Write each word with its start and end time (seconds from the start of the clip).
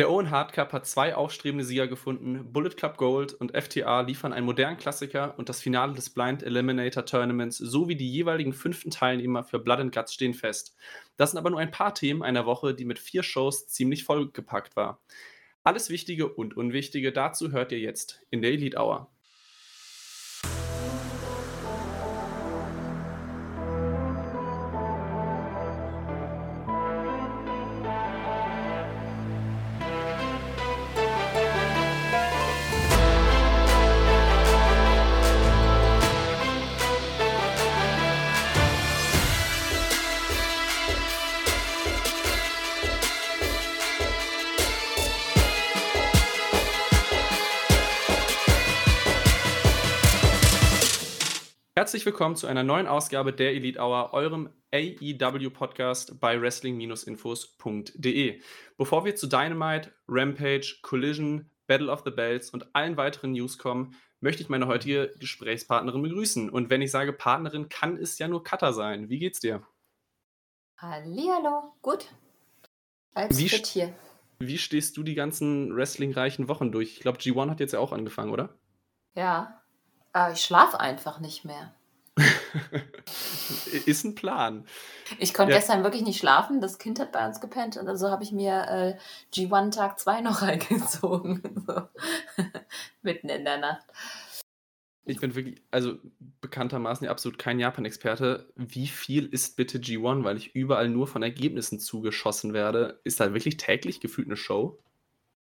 Der 0.00 0.10
Owen 0.10 0.30
Hard 0.30 0.54
Cup 0.54 0.72
hat 0.72 0.86
zwei 0.86 1.14
aufstrebende 1.14 1.62
Sieger 1.62 1.86
gefunden. 1.86 2.54
Bullet 2.54 2.70
Club 2.70 2.96
Gold 2.96 3.34
und 3.34 3.54
FTA 3.54 4.00
liefern 4.00 4.32
einen 4.32 4.46
modernen 4.46 4.78
Klassiker 4.78 5.34
und 5.36 5.50
das 5.50 5.60
Finale 5.60 5.92
des 5.92 6.08
Blind 6.08 6.42
Eliminator 6.42 7.04
Tournaments 7.04 7.58
sowie 7.58 7.96
die 7.96 8.10
jeweiligen 8.10 8.54
fünften 8.54 8.90
Teilnehmer 8.90 9.44
für 9.44 9.58
Blood 9.58 9.80
and 9.80 9.94
Guts 9.94 10.14
stehen 10.14 10.32
fest. 10.32 10.74
Das 11.18 11.32
sind 11.32 11.38
aber 11.38 11.50
nur 11.50 11.60
ein 11.60 11.70
paar 11.70 11.94
Themen 11.94 12.22
einer 12.22 12.46
Woche, 12.46 12.72
die 12.72 12.86
mit 12.86 12.98
vier 12.98 13.22
Shows 13.22 13.66
ziemlich 13.66 14.04
vollgepackt 14.04 14.74
war. 14.74 15.02
Alles 15.64 15.90
Wichtige 15.90 16.32
und 16.32 16.56
Unwichtige 16.56 17.12
dazu 17.12 17.52
hört 17.52 17.70
ihr 17.70 17.80
jetzt 17.80 18.22
in 18.30 18.40
der 18.40 18.52
Elite 18.52 18.78
Hour. 18.78 19.10
Herzlich 51.90 52.06
willkommen 52.06 52.36
zu 52.36 52.46
einer 52.46 52.62
neuen 52.62 52.86
Ausgabe 52.86 53.32
der 53.32 53.50
Elite 53.50 53.80
Hour, 53.80 54.12
eurem 54.12 54.50
AEW-Podcast 54.72 56.20
bei 56.20 56.40
Wrestling-Infos.de. 56.40 58.40
Bevor 58.76 59.04
wir 59.04 59.16
zu 59.16 59.26
Dynamite, 59.26 59.90
Rampage, 60.06 60.78
Collision, 60.82 61.50
Battle 61.66 61.90
of 61.90 62.02
the 62.04 62.12
Bells 62.12 62.50
und 62.50 62.76
allen 62.76 62.96
weiteren 62.96 63.32
News 63.32 63.58
kommen, 63.58 63.96
möchte 64.20 64.40
ich 64.40 64.48
meine 64.48 64.68
heutige 64.68 65.12
Gesprächspartnerin 65.18 66.00
begrüßen. 66.00 66.48
Und 66.48 66.70
wenn 66.70 66.80
ich 66.80 66.92
sage 66.92 67.12
Partnerin, 67.12 67.68
kann 67.68 67.96
es 67.96 68.20
ja 68.20 68.28
nur 68.28 68.44
Cutter 68.44 68.72
sein. 68.72 69.08
Wie 69.08 69.18
geht's 69.18 69.40
dir? 69.40 69.66
Hallihallo, 70.76 71.74
gut. 71.82 72.06
Als 73.14 73.36
wie, 73.36 73.48
hier. 73.48 73.92
Wie 74.38 74.58
stehst 74.58 74.96
du 74.96 75.02
die 75.02 75.16
ganzen 75.16 75.74
wrestlingreichen 75.74 76.46
Wochen 76.46 76.70
durch? 76.70 76.92
Ich 76.92 77.00
glaube, 77.00 77.18
G1 77.18 77.50
hat 77.50 77.58
jetzt 77.58 77.72
ja 77.72 77.80
auch 77.80 77.90
angefangen, 77.90 78.30
oder? 78.30 78.54
Ja, 79.16 79.60
äh, 80.14 80.32
ich 80.32 80.44
schlafe 80.44 80.78
einfach 80.78 81.18
nicht 81.18 81.44
mehr. 81.44 81.74
Ist 83.86 84.04
ein 84.04 84.14
Plan. 84.14 84.64
Ich 85.18 85.34
konnte 85.34 85.52
Ja. 85.52 85.58
gestern 85.58 85.82
wirklich 85.82 86.02
nicht 86.02 86.18
schlafen. 86.18 86.60
Das 86.60 86.78
Kind 86.78 87.00
hat 87.00 87.12
bei 87.12 87.26
uns 87.26 87.40
gepennt 87.40 87.76
und 87.76 87.88
also 87.88 88.10
habe 88.10 88.22
ich 88.22 88.32
mir 88.32 88.66
äh, 88.68 88.98
G1 89.34 89.72
Tag 89.74 89.98
2 89.98 90.20
noch 90.20 90.42
reingezogen. 90.42 91.64
so. 91.66 91.82
Mitten 93.02 93.28
in 93.28 93.44
der 93.44 93.58
Nacht. 93.58 93.86
Ich 95.06 95.18
bin 95.18 95.34
wirklich, 95.34 95.60
also 95.70 95.94
bekanntermaßen 96.40 97.04
ja 97.06 97.10
absolut 97.10 97.38
kein 97.38 97.58
Japan-Experte. 97.58 98.52
Wie 98.54 98.86
viel 98.86 99.26
ist 99.26 99.56
bitte 99.56 99.78
G1? 99.78 100.22
Weil 100.24 100.36
ich 100.36 100.54
überall 100.54 100.88
nur 100.88 101.06
von 101.08 101.22
Ergebnissen 101.22 101.80
zugeschossen 101.80 102.52
werde. 102.52 103.00
Ist 103.02 103.18
da 103.18 103.32
wirklich 103.32 103.56
täglich 103.56 104.00
gefühlt 104.00 104.28
eine 104.28 104.36
Show? 104.36 104.78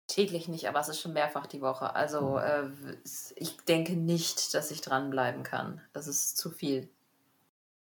Täglich 0.09 0.49
nicht, 0.49 0.69
aber 0.69 0.81
es 0.81 0.89
ist 0.89 1.01
schon 1.01 1.13
mehrfach 1.13 1.47
die 1.47 1.61
Woche. 1.61 1.95
Also 1.95 2.39
äh, 2.39 2.71
es- 3.05 3.33
ich 3.37 3.57
denke 3.69 3.93
nicht, 3.95 4.55
dass 4.55 4.71
ich 4.71 4.81
dranbleiben 4.81 5.43
kann. 5.43 5.81
Das 5.93 6.09
ist 6.09 6.37
zu 6.37 6.51
viel. 6.51 6.89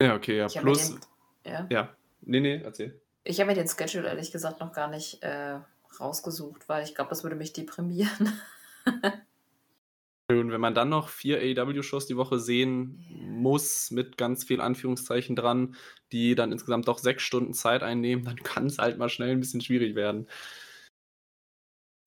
Ja, 0.02 0.16
okay, 0.16 0.36
ja. 0.38 0.48
Plus, 0.48 0.90
den, 0.90 1.00
ja. 1.52 1.66
ja. 1.70 1.96
Nee, 2.22 2.40
nee, 2.40 2.60
erzähl. 2.62 3.00
Ich 3.24 3.38
habe 3.40 3.48
mir 3.50 3.54
den 3.54 3.68
Schedule 3.68 4.08
ehrlich 4.08 4.32
gesagt 4.32 4.60
noch 4.60 4.72
gar 4.72 4.88
nicht 4.88 5.22
äh, 5.22 5.60
rausgesucht, 6.00 6.68
weil 6.68 6.84
ich 6.84 6.94
glaube, 6.94 7.10
das 7.10 7.22
würde 7.22 7.36
mich 7.36 7.52
deprimieren. 7.52 8.32
Und 10.28 10.52
wenn 10.52 10.60
man 10.60 10.74
dann 10.74 10.88
noch 10.90 11.08
vier 11.08 11.38
AEW-Shows 11.38 12.06
die 12.06 12.16
Woche 12.16 12.38
sehen 12.38 13.04
Ja. 13.10 13.16
muss, 13.26 13.90
mit 13.90 14.16
ganz 14.16 14.44
viel 14.44 14.60
Anführungszeichen 14.60 15.34
dran, 15.34 15.74
die 16.12 16.34
dann 16.36 16.52
insgesamt 16.52 16.86
doch 16.86 16.98
sechs 16.98 17.22
Stunden 17.24 17.52
Zeit 17.52 17.82
einnehmen, 17.82 18.24
dann 18.24 18.36
kann 18.36 18.66
es 18.66 18.78
halt 18.78 18.96
mal 18.96 19.08
schnell 19.08 19.30
ein 19.30 19.40
bisschen 19.40 19.60
schwierig 19.60 19.96
werden. 19.96 20.28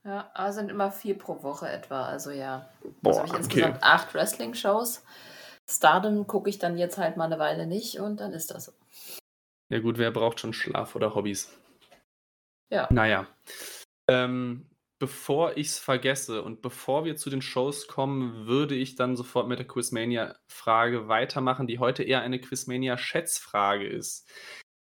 Ja, 0.04 0.30
aber 0.34 0.52
sind 0.52 0.70
immer 0.70 0.90
vier 0.90 1.16
pro 1.16 1.42
Woche 1.42 1.68
etwa. 1.68 2.04
Also 2.04 2.30
ja. 2.30 2.68
Boah, 3.00 3.10
also 3.10 3.18
habe 3.20 3.26
ich 3.26 3.32
okay. 3.32 3.42
insgesamt 3.42 3.82
acht 3.82 4.14
Wrestling-Shows. 4.14 5.02
Stardom 5.68 6.26
gucke 6.26 6.50
ich 6.50 6.58
dann 6.58 6.76
jetzt 6.76 6.98
halt 6.98 7.16
mal 7.16 7.24
eine 7.24 7.38
Weile 7.38 7.66
nicht 7.66 7.98
und 7.98 8.20
dann 8.20 8.32
ist 8.32 8.50
das 8.50 8.66
so. 8.66 8.72
Ja 9.70 9.80
gut, 9.80 9.96
wer 9.96 10.10
braucht 10.10 10.40
schon 10.40 10.52
Schlaf 10.52 10.94
oder 10.94 11.14
Hobbys? 11.14 11.50
Ja. 12.70 12.86
Naja. 12.90 13.26
Ähm, 14.08 14.68
bevor 14.98 15.56
ich 15.56 15.68
es 15.68 15.78
vergesse 15.78 16.42
und 16.42 16.60
bevor 16.60 17.06
wir 17.06 17.16
zu 17.16 17.30
den 17.30 17.40
Shows 17.40 17.88
kommen, 17.88 18.46
würde 18.46 18.74
ich 18.74 18.96
dann 18.96 19.16
sofort 19.16 19.48
mit 19.48 19.58
der 19.58 19.66
Quizmania-Frage 19.66 21.08
weitermachen, 21.08 21.66
die 21.66 21.78
heute 21.78 22.02
eher 22.02 22.20
eine 22.20 22.38
Quizmania-Schätzfrage 22.38 23.86
ist. 23.86 24.28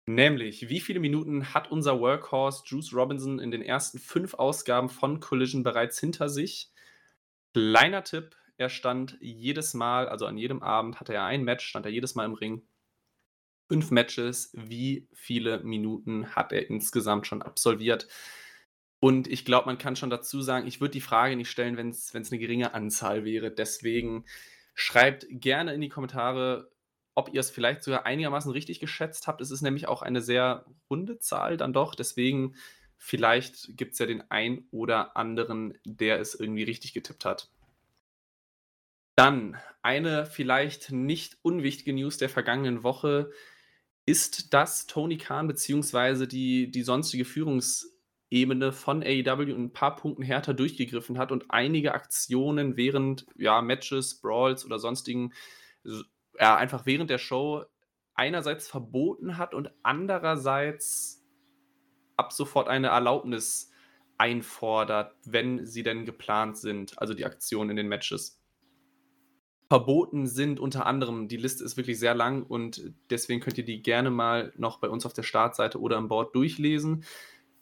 Nämlich, 0.06 0.70
wie 0.70 0.82
viele 0.82 1.00
Minuten 1.00 1.54
hat 1.54 1.72
unser 1.72 2.00
Workhorse 2.00 2.64
Juice 2.66 2.94
Robinson 2.94 3.40
in 3.40 3.52
den 3.52 3.62
ersten 3.62 4.00
fünf 4.00 4.34
Ausgaben 4.34 4.90
von 4.90 5.22
Collision 5.22 5.64
bereits 5.64 6.00
hinter 6.00 6.28
sich? 6.28 6.72
Kleiner 7.54 8.04
Tipp, 8.04 8.36
er 8.58 8.70
stand 8.70 9.18
jedes 9.22 9.74
Mal, 9.74 10.10
also 10.10 10.26
an 10.26 10.38
jedem 10.38 10.62
Abend 10.62 11.00
hatte 11.00 11.14
er 11.14 11.26
ein 11.26 11.44
Match, 11.44 11.66
stand 11.66 11.86
er 11.86 11.92
jedes 11.92 12.16
Mal 12.16 12.26
im 12.26 12.34
Ring. 12.34 12.64
Fünf 13.70 13.92
Matches, 13.92 14.52
wie 14.54 15.08
viele 15.14 15.64
Minuten 15.64 16.36
hat 16.36 16.52
er 16.52 16.70
insgesamt 16.70 17.26
schon 17.26 17.42
absolviert? 17.42 18.08
Und 19.00 19.28
ich 19.28 19.46
glaube, 19.46 19.66
man 19.66 19.78
kann 19.78 19.96
schon 19.96 20.10
dazu 20.10 20.42
sagen, 20.42 20.68
ich 20.68 20.82
würde 20.82 20.92
die 20.92 21.02
Frage 21.02 21.36
nicht 21.36 21.50
stellen, 21.50 21.78
wenn 21.78 21.90
es 21.90 22.14
eine 22.14 22.40
geringe 22.40 22.74
Anzahl 22.74 23.26
wäre. 23.26 23.52
Deswegen 23.52 24.26
schreibt 24.76 25.26
gerne 25.30 25.74
in 25.74 25.82
die 25.82 25.90
Kommentare, 25.90 26.72
ob 27.16 27.34
ihr 27.34 27.40
es 27.40 27.52
vielleicht 27.52 27.84
sogar 27.84 28.06
einigermaßen 28.06 28.52
richtig 28.52 28.80
geschätzt 28.80 29.28
habt. 29.28 29.42
Es 29.42 29.52
ist 29.52 29.62
nämlich 29.62 29.88
auch 29.88 30.02
eine 30.02 30.22
sehr 30.22 30.66
runde 30.90 31.20
Zahl 31.20 31.58
dann 31.58 31.74
doch. 31.74 31.96
Deswegen 31.96 32.56
vielleicht 32.98 33.78
gibt 33.78 33.94
es 33.94 34.00
ja 34.00 34.06
den 34.06 34.24
ein 34.32 34.66
oder 34.72 35.16
anderen, 35.18 35.78
der 35.86 36.20
es 36.20 36.36
irgendwie 36.36 36.64
richtig 36.64 36.94
getippt 36.94 37.26
hat. 37.26 37.50
Dann 39.16 39.58
eine 39.84 40.26
vielleicht 40.26 40.92
nicht 40.92 41.38
unwichtige 41.44 41.94
News 41.94 42.18
der 42.18 42.30
vergangenen 42.30 42.84
Woche 42.84 43.30
ist, 44.06 44.54
dass 44.54 44.88
Tony 44.88 45.18
Khan 45.18 45.48
bzw. 45.48 46.26
Die, 46.26 46.72
die 46.72 46.82
sonstige 46.82 47.26
Führungsebene 47.26 48.72
von 48.72 49.04
AEW 49.04 49.52
in 49.52 49.66
ein 49.66 49.74
paar 49.74 49.96
Punkten 49.96 50.24
härter 50.24 50.54
durchgegriffen 50.56 51.20
hat 51.20 51.32
und 51.32 51.46
einige 51.50 51.94
Aktionen 51.94 52.76
während 52.76 53.28
ja, 53.36 53.62
Matches, 53.62 54.20
Brawls 54.20 54.66
oder 54.66 54.80
sonstigen, 54.80 55.34
ja, 56.40 56.56
einfach 56.56 56.86
während 56.86 57.10
der 57.10 57.18
Show 57.18 57.64
einerseits 58.16 58.68
verboten 58.68 59.38
hat 59.38 59.54
und 59.54 59.72
andererseits 59.82 61.24
ab 62.16 62.32
sofort 62.32 62.68
eine 62.68 62.88
Erlaubnis 62.88 63.72
einfordert, 64.18 65.16
wenn 65.26 65.66
sie 65.66 65.84
denn 65.84 66.06
geplant 66.06 66.58
sind, 66.58 67.00
also 67.00 67.14
die 67.14 67.26
Aktionen 67.26 67.72
in 67.72 67.76
den 67.76 67.88
Matches 67.88 68.44
verboten 69.74 70.28
sind 70.28 70.60
unter 70.60 70.86
anderem, 70.86 71.28
die 71.28 71.38
Liste 71.38 71.64
ist 71.64 71.78
wirklich 71.78 71.98
sehr 71.98 72.14
lang 72.14 72.44
und 72.44 72.94
deswegen 73.10 73.40
könnt 73.40 73.58
ihr 73.58 73.66
die 73.66 73.82
gerne 73.82 74.12
mal 74.12 74.54
noch 74.56 74.78
bei 74.78 74.88
uns 74.88 75.04
auf 75.04 75.14
der 75.14 75.24
Startseite 75.24 75.80
oder 75.80 75.98
am 75.98 76.10
Board 76.10 76.36
durchlesen. 76.36 77.06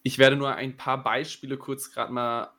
Ich 0.03 0.17
werde 0.17 0.35
nur 0.35 0.53
ein 0.53 0.75
paar 0.75 1.01
Beispiele 1.01 1.57
kurz 1.57 1.89
gerade 1.89 2.11
mal 2.11 2.51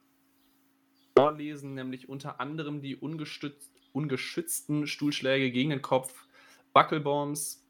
vorlesen, 1.15 1.75
nämlich 1.75 2.09
unter 2.09 2.41
anderem 2.41 2.81
die 2.81 2.97
ungestützt, 2.97 3.72
ungeschützten 3.93 4.87
Stuhlschläge 4.87 5.51
gegen 5.51 5.71
den 5.71 5.83
Kopf, 5.83 6.27
Buckelbombs, 6.73 7.63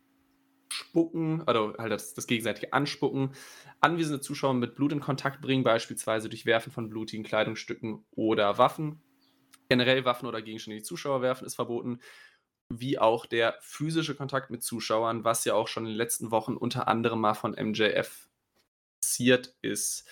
Spucken, 0.72 1.42
also 1.46 1.74
halt 1.78 1.92
das, 1.92 2.14
das 2.14 2.26
gegenseitige 2.26 2.72
Anspucken, 2.72 3.34
anwesende 3.80 4.20
Zuschauer 4.20 4.54
mit 4.54 4.74
Blut 4.74 4.92
in 4.92 5.00
Kontakt 5.00 5.42
bringen, 5.42 5.64
beispielsweise 5.64 6.28
durch 6.28 6.46
Werfen 6.46 6.72
von 6.72 6.88
blutigen 6.88 7.24
Kleidungsstücken 7.24 8.04
oder 8.10 8.58
Waffen. 8.58 9.02
Generell 9.69 10.04
Waffen 10.04 10.26
oder 10.26 10.42
Gegenstände, 10.42 10.78
die 10.78 10.84
Zuschauer 10.84 11.22
werfen, 11.22 11.46
ist 11.46 11.54
verboten. 11.54 12.00
Wie 12.70 12.98
auch 12.98 13.26
der 13.26 13.56
physische 13.60 14.14
Kontakt 14.14 14.50
mit 14.50 14.62
Zuschauern, 14.62 15.25
was 15.25 15.44
ja 15.44 15.54
auch 15.54 15.68
schon 15.68 15.84
in 15.84 15.90
den 15.90 15.98
letzten 15.98 16.30
Wochen 16.30 16.56
unter 16.56 16.88
anderem 16.88 17.20
mal 17.20 17.34
von 17.34 17.52
MJF 17.52 18.28
passiert 19.00 19.54
ist. 19.60 20.08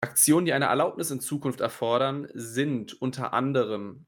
Aktionen, 0.00 0.46
die 0.46 0.54
eine 0.54 0.66
Erlaubnis 0.66 1.10
in 1.10 1.20
Zukunft 1.20 1.60
erfordern, 1.60 2.28
sind 2.32 3.00
unter 3.02 3.34
anderem 3.34 4.06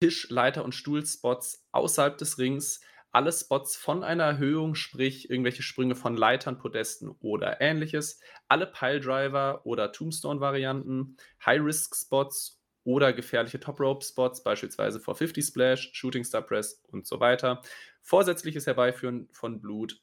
Tisch-, 0.00 0.28
Leiter- 0.30 0.64
und 0.64 0.74
Stuhlspots 0.74 1.66
außerhalb 1.72 2.18
des 2.18 2.38
Rings, 2.38 2.80
alle 3.10 3.32
Spots 3.32 3.76
von 3.76 4.04
einer 4.04 4.24
Erhöhung, 4.24 4.74
sprich 4.74 5.30
irgendwelche 5.30 5.62
Sprünge 5.62 5.94
von 5.94 6.16
Leitern, 6.16 6.58
Podesten 6.58 7.08
oder 7.20 7.60
ähnliches, 7.60 8.20
alle 8.48 8.66
Piledriver 8.66 9.62
oder 9.64 9.92
Tombstone-Varianten, 9.92 11.16
High-Risk-Spots 11.44 12.60
oder 12.84 13.12
gefährliche 13.12 13.60
Top-Rope-Spots, 13.60 14.42
beispielsweise 14.42 15.00
450 15.00 15.44
Splash, 15.44 15.90
Shooting 15.92 16.24
Star 16.24 16.42
Press 16.42 16.82
und 16.88 17.06
so 17.06 17.18
weiter, 17.20 17.62
vorsätzliches 18.02 18.66
Herbeiführen 18.66 19.28
von 19.32 19.60
Blut 19.60 20.00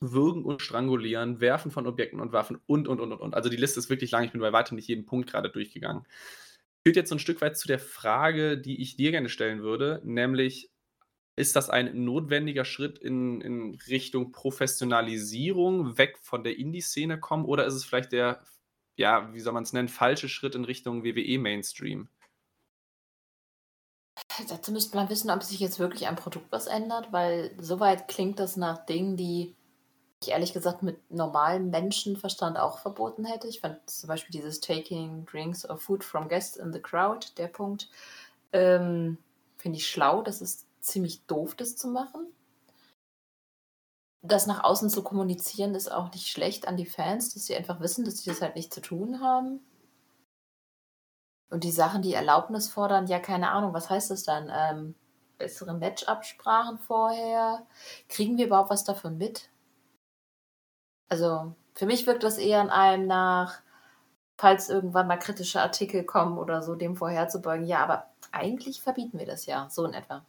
Würgen 0.00 0.44
und 0.44 0.60
Strangulieren, 0.60 1.40
Werfen 1.40 1.70
von 1.70 1.86
Objekten 1.86 2.20
und 2.20 2.32
Waffen 2.32 2.60
und, 2.66 2.86
und, 2.86 3.00
und, 3.00 3.12
und. 3.12 3.34
Also 3.34 3.48
die 3.48 3.56
Liste 3.56 3.80
ist 3.80 3.88
wirklich 3.88 4.10
lang. 4.10 4.24
Ich 4.24 4.32
bin 4.32 4.40
bei 4.40 4.52
weitem 4.52 4.76
nicht 4.76 4.88
jeden 4.88 5.06
Punkt 5.06 5.30
gerade 5.30 5.48
durchgegangen. 5.48 6.06
Führt 6.86 6.94
jetzt 6.94 7.08
so 7.08 7.16
ein 7.16 7.18
Stück 7.18 7.40
weit 7.40 7.58
zu 7.58 7.66
der 7.66 7.80
Frage, 7.80 8.56
die 8.56 8.80
ich 8.80 8.94
dir 8.94 9.10
gerne 9.10 9.28
stellen 9.28 9.64
würde, 9.64 10.00
nämlich, 10.04 10.70
ist 11.34 11.56
das 11.56 11.68
ein 11.68 12.04
notwendiger 12.04 12.64
Schritt 12.64 12.96
in, 12.96 13.40
in 13.40 13.74
Richtung 13.88 14.30
Professionalisierung, 14.30 15.98
weg 15.98 16.16
von 16.22 16.44
der 16.44 16.56
Indie-Szene 16.56 17.18
kommen, 17.18 17.44
oder 17.44 17.66
ist 17.66 17.74
es 17.74 17.84
vielleicht 17.84 18.12
der, 18.12 18.40
ja, 18.94 19.34
wie 19.34 19.40
soll 19.40 19.52
man 19.52 19.64
es 19.64 19.72
nennen, 19.72 19.88
falsche 19.88 20.28
Schritt 20.28 20.54
in 20.54 20.64
Richtung 20.64 21.02
WWE-Mainstream? 21.02 22.08
Dazu 24.48 24.70
müsste 24.70 24.96
man 24.96 25.10
wissen, 25.10 25.30
ob 25.30 25.42
sich 25.42 25.58
jetzt 25.58 25.80
wirklich 25.80 26.06
am 26.06 26.14
Produkt 26.14 26.52
was 26.52 26.68
ändert, 26.68 27.12
weil 27.12 27.52
soweit 27.58 28.06
klingt 28.06 28.38
das 28.38 28.56
nach 28.56 28.86
Dingen, 28.86 29.16
die 29.16 29.55
ich 30.22 30.30
ehrlich 30.30 30.52
gesagt 30.52 30.82
mit 30.82 31.10
normalem 31.10 31.70
Menschenverstand 31.70 32.58
auch 32.58 32.78
verboten 32.78 33.24
hätte. 33.24 33.48
Ich 33.48 33.60
fand 33.60 33.88
zum 33.88 34.08
Beispiel 34.08 34.32
dieses 34.32 34.60
Taking 34.60 35.26
Drinks 35.26 35.68
or 35.68 35.76
Food 35.76 36.04
from 36.04 36.28
Guests 36.28 36.56
in 36.56 36.72
the 36.72 36.80
Crowd, 36.80 37.28
der 37.36 37.48
Punkt, 37.48 37.90
ähm, 38.52 39.18
finde 39.58 39.78
ich 39.78 39.88
schlau. 39.88 40.22
Das 40.22 40.40
ist 40.40 40.66
ziemlich 40.80 41.24
doof, 41.26 41.54
das 41.54 41.76
zu 41.76 41.88
machen. 41.88 42.26
Das 44.22 44.46
nach 44.46 44.64
außen 44.64 44.90
zu 44.90 45.02
kommunizieren 45.04 45.74
ist 45.74 45.92
auch 45.92 46.10
nicht 46.12 46.28
schlecht 46.28 46.66
an 46.66 46.76
die 46.76 46.86
Fans, 46.86 47.34
dass 47.34 47.46
sie 47.46 47.54
einfach 47.54 47.80
wissen, 47.80 48.04
dass 48.04 48.18
sie 48.18 48.30
das 48.30 48.40
halt 48.40 48.56
nicht 48.56 48.72
zu 48.72 48.80
tun 48.80 49.20
haben. 49.20 49.60
Und 51.48 51.62
die 51.62 51.70
Sachen, 51.70 52.02
die 52.02 52.14
Erlaubnis 52.14 52.68
fordern, 52.68 53.06
ja, 53.06 53.20
keine 53.20 53.50
Ahnung, 53.50 53.72
was 53.72 53.88
heißt 53.88 54.10
das 54.10 54.24
dann? 54.24 54.50
Ähm, 54.52 54.94
bessere 55.38 55.74
Match-Absprachen 55.74 56.78
vorher? 56.78 57.66
Kriegen 58.08 58.36
wir 58.36 58.46
überhaupt 58.46 58.70
was 58.70 58.82
davon 58.82 59.16
mit? 59.18 59.48
Also, 61.08 61.54
für 61.74 61.86
mich 61.86 62.06
wirkt 62.06 62.22
das 62.22 62.38
eher 62.38 62.60
an 62.60 62.70
einem 62.70 63.06
nach, 63.06 63.60
falls 64.36 64.68
irgendwann 64.68 65.06
mal 65.06 65.18
kritische 65.18 65.60
Artikel 65.60 66.04
kommen 66.04 66.38
oder 66.38 66.62
so, 66.62 66.74
dem 66.74 66.96
vorherzubeugen. 66.96 67.66
Ja, 67.66 67.82
aber 67.82 68.06
eigentlich 68.32 68.80
verbieten 68.80 69.18
wir 69.18 69.26
das 69.26 69.46
ja, 69.46 69.68
so 69.70 69.84
in 69.84 69.94
etwa. 69.94 70.24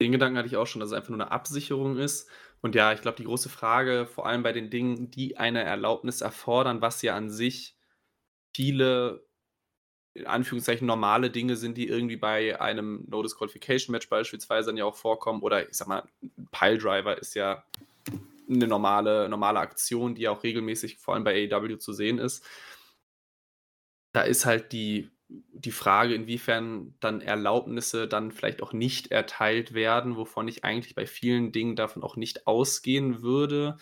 Den 0.00 0.12
Gedanken 0.12 0.36
hatte 0.36 0.48
ich 0.48 0.56
auch 0.56 0.66
schon, 0.66 0.80
dass 0.80 0.90
es 0.90 0.96
einfach 0.96 1.10
nur 1.10 1.20
eine 1.20 1.30
Absicherung 1.30 1.96
ist. 1.96 2.28
Und 2.60 2.74
ja, 2.74 2.92
ich 2.92 3.00
glaube, 3.00 3.16
die 3.16 3.24
große 3.24 3.48
Frage, 3.48 4.06
vor 4.06 4.26
allem 4.26 4.42
bei 4.42 4.52
den 4.52 4.70
Dingen, 4.70 5.10
die 5.10 5.36
eine 5.36 5.62
Erlaubnis 5.62 6.20
erfordern, 6.20 6.82
was 6.82 7.00
ja 7.02 7.16
an 7.16 7.30
sich 7.30 7.76
viele 8.54 9.26
in 10.14 10.26
Anführungszeichen 10.26 10.86
normale 10.86 11.30
Dinge 11.30 11.56
sind, 11.56 11.76
die 11.76 11.88
irgendwie 11.88 12.16
bei 12.16 12.58
einem 12.60 13.04
No 13.08 13.22
Disqualification 13.22 13.92
Match 13.92 14.08
beispielsweise 14.08 14.68
dann 14.68 14.78
ja 14.78 14.86
auch 14.86 14.96
vorkommen. 14.96 15.42
Oder 15.42 15.68
ich 15.68 15.76
sag 15.76 15.88
mal, 15.88 16.04
ein 16.22 16.48
Piledriver 16.50 17.18
ist 17.18 17.34
ja 17.34 17.64
eine 18.48 18.66
normale, 18.66 19.28
normale 19.28 19.60
Aktion, 19.60 20.14
die 20.14 20.28
auch 20.28 20.42
regelmäßig 20.42 20.98
vor 20.98 21.14
allem 21.14 21.24
bei 21.24 21.50
AEW 21.50 21.76
zu 21.78 21.92
sehen 21.92 22.18
ist. 22.18 22.44
Da 24.12 24.22
ist 24.22 24.46
halt 24.46 24.72
die, 24.72 25.10
die 25.28 25.72
Frage, 25.72 26.14
inwiefern 26.14 26.94
dann 27.00 27.20
Erlaubnisse 27.20 28.08
dann 28.08 28.32
vielleicht 28.32 28.62
auch 28.62 28.72
nicht 28.72 29.10
erteilt 29.10 29.74
werden, 29.74 30.16
wovon 30.16 30.48
ich 30.48 30.64
eigentlich 30.64 30.94
bei 30.94 31.06
vielen 31.06 31.52
Dingen 31.52 31.76
davon 31.76 32.02
auch 32.02 32.16
nicht 32.16 32.46
ausgehen 32.46 33.22
würde. 33.22 33.76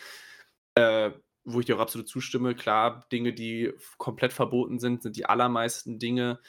Äh, 0.74 1.12
wo 1.44 1.60
ich 1.60 1.66
dir 1.66 1.76
auch 1.76 1.80
absolut 1.80 2.08
zustimme, 2.08 2.54
klar, 2.54 3.06
Dinge, 3.12 3.34
die 3.34 3.72
komplett 3.98 4.32
verboten 4.32 4.78
sind, 4.78 5.02
sind 5.02 5.16
die 5.16 5.26
allermeisten 5.26 5.98
Dinge 5.98 6.40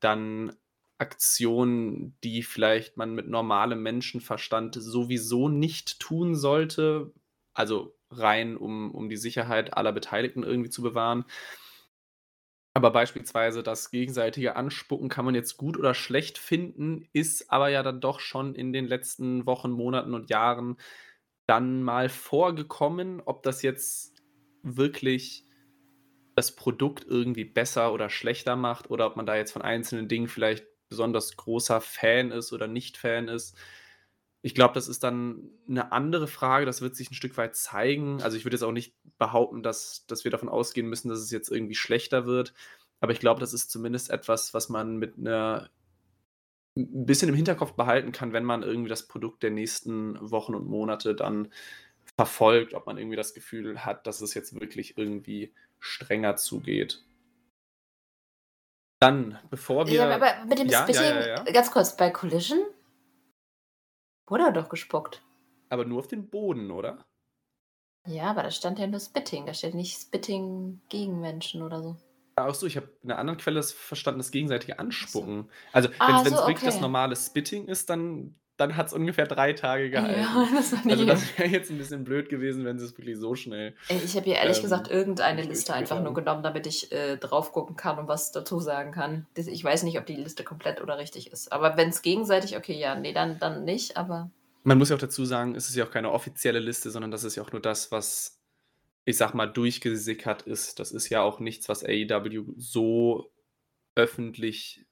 dann 0.00 0.54
Aktionen, 0.98 2.16
die 2.22 2.42
vielleicht 2.42 2.96
man 2.96 3.14
mit 3.14 3.28
normalem 3.28 3.82
Menschenverstand 3.82 4.76
sowieso 4.76 5.48
nicht 5.48 6.00
tun 6.00 6.34
sollte, 6.34 7.12
also 7.56 7.96
rein, 8.10 8.56
um, 8.56 8.94
um 8.94 9.08
die 9.08 9.16
Sicherheit 9.16 9.76
aller 9.76 9.92
Beteiligten 9.92 10.42
irgendwie 10.42 10.70
zu 10.70 10.82
bewahren. 10.82 11.24
Aber 12.74 12.90
beispielsweise 12.90 13.62
das 13.62 13.90
gegenseitige 13.90 14.54
Anspucken 14.54 15.08
kann 15.08 15.24
man 15.24 15.34
jetzt 15.34 15.56
gut 15.56 15.78
oder 15.78 15.94
schlecht 15.94 16.36
finden, 16.36 17.08
ist 17.14 17.50
aber 17.50 17.68
ja 17.70 17.82
dann 17.82 18.02
doch 18.02 18.20
schon 18.20 18.54
in 18.54 18.72
den 18.74 18.86
letzten 18.86 19.46
Wochen, 19.46 19.70
Monaten 19.70 20.12
und 20.12 20.28
Jahren 20.28 20.76
dann 21.46 21.82
mal 21.82 22.10
vorgekommen. 22.10 23.22
Ob 23.24 23.42
das 23.42 23.62
jetzt 23.62 24.22
wirklich 24.62 25.46
das 26.34 26.54
Produkt 26.54 27.06
irgendwie 27.08 27.46
besser 27.46 27.94
oder 27.94 28.10
schlechter 28.10 28.56
macht 28.56 28.90
oder 28.90 29.06
ob 29.06 29.16
man 29.16 29.24
da 29.24 29.36
jetzt 29.36 29.52
von 29.52 29.62
einzelnen 29.62 30.06
Dingen 30.06 30.28
vielleicht 30.28 30.66
besonders 30.90 31.34
großer 31.36 31.80
Fan 31.80 32.30
ist 32.30 32.52
oder 32.52 32.68
nicht 32.68 32.98
Fan 32.98 33.28
ist. 33.28 33.56
Ich 34.46 34.54
glaube, 34.54 34.74
das 34.74 34.86
ist 34.86 35.02
dann 35.02 35.50
eine 35.68 35.90
andere 35.90 36.28
Frage. 36.28 36.66
Das 36.66 36.80
wird 36.80 36.94
sich 36.94 37.10
ein 37.10 37.14
Stück 37.14 37.36
weit 37.36 37.56
zeigen. 37.56 38.22
Also 38.22 38.36
ich 38.36 38.44
würde 38.44 38.54
jetzt 38.54 38.62
auch 38.62 38.70
nicht 38.70 38.94
behaupten, 39.18 39.64
dass, 39.64 40.06
dass 40.06 40.22
wir 40.22 40.30
davon 40.30 40.48
ausgehen 40.48 40.86
müssen, 40.86 41.08
dass 41.08 41.18
es 41.18 41.32
jetzt 41.32 41.50
irgendwie 41.50 41.74
schlechter 41.74 42.26
wird. 42.26 42.54
Aber 43.00 43.10
ich 43.10 43.18
glaube, 43.18 43.40
das 43.40 43.52
ist 43.52 43.72
zumindest 43.72 44.08
etwas, 44.08 44.54
was 44.54 44.68
man 44.68 44.98
mit 44.98 45.18
einer 45.18 45.68
ein 46.76 47.06
bisschen 47.06 47.28
im 47.28 47.34
Hinterkopf 47.34 47.72
behalten 47.72 48.12
kann, 48.12 48.32
wenn 48.32 48.44
man 48.44 48.62
irgendwie 48.62 48.88
das 48.88 49.08
Produkt 49.08 49.42
der 49.42 49.50
nächsten 49.50 50.16
Wochen 50.30 50.54
und 50.54 50.68
Monate 50.68 51.16
dann 51.16 51.52
verfolgt, 52.16 52.72
ob 52.72 52.86
man 52.86 52.98
irgendwie 52.98 53.16
das 53.16 53.34
Gefühl 53.34 53.84
hat, 53.84 54.06
dass 54.06 54.20
es 54.20 54.32
jetzt 54.34 54.54
wirklich 54.60 54.96
irgendwie 54.96 55.52
strenger 55.80 56.36
zugeht. 56.36 57.02
Dann, 59.00 59.40
bevor 59.50 59.88
wir. 59.88 59.94
Ja, 59.94 60.14
aber 60.14 60.44
mit 60.44 60.60
dem 60.60 60.68
ja, 60.68 60.82
Spitting, 60.82 61.02
ja, 61.02 61.26
ja, 61.26 61.42
ganz 61.52 61.72
kurz, 61.72 61.96
bei 61.96 62.10
Collision 62.10 62.60
wurde 64.26 64.52
doch 64.52 64.68
gespuckt. 64.68 65.22
Aber 65.68 65.84
nur 65.84 65.98
auf 65.98 66.08
den 66.08 66.28
Boden, 66.28 66.70
oder? 66.70 67.04
Ja, 68.06 68.24
aber 68.24 68.44
da 68.44 68.50
stand 68.50 68.78
ja 68.78 68.86
nur 68.86 69.00
Spitting. 69.00 69.46
Da 69.46 69.54
steht 69.54 69.74
nicht 69.74 70.00
Spitting 70.00 70.80
gegen 70.88 71.20
Menschen 71.20 71.62
oder 71.62 71.82
so. 71.82 71.96
Ach 72.36 72.54
so, 72.54 72.66
ich 72.66 72.76
habe 72.76 72.90
in 73.02 73.10
einer 73.10 73.18
anderen 73.18 73.38
Quelle 73.38 73.62
verstanden, 73.62 74.18
das 74.18 74.30
gegenseitige 74.30 74.78
Anspucken. 74.78 75.50
Also, 75.72 75.88
wenn 75.88 75.96
es 75.96 76.00
ah, 76.00 76.24
so, 76.24 76.30
wirklich 76.32 76.58
okay. 76.58 76.66
das 76.66 76.80
normale 76.80 77.16
Spitting 77.16 77.66
ist, 77.66 77.88
dann 77.88 78.34
dann 78.56 78.76
hat 78.76 78.86
es 78.86 78.92
ungefähr 78.92 79.26
drei 79.26 79.52
Tage 79.52 79.90
gehalten. 79.90 80.20
Ja, 80.20 80.48
das 80.54 80.72
war 80.72 80.84
nicht 80.84 80.92
also 80.92 81.04
das 81.04 81.38
wäre 81.38 81.48
jetzt 81.48 81.70
ein 81.70 81.78
bisschen 81.78 82.04
blöd 82.04 82.28
gewesen, 82.28 82.64
wenn 82.64 82.78
sie 82.78 82.86
es 82.86 82.96
wirklich 82.96 83.18
so 83.18 83.34
schnell. 83.34 83.74
Ich 83.88 84.16
habe 84.16 84.24
hier 84.24 84.36
ehrlich 84.36 84.58
ähm, 84.58 84.62
gesagt 84.62 84.90
irgendeine 84.90 85.42
Liste 85.42 85.74
einfach 85.74 86.02
nur 86.02 86.14
genommen, 86.14 86.42
damit 86.42 86.66
ich 86.66 86.92
äh, 86.92 87.16
drauf 87.16 87.52
gucken 87.52 87.76
kann 87.76 87.98
und 87.98 88.08
was 88.08 88.32
dazu 88.32 88.60
sagen 88.60 88.92
kann. 88.92 89.26
Ich 89.36 89.62
weiß 89.62 89.82
nicht, 89.82 89.98
ob 89.98 90.06
die 90.06 90.16
Liste 90.16 90.44
komplett 90.44 90.80
oder 90.80 90.98
richtig 90.98 91.32
ist. 91.32 91.52
Aber 91.52 91.76
wenn 91.76 91.90
es 91.90 92.02
gegenseitig, 92.02 92.56
okay, 92.56 92.78
ja, 92.78 92.94
nee, 92.94 93.12
dann, 93.12 93.38
dann 93.38 93.64
nicht, 93.64 93.96
aber. 93.96 94.30
Man 94.64 94.78
muss 94.78 94.88
ja 94.88 94.96
auch 94.96 95.00
dazu 95.00 95.24
sagen, 95.24 95.54
es 95.54 95.68
ist 95.68 95.76
ja 95.76 95.84
auch 95.84 95.90
keine 95.90 96.10
offizielle 96.10 96.58
Liste, 96.58 96.90
sondern 96.90 97.10
das 97.10 97.24
ist 97.24 97.36
ja 97.36 97.42
auch 97.42 97.52
nur 97.52 97.62
das, 97.62 97.92
was, 97.92 98.40
ich 99.04 99.16
sag 99.16 99.34
mal, 99.34 99.46
durchgesickert 99.46 100.42
ist. 100.42 100.80
Das 100.80 100.90
ist 100.90 101.08
ja 101.08 101.22
auch 101.22 101.38
nichts, 101.38 101.68
was 101.68 101.84
AEW 101.84 102.46
so 102.56 103.30
öffentlich 103.94 104.85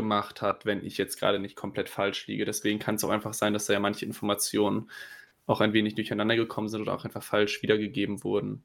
gemacht 0.00 0.42
hat, 0.42 0.66
wenn 0.66 0.84
ich 0.84 0.98
jetzt 0.98 1.18
gerade 1.18 1.38
nicht 1.38 1.56
komplett 1.56 1.88
falsch 1.88 2.26
liege. 2.26 2.44
Deswegen 2.44 2.78
kann 2.78 2.94
es 2.96 3.04
auch 3.04 3.10
einfach 3.10 3.34
sein, 3.34 3.52
dass 3.52 3.66
da 3.66 3.72
ja 3.74 3.80
manche 3.80 4.06
Informationen 4.06 4.90
auch 5.46 5.60
ein 5.60 5.72
wenig 5.72 5.94
durcheinander 5.94 6.36
gekommen 6.36 6.68
sind 6.68 6.80
oder 6.82 6.94
auch 6.94 7.04
einfach 7.04 7.22
falsch 7.22 7.62
wiedergegeben 7.62 8.24
wurden. 8.24 8.64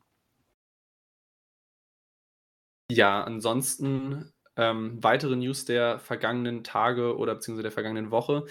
Ja, 2.91 3.23
ansonsten 3.23 4.31
ähm, 4.57 5.03
weitere 5.03 5.35
News 5.35 5.65
der 5.65 5.99
vergangenen 5.99 6.63
Tage 6.63 7.17
oder 7.17 7.35
beziehungsweise 7.35 7.63
der 7.63 7.71
vergangenen 7.71 8.11
Woche. 8.11 8.45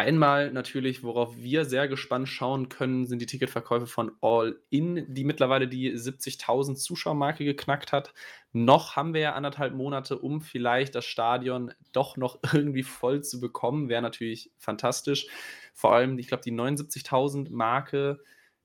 Einmal 0.00 0.50
natürlich, 0.50 1.02
worauf 1.02 1.36
wir 1.36 1.66
sehr 1.66 1.86
gespannt 1.86 2.26
schauen 2.26 2.70
können, 2.70 3.04
sind 3.04 3.20
die 3.20 3.26
Ticketverkäufe 3.26 3.86
von 3.86 4.12
All 4.22 4.58
In, 4.70 5.04
die 5.12 5.24
mittlerweile 5.24 5.68
die 5.68 5.92
70.000 5.92 6.76
Zuschauermarke 6.76 7.44
geknackt 7.44 7.92
hat. 7.92 8.14
Noch 8.52 8.96
haben 8.96 9.12
wir 9.12 9.20
ja 9.20 9.34
anderthalb 9.34 9.74
Monate, 9.74 10.18
um 10.18 10.40
vielleicht 10.40 10.94
das 10.94 11.04
Stadion 11.04 11.74
doch 11.92 12.16
noch 12.16 12.38
irgendwie 12.54 12.82
voll 12.82 13.22
zu 13.22 13.40
bekommen. 13.40 13.90
Wäre 13.90 14.00
natürlich 14.00 14.50
fantastisch. 14.56 15.26
Vor 15.74 15.92
allem, 15.92 16.18
ich 16.18 16.28
glaube, 16.28 16.44
die 16.44 16.52
79.000 16.52 17.50
Marke 17.50 18.20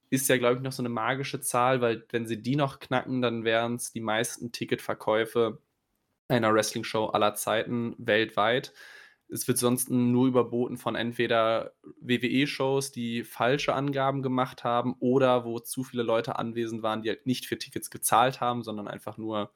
ist 0.09 0.29
ja, 0.29 0.37
glaube 0.37 0.55
ich, 0.55 0.61
noch 0.61 0.71
so 0.71 0.83
eine 0.83 0.89
magische 0.89 1.41
Zahl, 1.41 1.81
weil 1.81 2.05
wenn 2.11 2.27
sie 2.27 2.41
die 2.41 2.55
noch 2.55 2.79
knacken, 2.79 3.21
dann 3.21 3.43
wären 3.43 3.75
es 3.75 3.91
die 3.91 3.99
meisten 3.99 4.53
Ticketverkäufe 4.53 5.59
einer 6.29 6.53
Wrestling-Show 6.53 7.07
aller 7.07 7.35
Zeiten 7.35 7.93
weltweit. 7.97 8.73
Es 9.29 9.47
wird 9.47 9.57
sonst 9.57 9.89
nur 9.89 10.27
überboten 10.27 10.77
von 10.77 10.95
entweder 10.95 11.73
WWE-Shows, 11.99 12.91
die 12.91 13.23
falsche 13.23 13.73
Angaben 13.73 14.21
gemacht 14.21 14.63
haben 14.63 14.95
oder 14.99 15.45
wo 15.45 15.59
zu 15.59 15.83
viele 15.83 16.03
Leute 16.03 16.37
anwesend 16.37 16.83
waren, 16.83 17.01
die 17.01 17.09
halt 17.09 17.25
nicht 17.25 17.45
für 17.47 17.57
Tickets 17.57 17.89
gezahlt 17.89 18.41
haben, 18.41 18.63
sondern 18.63 18.87
einfach 18.87 19.17
nur, 19.17 19.51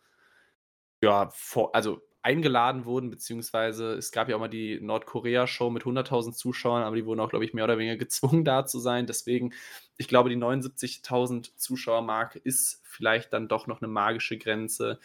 ja, 1.02 1.30
vor, 1.32 1.76
also 1.76 2.02
eingeladen 2.22 2.86
wurden, 2.86 3.10
beziehungsweise 3.10 3.94
es 3.94 4.12
gab 4.12 4.28
ja 4.28 4.36
auch 4.36 4.40
mal 4.42 4.50
die 4.50 4.80
Nordkorea-Show 4.82 5.70
mit 5.70 5.86
100.000 5.86 6.34
Zuschauern, 6.34 6.84
aber 6.84 6.96
die 6.98 7.06
wurden 7.06 7.22
auch, 7.22 7.30
glaube 7.30 7.46
ich, 7.46 7.54
mehr 7.54 7.64
oder 7.64 7.78
weniger 7.78 7.98
gezwungen, 7.98 8.44
da 8.44 8.66
zu 8.66 8.80
sein. 8.80 9.08
Deswegen, 9.08 9.54
ich 9.98 10.08
glaube, 10.08 10.30
die 10.30 10.36
79.000 10.36 11.56
Zuschauer-Marke 11.56 12.40
ist 12.40 12.82
vielleicht 12.84 13.32
dann 13.34 13.48
doch 13.48 13.68
noch 13.68 13.82
eine 13.82 13.88
magische 13.88 14.38
Grenze, 14.38 15.00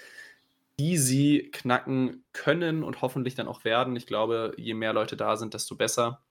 die 0.78 0.98
sie 0.98 1.50
knacken 1.52 2.24
können 2.32 2.82
und 2.82 3.00
hoffentlich 3.02 3.34
dann 3.34 3.48
auch 3.48 3.64
werden. 3.64 3.96
Ich 3.96 4.06
glaube, 4.06 4.54
je 4.56 4.74
mehr 4.74 4.92
Leute 4.92 5.16
da 5.16 5.36
sind, 5.36 5.54
desto 5.54 5.76
besser. 5.76 6.22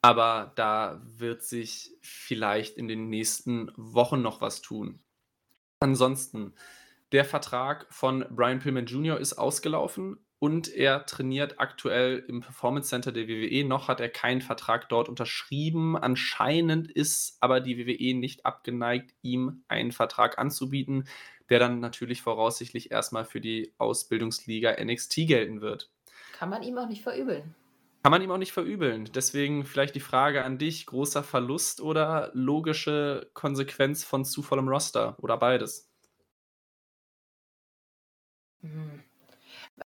Aber 0.00 0.52
da 0.54 1.00
wird 1.04 1.42
sich 1.42 1.92
vielleicht 2.02 2.76
in 2.76 2.88
den 2.88 3.08
nächsten 3.08 3.70
Wochen 3.76 4.22
noch 4.22 4.40
was 4.40 4.60
tun. 4.60 5.00
Ansonsten, 5.80 6.54
der 7.12 7.24
Vertrag 7.24 7.86
von 7.90 8.24
Brian 8.30 8.58
Pillman 8.58 8.86
Jr. 8.86 9.18
ist 9.18 9.34
ausgelaufen 9.34 10.18
und 10.38 10.68
er 10.68 11.06
trainiert 11.06 11.58
aktuell 11.58 12.22
im 12.28 12.42
Performance 12.42 12.90
Center 12.90 13.12
der 13.12 13.28
WWE. 13.28 13.64
Noch 13.66 13.88
hat 13.88 14.00
er 14.00 14.10
keinen 14.10 14.42
Vertrag 14.42 14.90
dort 14.90 15.08
unterschrieben. 15.08 15.96
Anscheinend 15.96 16.90
ist 16.90 17.38
aber 17.40 17.60
die 17.60 17.78
WWE 17.78 18.18
nicht 18.18 18.44
abgeneigt, 18.44 19.14
ihm 19.22 19.64
einen 19.68 19.92
Vertrag 19.92 20.38
anzubieten, 20.38 21.08
der 21.50 21.58
dann 21.58 21.80
natürlich 21.80 22.22
voraussichtlich 22.22 22.90
erstmal 22.90 23.24
für 23.24 23.40
die 23.40 23.74
Ausbildungsliga 23.78 24.82
NXT 24.82 25.26
gelten 25.26 25.60
wird. 25.60 25.90
Kann 26.32 26.50
man 26.50 26.62
ihm 26.62 26.78
auch 26.78 26.88
nicht 26.88 27.02
verübeln. 27.02 27.54
Kann 28.02 28.10
man 28.10 28.20
ihm 28.20 28.30
auch 28.30 28.38
nicht 28.38 28.52
verübeln. 28.52 29.08
Deswegen 29.14 29.64
vielleicht 29.64 29.94
die 29.94 30.00
Frage 30.00 30.44
an 30.44 30.58
dich: 30.58 30.84
großer 30.84 31.22
Verlust 31.22 31.80
oder 31.80 32.30
logische 32.34 33.30
Konsequenz 33.32 34.04
von 34.04 34.24
zu 34.24 34.42
vollem 34.42 34.68
Roster 34.68 35.16
oder 35.22 35.38
beides? 35.38 35.90
Hm. 38.60 39.02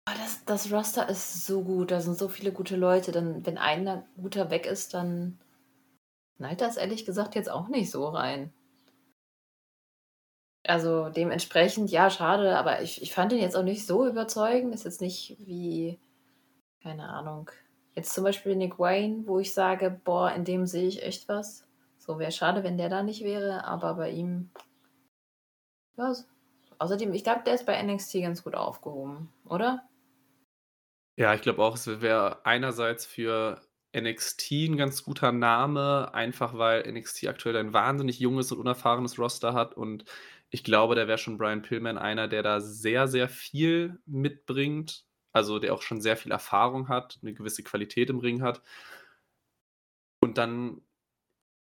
Das, 0.05 0.45
das 0.45 0.73
Roster 0.73 1.09
ist 1.09 1.47
so 1.47 1.63
gut, 1.63 1.93
da 1.93 2.01
sind 2.01 2.19
so 2.19 2.29
viele 2.29 2.53
gute 2.53 2.77
Leute. 2.77 3.13
Dann, 3.13 3.47
wenn 3.47 3.59
einer 3.59 4.05
guter 4.21 4.51
weg 4.51 4.67
ist, 4.67 4.93
dann 4.95 5.39
knallt 6.37 6.61
das 6.61 6.77
ehrlich 6.77 7.05
gesagt 7.05 7.35
jetzt 7.37 7.51
auch 7.51 7.69
nicht 7.69 7.91
so 7.91 8.09
rein. 8.09 8.53
Also 10.67 11.09
dementsprechend, 11.09 11.91
ja, 11.91 12.11
schade, 12.11 12.59
aber 12.59 12.83
ich, 12.83 13.01
ich 13.03 13.15
fand 13.15 13.33
ihn 13.33 13.41
jetzt 13.41 13.57
auch 13.57 13.63
nicht 13.63 13.87
so 13.87 14.07
überzeugend. 14.07 14.75
Ist 14.75 14.85
jetzt 14.85 15.01
nicht 15.01 15.37
wie, 15.41 15.99
keine 16.83 17.09
Ahnung, 17.09 17.51
jetzt 17.95 18.15
zum 18.15 18.25
Beispiel 18.25 18.57
Nick 18.57 18.79
Wayne, 18.79 19.27
wo 19.27 19.39
ich 19.39 19.55
sage, 19.55 20.01
boah, 20.05 20.33
in 20.33 20.45
dem 20.45 20.67
sehe 20.67 20.87
ich 20.87 21.03
echt 21.03 21.29
was. 21.29 21.67
So 21.99 22.19
wäre 22.19 22.33
schade, 22.33 22.63
wenn 22.63 22.79
der 22.79 22.89
da 22.89 23.03
nicht 23.03 23.25
wäre, 23.25 23.65
aber 23.65 23.95
bei 23.95 24.11
ihm, 24.11 24.51
ja, 25.97 26.15
außerdem, 26.79 27.13
ich 27.13 27.25
glaube, 27.25 27.43
der 27.45 27.55
ist 27.55 27.67
bei 27.67 27.81
NXT 27.83 28.23
ganz 28.23 28.43
gut 28.43 28.55
aufgehoben, 28.55 29.33
oder? 29.45 29.89
Ja, 31.17 31.35
ich 31.35 31.43
glaube 31.43 31.63
auch, 31.63 31.75
es 31.75 31.87
wäre 32.01 32.45
einerseits 32.47 33.05
für 33.05 33.61
NXT 33.95 34.53
ein 34.53 34.77
ganz 34.77 35.05
guter 35.05 35.33
Name, 35.33 36.15
einfach 36.15 36.57
weil 36.57 36.91
NXT 36.91 37.27
aktuell 37.27 37.57
ein 37.57 37.73
wahnsinnig 37.73 38.21
junges 38.21 38.53
und 38.53 38.59
unerfahrenes 38.59 39.19
Roster 39.19 39.53
hat 39.53 39.75
und 39.75 40.05
ich 40.51 40.65
glaube, 40.65 40.95
da 40.95 41.07
wäre 41.09 41.19
schon 41.19 41.39
Brian 41.39 41.63
Pillman 41.63 41.99
einer, 41.99 42.29
der 42.29 42.43
da 42.43 42.61
sehr, 42.61 43.09
sehr 43.09 43.29
viel 43.29 43.99
mitbringt, 44.07 45.05
also 45.33 45.59
der 45.59 45.75
auch 45.75 45.83
schon 45.83 46.01
sehr 46.01 46.17
viel 46.17 46.33
Erfahrung 46.33 46.89
hat, 46.89 47.19
eine 47.23 47.35
gewisse 47.35 47.63
Qualität 47.63 48.11
im 48.11 48.19
Ring 48.19 48.43
hat. 48.43 48.63
Und 50.21 50.39
dann 50.39 50.83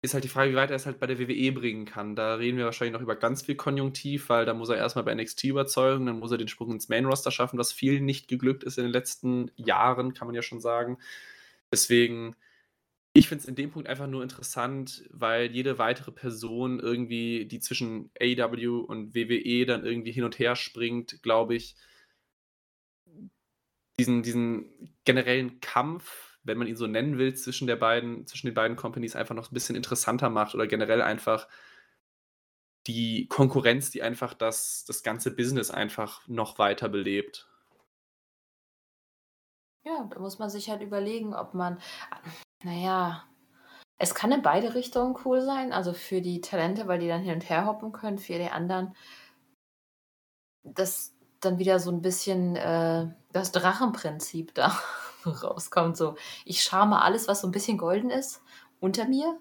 ist 0.03 0.15
halt 0.15 0.25
die 0.25 0.29
Frage, 0.29 0.53
wie 0.53 0.57
weit 0.57 0.71
er 0.71 0.77
es 0.77 0.87
halt 0.87 0.99
bei 0.99 1.07
der 1.07 1.19
WWE 1.19 1.53
bringen 1.53 1.85
kann. 1.85 2.17
Da 2.17 2.35
reden 2.37 2.57
wir 2.57 2.65
wahrscheinlich 2.65 2.95
noch 2.95 3.03
über 3.03 3.17
ganz 3.17 3.43
viel 3.43 3.57
Konjunktiv, 3.57 4.31
weil 4.31 4.47
da 4.47 4.55
muss 4.55 4.71
er 4.71 4.77
erstmal 4.77 5.05
bei 5.05 5.15
NXT 5.15 5.45
überzeugen, 5.45 6.07
dann 6.07 6.21
muss 6.21 6.31
er 6.31 6.39
den 6.39 6.49
Sprung 6.49 6.71
ins 6.73 6.89
Main-Roster 6.89 7.31
schaffen, 7.31 7.59
was 7.59 7.73
vielen 7.73 8.07
nicht 8.07 8.29
geglückt 8.29 8.65
ist 8.65 8.79
in 8.79 8.85
den 8.85 8.93
letzten 8.93 9.51
Jahren, 9.57 10.15
kann 10.15 10.27
man 10.27 10.35
ja 10.35 10.43
schon 10.43 10.61
sagen. 10.61 10.99
Deswegen, 11.71 12.35
ich 13.13 13.29
finde 13.29 13.43
es 13.43 13.49
in 13.49 13.57
dem 13.57 13.71
Punkt 13.71 13.89
einfach 13.89 14.07
nur 14.07 14.23
interessant, 14.23 15.05
weil 15.11 15.51
jede 15.51 15.79
weitere 15.79 16.13
Person 16.13 16.79
irgendwie, 16.81 17.47
die 17.47 17.61
zwischen 17.61 18.11
AW 18.21 18.67
und 18.67 19.15
WWE 19.15 19.67
dann 19.67 19.85
irgendwie 19.85 20.13
hin 20.13 20.25
und 20.25 20.39
her 20.39 20.57
springt, 20.57 21.23
glaube 21.23 21.55
ich, 21.55 21.77
diesen, 23.99 24.23
diesen 24.23 24.97
generellen 25.05 25.61
Kampf 25.61 26.31
wenn 26.43 26.59
man 26.59 26.67
ihn 26.67 26.77
so 26.77 26.87
nennen 26.87 27.19
will, 27.19 27.35
zwischen, 27.35 27.67
der 27.67 27.77
beiden, 27.77 28.27
zwischen 28.27 28.47
den 28.47 28.55
beiden 28.55 28.77
Companies 28.77 29.17
einfach 29.17 29.35
noch 29.35 29.51
ein 29.51 29.55
bisschen 29.55 29.77
interessanter 29.77 30.31
macht 30.31 30.55
oder 30.55 30.67
generell 30.67 31.03
einfach 31.03 31.49
die 32.87 33.29
Konkurrenz, 33.29 33.91
die 33.91 34.03
einfach 34.03 34.33
das, 34.33 34.85
das 34.87 35.03
ganze 35.03 35.35
Business 35.35 35.71
einfach 35.71 36.27
noch 36.29 36.59
weiter 36.59 36.89
belebt. 36.89 37.47
Ja, 39.85 40.09
da 40.11 40.19
muss 40.19 40.39
man 40.39 40.51
sich 40.51 40.71
halt 40.71 40.83
überlegen, 40.83 41.35
ob 41.35 41.55
man, 41.55 41.79
naja, 42.63 43.25
es 43.99 44.15
kann 44.15 44.33
in 44.33 44.43
beide 44.43 44.75
Richtungen 44.75 45.17
cool 45.25 45.43
sein, 45.43 45.73
also 45.73 45.93
für 45.93 46.23
die 46.23 46.41
Talente, 46.41 46.87
weil 46.89 47.01
die 47.01 47.09
dann 47.09 47.23
hin 47.23 47.35
und 47.35 47.49
her 47.49 47.67
hoppen 47.67 47.93
können, 47.93 48.19
für 48.19 48.39
die 48.39 48.51
anderen, 48.51 48.95
das 50.63 51.15
dann 51.41 51.59
wieder 51.59 51.79
so 51.79 51.91
ein 51.91 52.03
bisschen 52.03 52.57
äh, 52.57 53.09
das 53.33 53.53
Drachenprinzip 53.53 54.55
da 54.55 54.79
rauskommt. 55.27 55.97
So, 55.97 56.17
ich 56.45 56.63
schame 56.63 57.03
alles, 57.03 57.29
was 57.29 57.41
so 57.43 57.49
ein 57.49 57.53
bisschen 57.53 57.79
golden 57.79 58.11
ist, 58.11 58.43
unter 58.81 59.07
mir. 59.07 59.39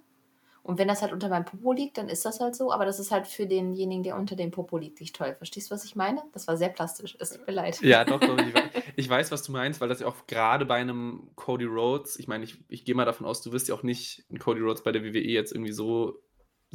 Und 0.70 0.78
wenn 0.78 0.88
das 0.88 1.02
halt 1.02 1.14
unter 1.14 1.30
meinem 1.30 1.46
Popo 1.46 1.74
liegt, 1.74 1.98
dann 1.98 2.10
ist 2.10 2.26
das 2.26 2.40
halt 2.40 2.56
so. 2.56 2.72
Aber 2.72 2.86
das 2.86 3.00
ist 3.00 3.10
halt 3.10 3.26
für 3.26 3.48
denjenigen, 3.48 4.04
der 4.04 4.16
unter 4.16 4.36
dem 4.36 4.52
Popo 4.52 4.78
liegt, 4.78 5.00
nicht 5.00 5.16
toll. 5.16 5.34
Verstehst 5.36 5.72
du, 5.72 5.74
was 5.74 5.84
ich 5.84 5.96
meine? 5.96 6.22
Das 6.32 6.48
war 6.48 6.58
sehr 6.58 6.70
plastisch. 6.70 7.18
Es 7.20 7.32
tut 7.32 7.48
mir 7.48 7.54
leid. 7.54 7.82
Ja, 7.82 8.06
doch, 8.06 8.20
doch. 8.20 8.38
Ich 8.38 8.54
weiß, 8.54 8.72
ich 8.96 9.10
weiß, 9.10 9.32
was 9.32 9.42
du 9.42 9.52
meinst, 9.52 9.82
weil 9.82 9.90
das 9.90 10.00
ja 10.00 10.06
auch 10.06 10.28
gerade 10.28 10.68
bei 10.68 10.76
einem 10.76 11.32
Cody 11.34 11.66
Rhodes, 11.66 12.20
ich 12.20 12.28
meine, 12.28 12.44
ich, 12.44 12.60
ich 12.68 12.86
gehe 12.86 12.94
mal 12.94 13.06
davon 13.06 13.26
aus, 13.26 13.42
du 13.42 13.52
wirst 13.52 13.68
ja 13.68 13.74
auch 13.74 13.82
nicht 13.82 14.26
einen 14.30 14.38
Cody 14.38 14.62
Rhodes 14.62 14.84
bei 14.84 14.92
der 14.92 15.04
WWE 15.04 15.18
jetzt 15.18 15.54
irgendwie 15.54 15.72
so 15.72 16.22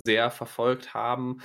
sehr 0.04 0.32
verfolgt 0.32 0.92
haben. 0.92 1.38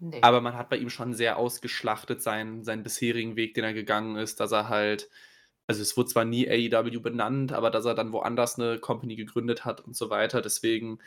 Nee. 0.00 0.18
Aber 0.20 0.40
man 0.40 0.54
hat 0.56 0.70
bei 0.70 0.78
ihm 0.78 0.90
schon 0.90 1.14
sehr 1.14 1.36
ausgeschlachtet 1.36 2.22
seinen, 2.22 2.64
seinen 2.64 2.82
bisherigen 2.82 3.36
Weg, 3.36 3.54
den 3.54 3.62
er 3.62 3.72
gegangen 3.72 4.16
ist, 4.16 4.40
dass 4.40 4.50
er 4.50 4.68
halt 4.68 5.08
also 5.66 5.80
es 5.80 5.96
wurde 5.96 6.10
zwar 6.10 6.24
nie 6.24 6.48
AEW 6.48 7.00
benannt, 7.00 7.52
aber 7.52 7.70
dass 7.70 7.86
er 7.86 7.94
dann 7.94 8.12
woanders 8.12 8.58
eine 8.58 8.78
Company 8.78 9.16
gegründet 9.16 9.64
hat 9.64 9.80
und 9.80 9.96
so 9.96 10.10
weiter. 10.10 10.42
Deswegen, 10.42 10.98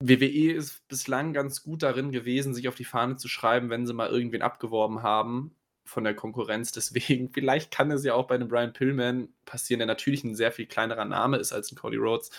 WWE 0.00 0.52
ist 0.52 0.88
bislang 0.88 1.32
ganz 1.34 1.62
gut 1.62 1.82
darin 1.82 2.10
gewesen, 2.10 2.54
sich 2.54 2.68
auf 2.68 2.74
die 2.74 2.84
Fahne 2.84 3.16
zu 3.16 3.28
schreiben, 3.28 3.68
wenn 3.68 3.86
sie 3.86 3.92
mal 3.92 4.08
irgendwen 4.08 4.42
abgeworben 4.42 5.02
haben 5.02 5.54
von 5.84 6.04
der 6.04 6.14
Konkurrenz. 6.14 6.72
Deswegen, 6.72 7.30
vielleicht 7.32 7.70
kann 7.70 7.90
es 7.90 8.04
ja 8.04 8.14
auch 8.14 8.26
bei 8.26 8.34
einem 8.34 8.48
Brian 8.48 8.72
Pillman 8.72 9.28
passieren, 9.44 9.78
der 9.80 9.86
natürlich 9.86 10.24
ein 10.24 10.34
sehr 10.34 10.52
viel 10.52 10.66
kleinerer 10.66 11.04
Name 11.04 11.36
ist 11.36 11.52
als 11.52 11.70
ein 11.70 11.76
Cody 11.76 11.96
Rhodes. 11.96 12.30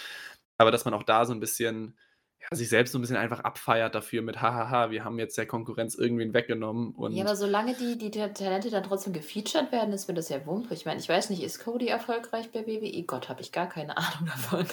Aber 0.58 0.72
dass 0.72 0.86
man 0.86 0.94
auch 0.94 1.04
da 1.04 1.26
so 1.26 1.34
ein 1.34 1.40
bisschen 1.40 1.98
ja, 2.42 2.58
sich 2.58 2.70
selbst 2.70 2.92
so 2.92 2.98
ein 2.98 3.02
bisschen 3.02 3.18
einfach 3.18 3.42
abfeiert 3.42 3.94
dafür 3.94 4.22
mit 4.22 4.42
hahaha, 4.42 4.90
wir 4.90 5.04
haben 5.04 5.20
jetzt 5.20 5.38
der 5.38 5.46
Konkurrenz 5.46 5.96
irgendwen 5.96 6.34
weggenommen. 6.34 6.92
Und 6.96 7.14
ja, 7.14 7.24
aber 7.24 7.36
solange 7.36 7.76
die, 7.76 7.98
die 7.98 8.10
Talente 8.10 8.70
dann 8.70 8.84
trotzdem 8.84 9.14
gefeatured 9.14 9.72
werden, 9.72 9.94
ist 9.94 10.08
mir 10.08 10.14
das 10.16 10.30
ja 10.30 10.46
wumpe. 10.46 10.74
Ich 10.74 10.86
meine, 10.86 11.00
ich 11.00 11.08
weiß 11.08 11.30
nicht, 11.30 11.44
ist 11.44 11.60
Cody 11.60 11.88
erfolgreich 11.88 12.52
bei 12.52 12.66
WWE? 12.66 13.04
Gott, 13.04 13.30
habe 13.30 13.42
ich 13.42 13.52
gar 13.52 13.70
keine 13.70 13.96
Ahnung 13.98 14.26
davon. 14.26 14.66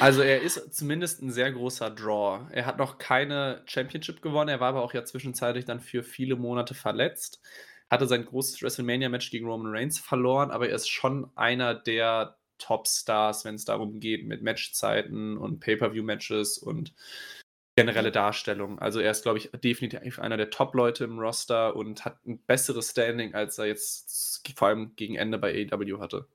also 0.00 0.22
er 0.22 0.42
ist 0.42 0.74
zumindest 0.74 1.22
ein 1.22 1.30
sehr 1.30 1.52
großer 1.52 1.90
Draw. 1.90 2.48
Er 2.50 2.66
hat 2.66 2.78
noch 2.78 2.98
keine 2.98 3.62
Championship 3.66 4.20
gewonnen, 4.20 4.48
er 4.48 4.60
war 4.60 4.70
aber 4.70 4.82
auch 4.82 4.94
ja 4.94 5.04
zwischenzeitlich 5.04 5.64
dann 5.64 5.80
für 5.80 6.02
viele 6.02 6.36
Monate 6.36 6.74
verletzt. 6.74 7.40
Hatte 7.88 8.06
sein 8.06 8.24
großes 8.24 8.62
WrestleMania-Match 8.62 9.30
gegen 9.30 9.46
Roman 9.46 9.74
Reigns 9.74 9.98
verloren, 9.98 10.50
aber 10.50 10.68
er 10.68 10.76
ist 10.76 10.88
schon 10.88 11.30
einer 11.36 11.74
der 11.74 12.36
Topstars, 12.62 13.44
wenn 13.44 13.56
es 13.56 13.64
darum 13.64 14.00
geht, 14.00 14.26
mit 14.26 14.42
Matchzeiten 14.42 15.36
und 15.36 15.60
Pay-Per-View-Matches 15.60 16.58
und 16.58 16.94
generelle 17.76 18.12
Darstellung. 18.12 18.78
Also 18.78 19.00
er 19.00 19.10
ist, 19.10 19.22
glaube 19.22 19.38
ich, 19.38 19.50
definitiv 19.50 20.18
einer 20.18 20.36
der 20.36 20.50
Top-Leute 20.50 21.04
im 21.04 21.18
Roster 21.18 21.74
und 21.74 22.04
hat 22.04 22.24
ein 22.26 22.38
besseres 22.38 22.90
Standing, 22.90 23.34
als 23.34 23.58
er 23.58 23.66
jetzt 23.66 24.46
vor 24.56 24.68
allem 24.68 24.94
gegen 24.96 25.16
Ende 25.16 25.38
bei 25.38 25.68
AEW 25.70 26.00
hatte. 26.00 26.26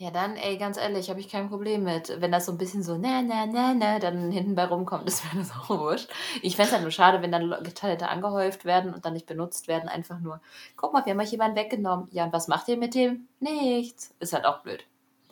Ja, 0.00 0.12
dann, 0.12 0.36
ey, 0.36 0.58
ganz 0.58 0.76
ehrlich, 0.76 1.10
habe 1.10 1.18
ich 1.18 1.28
kein 1.28 1.48
Problem 1.48 1.82
mit. 1.82 2.20
Wenn 2.20 2.30
das 2.30 2.46
so 2.46 2.52
ein 2.52 2.58
bisschen 2.58 2.84
so, 2.84 2.96
ne, 2.96 3.20
ne, 3.24 3.48
ne, 3.48 3.74
ne, 3.74 3.98
dann 3.98 4.30
hinten 4.30 4.54
bei 4.54 4.64
rumkommt, 4.64 5.04
ist 5.08 5.24
mir 5.24 5.40
das 5.40 5.50
auch 5.50 5.70
wurscht. 5.70 6.08
Ich 6.40 6.54
fände 6.54 6.68
es 6.68 6.72
halt 6.72 6.82
nur 6.82 6.92
schade, 6.92 7.20
wenn 7.20 7.32
dann 7.32 7.50
Talente 7.74 8.08
angehäuft 8.08 8.64
werden 8.64 8.94
und 8.94 9.04
dann 9.04 9.14
nicht 9.14 9.26
benutzt 9.26 9.66
werden. 9.66 9.88
Einfach 9.88 10.20
nur, 10.20 10.40
guck 10.76 10.92
mal, 10.92 11.04
wir 11.04 11.12
haben 11.12 11.20
euch 11.20 11.32
jemanden 11.32 11.56
weggenommen. 11.56 12.06
Ja, 12.12 12.24
und 12.24 12.32
was 12.32 12.46
macht 12.46 12.68
ihr 12.68 12.76
mit 12.76 12.94
dem? 12.94 13.26
Nichts. 13.40 14.14
Ist 14.20 14.32
halt 14.34 14.44
auch 14.44 14.62
blöd. 14.62 14.86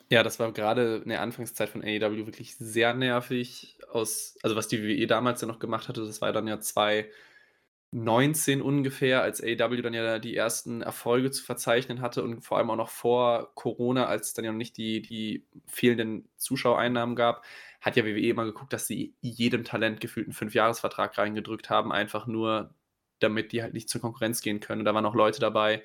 Ja, 0.09 0.23
das 0.23 0.39
war 0.39 0.53
gerade 0.53 1.01
in 1.03 1.09
der 1.09 1.21
Anfangszeit 1.21 1.69
von 1.69 1.83
AEW 1.83 2.27
wirklich 2.27 2.55
sehr 2.57 2.95
nervig. 2.95 3.77
Aus, 3.91 4.39
also 4.43 4.55
was 4.55 4.69
die 4.69 4.81
WWE 4.83 5.07
damals 5.09 5.41
ja 5.41 5.49
noch 5.49 5.59
gemacht 5.59 5.89
hatte, 5.89 6.05
das 6.05 6.21
war 6.21 6.33
dann 6.33 6.47
ja 6.47 6.61
2019 6.61 8.63
ungefähr, 8.63 9.23
als 9.23 9.43
AEW 9.43 9.83
dann 9.83 9.95
ja 9.95 10.21
die 10.21 10.37
ersten 10.37 10.83
Erfolge 10.83 11.33
zu 11.33 11.43
verzeichnen 11.43 12.01
hatte 12.01 12.23
und 12.23 12.43
vor 12.43 12.59
allem 12.59 12.71
auch 12.71 12.77
noch 12.77 12.91
vor 12.91 13.53
Corona, 13.55 14.07
als 14.07 14.29
es 14.29 14.35
dann 14.35 14.45
ja 14.45 14.53
noch 14.53 14.59
nicht 14.59 14.77
die, 14.77 15.03
die 15.03 15.45
fehlenden 15.67 16.29
Zuschauereinnahmen 16.37 17.17
gab, 17.17 17.45
hat 17.81 17.97
ja 17.97 18.05
WWE 18.05 18.29
immer 18.29 18.45
geguckt, 18.45 18.73
dass 18.73 18.87
sie 18.87 19.17
jedem 19.21 19.65
Talent 19.65 20.01
gefühlt 20.01 20.27
einen 20.27 20.35
Fünfjahresvertrag 20.35 21.19
reingedrückt 21.19 21.69
haben, 21.69 21.91
einfach 21.93 22.29
nur 22.29 22.75
damit 23.19 23.53
die 23.53 23.63
halt 23.63 23.75
nicht 23.75 23.89
zur 23.89 24.01
Konkurrenz 24.01 24.43
gehen 24.43 24.61
können. 24.61 24.83
Und 24.83 24.85
da 24.85 24.95
waren 24.95 25.07
auch 25.07 25.15
Leute 25.15 25.41
dabei, 25.41 25.83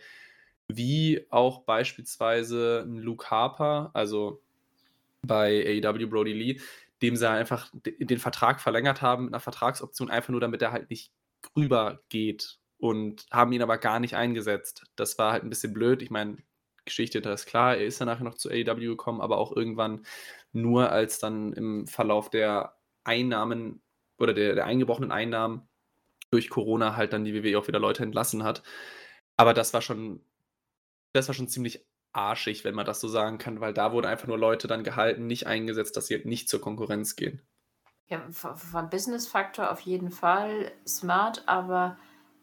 wie 0.77 1.25
auch 1.29 1.63
beispielsweise 1.63 2.85
Luke 2.87 3.29
Harper, 3.29 3.91
also 3.93 4.41
bei 5.21 5.81
AEW 5.83 6.07
Brody 6.07 6.33
Lee, 6.33 6.61
dem 7.01 7.15
sie 7.15 7.29
einfach 7.29 7.69
den 7.73 8.19
Vertrag 8.19 8.61
verlängert 8.61 9.01
haben 9.01 9.25
mit 9.25 9.33
einer 9.33 9.39
Vertragsoption, 9.39 10.09
einfach 10.09 10.29
nur 10.29 10.41
damit 10.41 10.61
er 10.61 10.71
halt 10.71 10.89
nicht 10.89 11.11
rüber 11.55 12.01
geht 12.09 12.59
und 12.77 13.25
haben 13.31 13.51
ihn 13.53 13.61
aber 13.61 13.77
gar 13.77 13.99
nicht 13.99 14.15
eingesetzt. 14.15 14.83
Das 14.95 15.17
war 15.17 15.31
halt 15.31 15.43
ein 15.43 15.49
bisschen 15.49 15.73
blöd. 15.73 16.01
Ich 16.01 16.11
meine, 16.11 16.37
Geschichte, 16.85 17.21
das 17.21 17.41
ist 17.41 17.47
klar, 17.47 17.77
er 17.77 17.85
ist 17.85 17.99
ja 17.99 18.05
nachher 18.05 18.23
noch 18.23 18.35
zu 18.35 18.49
AEW 18.49 18.87
gekommen, 18.87 19.21
aber 19.21 19.37
auch 19.37 19.55
irgendwann 19.55 20.05
nur 20.51 20.91
als 20.91 21.19
dann 21.19 21.53
im 21.53 21.87
Verlauf 21.87 22.29
der 22.29 22.75
Einnahmen 23.03 23.81
oder 24.17 24.33
der, 24.33 24.55
der 24.55 24.65
eingebrochenen 24.65 25.11
Einnahmen 25.11 25.67
durch 26.31 26.49
Corona 26.49 26.95
halt 26.95 27.13
dann 27.13 27.25
die 27.25 27.33
WWE 27.33 27.57
auch 27.59 27.67
wieder 27.67 27.79
Leute 27.79 28.03
entlassen 28.03 28.43
hat. 28.43 28.63
Aber 29.37 29.53
das 29.53 29.73
war 29.73 29.81
schon, 29.81 30.23
das 31.13 31.27
war 31.27 31.35
schon 31.35 31.47
ziemlich 31.47 31.85
arschig, 32.13 32.63
wenn 32.63 32.75
man 32.75 32.85
das 32.85 32.99
so 32.99 33.07
sagen 33.07 33.37
kann, 33.37 33.61
weil 33.61 33.73
da 33.73 33.91
wurden 33.93 34.07
einfach 34.07 34.27
nur 34.27 34.37
Leute 34.37 34.67
dann 34.67 34.83
gehalten, 34.83 35.27
nicht 35.27 35.47
eingesetzt, 35.47 35.95
dass 35.95 36.07
sie 36.07 36.15
halt 36.15 36.25
nicht 36.25 36.49
zur 36.49 36.61
Konkurrenz 36.61 37.15
gehen. 37.15 37.41
Ja, 38.07 38.21
vom 38.29 38.89
Business-Faktor 38.89 39.71
auf 39.71 39.79
jeden 39.81 40.11
Fall 40.11 40.71
smart, 40.85 41.47
aber 41.47 41.97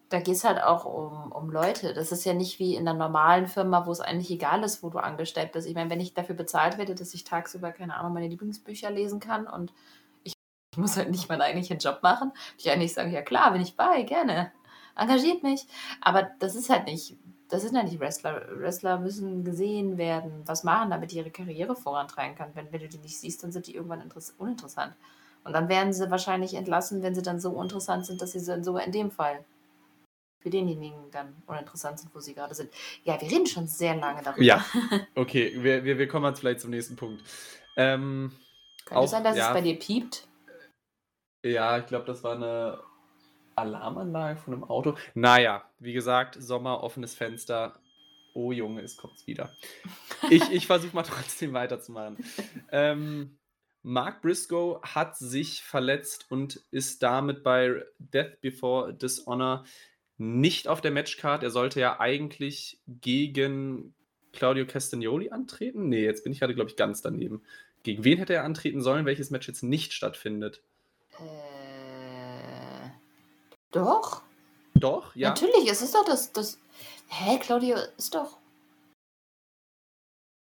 da 0.09 0.21
geht 0.21 0.37
es 0.37 0.45
halt 0.45 0.63
auch 0.63 0.87
um, 0.87 1.31
um 1.33 1.51
Leute. 1.51 1.93
Das 1.93 2.13
ist 2.13 2.25
ja 2.25 2.33
nicht 2.33 2.59
wie 2.59 2.75
in 2.75 2.89
einer 2.89 2.99
normalen 2.99 3.47
Firma, 3.47 3.87
wo 3.87 3.93
es 3.93 4.01
eigentlich 4.01 4.31
egal 4.31 4.63
ist, 4.63 4.83
wo 4.83 4.89
du 4.89 4.99
angestellt 4.99 5.53
bist. 5.53 5.69
Ich 5.69 5.75
meine, 5.75 5.91
wenn 5.91 6.01
ich 6.01 6.15
dafür 6.15 6.35
bezahlt 6.35 6.79
werde, 6.79 6.95
dass 6.95 7.13
ich 7.13 7.25
tagsüber, 7.25 7.73
keine 7.73 7.97
Ahnung, 7.97 8.15
meine 8.15 8.29
Lieblingsbücher 8.29 8.91
lesen 8.91 9.21
kann 9.21 9.47
und 9.47 9.75
ich, 10.25 10.33
ich 10.73 10.79
muss 10.79 10.97
halt 10.97 11.11
nicht 11.11 11.29
meinen 11.29 11.43
eigentlichen 11.43 11.79
Job 11.79 12.03
machen, 12.03 12.33
ich 12.57 12.71
eigentlich 12.71 12.95
sage, 12.95 13.11
ja 13.11 13.21
klar, 13.21 13.53
bin 13.53 13.61
ich 13.61 13.77
bei, 13.77 14.03
gerne. 14.05 14.53
Engagiert 14.97 15.43
mich. 15.43 15.67
Aber 16.01 16.31
das 16.41 16.55
ist 16.55 16.71
halt 16.71 16.87
nicht, 16.87 17.17
das 17.49 17.63
sind 17.63 17.75
ja 17.75 17.83
nicht 17.83 17.99
Wrestler. 17.99 18.47
Wrestler 18.59 18.99
müssen 18.99 19.45
gesehen 19.45 19.97
werden, 19.97 20.43
was 20.45 20.65
machen, 20.65 20.91
damit 20.91 21.13
die 21.13 21.17
ihre 21.17 21.31
Karriere 21.31 21.75
vorantreiben 21.75 22.37
kann. 22.37 22.51
Wenn, 22.55 22.71
wenn 22.73 22.81
du 22.81 22.89
die 22.89 22.99
nicht 22.99 23.19
siehst, 23.19 23.43
dann 23.43 23.53
sind 23.53 23.67
die 23.67 23.75
irgendwann 23.75 24.03
uninteressant. 24.39 24.95
Und 25.45 25.53
dann 25.53 25.69
werden 25.69 25.93
sie 25.93 26.11
wahrscheinlich 26.11 26.55
entlassen, 26.55 27.03
wenn 27.03 27.15
sie 27.15 27.23
dann 27.23 27.41
so 27.41 27.61
interessant 27.61 28.07
sind, 28.07 28.21
dass 28.21 28.33
sie 28.33 28.41
sogar 28.41 28.85
in 28.85 28.93
dem 28.93 29.11
Fall 29.11 29.45
für 30.41 30.51
denjenigen 30.51 31.11
dann 31.11 31.43
uninteressant 31.47 31.99
sind, 31.99 32.15
wo 32.15 32.21
sie 32.21 32.35
gerade 32.35 32.55
sind. 32.55 32.71
Ja, 33.05 33.21
wir 33.21 33.31
reden 33.31 33.47
schon 33.47 33.67
sehr 33.67 33.97
lange 33.97 34.23
darüber. 34.23 34.43
Ja, 34.43 34.65
okay, 35.15 35.53
wir, 35.57 35.85
wir, 35.85 35.99
wir 35.99 36.09
kommen 36.09 36.27
jetzt 36.27 36.41
vielleicht 36.41 36.61
zum 36.61 36.71
nächsten 36.71 36.97
Punkt. 36.97 37.23
Ähm, 37.77 38.33
Könnte 38.85 39.01
auch, 39.01 39.09
sein, 39.09 39.25
dass 39.25 39.37
ja, 39.37 39.49
es 39.49 39.55
bei 39.55 39.61
dir 39.63 39.79
piept? 39.79 40.29
Ja, 41.45 41.79
ich 41.79 41.87
glaube, 41.87 42.05
das 42.05 42.23
war 42.23 42.37
eine 42.37 42.79
Alarmanlage 43.59 44.41
von 44.41 44.55
einem 44.55 44.65
Auto. 44.65 44.95
Naja, 45.15 45.65
wie 45.79 45.93
gesagt, 45.93 46.37
Sommer, 46.41 46.83
offenes 46.83 47.15
Fenster. 47.15 47.79
Oh 48.35 48.53
Junge, 48.53 48.83
es 48.83 48.97
kommt 48.97 49.27
wieder. 49.27 49.51
Ich, 50.31 50.51
ich 50.51 50.67
versuche 50.67 50.95
mal 50.95 51.03
trotzdem 51.05 51.53
weiterzumachen. 51.53 52.17
ähm, 52.71 53.39
Mark 53.83 54.23
Briscoe 54.23 54.81
hat 54.83 55.17
sich 55.17 55.63
verletzt 55.63 56.27
und 56.31 56.63
ist 56.71 57.03
damit 57.03 57.43
bei 57.43 57.85
Death 57.99 58.41
Before 58.41 58.93
Dishonor 58.93 59.65
nicht 60.19 60.69
auf 60.69 60.81
der 60.81 60.91
Matchcard. 60.91 61.43
Er 61.43 61.51
sollte 61.51 61.81
ja 61.81 62.01
eigentlich 62.01 62.81
gegen 62.87 63.95
Claudio 64.33 64.67
Castagnoli 64.67 65.31
antreten. 65.31 65.89
Nee, 65.89 66.05
jetzt 66.05 66.25
bin 66.25 66.33
ich 66.33 66.41
gerade, 66.41 66.55
glaube 66.55 66.71
ich, 66.71 66.77
ganz 66.77 67.03
daneben. 67.03 67.43
Gegen 67.83 68.05
wen 68.05 68.19
hätte 68.19 68.35
er 68.35 68.45
antreten 68.45 68.83
sollen, 68.83 69.07
welches 69.07 69.31
Match 69.31 69.49
jetzt 69.49 69.63
nicht 69.63 69.93
stattfindet? 69.93 70.63
Äh, 71.19 71.48
doch. 73.73 74.23
Doch, 74.75 75.15
ja. 75.17 75.31
Natürlich, 75.31 75.69
es 75.71 75.83
ist 75.83 75.95
doch 75.95 76.05
das, 76.05 76.33
das. 76.33 76.59
Hä, 77.09 77.39
Claudio 77.39 77.77
ist 77.97 78.15
doch. 78.15 78.39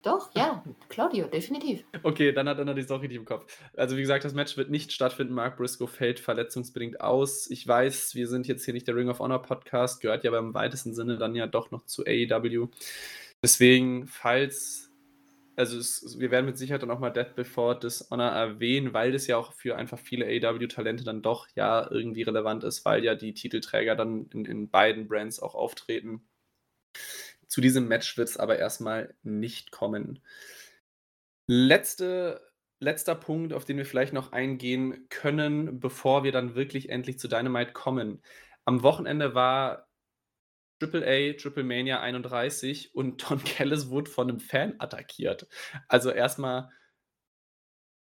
Doch, 0.03 0.29
ja, 0.35 0.63
Claudio, 0.89 1.27
definitiv. 1.27 1.85
Okay, 2.03 2.33
dann 2.33 2.47
hat 2.47 2.59
er 2.59 2.65
natürlich 2.65 2.91
auch 2.91 3.01
richtig 3.01 3.17
im 3.17 3.25
Kopf. 3.25 3.45
Also 3.75 3.95
wie 3.95 4.01
gesagt, 4.01 4.25
das 4.25 4.33
Match 4.33 4.57
wird 4.57 4.69
nicht 4.69 4.91
stattfinden. 4.91 5.33
Mark 5.33 5.57
Briscoe 5.57 5.87
fällt 5.87 6.19
verletzungsbedingt 6.19 6.99
aus. 6.99 7.49
Ich 7.49 7.65
weiß, 7.65 8.13
wir 8.13 8.27
sind 8.27 8.47
jetzt 8.47 8.65
hier 8.65 8.73
nicht 8.73 8.87
der 8.87 8.95
Ring 8.95 9.09
of 9.09 9.19
Honor 9.19 9.41
Podcast, 9.41 10.01
gehört 10.01 10.25
ja 10.25 10.31
beim 10.31 10.53
weitesten 10.53 10.93
Sinne 10.93 11.17
dann 11.17 11.35
ja 11.35 11.47
doch 11.47 11.71
noch 11.71 11.85
zu 11.85 12.03
AEW. 12.05 12.67
Deswegen, 13.41 14.07
falls, 14.07 14.91
also 15.55 15.77
es, 15.77 16.19
wir 16.19 16.31
werden 16.31 16.45
mit 16.45 16.57
Sicherheit 16.57 16.81
dann 16.81 16.91
auch 16.91 16.99
mal 16.99 17.09
Death 17.09 17.35
Before 17.35 17.77
Dishonor 17.77 18.29
erwähnen, 18.29 18.93
weil 18.93 19.11
das 19.11 19.27
ja 19.27 19.37
auch 19.37 19.53
für 19.53 19.75
einfach 19.75 19.99
viele 19.99 20.25
AEW-Talente 20.25 21.03
dann 21.03 21.21
doch 21.21 21.47
ja 21.55 21.89
irgendwie 21.89 22.23
relevant 22.23 22.63
ist, 22.63 22.85
weil 22.85 23.03
ja 23.03 23.15
die 23.15 23.33
Titelträger 23.33 23.95
dann 23.95 24.27
in, 24.33 24.45
in 24.45 24.69
beiden 24.69 25.07
Brands 25.07 25.39
auch 25.39 25.55
auftreten. 25.55 26.27
Zu 27.47 27.61
diesem 27.61 27.87
Match 27.87 28.17
wird 28.17 28.29
es 28.29 28.37
aber 28.37 28.57
erstmal 28.57 29.15
nicht 29.21 29.71
kommen. 29.71 30.23
Letzte, 31.47 32.41
letzter 32.79 33.15
Punkt, 33.15 33.53
auf 33.53 33.65
den 33.65 33.77
wir 33.77 33.85
vielleicht 33.85 34.13
noch 34.13 34.31
eingehen 34.31 35.07
können, 35.09 35.79
bevor 35.79 36.23
wir 36.23 36.31
dann 36.31 36.55
wirklich 36.55 36.89
endlich 36.89 37.19
zu 37.19 37.27
Dynamite 37.27 37.73
kommen. 37.73 38.21
Am 38.65 38.81
Wochenende 38.81 39.35
war 39.35 39.87
Triple 40.83 41.05
A, 41.05 41.33
Triple 41.33 41.63
Mania 41.63 42.01
31 42.01 42.93
und 42.93 43.23
Don 43.29 43.43
Callis 43.43 43.89
wurde 43.89 44.11
von 44.11 44.29
einem 44.29 44.39
Fan 44.39 44.75
attackiert. 44.79 45.47
Also 45.87 46.09
erstmal, 46.11 46.69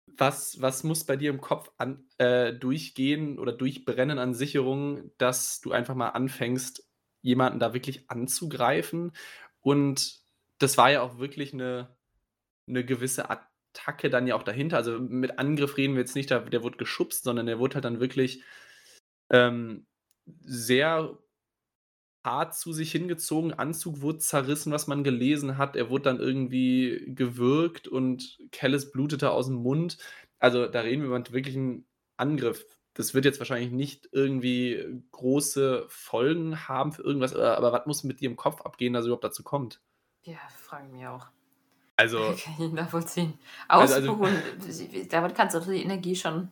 was, 0.06 0.60
was 0.60 0.82
muss 0.82 1.04
bei 1.04 1.16
dir 1.16 1.30
im 1.30 1.40
Kopf 1.40 1.70
an, 1.78 2.08
äh, 2.18 2.52
durchgehen 2.52 3.38
oder 3.38 3.52
durchbrennen 3.52 4.18
an 4.18 4.34
Sicherungen, 4.34 5.12
dass 5.18 5.60
du 5.60 5.72
einfach 5.72 5.94
mal 5.94 6.10
anfängst, 6.10 6.88
jemanden 7.22 7.60
da 7.60 7.74
wirklich 7.74 8.10
anzugreifen. 8.10 9.12
Und 9.60 10.20
das 10.58 10.76
war 10.76 10.90
ja 10.90 11.02
auch 11.02 11.18
wirklich 11.18 11.52
eine, 11.52 11.96
eine 12.68 12.84
gewisse 12.84 13.30
Attacke 13.30 14.10
dann 14.10 14.26
ja 14.26 14.34
auch 14.34 14.42
dahinter. 14.42 14.76
Also 14.78 14.98
mit 14.98 15.38
Angriff 15.38 15.76
reden 15.76 15.94
wir 15.94 16.00
jetzt 16.00 16.16
nicht, 16.16 16.30
der 16.30 16.62
wurde 16.62 16.76
geschubst, 16.76 17.22
sondern 17.22 17.46
der 17.46 17.58
wurde 17.58 17.76
halt 17.76 17.84
dann 17.84 18.00
wirklich 18.00 18.42
ähm, 19.30 19.86
sehr 20.26 21.18
hart 22.24 22.54
zu 22.56 22.72
sich 22.72 22.90
hingezogen, 22.90 23.52
Anzug 23.52 24.00
wurde 24.00 24.18
zerrissen, 24.18 24.72
was 24.72 24.86
man 24.86 25.04
gelesen 25.04 25.58
hat. 25.58 25.76
Er 25.76 25.90
wurde 25.90 26.04
dann 26.04 26.20
irgendwie 26.20 27.04
gewürgt 27.06 27.86
und 27.86 28.38
Kellis 28.50 28.90
blutete 28.90 29.30
aus 29.30 29.46
dem 29.46 29.56
Mund. 29.56 29.98
Also 30.38 30.66
da 30.66 30.80
reden 30.80 31.02
wir 31.02 31.08
über 31.08 31.32
wirklich 31.32 31.56
einen 31.56 31.86
Angriff 32.16 32.64
das 32.94 33.12
wird 33.12 33.24
jetzt 33.24 33.40
wahrscheinlich 33.40 33.72
nicht 33.72 34.08
irgendwie 34.12 35.02
große 35.10 35.84
Folgen 35.88 36.68
haben 36.68 36.92
für 36.92 37.02
irgendwas, 37.02 37.34
äh, 37.34 37.42
aber 37.42 37.72
was 37.72 37.86
muss 37.86 38.04
mit 38.04 38.20
dir 38.20 38.30
im 38.30 38.36
Kopf 38.36 38.62
abgehen, 38.62 38.92
dass 38.92 39.02
es 39.02 39.06
überhaupt 39.06 39.24
dazu 39.24 39.42
kommt? 39.42 39.80
Ja, 40.22 40.38
fragen 40.56 40.92
mich 40.92 41.06
auch. 41.06 41.26
Also. 41.96 42.18
Kann 42.44 42.66
ich 42.66 42.72
nachvollziehen. 42.72 43.34
Ausruhen, 43.68 44.24
also, 44.24 44.66
also, 44.66 44.84
damit 45.10 45.34
kannst 45.34 45.56
du 45.56 45.60
die 45.60 45.82
Energie 45.82 46.16
schon. 46.16 46.50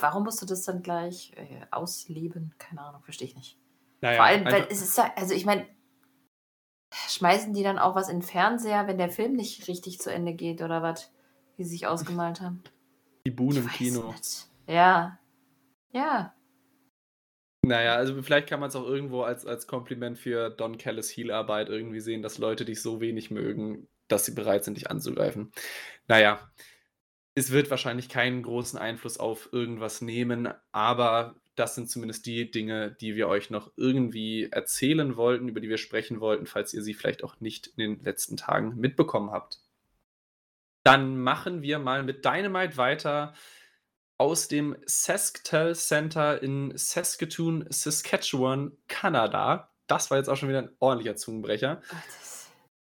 Warum 0.00 0.24
musst 0.24 0.40
du 0.40 0.46
das 0.46 0.62
dann 0.62 0.82
gleich 0.82 1.32
äh, 1.36 1.66
ausleben? 1.70 2.54
Keine 2.58 2.82
Ahnung, 2.82 3.02
verstehe 3.02 3.28
ich 3.28 3.36
nicht. 3.36 3.58
Naja, 4.00 4.16
Vor 4.16 4.26
allem, 4.26 4.44
weil 4.44 4.66
es 4.70 4.82
ist 4.82 4.96
ja, 4.96 5.12
also 5.16 5.34
ich 5.34 5.44
meine, 5.44 5.66
schmeißen 7.08 7.52
die 7.52 7.62
dann 7.62 7.78
auch 7.78 7.94
was 7.94 8.08
in 8.08 8.20
den 8.20 8.26
Fernseher, 8.26 8.86
wenn 8.86 8.98
der 8.98 9.10
Film 9.10 9.34
nicht 9.34 9.66
richtig 9.68 9.98
zu 9.98 10.12
Ende 10.12 10.34
geht 10.34 10.62
oder 10.62 10.82
was, 10.82 11.12
wie 11.56 11.64
sie 11.64 11.70
sich 11.70 11.86
ausgemalt 11.86 12.40
haben? 12.40 12.62
Die 13.26 13.30
Buhnen 13.30 13.58
im 13.58 13.68
Kino. 13.68 14.12
Nicht. 14.12 14.46
Ja, 14.66 15.18
ja. 15.90 16.34
Naja, 17.66 17.96
also 17.96 18.22
vielleicht 18.22 18.48
kann 18.48 18.60
man 18.60 18.68
es 18.68 18.76
auch 18.76 18.86
irgendwo 18.86 19.22
als, 19.22 19.44
als 19.44 19.66
Kompliment 19.66 20.18
für 20.18 20.48
Don 20.48 20.78
Callis 20.78 21.14
Heal-Arbeit 21.14 21.68
irgendwie 21.68 22.00
sehen, 22.00 22.22
dass 22.22 22.38
Leute 22.38 22.64
dich 22.64 22.80
so 22.80 23.00
wenig 23.00 23.30
mögen, 23.30 23.88
dass 24.06 24.24
sie 24.24 24.32
bereit 24.32 24.64
sind, 24.64 24.76
dich 24.76 24.90
anzugreifen. 24.90 25.52
Naja, 26.06 26.50
es 27.34 27.50
wird 27.50 27.70
wahrscheinlich 27.70 28.08
keinen 28.08 28.42
großen 28.42 28.78
Einfluss 28.78 29.18
auf 29.18 29.50
irgendwas 29.52 30.00
nehmen, 30.00 30.48
aber 30.72 31.36
das 31.58 31.74
sind 31.74 31.90
zumindest 31.90 32.26
die 32.26 32.50
Dinge, 32.50 32.92
die 32.92 33.16
wir 33.16 33.28
euch 33.28 33.50
noch 33.50 33.72
irgendwie 33.76 34.48
erzählen 34.50 35.16
wollten, 35.16 35.48
über 35.48 35.60
die 35.60 35.68
wir 35.68 35.78
sprechen 35.78 36.20
wollten, 36.20 36.46
falls 36.46 36.72
ihr 36.72 36.82
sie 36.82 36.94
vielleicht 36.94 37.24
auch 37.24 37.40
nicht 37.40 37.68
in 37.76 37.96
den 37.96 38.04
letzten 38.04 38.36
Tagen 38.36 38.76
mitbekommen 38.76 39.30
habt. 39.30 39.60
Dann 40.84 41.18
machen 41.18 41.62
wir 41.62 41.78
mal 41.78 42.02
mit 42.02 42.24
Dynamite 42.24 42.76
weiter 42.76 43.34
aus 44.16 44.48
dem 44.48 44.76
Sasktel 44.86 45.74
Center 45.74 46.42
in 46.42 46.76
Saskatoon, 46.76 47.66
Saskatchewan, 47.68 48.76
Kanada. 48.88 49.70
Das 49.86 50.10
war 50.10 50.18
jetzt 50.18 50.28
auch 50.28 50.36
schon 50.36 50.48
wieder 50.48 50.62
ein 50.62 50.76
ordentlicher 50.80 51.16
Zungenbrecher. 51.16 51.82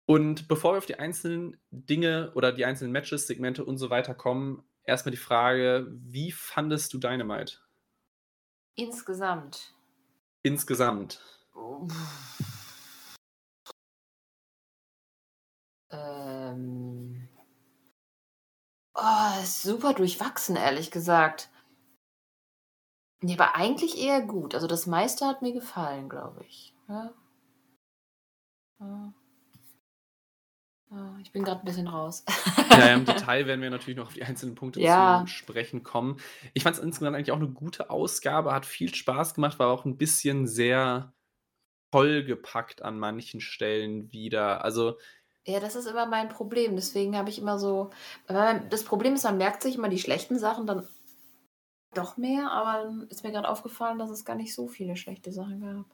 Und 0.07 0.49
bevor 0.49 0.75
wir 0.75 0.79
auf 0.79 0.87
die 0.87 0.99
einzelnen 0.99 1.57
Dinge 1.71 2.33
oder 2.35 2.53
die 2.53 2.65
einzelnen 2.65 2.93
Matches, 2.93 3.27
Segmente 3.27 3.65
und 3.65 3.79
so 3.79 3.91
weiter 3.91 4.15
kommen, 4.15 4.65
erstmal 4.85 5.13
die 5.13 5.17
Frage, 5.17 5.87
wie 5.91 6.33
fandest 6.33 6.93
du 6.93 6.99
Dynamite? 6.99 7.59
Insgesamt. 8.75 9.75
Insgesamt. 10.43 11.21
Ähm, 15.91 17.29
Oh, 18.95 19.45
super 19.45 19.95
durchwachsen, 19.95 20.57
ehrlich 20.57 20.91
gesagt. 20.91 21.49
Ne, 23.23 23.35
aber 23.35 23.55
eigentlich 23.57 23.99
eher 23.99 24.21
gut. 24.21 24.55
Also 24.55 24.67
das 24.67 24.87
meiste 24.87 25.27
hat 25.27 25.43
mir 25.43 25.53
gefallen, 25.53 26.09
glaube 26.09 26.45
ich. 26.45 26.75
Ja. 26.89 27.13
Ja. 28.81 29.13
Ja, 30.91 31.17
ich 31.23 31.31
bin 31.31 31.45
gerade 31.45 31.61
ein 31.61 31.65
bisschen 31.65 31.87
raus. 31.87 32.25
Ja, 32.71 32.95
im 32.95 33.05
Detail 33.05 33.47
werden 33.47 33.63
wir 33.63 33.71
natürlich 33.71 33.97
noch 33.97 34.07
auf 34.09 34.15
die 34.15 34.25
einzelnen 34.25 34.55
Punkte 34.57 34.81
Ja. 34.81 35.25
zu 35.25 35.29
sprechen 35.29 35.83
kommen. 35.83 36.19
Ich 36.53 36.65
fand 36.65 36.77
es 36.77 36.83
insgesamt 36.83 37.17
eigentlich 37.17 37.33
auch 37.33 37.37
eine 37.37 37.49
gute 37.49 37.91
Ausgabe, 37.91 38.53
hat 38.53 38.67
viel 38.67 38.95
Spaß 38.95 39.35
gemacht, 39.35 39.59
war 39.59 39.69
auch 39.69 39.85
ein 39.85 39.97
bisschen 39.97 40.47
sehr 40.49 41.13
vollgepackt 41.93 42.83
an 42.83 42.99
manchen 42.99 43.41
Stellen 43.41 44.13
wieder. 44.13 44.65
Also 44.65 44.99
Ja, 45.47 45.61
das 45.61 45.75
ist 45.75 45.87
immer 45.87 46.07
mein 46.07 46.29
Problem. 46.29 46.77
Deswegen 46.77 47.17
habe 47.17 47.31
ich 47.31 47.39
immer 47.39 47.59
so. 47.59 47.91
Das 48.27 48.85
Problem 48.85 49.15
ist, 49.15 49.25
man 49.25 49.39
merkt 49.39 49.63
sich 49.63 49.77
immer 49.77 49.89
die 49.89 49.99
schlechten 49.99 50.39
Sachen 50.39 50.67
dann 50.67 50.89
doch 51.95 52.17
mehr, 52.17 52.51
aber 52.53 52.85
dann 52.85 53.09
ist 53.09 53.25
mir 53.25 53.33
gerade 53.33 53.49
aufgefallen, 53.49 53.99
dass 53.99 54.11
es 54.11 54.25
gar 54.25 54.37
nicht 54.37 54.55
so 54.55 54.69
viele 54.69 54.97
schlechte 54.97 55.33
Sachen 55.33 55.61
gab. 55.61 55.85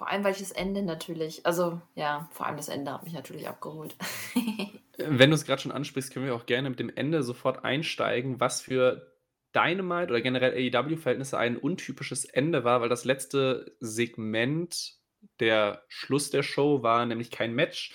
Vor 0.00 0.08
allem, 0.08 0.24
weil 0.24 0.32
ich 0.32 0.38
das 0.38 0.52
Ende 0.52 0.82
natürlich, 0.82 1.44
also 1.44 1.82
ja, 1.94 2.26
vor 2.32 2.46
allem 2.46 2.56
das 2.56 2.70
Ende 2.70 2.90
hat 2.90 3.04
mich 3.04 3.12
natürlich 3.12 3.46
abgeholt. 3.46 3.94
Wenn 4.96 5.28
du 5.28 5.34
es 5.34 5.44
gerade 5.44 5.60
schon 5.60 5.72
ansprichst, 5.72 6.10
können 6.10 6.24
wir 6.24 6.34
auch 6.34 6.46
gerne 6.46 6.70
mit 6.70 6.80
dem 6.80 6.88
Ende 6.88 7.22
sofort 7.22 7.66
einsteigen, 7.66 8.40
was 8.40 8.62
für 8.62 9.12
Dynamite 9.54 10.08
oder 10.08 10.22
generell 10.22 10.54
AEW-Verhältnisse 10.54 11.36
ein 11.36 11.58
untypisches 11.58 12.24
Ende 12.24 12.64
war, 12.64 12.80
weil 12.80 12.88
das 12.88 13.04
letzte 13.04 13.76
Segment, 13.80 14.94
der 15.38 15.82
Schluss 15.88 16.30
der 16.30 16.44
Show, 16.44 16.82
war 16.82 17.04
nämlich 17.04 17.30
kein 17.30 17.54
Match, 17.54 17.94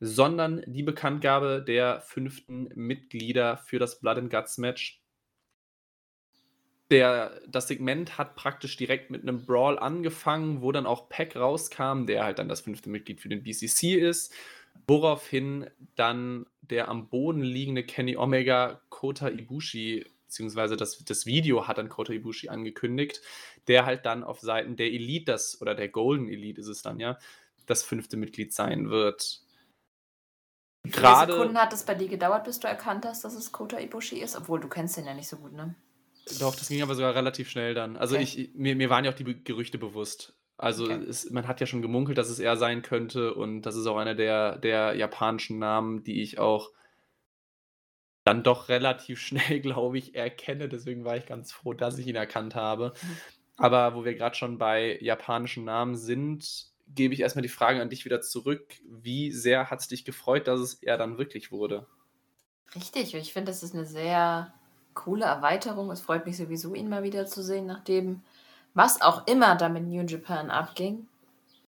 sondern 0.00 0.64
die 0.66 0.82
Bekanntgabe 0.82 1.62
der 1.64 2.00
fünften 2.00 2.68
Mitglieder 2.74 3.58
für 3.58 3.78
das 3.78 4.00
Blood 4.00 4.18
and 4.18 4.30
Guts 4.32 4.58
Match. 4.58 5.03
Der, 6.90 7.40
das 7.48 7.68
Segment 7.68 8.18
hat 8.18 8.36
praktisch 8.36 8.76
direkt 8.76 9.10
mit 9.10 9.22
einem 9.22 9.46
Brawl 9.46 9.78
angefangen, 9.78 10.60
wo 10.60 10.70
dann 10.70 10.86
auch 10.86 11.08
Pack 11.08 11.34
rauskam, 11.34 12.06
der 12.06 12.24
halt 12.24 12.38
dann 12.38 12.48
das 12.48 12.60
fünfte 12.60 12.90
Mitglied 12.90 13.20
für 13.20 13.30
den 13.30 13.42
BCC 13.42 13.94
ist, 13.94 14.32
woraufhin 14.86 15.70
dann 15.96 16.46
der 16.60 16.88
am 16.88 17.08
Boden 17.08 17.42
liegende 17.42 17.84
Kenny 17.84 18.16
Omega 18.16 18.80
Kota 18.90 19.28
Ibushi 19.28 20.04
beziehungsweise 20.34 20.76
das, 20.76 20.98
das 21.04 21.26
Video 21.26 21.68
hat 21.68 21.78
dann 21.78 21.88
Kota 21.88 22.12
Ibushi 22.12 22.48
angekündigt, 22.48 23.22
der 23.68 23.86
halt 23.86 24.04
dann 24.04 24.24
auf 24.24 24.40
Seiten 24.40 24.74
der 24.76 24.88
Elite, 24.88 25.26
das, 25.26 25.60
oder 25.60 25.76
der 25.76 25.88
Golden 25.88 26.28
Elite 26.28 26.60
ist 26.60 26.66
es 26.66 26.82
dann 26.82 26.98
ja, 26.98 27.18
das 27.66 27.84
fünfte 27.84 28.16
Mitglied 28.16 28.52
sein 28.52 28.90
wird. 28.90 29.42
Gerade. 30.82 31.28
Wie 31.28 31.32
viele 31.32 31.38
Sekunden 31.38 31.58
hat 31.58 31.72
es 31.72 31.84
bei 31.84 31.94
dir 31.94 32.08
gedauert, 32.08 32.44
bis 32.44 32.58
du 32.58 32.66
erkannt 32.66 33.06
hast, 33.06 33.24
dass 33.24 33.34
es 33.34 33.52
Kota 33.52 33.78
Ibushi 33.78 34.18
ist? 34.18 34.36
Obwohl 34.36 34.58
du 34.58 34.68
kennst 34.68 34.96
den 34.96 35.06
ja 35.06 35.14
nicht 35.14 35.28
so 35.28 35.36
gut, 35.36 35.52
ne? 35.52 35.76
Doch, 36.40 36.54
das 36.54 36.68
ging 36.68 36.82
aber 36.82 36.94
sogar 36.94 37.14
relativ 37.14 37.50
schnell 37.50 37.74
dann. 37.74 37.96
Also 37.96 38.14
okay. 38.16 38.24
ich, 38.24 38.50
mir, 38.54 38.76
mir 38.76 38.90
waren 38.90 39.04
ja 39.04 39.10
auch 39.10 39.16
die 39.16 39.44
Gerüchte 39.44 39.78
bewusst. 39.78 40.34
Also 40.56 40.84
okay. 40.84 41.02
es, 41.08 41.30
man 41.30 41.48
hat 41.48 41.60
ja 41.60 41.66
schon 41.66 41.82
gemunkelt, 41.82 42.16
dass 42.16 42.30
es 42.30 42.38
er 42.38 42.56
sein 42.56 42.82
könnte 42.82 43.34
und 43.34 43.62
das 43.62 43.76
ist 43.76 43.86
auch 43.86 43.96
einer 43.96 44.14
der, 44.14 44.56
der 44.58 44.94
japanischen 44.94 45.58
Namen, 45.58 46.04
die 46.04 46.22
ich 46.22 46.38
auch 46.38 46.70
dann 48.24 48.42
doch 48.42 48.68
relativ 48.68 49.20
schnell, 49.20 49.60
glaube 49.60 49.98
ich, 49.98 50.14
erkenne. 50.14 50.68
Deswegen 50.68 51.04
war 51.04 51.16
ich 51.16 51.26
ganz 51.26 51.52
froh, 51.52 51.74
dass 51.74 51.98
ich 51.98 52.06
ihn 52.06 52.16
erkannt 52.16 52.54
habe. 52.54 52.94
Mhm. 53.02 53.16
Aber 53.56 53.94
wo 53.94 54.04
wir 54.04 54.14
gerade 54.14 54.34
schon 54.34 54.58
bei 54.58 54.98
japanischen 55.00 55.64
Namen 55.64 55.96
sind, 55.96 56.66
gebe 56.88 57.14
ich 57.14 57.20
erstmal 57.20 57.42
die 57.42 57.48
Frage 57.48 57.80
an 57.80 57.90
dich 57.90 58.04
wieder 58.04 58.20
zurück. 58.20 58.74
Wie 58.88 59.30
sehr 59.30 59.70
hat 59.70 59.80
es 59.80 59.88
dich 59.88 60.04
gefreut, 60.04 60.48
dass 60.48 60.60
es 60.60 60.74
er 60.82 60.98
dann 60.98 61.18
wirklich 61.18 61.52
wurde? 61.52 61.86
Richtig, 62.74 63.14
ich 63.14 63.32
finde, 63.32 63.50
das 63.50 63.62
ist 63.62 63.74
eine 63.74 63.86
sehr 63.86 64.52
coole 64.94 65.24
Erweiterung. 65.24 65.90
Es 65.90 66.00
freut 66.00 66.26
mich 66.26 66.36
sowieso, 66.36 66.74
ihn 66.74 66.88
mal 66.88 67.02
wieder 67.02 67.26
zu 67.26 67.42
sehen, 67.42 67.66
nachdem 67.66 68.22
was 68.74 69.02
auch 69.02 69.26
immer 69.26 69.56
da 69.56 69.68
mit 69.68 69.84
New 69.84 70.02
Japan 70.02 70.50
abging. 70.50 71.06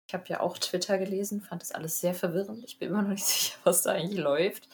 Ich 0.07 0.13
habe 0.13 0.23
ja 0.27 0.39
auch 0.39 0.57
Twitter 0.57 0.97
gelesen, 0.97 1.41
fand 1.41 1.61
das 1.61 1.73
alles 1.73 1.99
sehr 1.99 2.13
verwirrend. 2.13 2.63
Ich 2.65 2.79
bin 2.79 2.89
immer 2.89 3.01
noch 3.01 3.09
nicht 3.09 3.25
sicher, 3.25 3.57
was 3.63 3.83
da 3.83 3.91
eigentlich 3.91 4.19
läuft. 4.19 4.69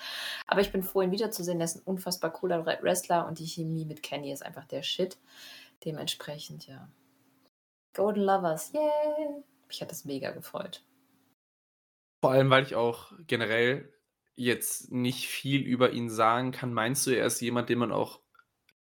Aber 0.47 0.61
ich 0.61 0.71
bin 0.71 0.83
froh, 0.83 1.01
ihn 1.01 1.11
wiederzusehen. 1.11 1.59
Er 1.59 1.65
ist 1.65 1.77
ein 1.77 1.83
unfassbar 1.85 2.31
cooler 2.31 2.65
Wrestler 2.65 3.27
und 3.27 3.39
die 3.39 3.47
Chemie 3.47 3.85
mit 3.85 4.03
Kenny 4.03 4.31
ist 4.31 4.45
einfach 4.45 4.65
der 4.65 4.83
Shit. 4.83 5.17
Dementsprechend, 5.85 6.67
ja. 6.67 6.87
Golden 7.95 8.23
Lovers, 8.23 8.71
yay! 8.73 9.43
Mich 9.67 9.81
hat 9.81 9.91
das 9.91 10.05
mega 10.05 10.31
gefreut. 10.31 10.83
Vor 12.23 12.31
allem, 12.31 12.49
weil 12.49 12.63
ich 12.63 12.75
auch 12.75 13.11
generell 13.27 13.91
jetzt 14.35 14.91
nicht 14.91 15.27
viel 15.27 15.61
über 15.61 15.91
ihn 15.91 16.09
sagen 16.09 16.51
kann. 16.51 16.73
Meinst 16.73 17.05
du, 17.05 17.11
er 17.11 17.25
ist 17.25 17.41
jemand, 17.41 17.69
den 17.69 17.79
man 17.79 17.91
auch 17.91 18.22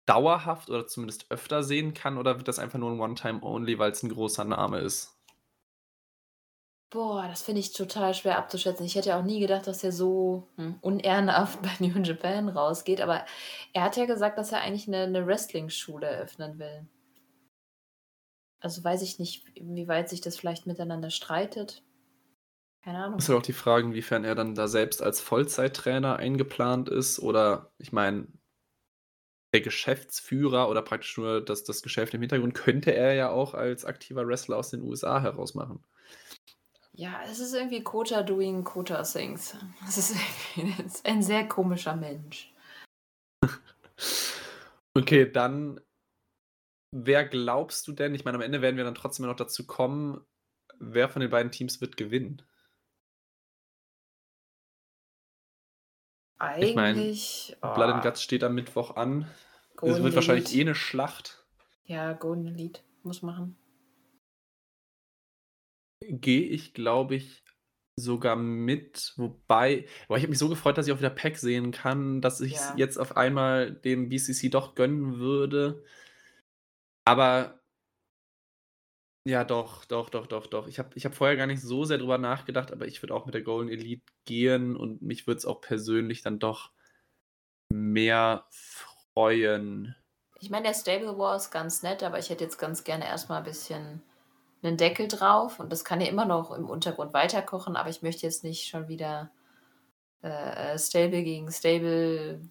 dauerhaft 0.09 0.69
oder 0.69 0.87
zumindest 0.87 1.29
öfter 1.29 1.63
sehen 1.63 1.93
kann? 1.93 2.17
Oder 2.17 2.37
wird 2.37 2.47
das 2.47 2.59
einfach 2.59 2.79
nur 2.79 2.91
ein 2.91 2.99
One-Time-Only, 2.99 3.77
weil 3.77 3.91
es 3.91 4.01
ein 4.01 4.09
großer 4.09 4.43
Name 4.43 4.79
ist? 4.79 5.15
Boah, 6.89 7.27
das 7.27 7.43
finde 7.43 7.59
ich 7.59 7.71
total 7.71 8.15
schwer 8.15 8.39
abzuschätzen. 8.39 8.83
Ich 8.83 8.95
hätte 8.95 9.09
ja 9.09 9.19
auch 9.19 9.23
nie 9.23 9.39
gedacht, 9.39 9.67
dass 9.67 9.83
er 9.83 9.91
so 9.91 10.47
hm, 10.55 10.79
unehrenhaft 10.81 11.61
bei 11.61 11.71
New 11.79 11.99
Japan 11.99 12.49
rausgeht. 12.49 13.01
Aber 13.01 13.23
er 13.73 13.83
hat 13.83 13.95
ja 13.95 14.05
gesagt, 14.05 14.39
dass 14.39 14.51
er 14.51 14.61
eigentlich 14.61 14.87
eine, 14.87 15.03
eine 15.03 15.27
Wrestling-Schule 15.27 16.07
eröffnen 16.07 16.57
will. 16.57 16.87
Also 18.59 18.83
weiß 18.83 19.03
ich 19.03 19.19
nicht, 19.19 19.45
wie 19.55 19.87
weit 19.87 20.09
sich 20.09 20.21
das 20.21 20.37
vielleicht 20.37 20.65
miteinander 20.65 21.11
streitet. 21.11 21.83
Keine 22.83 23.03
Ahnung. 23.03 23.19
Es 23.19 23.25
ist 23.25 23.29
halt 23.29 23.39
auch 23.39 23.43
die 23.45 23.53
Frage, 23.53 23.85
inwiefern 23.87 24.23
er 24.23 24.35
dann 24.35 24.55
da 24.55 24.67
selbst 24.67 25.01
als 25.03 25.21
Vollzeittrainer 25.21 26.15
eingeplant 26.15 26.89
ist 26.89 27.19
oder 27.19 27.71
ich 27.77 27.91
meine, 27.91 28.27
der 29.53 29.61
Geschäftsführer 29.61 30.69
oder 30.69 30.81
praktisch 30.81 31.17
nur 31.17 31.41
das, 31.43 31.63
das 31.63 31.81
Geschäft 31.81 32.13
im 32.13 32.21
Hintergrund 32.21 32.53
könnte 32.53 32.93
er 32.93 33.13
ja 33.13 33.29
auch 33.29 33.53
als 33.53 33.85
aktiver 33.85 34.27
Wrestler 34.27 34.57
aus 34.57 34.69
den 34.69 34.81
USA 34.81 35.21
heraus 35.21 35.55
machen. 35.55 35.83
Ja, 36.93 37.21
es 37.25 37.39
ist 37.39 37.53
irgendwie 37.53 37.81
Kota 37.81 38.23
doing 38.23 38.63
Kota 38.63 39.03
things. 39.03 39.55
Es 39.87 39.97
ist, 39.97 40.15
ist 40.85 41.05
ein 41.05 41.23
sehr 41.23 41.47
komischer 41.47 41.95
Mensch. 41.95 42.53
okay, 44.93 45.31
dann 45.31 45.79
wer 46.91 47.25
glaubst 47.25 47.87
du 47.87 47.93
denn? 47.93 48.15
Ich 48.15 48.25
meine, 48.25 48.35
am 48.35 48.41
Ende 48.41 48.61
werden 48.61 48.77
wir 48.77 48.83
dann 48.83 48.95
trotzdem 48.95 49.25
noch 49.25 49.35
dazu 49.35 49.65
kommen, 49.65 50.25
wer 50.79 51.09
von 51.09 51.21
den 51.21 51.31
beiden 51.31 51.51
Teams 51.51 51.81
wird 51.81 51.97
gewinnen? 51.97 52.41
Eigentlich. 56.39 56.69
Ich 56.69 56.75
meine, 57.61 57.73
oh. 57.73 57.75
Blood 57.75 57.93
and 57.93 58.03
Guts 58.03 58.23
steht 58.23 58.43
am 58.43 58.55
Mittwoch 58.55 58.95
an. 58.95 59.27
Golden 59.75 59.97
es 59.97 60.03
wird 60.03 60.15
wahrscheinlich 60.15 60.55
eh 60.55 60.61
eine 60.61 60.75
Schlacht. 60.75 61.43
Ja, 61.85 62.13
Golden 62.13 62.47
Elite 62.47 62.81
muss 63.03 63.21
machen 63.21 63.55
gehe 66.01 66.47
ich, 66.47 66.73
glaube 66.73 67.15
ich, 67.15 67.43
sogar 67.95 68.35
mit. 68.35 69.13
Wobei, 69.17 69.85
aber 70.07 70.17
ich 70.17 70.23
habe 70.23 70.29
mich 70.29 70.39
so 70.39 70.49
gefreut, 70.49 70.77
dass 70.77 70.87
ich 70.87 70.93
auch 70.93 70.99
wieder 70.99 71.09
Pack 71.09 71.37
sehen 71.37 71.71
kann, 71.71 72.21
dass 72.21 72.41
ich 72.41 72.55
es 72.55 72.69
ja. 72.69 72.75
jetzt 72.77 72.97
auf 72.97 73.17
einmal 73.17 73.71
dem 73.71 74.09
BCC 74.09 74.49
doch 74.49 74.75
gönnen 74.75 75.19
würde. 75.19 75.83
Aber 77.05 77.58
ja, 79.25 79.43
doch, 79.43 79.85
doch, 79.85 80.09
doch, 80.09 80.27
doch, 80.27 80.47
doch. 80.47 80.67
Ich 80.67 80.79
habe 80.79 80.89
ich 80.95 81.05
hab 81.05 81.13
vorher 81.13 81.35
gar 81.35 81.47
nicht 81.47 81.61
so 81.61 81.83
sehr 81.83 81.97
drüber 81.97 82.17
nachgedacht, 82.17 82.71
aber 82.71 82.87
ich 82.87 83.01
würde 83.03 83.13
auch 83.13 83.25
mit 83.25 83.35
der 83.35 83.41
Golden 83.41 83.69
Elite 83.69 84.01
gehen 84.25 84.75
und 84.75 85.01
mich 85.01 85.27
würde 85.27 85.39
es 85.39 85.45
auch 85.45 85.61
persönlich 85.61 86.21
dann 86.21 86.39
doch 86.39 86.71
mehr 87.69 88.45
freuen. 88.49 89.95
Ich 90.39 90.49
meine, 90.49 90.67
der 90.67 90.73
Stable 90.73 91.17
War 91.17 91.35
ist 91.35 91.51
ganz 91.51 91.83
nett, 91.83 92.01
aber 92.01 92.17
ich 92.17 92.29
hätte 92.29 92.45
jetzt 92.45 92.57
ganz 92.57 92.83
gerne 92.83 93.05
erstmal 93.05 93.39
ein 93.39 93.43
bisschen 93.43 94.01
einen 94.63 94.77
Deckel 94.77 95.07
drauf 95.07 95.59
und 95.59 95.71
das 95.71 95.83
kann 95.83 96.01
ja 96.01 96.07
immer 96.07 96.25
noch 96.25 96.51
im 96.51 96.69
Untergrund 96.69 97.13
weiterkochen, 97.13 97.75
aber 97.75 97.89
ich 97.89 98.01
möchte 98.01 98.25
jetzt 98.25 98.43
nicht 98.43 98.67
schon 98.67 98.87
wieder 98.87 99.31
äh, 100.23 100.73
äh 100.73 100.79
Stable 100.79 101.23
gegen 101.23 101.51
Stable, 101.51 102.41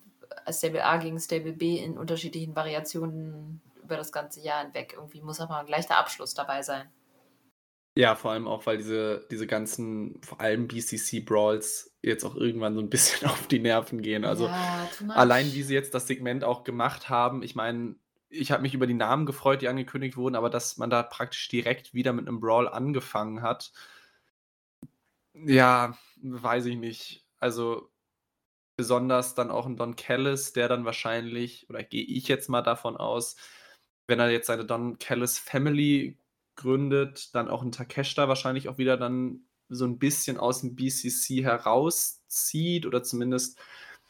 äh, 0.46 0.52
Stable 0.52 0.84
A 0.84 0.98
gegen 0.98 1.18
Stable 1.18 1.52
B 1.52 1.78
in 1.78 1.98
unterschiedlichen 1.98 2.54
Variationen 2.54 3.60
über 3.88 3.96
das 3.96 4.12
ganze 4.12 4.40
Jahr 4.40 4.62
hinweg. 4.62 4.92
Irgendwie 4.94 5.22
muss 5.22 5.40
aber 5.40 5.64
gleich 5.64 5.86
der 5.86 5.98
Abschluss 5.98 6.34
dabei 6.34 6.62
sein. 6.62 6.92
Ja, 7.96 8.14
vor 8.14 8.30
allem 8.30 8.46
auch, 8.46 8.66
weil 8.66 8.76
diese, 8.76 9.26
diese 9.30 9.46
ganzen, 9.46 10.20
vor 10.22 10.40
allem 10.40 10.68
BCC-Brawls 10.68 11.96
jetzt 12.02 12.22
auch 12.24 12.36
irgendwann 12.36 12.74
so 12.74 12.80
ein 12.80 12.90
bisschen 12.90 13.28
auf 13.30 13.48
die 13.48 13.58
Nerven 13.58 14.02
gehen. 14.02 14.24
Also 14.26 14.46
ja, 14.46 14.88
allein 15.08 15.52
wie 15.52 15.62
sie 15.62 15.74
jetzt 15.74 15.94
das 15.94 16.06
Segment 16.06 16.44
auch 16.44 16.64
gemacht 16.64 17.08
haben, 17.08 17.42
ich 17.42 17.56
meine, 17.56 17.96
ich 18.28 18.52
habe 18.52 18.62
mich 18.62 18.74
über 18.74 18.86
die 18.86 18.94
Namen 18.94 19.24
gefreut, 19.24 19.62
die 19.62 19.68
angekündigt 19.68 20.18
wurden, 20.18 20.36
aber 20.36 20.50
dass 20.50 20.76
man 20.76 20.90
da 20.90 21.02
praktisch 21.02 21.48
direkt 21.48 21.94
wieder 21.94 22.12
mit 22.12 22.28
einem 22.28 22.40
Brawl 22.40 22.68
angefangen 22.68 23.40
hat, 23.42 23.72
ja, 25.32 25.96
weiß 26.22 26.66
ich 26.66 26.76
nicht. 26.76 27.26
Also 27.38 27.90
besonders 28.76 29.34
dann 29.34 29.50
auch 29.50 29.66
ein 29.66 29.76
Don 29.76 29.96
Callis, 29.96 30.52
der 30.52 30.68
dann 30.68 30.84
wahrscheinlich, 30.84 31.68
oder 31.68 31.82
gehe 31.82 32.04
ich 32.04 32.28
jetzt 32.28 32.48
mal 32.48 32.62
davon 32.62 32.96
aus, 32.96 33.36
wenn 34.08 34.18
er 34.18 34.30
jetzt 34.30 34.48
seine 34.48 34.64
Don 34.64 34.98
Callis 34.98 35.38
Family 35.38 36.18
gründet, 36.56 37.34
dann 37.34 37.48
auch 37.48 37.62
ein 37.62 37.70
Takeshita 37.70 38.26
wahrscheinlich 38.26 38.68
auch 38.68 38.78
wieder 38.78 38.96
dann 38.96 39.42
so 39.68 39.84
ein 39.84 39.98
bisschen 39.98 40.38
aus 40.38 40.62
dem 40.62 40.74
BCC 40.74 41.44
herauszieht 41.44 42.86
oder 42.86 43.02
zumindest 43.02 43.60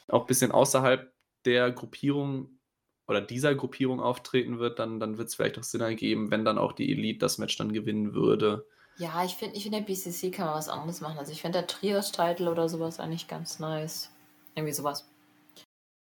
auch 0.07 0.23
ein 0.23 0.27
bisschen 0.27 0.53
außerhalb 0.53 1.13
der 1.45 1.71
Gruppierung 1.73 2.59
oder 3.07 3.21
dieser 3.21 3.55
Gruppierung 3.55 4.01
auftreten 4.01 4.59
wird, 4.59 4.79
dann, 4.79 5.01
dann 5.01 5.19
wird 5.19 5.29
es 5.29 5.35
vielleicht 5.35 5.59
auch 5.59 5.63
Sinn 5.63 5.81
ergeben, 5.81 6.31
wenn 6.31 6.45
dann 6.45 6.59
auch 6.59 6.73
die 6.73 6.91
Elite 6.93 7.19
das 7.19 7.39
Match 7.39 7.57
dann 7.57 7.73
gewinnen 7.73 8.15
würde. 8.15 8.67
Ja, 8.99 9.25
ich 9.25 9.35
finde, 9.35 9.57
ich 9.57 9.63
find, 9.63 9.75
der 9.75 9.81
BCC 9.81 10.31
kann 10.31 10.47
man 10.47 10.57
was 10.57 10.69
anderes 10.69 11.01
machen. 11.01 11.19
Also 11.19 11.33
ich 11.33 11.41
finde 11.41 11.59
der 11.59 11.67
Trios-Title 11.67 12.51
oder 12.51 12.69
sowas 12.69 13.01
eigentlich 13.01 13.27
ganz 13.27 13.59
nice. 13.59 14.11
Irgendwie 14.55 14.75
sowas. 14.75 15.09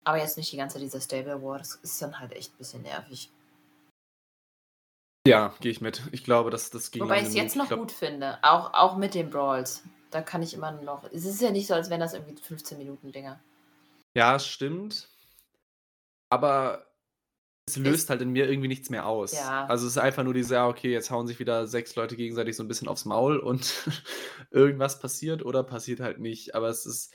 Aber 0.06 0.18
jetzt 0.18 0.38
nicht 0.38 0.52
die 0.52 0.58
ganze 0.58 0.80
dieser 0.80 1.02
Stable 1.02 1.42
War. 1.42 1.58
Das 1.58 1.76
ist 1.76 2.02
dann 2.02 2.20
halt 2.20 2.34
echt 2.34 2.54
ein 2.54 2.58
bisschen 2.58 2.84
nervig. 2.84 3.32
Ja, 5.26 5.54
gehe 5.62 5.72
ich 5.72 5.80
mit. 5.80 6.02
Ich 6.12 6.24
glaube, 6.24 6.50
dass 6.50 6.70
das 6.70 6.92
ging 6.92 7.04
Wobei 7.04 7.22
ich 7.22 7.28
es 7.28 7.34
jetzt 7.34 7.56
noch 7.56 7.68
glaub... 7.68 7.80
gut 7.80 7.92
finde, 7.92 8.40
auch, 8.42 8.74
auch 8.74 8.98
mit 8.98 9.14
den 9.14 9.30
Brawls. 9.30 9.84
Da 10.12 10.22
kann 10.22 10.44
ich 10.44 10.54
immer 10.54 10.72
noch. 10.72 11.06
Es 11.12 11.26
ist 11.26 11.42
ja 11.42 11.52
nicht 11.52 11.68
so, 11.68 11.74
als 11.74 11.90
wären 11.90 12.02
das 12.02 12.14
irgendwie 12.14 12.36
15 12.36 12.78
Minuten 12.78 13.12
Dinger. 13.12 13.42
Ja, 14.16 14.36
es 14.36 14.46
stimmt. 14.46 15.10
Aber 16.30 16.86
es 17.66 17.78
löst 17.78 18.04
ist, 18.04 18.10
halt 18.10 18.22
in 18.22 18.32
mir 18.32 18.50
irgendwie 18.50 18.68
nichts 18.68 18.90
mehr 18.90 19.06
aus. 19.06 19.32
Ja. 19.32 19.66
Also 19.68 19.88
es 19.88 19.94
ist 19.94 19.98
einfach 19.98 20.24
nur 20.24 20.34
diese, 20.34 20.56
ja, 20.56 20.68
okay, 20.68 20.92
jetzt 20.92 21.10
hauen 21.10 21.28
sich 21.28 21.40
wieder 21.40 21.68
sechs 21.68 21.96
Leute 21.96 22.18
gegenseitig 22.18 22.58
so 22.58 22.64
ein 22.64 22.68
bisschen 22.68 22.90
aufs 22.90 23.06
Maul 23.06 23.38
und 23.38 23.88
irgendwas 24.52 25.00
passiert 25.00 25.46
oder 25.46 25.64
passiert 25.64 26.02
halt 26.02 26.20
nicht. 26.20 26.54
Aber 26.54 26.68
es 26.68 26.86
ist, 26.86 27.14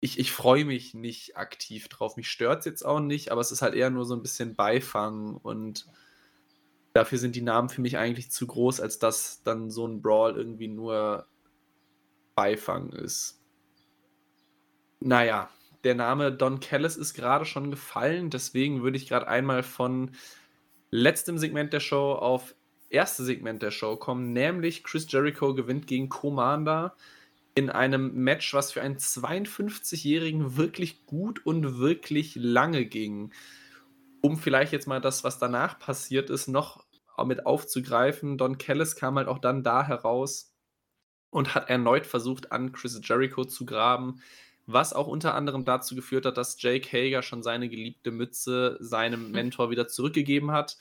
ich, 0.00 0.18
ich 0.18 0.30
freue 0.30 0.66
mich 0.66 0.92
nicht 0.92 1.38
aktiv 1.38 1.88
drauf. 1.88 2.16
Mich 2.16 2.28
stört 2.28 2.60
es 2.60 2.64
jetzt 2.66 2.84
auch 2.84 3.00
nicht, 3.00 3.32
aber 3.32 3.40
es 3.40 3.50
ist 3.50 3.62
halt 3.62 3.74
eher 3.74 3.88
nur 3.88 4.04
so 4.04 4.14
ein 4.14 4.22
bisschen 4.22 4.54
Beifang 4.54 5.36
und 5.36 5.86
dafür 6.92 7.18
sind 7.18 7.36
die 7.36 7.42
Namen 7.42 7.68
für 7.68 7.80
mich 7.80 7.98
eigentlich 7.98 8.30
zu 8.30 8.46
groß, 8.46 8.80
als 8.80 8.98
dass 8.98 9.42
dann 9.42 9.70
so 9.70 9.86
ein 9.86 10.02
Brawl 10.02 10.36
irgendwie 10.36 10.68
nur 10.68 11.26
Beifang 12.34 12.90
ist. 12.90 13.40
Naja, 15.00 15.50
der 15.84 15.94
Name 15.94 16.32
Don 16.32 16.60
Callis 16.60 16.96
ist 16.96 17.14
gerade 17.14 17.44
schon 17.44 17.70
gefallen, 17.70 18.30
deswegen 18.30 18.82
würde 18.82 18.96
ich 18.96 19.08
gerade 19.08 19.28
einmal 19.28 19.62
von 19.62 20.10
letztem 20.90 21.38
Segment 21.38 21.72
der 21.72 21.80
Show 21.80 22.12
auf 22.12 22.54
erste 22.90 23.24
Segment 23.24 23.62
der 23.62 23.70
Show 23.70 23.96
kommen, 23.96 24.32
nämlich 24.32 24.84
Chris 24.84 25.10
Jericho 25.10 25.54
gewinnt 25.54 25.86
gegen 25.86 26.08
Commander 26.08 26.94
in 27.54 27.70
einem 27.70 28.14
Match, 28.14 28.52
was 28.52 28.72
für 28.72 28.82
einen 28.82 28.96
52-Jährigen 28.96 30.56
wirklich 30.56 31.06
gut 31.06 31.44
und 31.46 31.78
wirklich 31.78 32.36
lange 32.36 32.84
ging. 32.84 33.32
Um 34.22 34.36
vielleicht 34.36 34.72
jetzt 34.72 34.86
mal 34.86 35.00
das, 35.00 35.24
was 35.24 35.38
danach 35.38 35.78
passiert 35.78 36.30
ist, 36.30 36.48
noch 36.48 36.84
mit 37.24 37.44
aufzugreifen. 37.44 38.38
Don 38.38 38.56
Callis 38.56 38.96
kam 38.96 39.16
halt 39.16 39.28
auch 39.28 39.38
dann 39.38 39.62
da 39.62 39.86
heraus 39.86 40.54
und 41.30 41.54
hat 41.54 41.68
erneut 41.68 42.06
versucht, 42.06 42.50
an 42.50 42.72
Chris 42.72 42.98
Jericho 43.04 43.44
zu 43.44 43.66
graben 43.66 44.22
was 44.72 44.92
auch 44.92 45.06
unter 45.06 45.34
anderem 45.34 45.64
dazu 45.64 45.94
geführt 45.94 46.26
hat, 46.26 46.36
dass 46.36 46.60
Jake 46.60 46.90
Hager 46.92 47.22
schon 47.22 47.42
seine 47.42 47.68
geliebte 47.68 48.10
Mütze 48.10 48.76
seinem 48.80 49.26
hm. 49.26 49.32
Mentor 49.32 49.70
wieder 49.70 49.88
zurückgegeben 49.88 50.50
hat. 50.52 50.76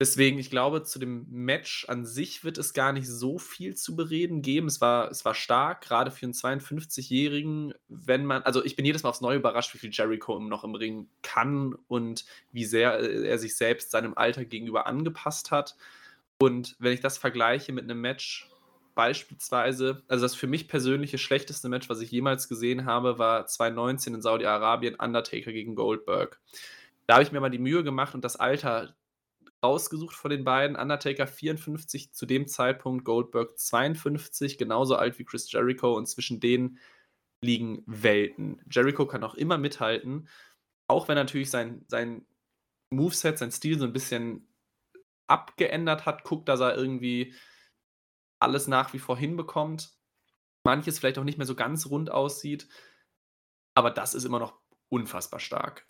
Deswegen, 0.00 0.40
ich 0.40 0.50
glaube, 0.50 0.82
zu 0.82 0.98
dem 0.98 1.24
Match 1.30 1.88
an 1.88 2.04
sich 2.04 2.42
wird 2.42 2.58
es 2.58 2.74
gar 2.74 2.92
nicht 2.92 3.08
so 3.08 3.38
viel 3.38 3.76
zu 3.76 3.94
bereden 3.94 4.42
geben. 4.42 4.66
Es 4.66 4.80
war, 4.80 5.08
es 5.08 5.24
war 5.24 5.34
stark, 5.34 5.82
gerade 5.82 6.10
für 6.10 6.26
einen 6.26 6.32
52-Jährigen, 6.32 7.74
wenn 7.86 8.26
man, 8.26 8.42
also 8.42 8.64
ich 8.64 8.74
bin 8.74 8.84
jedes 8.84 9.04
Mal 9.04 9.10
aufs 9.10 9.20
Neue 9.20 9.36
überrascht, 9.36 9.72
wie 9.72 9.78
viel 9.78 9.90
Jericho 9.92 10.40
noch 10.40 10.64
im 10.64 10.74
Ring 10.74 11.08
kann 11.22 11.76
und 11.86 12.24
wie 12.50 12.64
sehr 12.64 12.98
er 12.98 13.38
sich 13.38 13.56
selbst 13.56 13.92
seinem 13.92 14.14
Alter 14.16 14.44
gegenüber 14.44 14.88
angepasst 14.88 15.52
hat. 15.52 15.76
Und 16.38 16.74
wenn 16.80 16.92
ich 16.92 17.00
das 17.00 17.16
vergleiche 17.16 17.72
mit 17.72 17.84
einem 17.84 18.00
Match, 18.00 18.50
beispielsweise, 18.96 20.02
also 20.08 20.22
das 20.22 20.34
für 20.34 20.48
mich 20.48 20.66
persönliche 20.66 21.18
schlechteste 21.18 21.68
Match, 21.68 21.88
was 21.88 22.00
ich 22.00 22.10
jemals 22.10 22.48
gesehen 22.48 22.84
habe, 22.84 23.18
war 23.18 23.46
2019 23.46 24.14
in 24.14 24.22
Saudi-Arabien 24.22 24.96
Undertaker 24.96 25.52
gegen 25.52 25.76
Goldberg. 25.76 26.40
Da 27.06 27.14
habe 27.14 27.22
ich 27.22 27.30
mir 27.32 27.40
mal 27.40 27.50
die 27.50 27.58
Mühe 27.58 27.84
gemacht 27.84 28.14
und 28.14 28.24
das 28.24 28.36
Alter 28.36 28.96
rausgesucht 29.64 30.14
von 30.14 30.30
den 30.30 30.44
beiden. 30.44 30.76
Undertaker 30.76 31.26
54 31.26 32.12
zu 32.12 32.26
dem 32.26 32.46
Zeitpunkt, 32.46 33.04
Goldberg 33.04 33.58
52, 33.58 34.58
genauso 34.58 34.96
alt 34.96 35.18
wie 35.18 35.24
Chris 35.24 35.50
Jericho 35.50 35.96
und 35.96 36.06
zwischen 36.06 36.38
denen 36.38 36.78
liegen 37.40 37.82
Welten. 37.86 38.60
Jericho 38.70 39.06
kann 39.06 39.24
auch 39.24 39.34
immer 39.34 39.58
mithalten, 39.58 40.28
auch 40.86 41.08
wenn 41.08 41.16
natürlich 41.16 41.50
sein, 41.50 41.84
sein 41.88 42.26
Moveset, 42.90 43.38
sein 43.38 43.50
Stil 43.50 43.78
so 43.78 43.84
ein 43.84 43.92
bisschen 43.92 44.46
abgeändert 45.26 46.06
hat, 46.06 46.24
guckt, 46.24 46.48
dass 46.48 46.60
er 46.60 46.76
irgendwie 46.76 47.34
alles 48.38 48.68
nach 48.68 48.92
wie 48.92 48.98
vor 48.98 49.16
hinbekommt. 49.16 49.92
Manches 50.64 50.98
vielleicht 50.98 51.18
auch 51.18 51.24
nicht 51.24 51.38
mehr 51.38 51.46
so 51.46 51.54
ganz 51.54 51.86
rund 51.86 52.10
aussieht. 52.10 52.68
Aber 53.74 53.90
das 53.90 54.14
ist 54.14 54.24
immer 54.24 54.38
noch 54.38 54.60
unfassbar 54.88 55.40
stark. 55.40 55.86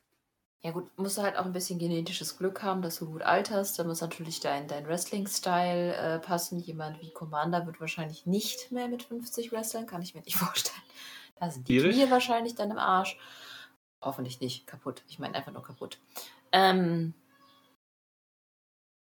Ja 0.64 0.70
gut, 0.70 0.88
musst 0.96 1.18
du 1.18 1.22
halt 1.22 1.36
auch 1.36 1.44
ein 1.44 1.52
bisschen 1.52 1.78
genetisches 1.78 2.38
Glück 2.38 2.62
haben, 2.62 2.80
dass 2.80 2.96
du 2.96 3.04
gut 3.04 3.20
alterst. 3.20 3.78
Da 3.78 3.84
muss 3.84 4.00
natürlich 4.00 4.40
dein, 4.40 4.66
dein 4.66 4.88
Wrestling-Style 4.88 5.94
äh, 5.94 6.18
passen. 6.20 6.58
Jemand 6.58 7.02
wie 7.02 7.10
Commander 7.10 7.66
wird 7.66 7.82
wahrscheinlich 7.82 8.24
nicht 8.24 8.72
mehr 8.72 8.88
mit 8.88 9.02
50 9.02 9.52
wresteln, 9.52 9.84
kann 9.84 10.00
ich 10.00 10.14
mir 10.14 10.22
nicht 10.22 10.36
vorstellen. 10.38 10.82
Da 11.38 11.50
sind 11.50 11.68
die 11.68 11.78
Knie 11.78 12.10
wahrscheinlich 12.10 12.54
dann 12.54 12.70
im 12.70 12.78
Arsch. 12.78 13.18
Hoffentlich 14.00 14.40
nicht 14.40 14.66
kaputt. 14.66 15.02
Ich 15.06 15.18
meine 15.18 15.34
einfach 15.34 15.52
nur 15.52 15.62
kaputt. 15.62 15.98
Ähm, 16.50 17.12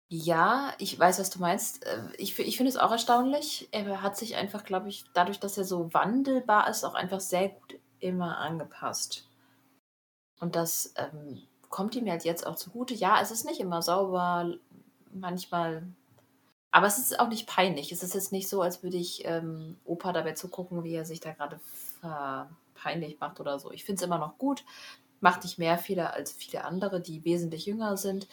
ja, 0.09 0.72
ich 0.78 0.98
weiß, 0.98 1.18
was 1.18 1.28
du 1.28 1.40
meinst. 1.40 1.85
Äh, 1.85 2.04
ich 2.16 2.38
ich 2.38 2.57
finde 2.57 2.70
es 2.70 2.78
auch 2.78 2.90
erstaunlich. 2.90 3.68
Er 3.70 4.00
hat 4.00 4.16
sich 4.16 4.37
einfach, 4.37 4.64
glaube 4.64 4.88
ich, 4.88 5.04
dadurch, 5.12 5.40
dass 5.40 5.59
er 5.59 5.64
so 5.64 5.92
wandelbar 5.92 6.70
ist, 6.70 6.85
auch 6.85 6.94
einfach 6.94 7.20
sehr 7.20 7.50
gut 7.50 7.78
immer 8.00 8.38
angepasst. 8.38 9.28
Und 10.40 10.57
das, 10.57 10.94
ähm, 10.97 11.42
kommt 11.70 11.97
ihm 11.97 12.09
halt 12.09 12.25
jetzt 12.25 12.47
auch 12.47 12.57
zugute. 12.57 12.94
Ja, 12.94 13.20
es 13.20 13.31
ist 13.33 13.44
nicht 13.44 13.61
immer 13.61 13.83
sauber, 13.83 14.55
manchmal 15.12 15.85
aber 16.75 16.88
es 16.88 16.99
ist 16.99 17.20
auch 17.20 17.29
nicht 17.29 17.47
peinlich. 17.47 17.92
Es 17.92 18.03
ist 18.03 18.14
jetzt 18.14 18.33
nicht 18.33 18.49
so, 18.49 18.61
als 18.61 18.83
würde 18.83 18.97
ich, 18.97 19.25
ähm, 19.27 19.77
Opa 19.85 20.12
dabei 20.12 20.33
zugucken, 20.33 20.83
wie 20.83 20.94
er 20.94 21.05
sich 21.05 21.20
da 21.20 21.33
gerade 21.33 21.61
peinlich 22.75 23.20
macht 23.20 23.38
oder 23.38 23.61
so. 23.61 23.70
Ich 23.70 23.85
finde 23.85 24.01
es 24.01 24.05
immer 24.05 24.18
noch 24.18 24.38
gut, 24.38 24.64
macht 25.20 25.44
nicht 25.44 25.57
mehr 25.57 25.79
Fehler 25.79 26.14
als 26.14 26.33
viele 26.33 26.64
andere, 26.64 27.01
die 27.01 27.25
wesentlich 27.25 27.66
jünger 27.66 27.97
sind. 27.97 28.27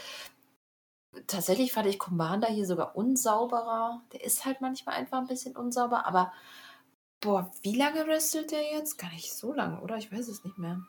Tatsächlich 1.27 1.71
fand 1.71 1.85
ich 1.85 1.99
Commander 1.99 2.47
hier 2.47 2.65
sogar 2.65 2.95
unsauberer. 2.95 4.01
Der 4.11 4.23
ist 4.23 4.43
halt 4.43 4.59
manchmal 4.59 4.95
einfach 4.95 5.19
ein 5.19 5.27
bisschen 5.27 5.55
unsauber, 5.55 6.07
aber 6.07 6.33
boah, 7.19 7.51
wie 7.61 7.75
lange 7.75 8.07
wrestelt 8.07 8.51
der 8.51 8.71
jetzt? 8.71 8.97
Gar 8.97 9.11
nicht 9.11 9.35
so 9.35 9.53
lange, 9.53 9.81
oder? 9.81 9.97
Ich 9.97 10.11
weiß 10.11 10.27
es 10.27 10.43
nicht 10.43 10.57
mehr. 10.57 10.81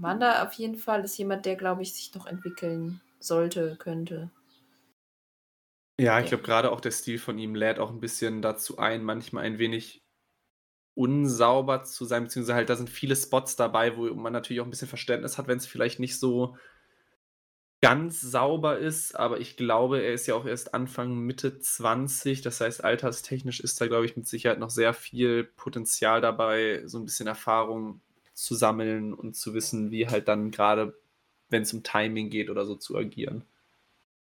Commander 0.00 0.42
auf 0.42 0.54
jeden 0.54 0.76
Fall 0.76 1.04
ist 1.04 1.18
jemand, 1.18 1.44
der, 1.44 1.56
glaube 1.56 1.82
ich, 1.82 1.92
sich 1.92 2.14
noch 2.14 2.26
entwickeln 2.26 3.02
sollte, 3.18 3.76
könnte. 3.78 4.30
Ja, 6.00 6.18
ich 6.20 6.26
glaube, 6.28 6.42
gerade 6.42 6.72
auch 6.72 6.80
der 6.80 6.90
Stil 6.90 7.18
von 7.18 7.38
ihm 7.38 7.54
lädt 7.54 7.78
auch 7.78 7.90
ein 7.90 8.00
bisschen 8.00 8.40
dazu 8.40 8.78
ein, 8.78 9.04
manchmal 9.04 9.44
ein 9.44 9.58
wenig 9.58 10.02
unsauber 10.94 11.84
zu 11.84 12.06
sein, 12.06 12.24
beziehungsweise 12.24 12.54
halt, 12.54 12.70
da 12.70 12.76
sind 12.76 12.88
viele 12.88 13.14
Spots 13.14 13.56
dabei, 13.56 13.98
wo 13.98 14.14
man 14.14 14.32
natürlich 14.32 14.62
auch 14.62 14.66
ein 14.66 14.70
bisschen 14.70 14.88
Verständnis 14.88 15.36
hat, 15.36 15.48
wenn 15.48 15.58
es 15.58 15.66
vielleicht 15.66 16.00
nicht 16.00 16.18
so 16.18 16.56
ganz 17.82 18.22
sauber 18.22 18.78
ist, 18.78 19.14
aber 19.14 19.38
ich 19.38 19.58
glaube, 19.58 20.00
er 20.00 20.14
ist 20.14 20.26
ja 20.26 20.34
auch 20.34 20.46
erst 20.46 20.72
Anfang, 20.72 21.14
Mitte 21.18 21.58
20. 21.58 22.40
Das 22.40 22.62
heißt, 22.62 22.82
alterstechnisch 22.82 23.60
ist 23.60 23.78
da, 23.80 23.86
glaube 23.86 24.06
ich, 24.06 24.16
mit 24.16 24.26
Sicherheit 24.26 24.58
noch 24.58 24.70
sehr 24.70 24.94
viel 24.94 25.44
Potenzial 25.44 26.22
dabei, 26.22 26.82
so 26.86 26.98
ein 26.98 27.04
bisschen 27.04 27.26
Erfahrung 27.26 28.00
zu 28.32 28.54
sammeln 28.54 29.12
und 29.14 29.34
zu 29.34 29.54
wissen, 29.54 29.90
wie 29.90 30.08
halt 30.08 30.28
dann 30.28 30.50
gerade, 30.50 30.98
wenn 31.48 31.62
es 31.62 31.72
um 31.72 31.82
Timing 31.82 32.30
geht 32.30 32.50
oder 32.50 32.64
so, 32.64 32.74
zu 32.74 32.96
agieren. 32.96 33.44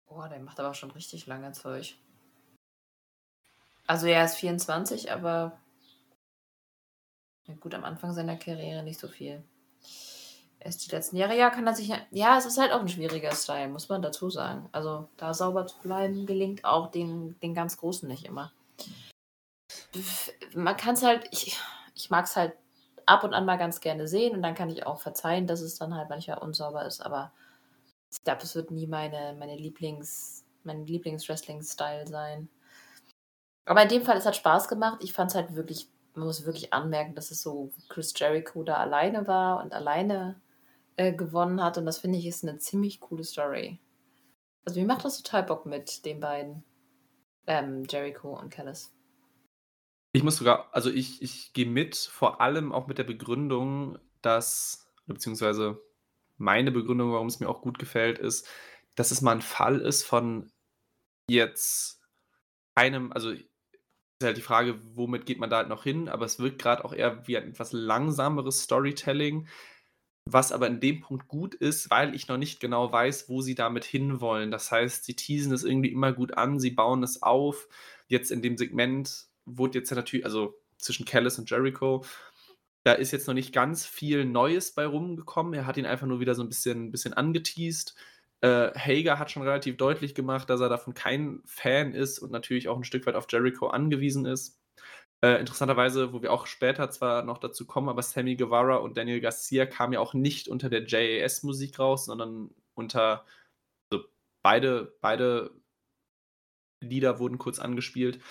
Boah, 0.07 0.29
der 0.29 0.39
macht 0.39 0.59
aber 0.59 0.73
schon 0.73 0.91
richtig 0.91 1.27
lange 1.27 1.51
Zeug. 1.51 1.95
Also 3.85 4.07
er 4.07 4.25
ist 4.25 4.35
24, 4.35 5.11
aber 5.11 5.59
gut, 7.59 7.73
am 7.73 7.83
Anfang 7.83 8.13
seiner 8.13 8.37
Karriere 8.37 8.83
nicht 8.83 8.99
so 8.99 9.07
viel 9.07 9.43
erst 10.59 10.85
die 10.85 10.95
letzten 10.95 11.15
Jahre, 11.15 11.37
ja, 11.37 11.49
kann 11.49 11.67
er 11.67 11.73
sich. 11.73 11.91
Ja, 12.11 12.37
es 12.37 12.45
ist 12.45 12.57
halt 12.57 12.71
auch 12.71 12.81
ein 12.81 12.89
schwieriger 12.89 13.33
Style, 13.33 13.69
muss 13.69 13.89
man 13.89 14.01
dazu 14.01 14.29
sagen. 14.29 14.69
Also 14.71 15.09
da 15.17 15.33
sauber 15.33 15.67
zu 15.67 15.77
bleiben, 15.79 16.25
gelingt 16.25 16.65
auch 16.65 16.91
den, 16.91 17.39
den 17.39 17.53
ganz 17.53 17.77
Großen 17.77 18.07
nicht 18.07 18.25
immer. 18.25 18.51
Man 20.53 20.77
kann 20.77 20.95
es 20.95 21.03
halt, 21.03 21.27
ich, 21.31 21.57
ich 21.95 22.09
mag 22.09 22.25
es 22.25 22.35
halt 22.35 22.53
ab 23.09 23.23
und 23.23 23.33
an 23.33 23.45
mal 23.45 23.57
ganz 23.57 23.79
gerne 23.79 24.07
sehen 24.07 24.35
und 24.35 24.41
dann 24.43 24.55
kann 24.55 24.69
ich 24.69 24.85
auch 24.85 24.99
verzeihen, 24.99 25.47
dass 25.47 25.61
es 25.61 25.77
dann 25.77 25.95
halt 25.95 26.09
manchmal 26.09 26.37
unsauber 26.39 26.85
ist, 26.85 27.01
aber 27.01 27.33
ich 28.11 28.23
glaube, 28.23 28.43
es 28.43 28.55
wird 28.55 28.71
nie 28.71 28.87
meine, 28.87 29.35
meine 29.37 29.55
Lieblings, 29.55 30.45
mein 30.63 30.85
Lieblings-Wrestling-Style 30.85 32.07
sein. 32.07 32.49
Aber 33.65 33.83
in 33.83 33.89
dem 33.89 34.03
Fall, 34.03 34.17
es 34.17 34.25
hat 34.25 34.35
Spaß 34.35 34.67
gemacht. 34.67 34.99
Ich 35.03 35.13
fand 35.13 35.31
es 35.31 35.35
halt 35.35 35.55
wirklich, 35.55 35.87
man 36.15 36.25
muss 36.25 36.45
wirklich 36.45 36.73
anmerken, 36.73 37.13
dass 37.13 37.29
es 37.29 37.41
so 37.41 37.71
Chris 37.87 38.13
Jericho 38.15 38.63
da 38.63 38.77
alleine 38.77 39.27
war 39.27 39.63
und 39.63 39.73
alleine 39.73 40.41
äh, 40.95 41.13
gewonnen 41.13 41.63
hat. 41.63 41.77
Und 41.77 41.85
das 41.85 41.99
finde 41.99 42.17
ich 42.17 42.25
ist 42.25 42.43
eine 42.43 42.57
ziemlich 42.57 42.99
coole 42.99 43.23
Story. 43.23 43.79
Also 44.65 44.79
mir 44.79 44.87
macht 44.87 45.05
das 45.05 45.21
total 45.21 45.43
Bock 45.43 45.65
mit 45.65 46.03
den 46.05 46.19
beiden. 46.19 46.63
Ähm, 47.45 47.83
Jericho 47.87 48.37
und 48.37 48.49
Callis. 48.49 48.91
Ich 50.11 50.23
muss 50.23 50.37
sogar, 50.37 50.69
also 50.73 50.89
ich, 50.89 51.21
ich 51.21 51.53
gehe 51.53 51.67
mit, 51.67 51.95
vor 51.95 52.41
allem 52.41 52.71
auch 52.71 52.87
mit 52.87 52.97
der 52.97 53.03
Begründung, 53.03 53.99
dass, 54.21 54.91
beziehungsweise 55.05 55.79
meine 56.37 56.71
Begründung, 56.71 57.11
warum 57.11 57.27
es 57.27 57.39
mir 57.39 57.49
auch 57.49 57.61
gut 57.61 57.77
gefällt, 57.77 58.17
ist, 58.17 58.47
dass 58.95 59.11
es 59.11 59.21
mal 59.21 59.33
ein 59.33 59.41
Fall 59.41 59.79
ist 59.79 60.03
von 60.03 60.51
jetzt 61.29 62.01
einem, 62.75 63.11
also 63.13 63.31
ist 63.31 64.25
halt 64.25 64.37
die 64.37 64.41
Frage, 64.41 64.79
womit 64.95 65.25
geht 65.25 65.39
man 65.39 65.49
da 65.49 65.57
halt 65.57 65.69
noch 65.69 65.83
hin, 65.83 66.09
aber 66.09 66.25
es 66.25 66.39
wirkt 66.39 66.61
gerade 66.61 66.83
auch 66.83 66.93
eher 66.93 67.27
wie 67.27 67.37
ein 67.37 67.49
etwas 67.49 67.71
langsameres 67.71 68.63
Storytelling, 68.63 69.47
was 70.25 70.51
aber 70.51 70.67
in 70.67 70.79
dem 70.79 71.01
Punkt 71.01 71.27
gut 71.27 71.55
ist, 71.55 71.89
weil 71.89 72.15
ich 72.15 72.27
noch 72.27 72.37
nicht 72.37 72.59
genau 72.59 72.91
weiß, 72.91 73.29
wo 73.29 73.41
sie 73.41 73.55
damit 73.55 73.85
hinwollen. 73.85 74.51
Das 74.51 74.71
heißt, 74.71 75.05
sie 75.05 75.15
teasen 75.15 75.53
es 75.53 75.63
irgendwie 75.63 75.91
immer 75.91 76.13
gut 76.13 76.37
an, 76.37 76.59
sie 76.59 76.71
bauen 76.71 77.03
es 77.03 77.21
auf. 77.23 77.67
Jetzt 78.07 78.31
in 78.31 78.41
dem 78.41 78.57
Segment 78.57 79.28
wurde 79.57 79.79
jetzt 79.79 79.91
natürlich, 79.91 80.25
also 80.25 80.55
zwischen 80.77 81.05
Callis 81.05 81.39
und 81.39 81.49
Jericho, 81.49 82.03
da 82.83 82.93
ist 82.93 83.11
jetzt 83.11 83.27
noch 83.27 83.33
nicht 83.33 83.53
ganz 83.53 83.85
viel 83.85 84.25
Neues 84.25 84.73
bei 84.73 84.85
rumgekommen. 84.85 85.53
Er 85.53 85.65
hat 85.65 85.77
ihn 85.77 85.85
einfach 85.85 86.07
nur 86.07 86.19
wieder 86.19 86.35
so 86.35 86.43
ein 86.43 86.49
bisschen, 86.49 86.91
bisschen 86.91 87.13
angeteased. 87.13 87.95
Äh, 88.41 88.71
Hager 88.73 89.19
hat 89.19 89.31
schon 89.31 89.43
relativ 89.43 89.77
deutlich 89.77 90.15
gemacht, 90.15 90.49
dass 90.49 90.61
er 90.61 90.69
davon 90.69 90.93
kein 90.93 91.41
Fan 91.45 91.93
ist 91.93 92.19
und 92.19 92.31
natürlich 92.31 92.69
auch 92.69 92.77
ein 92.77 92.85
Stück 92.85 93.05
weit 93.05 93.15
auf 93.15 93.27
Jericho 93.29 93.67
angewiesen 93.67 94.25
ist. 94.25 94.59
Äh, 95.21 95.39
interessanterweise, 95.41 96.13
wo 96.13 96.21
wir 96.21 96.31
auch 96.31 96.47
später 96.47 96.89
zwar 96.89 97.23
noch 97.23 97.39
dazu 97.39 97.67
kommen, 97.67 97.89
aber 97.89 98.01
Sammy 98.01 98.37
Guevara 98.37 98.77
und 98.77 98.95
Daniel 98.95 99.19
Garcia 99.19 99.65
kamen 99.65 99.93
ja 99.93 99.99
auch 99.99 100.13
nicht 100.13 100.47
unter 100.47 100.69
der 100.69 100.85
JAS-Musik 100.87 101.77
raus, 101.77 102.05
sondern 102.05 102.51
unter 102.73 103.25
also 103.91 104.05
beide, 104.41 104.97
beide 105.01 105.51
Lieder 106.81 107.19
wurden 107.19 107.37
kurz 107.37 107.59
angespielt. 107.59 108.21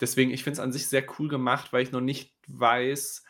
Deswegen, 0.00 0.30
ich 0.30 0.44
finde 0.44 0.54
es 0.54 0.60
an 0.60 0.72
sich 0.72 0.86
sehr 0.86 1.04
cool 1.18 1.28
gemacht, 1.28 1.72
weil 1.72 1.82
ich 1.82 1.92
noch 1.92 2.00
nicht 2.00 2.34
weiß, 2.46 3.24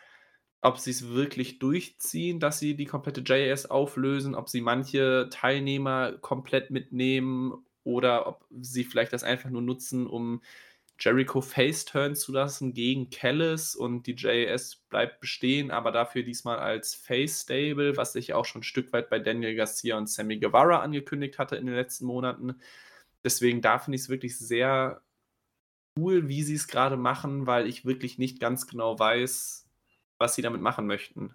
ob 0.60 0.78
sie 0.78 0.90
es 0.90 1.08
wirklich 1.08 1.58
durchziehen, 1.58 2.40
dass 2.40 2.58
sie 2.58 2.74
die 2.74 2.84
komplette 2.84 3.22
JAS 3.24 3.66
auflösen, 3.70 4.34
ob 4.34 4.48
sie 4.48 4.60
manche 4.60 5.28
Teilnehmer 5.30 6.12
komplett 6.20 6.70
mitnehmen 6.70 7.64
oder 7.84 8.26
ob 8.26 8.44
sie 8.60 8.84
vielleicht 8.84 9.12
das 9.12 9.22
einfach 9.22 9.50
nur 9.50 9.62
nutzen, 9.62 10.06
um 10.06 10.42
Jericho 11.00 11.40
Face-Turn 11.40 12.16
zu 12.16 12.32
lassen 12.32 12.74
gegen 12.74 13.08
Callis 13.10 13.76
und 13.76 14.06
die 14.08 14.14
JS 14.14 14.76
bleibt 14.88 15.20
bestehen, 15.20 15.70
aber 15.70 15.92
dafür 15.92 16.24
diesmal 16.24 16.58
als 16.58 16.94
Face-Stable, 16.94 17.96
was 17.96 18.12
sich 18.14 18.34
auch 18.34 18.44
schon 18.44 18.60
ein 18.60 18.64
Stück 18.64 18.92
weit 18.92 19.08
bei 19.08 19.20
Daniel 19.20 19.54
Garcia 19.54 19.96
und 19.96 20.08
Sammy 20.10 20.38
Guevara 20.38 20.80
angekündigt 20.80 21.38
hatte 21.38 21.54
in 21.56 21.66
den 21.66 21.76
letzten 21.76 22.06
Monaten. 22.06 22.60
Deswegen 23.22 23.62
da 23.62 23.78
finde 23.78 23.96
ich 23.96 24.02
es 24.02 24.08
wirklich 24.08 24.36
sehr 24.38 25.02
cool, 25.98 26.28
wie 26.28 26.42
sie 26.42 26.54
es 26.54 26.68
gerade 26.68 26.96
machen, 26.96 27.46
weil 27.46 27.66
ich 27.66 27.84
wirklich 27.84 28.18
nicht 28.18 28.40
ganz 28.40 28.66
genau 28.66 28.98
weiß, 28.98 29.68
was 30.18 30.34
sie 30.34 30.42
damit 30.42 30.62
machen 30.62 30.86
möchten. 30.86 31.34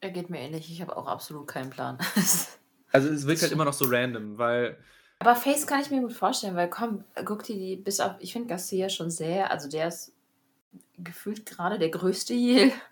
Er 0.00 0.10
geht 0.10 0.30
mir 0.30 0.40
ähnlich, 0.40 0.70
ich 0.70 0.80
habe 0.80 0.96
auch 0.96 1.06
absolut 1.06 1.46
keinen 1.46 1.70
Plan. 1.70 1.98
also 2.92 3.08
es 3.08 3.26
wirkt 3.26 3.42
halt 3.42 3.52
immer 3.52 3.64
noch 3.64 3.72
so 3.72 3.86
random, 3.88 4.38
weil 4.38 4.78
aber 5.20 5.34
Face 5.34 5.66
kann 5.66 5.80
ich 5.80 5.90
mir 5.90 6.00
gut 6.00 6.12
vorstellen, 6.12 6.54
weil 6.54 6.70
komm, 6.70 7.04
guck 7.24 7.42
dir 7.42 7.56
die 7.56 7.76
bis 7.76 7.98
auf, 7.98 8.12
ich 8.20 8.32
finde 8.32 8.48
Garcia 8.48 8.88
schon 8.88 9.10
sehr, 9.10 9.50
also 9.50 9.68
der 9.68 9.88
ist 9.88 10.12
gefühlt 10.96 11.44
gerade 11.44 11.78
der 11.78 11.90
größte 11.90 12.34
Heal. 12.34 12.72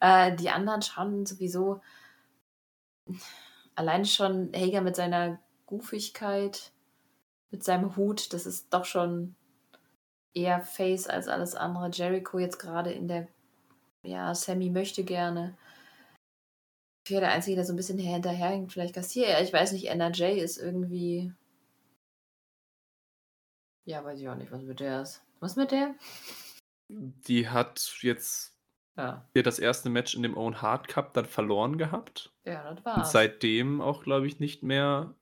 Äh, 0.00 0.34
die 0.34 0.50
anderen 0.50 0.82
schauen 0.82 1.24
sowieso 1.24 1.80
allein 3.76 4.04
schon 4.04 4.52
Hager 4.52 4.80
mit 4.80 4.96
seiner 4.96 5.38
Goofigkeit, 5.66 6.72
mit 7.52 7.62
seinem 7.62 7.96
Hut, 7.96 8.32
das 8.32 8.44
ist 8.44 8.74
doch 8.74 8.84
schon 8.84 9.36
eher 10.34 10.60
Face 10.60 11.06
als 11.06 11.28
alles 11.28 11.54
andere. 11.54 11.90
Jericho 11.90 12.38
jetzt 12.38 12.58
gerade 12.58 12.92
in 12.92 13.08
der, 13.08 13.28
ja, 14.02 14.34
Sammy 14.34 14.70
möchte 14.70 15.04
gerne. 15.04 15.56
Ich 17.04 17.10
wäre 17.10 17.22
der 17.22 17.32
Einzige, 17.32 17.56
der 17.56 17.64
so 17.64 17.72
ein 17.72 17.76
bisschen 17.76 17.98
hinterherhängt. 17.98 18.72
Vielleicht 18.72 18.94
Garcia, 18.94 19.40
ich 19.40 19.52
weiß 19.52 19.72
nicht, 19.72 19.86
NRJ 19.86 20.40
ist 20.40 20.58
irgendwie 20.58 21.34
ja, 23.84 24.02
weiß 24.02 24.20
ich 24.20 24.28
auch 24.28 24.34
nicht, 24.34 24.50
was 24.50 24.62
mit 24.62 24.80
der 24.80 25.02
ist. 25.02 25.22
Was 25.40 25.56
mit 25.56 25.70
der? 25.70 25.94
Die 26.88 27.48
hat 27.48 27.98
jetzt 28.00 28.58
ja. 28.96 29.28
das 29.34 29.58
erste 29.58 29.90
Match 29.90 30.14
in 30.14 30.22
dem 30.22 30.36
Own 30.36 30.62
Hard 30.62 30.88
Cup 30.88 31.12
dann 31.12 31.26
verloren 31.26 31.76
gehabt. 31.76 32.32
Ja, 32.44 32.72
das 32.72 32.84
war's. 32.84 32.96
Und 32.96 33.06
seitdem 33.06 33.80
auch, 33.80 34.02
glaube 34.02 34.26
ich, 34.26 34.40
nicht 34.40 34.62
mehr 34.62 35.14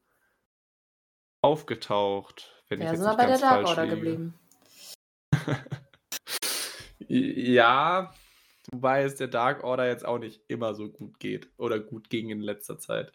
aufgetaucht. 1.41 2.65
Wenn 2.69 2.81
ja, 2.81 2.87
ich 2.87 2.93
jetzt 2.93 3.01
sind 3.01 3.11
wir 3.11 3.17
bei 3.17 3.27
der 3.27 3.39
Dark 3.39 3.67
Order 3.67 3.85
liege. 3.85 3.97
geblieben. 3.97 4.39
ja, 7.09 8.13
wobei 8.71 9.03
es 9.03 9.17
der 9.17 9.29
Dark 9.29 9.65
Order 9.65 9.87
jetzt 9.87 10.05
auch 10.05 10.19
nicht 10.19 10.43
immer 10.49 10.75
so 10.75 10.89
gut 10.89 11.19
geht 11.19 11.49
oder 11.57 11.79
gut 11.79 12.11
ging 12.11 12.31
in 12.31 12.41
letzter 12.41 12.79
Zeit. 12.79 13.13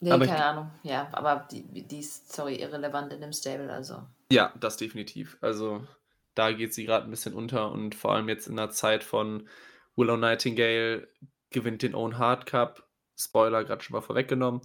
Nee, 0.00 0.10
aber 0.10 0.26
keine 0.26 0.44
Ahnung. 0.44 0.70
Ja, 0.82 1.08
aber 1.12 1.46
die, 1.50 1.62
die 1.86 2.00
ist, 2.00 2.32
sorry, 2.32 2.56
irrelevant 2.56 3.12
in 3.12 3.20
dem 3.20 3.32
Stable, 3.32 3.72
also. 3.72 4.06
Ja, 4.30 4.52
das 4.60 4.76
definitiv. 4.76 5.38
Also 5.40 5.86
da 6.34 6.52
geht 6.52 6.74
sie 6.74 6.84
gerade 6.84 7.06
ein 7.06 7.10
bisschen 7.10 7.34
unter 7.34 7.72
und 7.72 7.94
vor 7.94 8.12
allem 8.12 8.28
jetzt 8.28 8.46
in 8.46 8.56
der 8.56 8.70
Zeit 8.70 9.02
von 9.02 9.48
Willow 9.96 10.16
Nightingale 10.16 11.08
gewinnt 11.50 11.82
den 11.82 11.94
Own 11.94 12.18
Hard 12.18 12.46
Cup. 12.46 12.86
Spoiler 13.18 13.64
gerade 13.64 13.82
schon 13.82 13.94
mal 13.94 14.02
vorweggenommen. 14.02 14.60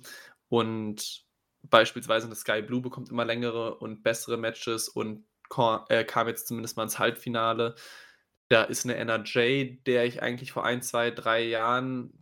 Und 0.50 1.24
beispielsweise 1.70 2.26
eine 2.26 2.36
Sky 2.36 2.62
Blue 2.62 2.82
bekommt 2.82 3.10
immer 3.10 3.26
längere 3.26 3.76
und 3.76 4.04
bessere 4.04 4.38
Matches 4.38 4.90
und 4.90 5.26
äh, 5.90 6.04
kam 6.04 6.28
jetzt 6.28 6.48
zumindest 6.48 6.78
mal 6.78 6.84
ins 6.84 7.00
Halbfinale. 7.00 7.76
Da 8.50 8.64
ist 8.64 8.86
eine 8.86 8.96
NRJ, 8.96 9.82
der 9.86 10.06
ich 10.06 10.22
eigentlich 10.22 10.52
vor 10.52 10.66
ein, 10.66 10.82
zwei, 10.82 11.12
drei 11.12 11.42
Jahren 11.44 12.22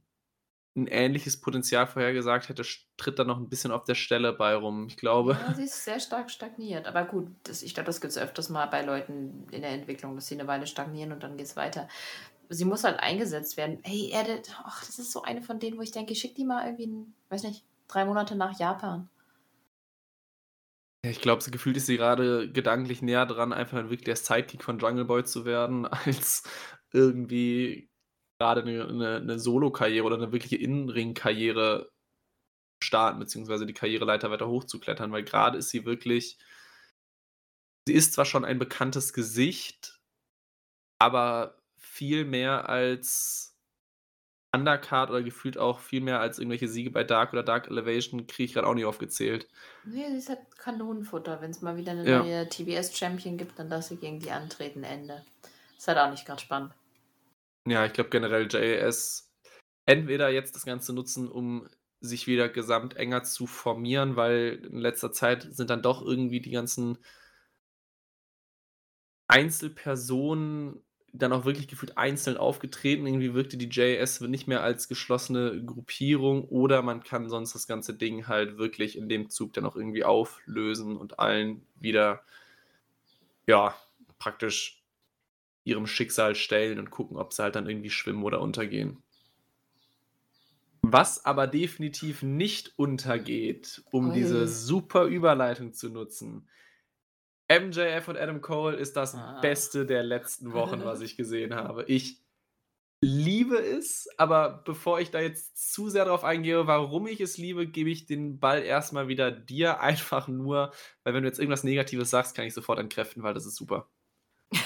ein 0.75 0.87
ähnliches 0.87 1.41
Potenzial 1.41 1.87
vorhergesagt 1.87 2.49
hätte, 2.49 2.63
tritt 2.97 3.19
da 3.19 3.23
noch 3.23 3.37
ein 3.37 3.49
bisschen 3.49 3.71
auf 3.71 3.83
der 3.83 3.95
Stelle 3.95 4.33
bei 4.33 4.55
rum. 4.55 4.87
Ich 4.87 4.97
glaube. 4.97 5.33
Ja, 5.33 5.53
sie 5.53 5.63
ist 5.63 5.83
sehr 5.83 5.99
stark 5.99 6.29
stagniert. 6.29 6.87
Aber 6.87 7.05
gut, 7.05 7.27
das, 7.43 7.63
ich 7.63 7.73
glaube, 7.73 7.87
das 7.87 8.01
gibt 8.01 8.11
es 8.11 8.17
öfters 8.17 8.49
mal 8.49 8.67
bei 8.67 8.83
Leuten 8.83 9.47
in 9.51 9.61
der 9.61 9.71
Entwicklung, 9.71 10.15
dass 10.15 10.27
sie 10.27 10.35
eine 10.35 10.47
Weile 10.47 10.67
stagnieren 10.67 11.11
und 11.11 11.23
dann 11.23 11.37
geht 11.37 11.47
es 11.47 11.55
weiter. 11.55 11.87
Sie 12.49 12.65
muss 12.65 12.83
halt 12.83 12.99
eingesetzt 12.99 13.57
werden. 13.57 13.79
Hey, 13.83 14.09
Erde, 14.11 14.41
ach, 14.63 14.83
das 14.85 14.97
ist 14.99 15.11
so 15.11 15.21
eine 15.21 15.41
von 15.41 15.59
denen, 15.59 15.77
wo 15.77 15.81
ich 15.81 15.91
denke, 15.91 16.15
schick 16.15 16.35
die 16.35 16.45
mal 16.45 16.65
irgendwie, 16.65 17.05
weiß 17.29 17.43
nicht, 17.43 17.63
drei 17.87 18.05
Monate 18.05 18.35
nach 18.35 18.57
Japan. 18.59 19.09
Ja, 21.05 21.11
ich 21.11 21.21
glaube, 21.21 21.41
so 21.41 21.49
gefühlt 21.51 21.77
ist 21.77 21.85
sie 21.85 21.95
gerade 21.97 22.51
gedanklich 22.51 23.01
näher 23.01 23.25
dran, 23.25 23.53
einfach 23.53 23.77
wirklich 23.83 24.03
der 24.03 24.17
Sidekick 24.17 24.63
von 24.63 24.79
Jungle 24.79 25.05
Boy 25.05 25.23
zu 25.23 25.45
werden, 25.45 25.85
als 25.87 26.43
irgendwie 26.91 27.89
gerade 28.39 28.61
eine, 28.63 28.87
eine, 28.87 29.15
eine 29.17 29.39
Solo-Karriere 29.39 30.05
oder 30.05 30.17
eine 30.17 30.31
wirkliche 30.31 30.57
Innenring-Karriere 30.57 31.89
starten, 32.83 33.19
beziehungsweise 33.19 33.65
die 33.65 33.73
Karriereleiter 33.73 34.31
weiter 34.31 34.47
hochzuklettern, 34.47 35.11
weil 35.11 35.23
gerade 35.23 35.57
ist 35.57 35.69
sie 35.69 35.85
wirklich, 35.85 36.37
sie 37.87 37.93
ist 37.93 38.13
zwar 38.13 38.25
schon 38.25 38.45
ein 38.45 38.59
bekanntes 38.59 39.13
Gesicht, 39.13 39.99
aber 40.99 41.57
viel 41.77 42.25
mehr 42.25 42.69
als 42.69 43.48
Undercard 44.51 45.11
oder 45.11 45.21
gefühlt 45.21 45.57
auch 45.57 45.79
viel 45.79 46.01
mehr 46.01 46.19
als 46.19 46.39
irgendwelche 46.39 46.67
Siege 46.67 46.89
bei 46.89 47.03
Dark 47.03 47.33
oder 47.33 47.43
Dark 47.43 47.69
Elevation 47.69 48.25
kriege 48.25 48.45
ich 48.45 48.53
gerade 48.53 48.67
auch 48.67 48.73
nicht 48.73 48.85
aufgezählt. 48.85 49.47
Nee, 49.85 50.09
sie 50.09 50.17
ist 50.17 50.29
halt 50.29 50.39
Kanonenfutter. 50.57 51.39
Wenn 51.41 51.51
es 51.51 51.61
mal 51.61 51.77
wieder 51.77 51.91
eine 51.91 52.09
ja. 52.09 52.19
neue 52.19 52.49
TBS-Champion 52.49 53.37
gibt, 53.37 53.59
dann 53.59 53.69
lass 53.69 53.89
sie 53.89 53.97
gegen 53.97 54.19
die 54.19 54.31
antreten, 54.31 54.83
Ende. 54.83 55.23
Ist 55.77 55.87
halt 55.87 55.99
auch 55.99 56.09
nicht 56.09 56.25
gerade 56.25 56.41
spannend. 56.41 56.73
Ja, 57.67 57.85
ich 57.85 57.93
glaube 57.93 58.09
generell 58.09 58.47
JS 58.47 59.31
entweder 59.85 60.29
jetzt 60.29 60.55
das 60.55 60.65
Ganze 60.65 60.93
nutzen, 60.93 61.29
um 61.29 61.67
sich 62.01 62.25
wieder 62.27 62.49
gesamt 62.49 62.95
enger 62.95 63.23
zu 63.23 63.45
formieren, 63.45 64.15
weil 64.15 64.65
in 64.71 64.77
letzter 64.77 65.11
Zeit 65.11 65.43
sind 65.51 65.69
dann 65.69 65.81
doch 65.81 66.01
irgendwie 66.01 66.41
die 66.41 66.51
ganzen 66.51 66.97
Einzelpersonen 69.27 70.81
dann 71.13 71.33
auch 71.33 71.45
wirklich 71.45 71.67
gefühlt 71.67 71.97
einzeln 71.97 72.37
aufgetreten. 72.37 73.05
Irgendwie 73.05 73.33
wirkte 73.33 73.57
die 73.57 73.69
JS 73.69 74.21
nicht 74.21 74.47
mehr 74.47 74.63
als 74.63 74.87
geschlossene 74.87 75.63
Gruppierung 75.63 76.45
oder 76.45 76.81
man 76.81 77.03
kann 77.03 77.29
sonst 77.29 77.55
das 77.55 77.67
ganze 77.67 77.93
Ding 77.93 78.27
halt 78.27 78.57
wirklich 78.57 78.97
in 78.97 79.09
dem 79.09 79.29
Zug 79.29 79.53
dann 79.53 79.65
auch 79.65 79.75
irgendwie 79.75 80.03
auflösen 80.03 80.97
und 80.97 81.19
allen 81.19 81.61
wieder, 81.79 82.21
ja, 83.47 83.75
praktisch 84.17 84.83
ihrem 85.63 85.87
Schicksal 85.87 86.35
stellen 86.35 86.79
und 86.79 86.89
gucken, 86.89 87.17
ob 87.17 87.33
sie 87.33 87.43
halt 87.43 87.55
dann 87.55 87.67
irgendwie 87.67 87.89
schwimmen 87.89 88.23
oder 88.23 88.41
untergehen. 88.41 88.97
Was 90.81 91.25
aber 91.25 91.45
definitiv 91.45 92.23
nicht 92.23 92.73
untergeht, 92.77 93.83
um 93.91 94.09
Oi. 94.09 94.13
diese 94.13 94.47
super 94.47 95.05
Überleitung 95.05 95.73
zu 95.73 95.89
nutzen. 95.89 96.47
MJF 97.49 98.07
und 98.07 98.17
Adam 98.17 98.41
Cole 98.41 98.77
ist 98.77 98.95
das 98.95 99.15
ah. 99.15 99.39
Beste 99.41 99.85
der 99.85 100.03
letzten 100.03 100.53
Wochen, 100.53 100.85
was 100.85 101.01
ich 101.01 101.17
gesehen 101.17 101.55
habe. 101.55 101.83
Ich 101.85 102.21
liebe 103.01 103.57
es, 103.57 104.07
aber 104.17 104.61
bevor 104.65 104.99
ich 104.99 105.09
da 105.09 105.19
jetzt 105.19 105.73
zu 105.73 105.89
sehr 105.89 106.05
darauf 106.05 106.23
eingehe, 106.23 106.67
warum 106.67 107.07
ich 107.07 107.21
es 107.21 107.37
liebe, 107.37 107.65
gebe 107.65 107.89
ich 107.89 108.05
den 108.05 108.39
Ball 108.39 108.61
erstmal 108.61 109.07
wieder 109.07 109.31
dir, 109.31 109.79
einfach 109.81 110.27
nur, 110.27 110.71
weil 111.03 111.13
wenn 111.13 111.23
du 111.23 111.29
jetzt 111.29 111.39
irgendwas 111.39 111.63
Negatives 111.63 112.09
sagst, 112.09 112.35
kann 112.35 112.45
ich 112.45 112.53
sofort 112.53 112.79
entkräften, 112.79 113.23
weil 113.23 113.33
das 113.33 113.45
ist 113.45 113.55
super. 113.55 113.89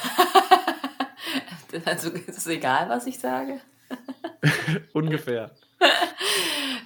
Also 1.86 2.11
ist 2.11 2.38
es 2.38 2.45
egal, 2.45 2.88
was 2.88 3.07
ich 3.07 3.17
sage? 3.17 3.59
Ungefähr. 4.93 5.55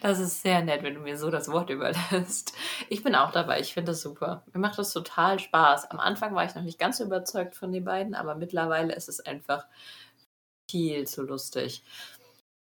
Das 0.07 0.19
ist 0.19 0.41
sehr 0.41 0.61
nett, 0.61 0.83
wenn 0.83 0.93
du 0.93 1.01
mir 1.01 1.17
so 1.17 1.29
das 1.29 1.51
Wort 1.51 1.69
überlässt. 1.69 2.53
Ich 2.87 3.03
bin 3.03 3.13
auch 3.13 3.31
dabei, 3.31 3.59
ich 3.59 3.73
finde 3.73 3.91
das 3.91 4.01
super. 4.01 4.41
Mir 4.53 4.61
macht 4.61 4.79
das 4.79 4.93
total 4.93 5.37
Spaß. 5.37 5.91
Am 5.91 5.99
Anfang 5.99 6.33
war 6.33 6.45
ich 6.45 6.55
noch 6.55 6.63
nicht 6.63 6.79
ganz 6.79 7.01
überzeugt 7.01 7.55
von 7.55 7.73
den 7.73 7.83
beiden, 7.83 8.15
aber 8.15 8.35
mittlerweile 8.35 8.95
ist 8.95 9.09
es 9.09 9.19
einfach 9.19 9.65
viel 10.71 11.05
zu 11.07 11.23
lustig. 11.23 11.83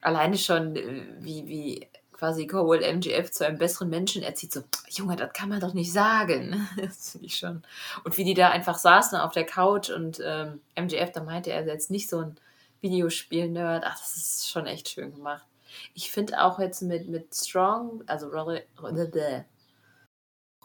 Alleine 0.00 0.36
schon, 0.38 0.74
äh, 0.74 1.06
wie, 1.20 1.46
wie 1.46 1.88
quasi 2.12 2.48
Cole 2.48 2.84
MGF 2.84 3.30
zu 3.30 3.46
einem 3.46 3.58
besseren 3.58 3.90
Menschen 3.90 4.24
erzieht, 4.24 4.52
so, 4.52 4.62
Junge, 4.88 5.14
das 5.14 5.32
kann 5.32 5.48
man 5.48 5.60
doch 5.60 5.72
nicht 5.72 5.92
sagen. 5.92 6.68
das 6.76 7.12
finde 7.12 7.28
ich 7.28 7.36
schon. 7.36 7.62
Und 8.02 8.18
wie 8.18 8.24
die 8.24 8.34
da 8.34 8.48
einfach 8.50 8.76
saßen 8.76 9.16
auf 9.20 9.32
der 9.32 9.46
Couch 9.46 9.88
und 9.88 10.20
ähm, 10.24 10.62
MGF, 10.74 11.12
da 11.12 11.22
meinte 11.22 11.52
er 11.52 11.64
jetzt 11.64 11.92
nicht 11.92 12.10
so 12.10 12.18
ein 12.18 12.40
Videospiel-Nerd. 12.80 13.84
Ach, 13.86 13.96
das 14.00 14.16
ist 14.16 14.50
schon 14.50 14.66
echt 14.66 14.88
schön 14.88 15.14
gemacht. 15.14 15.46
Ich 15.94 16.10
finde 16.10 16.42
auch 16.42 16.58
jetzt 16.58 16.82
mit, 16.82 17.08
mit 17.08 17.34
Strong, 17.34 18.04
also 18.06 18.28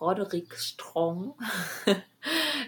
Roderick, 0.02 0.56
Strong 0.56 1.36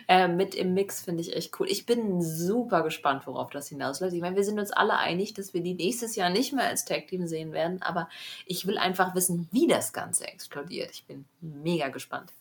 äh, 0.07 0.27
mit 0.27 0.55
im 0.55 0.73
Mix 0.73 1.01
finde 1.01 1.21
ich 1.21 1.35
echt 1.35 1.59
cool. 1.59 1.67
Ich 1.69 1.85
bin 1.85 2.21
super 2.21 2.83
gespannt, 2.83 3.25
worauf 3.25 3.49
das 3.49 3.69
hinausläuft. 3.69 4.13
Ich 4.13 4.21
meine, 4.21 4.35
wir 4.35 4.43
sind 4.43 4.59
uns 4.59 4.71
alle 4.71 4.97
einig, 4.97 5.33
dass 5.33 5.53
wir 5.53 5.61
die 5.61 5.73
nächstes 5.73 6.15
Jahr 6.15 6.29
nicht 6.29 6.53
mehr 6.53 6.67
als 6.67 6.85
Tag 6.85 7.07
Team 7.07 7.27
sehen 7.27 7.51
werden, 7.51 7.81
aber 7.81 8.09
ich 8.45 8.67
will 8.67 8.77
einfach 8.77 9.15
wissen, 9.15 9.47
wie 9.51 9.67
das 9.67 9.93
Ganze 9.93 10.27
explodiert. 10.27 10.91
Ich 10.91 11.05
bin 11.05 11.25
mega 11.41 11.89
gespannt. 11.89 12.31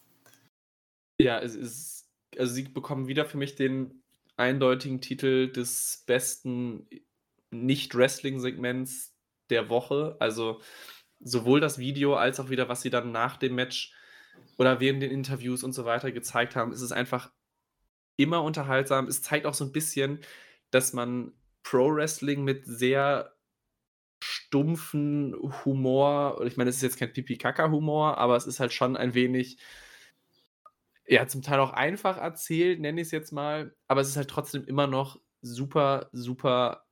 Ja, 1.21 1.41
es 1.41 1.55
ist, 1.55 2.07
also 2.39 2.53
sie 2.53 2.65
bekommen 2.65 3.07
wieder 3.07 3.25
für 3.25 3.39
mich 3.39 3.55
den 3.55 4.03
eindeutigen 4.37 5.01
Titel 5.01 5.51
des 5.51 6.03
besten 6.07 6.87
Nicht-Wrestling-Segments 7.51 9.12
der 9.51 9.69
Woche. 9.69 10.17
Also 10.21 10.61
sowohl 11.21 11.61
das 11.61 11.79
Video 11.79 12.15
als 12.15 12.41
auch 12.41 12.51
wieder, 12.51 12.69
was 12.69 12.83
sie 12.83 12.91
dann 12.91 13.13
nach 13.13 13.37
dem 13.37 13.55
Match 13.55 13.95
oder 14.59 14.81
während 14.81 15.03
den 15.03 15.11
Interviews 15.11 15.63
und 15.63 15.73
so 15.73 15.85
weiter 15.85 16.13
gezeigt 16.13 16.57
haben, 16.57 16.73
ist 16.73 16.83
es 16.83 16.93
einfach 16.93 17.31
immer 18.17 18.43
unterhaltsam. 18.43 19.07
Es 19.07 19.23
zeigt 19.23 19.47
auch 19.47 19.55
so 19.55 19.65
ein 19.65 19.73
bisschen, 19.73 20.21
dass 20.71 20.93
man 20.93 21.33
Pro-Wrestling 21.63 22.45
mit 22.45 22.67
sehr 22.67 23.35
stumpfen 24.23 25.35
Humor, 25.65 26.41
ich 26.45 26.57
meine, 26.57 26.71
es 26.71 26.77
ist 26.77 26.83
jetzt 26.83 26.99
kein 26.99 27.13
Pipi-Kaka-Humor, 27.13 28.19
aber 28.19 28.37
es 28.37 28.47
ist 28.47 28.61
halt 28.61 28.73
schon 28.73 28.97
ein 28.97 29.15
wenig, 29.15 29.59
ja, 31.07 31.27
zum 31.27 31.43
Teil 31.43 31.59
auch 31.59 31.73
einfach 31.73 32.19
erzählt, 32.19 32.81
nenne 32.81 33.01
ich 33.01 33.09
es 33.09 33.13
jetzt 33.13 33.33
mal, 33.33 33.75
aber 33.89 34.01
es 34.01 34.09
ist 34.09 34.17
halt 34.17 34.31
trotzdem 34.31 34.65
immer 34.65 34.87
noch 34.87 35.21
super, 35.41 36.09
super 36.13 36.87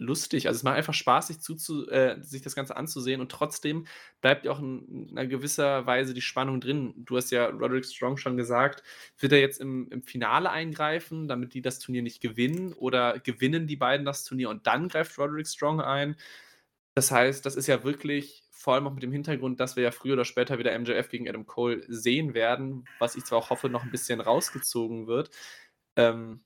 lustig. 0.00 0.48
Also 0.48 0.56
es 0.56 0.62
macht 0.62 0.76
einfach 0.76 0.94
Spaß, 0.94 1.28
sich, 1.28 1.40
zuzu, 1.40 1.88
äh, 1.88 2.20
sich 2.22 2.42
das 2.42 2.54
Ganze 2.54 2.76
anzusehen 2.76 3.20
und 3.20 3.30
trotzdem 3.30 3.86
bleibt 4.20 4.44
ja 4.44 4.52
auch 4.52 4.58
in, 4.58 5.08
in 5.10 5.18
einer 5.18 5.28
gewisser 5.28 5.86
Weise 5.86 6.14
die 6.14 6.22
Spannung 6.22 6.60
drin. 6.60 6.94
Du 6.96 7.16
hast 7.16 7.30
ja 7.30 7.46
Roderick 7.46 7.84
Strong 7.84 8.16
schon 8.16 8.36
gesagt, 8.36 8.82
wird 9.18 9.32
er 9.32 9.40
jetzt 9.40 9.60
im, 9.60 9.88
im 9.90 10.02
Finale 10.02 10.50
eingreifen, 10.50 11.28
damit 11.28 11.54
die 11.54 11.62
das 11.62 11.78
Turnier 11.78 12.02
nicht 12.02 12.20
gewinnen 12.20 12.72
oder 12.72 13.20
gewinnen 13.20 13.66
die 13.66 13.76
beiden 13.76 14.06
das 14.06 14.24
Turnier 14.24 14.50
und 14.50 14.66
dann 14.66 14.88
greift 14.88 15.18
Roderick 15.18 15.46
Strong 15.46 15.80
ein? 15.80 16.16
Das 16.94 17.10
heißt, 17.10 17.46
das 17.46 17.56
ist 17.56 17.66
ja 17.66 17.84
wirklich 17.84 18.42
vor 18.50 18.74
allem 18.74 18.86
auch 18.86 18.92
mit 18.92 19.02
dem 19.02 19.12
Hintergrund, 19.12 19.60
dass 19.60 19.76
wir 19.76 19.84
ja 19.84 19.90
früher 19.90 20.14
oder 20.14 20.24
später 20.24 20.58
wieder 20.58 20.78
MJF 20.78 21.08
gegen 21.08 21.28
Adam 21.28 21.46
Cole 21.46 21.82
sehen 21.88 22.34
werden, 22.34 22.84
was 22.98 23.16
ich 23.16 23.24
zwar 23.24 23.38
auch 23.38 23.50
hoffe, 23.50 23.70
noch 23.70 23.84
ein 23.84 23.90
bisschen 23.90 24.20
rausgezogen 24.20 25.06
wird. 25.06 25.30
Ähm, 25.96 26.42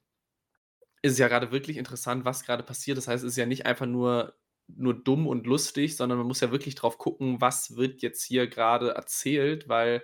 ist 1.05 1.13
es 1.13 1.19
ja 1.19 1.29
gerade 1.29 1.53
wirklich 1.53 1.77
interessant, 1.77 2.25
was 2.25 2.45
gerade 2.45 2.63
passiert. 2.63 2.97
Das 2.97 3.09
heißt, 3.09 3.25
es 3.25 3.33
ist 3.33 3.37
ja 3.37 3.45
nicht 3.45 3.67
einfach 3.67 3.85
nur, 3.85 4.33
nur 4.69 4.95
dumm 4.95 5.27
und 5.27 5.47
lustig, 5.47 5.97
sondern 5.97 6.17
man 6.17 6.27
muss 6.27 6.41
ja 6.41 6.51
wirklich 6.51 6.77
drauf 6.77 6.97
gucken, 6.97 7.43
was 7.43 7.77
wird 7.77 8.01
jetzt 8.01 8.23
hier 8.25 8.47
gerade 8.47 8.93
erzählt, 8.93 9.69
weil 9.69 10.03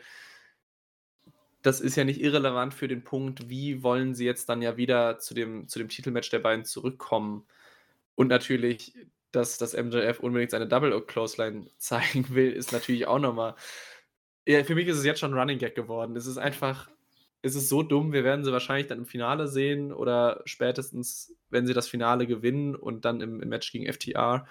das 1.62 1.80
ist 1.80 1.96
ja 1.96 2.04
nicht 2.04 2.20
irrelevant 2.20 2.74
für 2.74 2.86
den 2.86 3.02
Punkt, 3.02 3.48
wie 3.48 3.82
wollen 3.82 4.14
sie 4.14 4.26
jetzt 4.26 4.50
dann 4.50 4.60
ja 4.60 4.76
wieder 4.76 5.18
zu 5.18 5.32
dem, 5.32 5.68
zu 5.68 5.78
dem 5.78 5.88
Titelmatch 5.88 6.28
der 6.28 6.40
beiden 6.40 6.66
zurückkommen. 6.66 7.46
Und 8.14 8.28
natürlich, 8.28 8.92
dass 9.32 9.56
das 9.56 9.72
MJF 9.74 10.20
unbedingt 10.20 10.50
seine 10.50 10.68
Double 10.68 11.00
Clothesline 11.06 11.66
zeigen 11.78 12.26
will, 12.34 12.52
ist 12.52 12.72
natürlich 12.72 13.06
auch 13.06 13.18
nochmal. 13.18 13.54
Ja, 14.46 14.64
für 14.64 14.74
mich 14.74 14.86
ist 14.86 14.98
es 14.98 15.04
jetzt 15.06 15.20
schon 15.20 15.32
ein 15.32 15.38
Running 15.38 15.58
Gag 15.58 15.74
geworden. 15.74 16.14
Es 16.16 16.26
ist 16.26 16.36
einfach 16.36 16.90
ist 17.42 17.54
es 17.54 17.68
so 17.68 17.82
dumm, 17.82 18.12
wir 18.12 18.24
werden 18.24 18.44
sie 18.44 18.52
wahrscheinlich 18.52 18.86
dann 18.86 18.98
im 18.98 19.06
Finale 19.06 19.48
sehen 19.48 19.92
oder 19.92 20.42
spätestens, 20.44 21.34
wenn 21.48 21.66
sie 21.66 21.74
das 21.74 21.88
Finale 21.88 22.26
gewinnen 22.26 22.74
und 22.74 23.04
dann 23.04 23.20
im, 23.20 23.40
im 23.40 23.48
Match 23.48 23.72
gegen 23.72 23.90
FTR. 23.90 24.46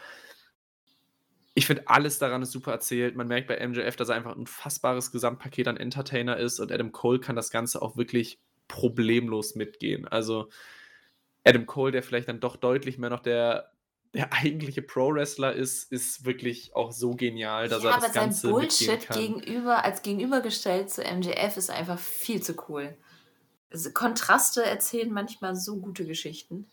Ich 1.54 1.68
finde, 1.68 1.84
alles 1.88 2.20
daran 2.20 2.42
ist 2.42 2.52
super 2.52 2.72
erzählt. 2.72 3.16
Man 3.16 3.28
merkt 3.28 3.48
bei 3.48 3.66
MJF, 3.68 3.96
dass 3.96 4.10
er 4.10 4.16
einfach 4.16 4.32
ein 4.32 4.40
unfassbares 4.40 5.12
Gesamtpaket 5.12 5.68
an 5.68 5.78
Entertainer 5.78 6.38
ist 6.38 6.60
und 6.60 6.72
Adam 6.72 6.92
Cole 6.92 7.20
kann 7.20 7.36
das 7.36 7.52
Ganze 7.52 7.82
auch 7.82 7.98
wirklich 7.98 8.40
problemlos 8.68 9.56
mitgehen. 9.56 10.08
Also 10.08 10.50
Adam 11.44 11.66
Cole, 11.66 11.92
der 11.92 12.04
vielleicht 12.04 12.28
dann 12.28 12.40
doch 12.40 12.56
deutlich 12.56 12.98
mehr 12.98 13.10
noch 13.10 13.22
der 13.22 13.72
der 14.14 14.34
eigentliche 14.34 14.82
Pro-Wrestler 14.82 15.54
ist, 15.54 15.92
ist 15.92 16.26
wirklich 16.26 16.76
auch 16.76 16.92
so 16.92 17.16
genial, 17.16 17.68
dass 17.68 17.84
ja, 17.84 17.92
er 17.92 17.96
das 17.96 18.04
aber 18.06 18.14
Ganze 18.14 18.42
sein 18.42 18.52
Bullshit 18.52 19.10
gegenüber, 19.10 19.84
als 19.84 20.02
gegenübergestellt 20.02 20.90
zu 20.90 21.02
MJF 21.04 21.58
ist 21.58 21.70
einfach 21.70 22.00
viel 22.00 22.42
zu 22.42 22.56
cool. 22.68 22.98
Also 23.72 23.92
Kontraste 23.92 24.64
erzählen 24.64 25.12
manchmal 25.12 25.56
so 25.56 25.80
gute 25.80 26.06
Geschichten. 26.06 26.70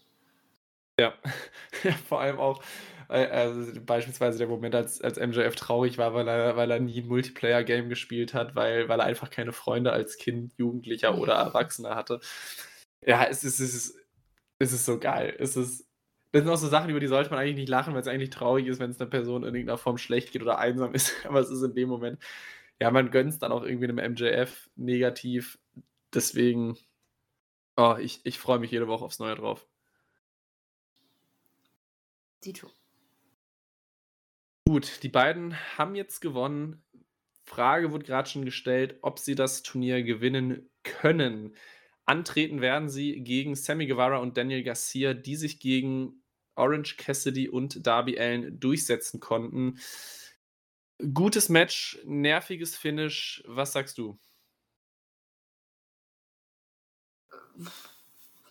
Ja, 0.99 1.14
ja 1.82 1.93
vor 2.09 2.20
allem 2.20 2.39
auch, 2.39 2.62
äh, 3.11 3.26
also 3.26 3.80
beispielsweise 3.82 4.39
der 4.39 4.49
Moment, 4.49 4.74
als, 4.74 5.03
als 5.03 5.18
MJF 5.18 5.55
traurig 5.57 5.99
war, 5.99 6.14
weil 6.14 6.26
er, 6.26 6.57
weil 6.57 6.70
er 6.70 6.80
nie 6.80 7.03
ein 7.03 7.09
Multiplayer-Game 7.09 7.91
gespielt 7.91 8.32
hat, 8.32 8.55
weil, 8.55 8.89
weil 8.89 9.01
er 9.01 9.07
einfach 9.07 9.28
keine 9.28 9.53
Freunde 9.53 9.93
als 9.93 10.16
Kind, 10.16 10.55
Jugendlicher 10.57 11.11
ja. 11.11 11.16
oder 11.16 11.34
Erwachsener 11.34 11.95
hatte. 11.95 12.20
Ja, 13.05 13.24
es 13.24 13.45
ist, 13.45 13.61
es 13.61 13.74
ist, 13.74 13.99
es 14.59 14.72
ist 14.72 14.87
so 14.87 14.99
geil. 14.99 15.37
Es 15.39 15.57
ist 15.57 15.86
das 16.37 16.45
sind 16.45 16.53
auch 16.53 16.59
so 16.59 16.68
Sachen, 16.68 16.91
über 16.91 17.01
die 17.01 17.07
sollte 17.07 17.30
man 17.30 17.39
eigentlich 17.39 17.57
nicht 17.57 17.68
lachen, 17.68 17.95
weil 17.95 18.01
es 18.01 18.09
eigentlich 18.09 18.30
traurig 18.30 18.66
ist, 18.66 18.78
wenn 18.78 18.91
es 18.91 19.01
einer 19.01 19.09
Person 19.09 19.43
in 19.43 19.55
irgendeiner 19.55 19.78
Form 19.78 19.97
schlecht 19.97 20.32
geht 20.32 20.43
oder 20.43 20.59
einsam 20.59 20.95
ist. 20.95 21.14
Aber 21.26 21.41
es 21.41 21.51
ist 21.51 21.62
in 21.62 21.74
dem 21.74 21.89
Moment, 21.89 22.22
ja, 22.80 22.91
man 22.91 23.11
gönnt 23.11 23.30
es 23.30 23.39
dann 23.39 23.53
auch 23.53 23.62
irgendwie 23.62 23.89
einem 23.89 24.12
MJF 24.12 24.68
negativ. 24.76 25.59
Deswegen, 26.12 26.76
oh, 27.76 27.97
ich, 27.99 28.20
ich 28.24 28.39
freue 28.39 28.59
mich 28.59 28.70
jede 28.70 28.87
Woche 28.89 29.05
aufs 29.05 29.18
Neue 29.18 29.34
drauf. 29.34 29.66
Dito. 32.45 32.70
Gut, 34.66 35.03
die 35.03 35.09
beiden 35.09 35.57
haben 35.78 35.95
jetzt 35.95 36.20
gewonnen. 36.20 36.84
Frage 37.45 37.93
wurde 37.93 38.05
gerade 38.05 38.28
schon 38.28 38.45
gestellt, 38.45 38.99
ob 39.03 39.18
sie 39.18 39.37
das 39.37 39.62
Turnier 39.62 40.03
gewinnen 40.03 40.68
können. 40.82 41.57
Antreten 42.05 42.61
werden 42.61 42.89
sie 42.89 43.22
gegen 43.22 43.55
Sammy 43.55 43.87
Guevara 43.87 44.18
und 44.18 44.37
Daniel 44.37 44.62
Garcia, 44.64 45.14
die 45.14 45.37
sich 45.37 45.61
gegen 45.61 46.22
Orange 46.57 46.96
Cassidy 46.96 47.48
und 47.48 47.86
Darby 47.86 48.18
Allen 48.18 48.59
durchsetzen 48.59 49.20
konnten. 49.20 49.78
Gutes 51.12 51.48
Match, 51.48 51.98
nerviges 52.04 52.76
Finish. 52.76 53.44
Was 53.46 53.72
sagst 53.72 53.98
du? 53.98 54.18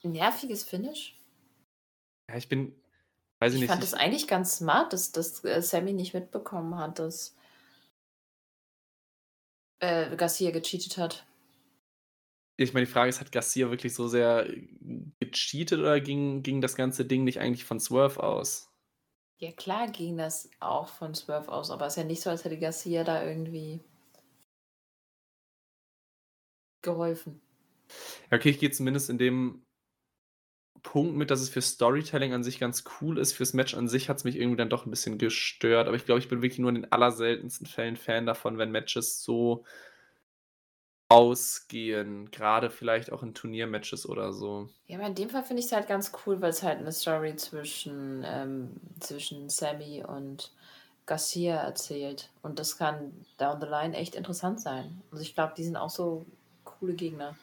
Nerviges 0.03 0.63
Finish? 0.63 1.19
Ja, 2.29 2.37
ich 2.37 2.47
bin. 2.47 2.75
Weiß 3.39 3.53
ich, 3.53 3.55
ich 3.55 3.61
nicht. 3.61 3.69
fand 3.69 3.83
es 3.83 3.93
eigentlich 3.93 4.27
ganz 4.27 4.57
smart, 4.57 4.93
dass, 4.93 5.11
dass 5.11 5.43
äh, 5.43 5.61
Sammy 5.61 5.93
nicht 5.93 6.13
mitbekommen 6.13 6.77
hat, 6.77 6.99
dass 6.99 7.35
äh, 9.79 10.15
Garcia 10.15 10.51
gecheatet 10.51 10.97
hat 10.97 11.25
ich 12.57 12.73
meine, 12.73 12.85
die 12.85 12.91
Frage 12.91 13.09
ist, 13.09 13.19
hat 13.19 13.31
Garcia 13.31 13.69
wirklich 13.69 13.93
so 13.93 14.07
sehr 14.07 14.47
gecheatet 15.19 15.79
oder 15.79 15.99
ging, 15.99 16.41
ging 16.43 16.61
das 16.61 16.75
ganze 16.75 17.05
Ding 17.05 17.23
nicht 17.23 17.39
eigentlich 17.39 17.65
von 17.65 17.79
Swerve 17.79 18.23
aus? 18.23 18.71
Ja, 19.37 19.51
klar 19.51 19.87
ging 19.89 20.17
das 20.17 20.49
auch 20.61 20.87
von 20.87 21.13
Swerve 21.13 21.51
aus, 21.51 21.69
aber 21.69 21.85
es 21.87 21.93
ist 21.93 21.97
ja 21.97 22.03
nicht 22.05 22.21
so, 22.21 22.29
als 22.29 22.45
hätte 22.45 22.57
Garcia 22.57 23.03
da 23.03 23.23
irgendwie 23.25 23.81
geholfen. 26.81 27.41
Ja, 28.31 28.37
okay, 28.37 28.49
ich 28.49 28.59
gehe 28.59 28.71
zumindest 28.71 29.09
in 29.09 29.17
dem 29.17 29.61
Punkt 30.83 31.15
mit, 31.15 31.31
dass 31.31 31.41
es 31.41 31.49
für 31.49 31.61
Storytelling 31.61 32.33
an 32.33 32.43
sich 32.43 32.59
ganz 32.59 32.83
cool 33.01 33.17
ist. 33.17 33.33
Fürs 33.33 33.53
Match 33.53 33.73
an 33.73 33.87
sich 33.87 34.07
hat 34.07 34.17
es 34.17 34.23
mich 34.23 34.37
irgendwie 34.37 34.57
dann 34.57 34.69
doch 34.69 34.85
ein 34.85 34.91
bisschen 34.91 35.17
gestört, 35.17 35.87
aber 35.87 35.97
ich 35.97 36.05
glaube, 36.05 36.19
ich 36.19 36.29
bin 36.29 36.41
wirklich 36.41 36.59
nur 36.59 36.69
in 36.69 36.75
den 36.75 36.91
allerseltensten 36.91 37.65
Fällen 37.67 37.97
Fan 37.97 38.25
davon, 38.25 38.57
wenn 38.57 38.71
Matches 38.71 39.23
so 39.23 39.65
ausgehen, 41.09 42.31
gerade 42.31 42.69
vielleicht 42.69 43.11
auch 43.11 43.21
in 43.21 43.33
Turniermatches 43.33 44.07
oder 44.09 44.33
so. 44.33 44.69
Ja, 44.87 44.97
aber 44.97 45.07
in 45.07 45.15
dem 45.15 45.29
Fall 45.29 45.43
finde 45.43 45.59
ich 45.59 45.67
es 45.67 45.71
halt 45.71 45.87
ganz 45.87 46.11
cool, 46.25 46.41
weil 46.41 46.49
es 46.49 46.63
halt 46.63 46.79
eine 46.79 46.91
Story 46.91 47.35
zwischen, 47.35 48.23
ähm, 48.25 48.71
zwischen 48.99 49.49
Sammy 49.49 50.03
und 50.03 50.51
Garcia 51.05 51.57
erzählt. 51.57 52.29
Und 52.41 52.57
das 52.57 52.77
kann 52.77 53.25
down 53.37 53.61
the 53.61 53.67
line 53.67 53.95
echt 53.95 54.15
interessant 54.15 54.59
sein. 54.59 55.01
Also 55.11 55.21
ich 55.21 55.35
glaube, 55.35 55.53
die 55.55 55.63
sind 55.63 55.77
auch 55.77 55.91
so 55.91 56.25
coole 56.63 56.93
Gegner. 56.93 57.35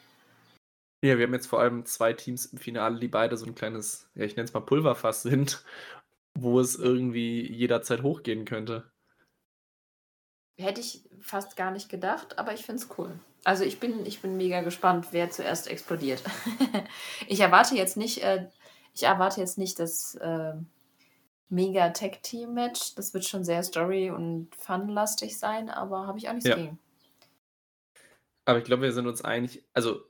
Ja, 1.03 1.17
wir 1.17 1.25
haben 1.25 1.33
jetzt 1.33 1.47
vor 1.47 1.59
allem 1.59 1.85
zwei 1.85 2.13
Teams 2.13 2.47
im 2.47 2.57
Finale, 2.57 2.99
die 2.99 3.07
beide 3.07 3.37
so 3.37 3.45
ein 3.45 3.55
kleines, 3.55 4.09
ja, 4.15 4.23
ich 4.23 4.35
nenne 4.35 4.45
es 4.45 4.53
mal 4.53 4.61
Pulverfass 4.61 5.21
sind, 5.23 5.63
wo 6.37 6.59
es 6.59 6.75
irgendwie 6.75 7.49
jederzeit 7.49 8.03
hochgehen 8.03 8.45
könnte. 8.45 8.91
Hätte 10.57 10.81
ich 10.81 11.01
fast 11.19 11.55
gar 11.55 11.71
nicht 11.71 11.89
gedacht, 11.89 12.37
aber 12.37 12.53
ich 12.53 12.65
finde 12.65 12.81
es 12.81 12.89
cool. 12.97 13.19
Also 13.43 13.63
ich 13.63 13.79
bin, 13.79 14.05
ich 14.05 14.21
bin 14.21 14.37
mega 14.37 14.61
gespannt, 14.61 15.07
wer 15.11 15.29
zuerst 15.29 15.67
explodiert. 15.67 16.23
ich 17.27 17.39
erwarte 17.39 17.75
jetzt 17.75 17.97
nicht, 17.97 18.23
äh, 18.23 18.47
ich 18.93 19.03
erwarte 19.03 19.41
jetzt 19.41 19.57
nicht, 19.57 19.79
dass 19.79 20.15
äh, 20.15 20.53
mega 21.49 21.89
Tech-Team-Match. 21.89 22.95
Das 22.95 23.13
wird 23.13 23.25
schon 23.25 23.43
sehr 23.43 23.63
story- 23.63 24.11
und 24.11 24.55
fun-lastig 24.55 25.37
sein, 25.37 25.69
aber 25.69 26.07
habe 26.07 26.17
ich 26.17 26.29
auch 26.29 26.33
nichts 26.33 26.49
Ja. 26.49 26.55
gegen. 26.55 26.79
Aber 28.45 28.59
ich 28.59 28.65
glaube, 28.65 28.83
wir 28.83 28.91
sind 28.91 29.07
uns 29.07 29.23
einig, 29.23 29.63
also 29.73 30.01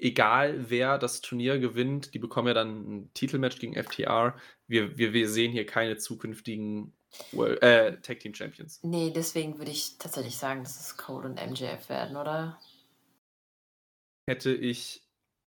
egal 0.00 0.70
wer 0.70 0.98
das 0.98 1.20
Turnier 1.20 1.58
gewinnt, 1.58 2.14
die 2.14 2.18
bekommen 2.18 2.48
ja 2.48 2.54
dann 2.54 2.68
ein 2.68 3.10
Titelmatch 3.14 3.58
gegen 3.58 3.74
FTR. 3.74 4.34
Wir, 4.66 4.96
wir, 4.98 5.12
wir 5.12 5.28
sehen 5.28 5.52
hier 5.52 5.66
keine 5.66 5.96
zukünftigen 5.96 6.92
World, 7.32 7.62
äh, 7.62 8.00
Tag 8.00 8.20
Team 8.20 8.34
Champions. 8.34 8.80
Nee, 8.82 9.12
deswegen 9.14 9.58
würde 9.58 9.70
ich 9.70 9.98
tatsächlich 9.98 10.36
sagen, 10.36 10.62
dass 10.62 10.78
es 10.80 10.96
Cole 10.96 11.28
und 11.28 11.34
MJF 11.34 11.88
werden, 11.88 12.16
oder? 12.16 12.58
Hätte 14.28 14.52
ich 14.54 15.02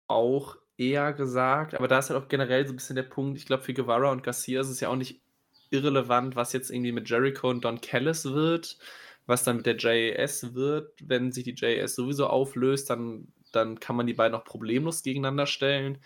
auch 0.08 0.58
eher 0.78 1.14
gesagt, 1.14 1.76
aber 1.76 1.88
da 1.88 2.00
ist 2.00 2.10
halt 2.10 2.22
auch 2.22 2.28
generell 2.28 2.66
so 2.66 2.74
ein 2.74 2.78
bisschen 2.78 2.96
der 2.96 3.04
Punkt, 3.04 3.38
ich 3.38 3.46
glaube, 3.46 3.64
für 3.64 3.74
Guevara 3.74 4.12
und 4.12 4.24
Garcia 4.24 4.62
ist 4.62 4.70
es 4.70 4.80
ja 4.80 4.90
auch 4.90 4.96
nicht 4.96 5.22
irrelevant, 5.70 6.36
was 6.36 6.54
jetzt 6.54 6.72
irgendwie 6.72 6.92
mit 6.92 7.10
Jericho 7.10 7.50
und 7.50 7.64
Don 7.64 7.80
Callis 7.80 8.26
wird, 8.26 8.78
was 9.26 9.44
dann 9.44 9.58
mit 9.58 9.66
der 9.66 9.78
JAS 9.78 10.54
wird. 10.56 10.94
Wenn 11.04 11.32
sich 11.32 11.44
die 11.44 11.56
JAS 11.56 11.96
sowieso 11.96 12.28
auflöst, 12.28 12.90
dann, 12.90 13.28
dann 13.52 13.80
kann 13.80 13.96
man 13.96 14.08
die 14.08 14.14
beiden 14.14 14.36
auch 14.36 14.44
problemlos 14.44 15.04
gegeneinander 15.04 15.46
stellen. 15.46 16.00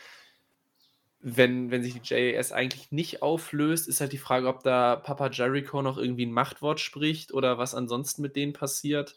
Wenn, 1.21 1.71
wenn 1.71 1.81
sich 1.81 1.99
die 1.99 2.01
JAS 2.03 2.51
eigentlich 2.51 2.91
nicht 2.91 3.23
auflöst, 3.23 3.87
ist 3.87 4.01
halt 4.01 4.11
die 4.11 4.17
Frage, 4.17 4.47
ob 4.47 4.63
da 4.63 4.97
Papa 4.97 5.29
Jericho 5.29 5.81
noch 5.81 5.97
irgendwie 5.97 6.25
ein 6.25 6.31
Machtwort 6.31 6.79
spricht 6.79 7.33
oder 7.33 7.57
was 7.57 7.73
ansonsten 7.73 8.21
mit 8.21 8.35
denen 8.35 8.53
passiert. 8.53 9.15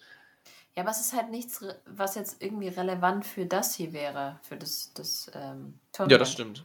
Ja, 0.78 0.84
aber 0.84 0.92
es 0.92 1.00
ist 1.00 1.12
halt 1.12 1.30
nichts, 1.30 1.64
was 1.86 2.14
jetzt 2.14 2.40
irgendwie 2.40 2.68
relevant 2.68 3.26
für 3.26 3.46
das 3.46 3.74
hier 3.74 3.92
wäre, 3.92 4.38
für 4.44 4.56
das, 4.56 4.92
das 4.94 5.28
ähm, 5.34 5.80
Tournament. 5.90 6.12
Ja, 6.12 6.18
das 6.18 6.30
stimmt. 6.30 6.64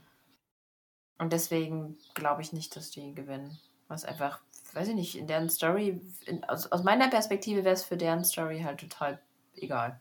Und 1.18 1.34
deswegen 1.34 1.98
glaube 2.14 2.44
ich 2.44 2.54
nicht, 2.54 2.76
dass 2.76 2.92
die 2.92 3.16
gewinnen. 3.16 3.58
Was 3.88 4.06
einfach, 4.06 4.40
weiß 4.74 4.90
ich 4.90 4.94
nicht, 4.94 5.18
in 5.18 5.26
deren 5.26 5.50
Story, 5.50 6.00
in, 6.28 6.44
aus, 6.44 6.72
aus 6.72 6.84
meiner 6.84 7.10
Perspektive 7.10 7.64
wäre 7.64 7.74
es 7.74 7.86
für 7.86 7.98
deren 7.98 8.24
Story 8.24 8.62
halt 8.62 8.82
total 8.82 9.20
egal. 9.56 10.00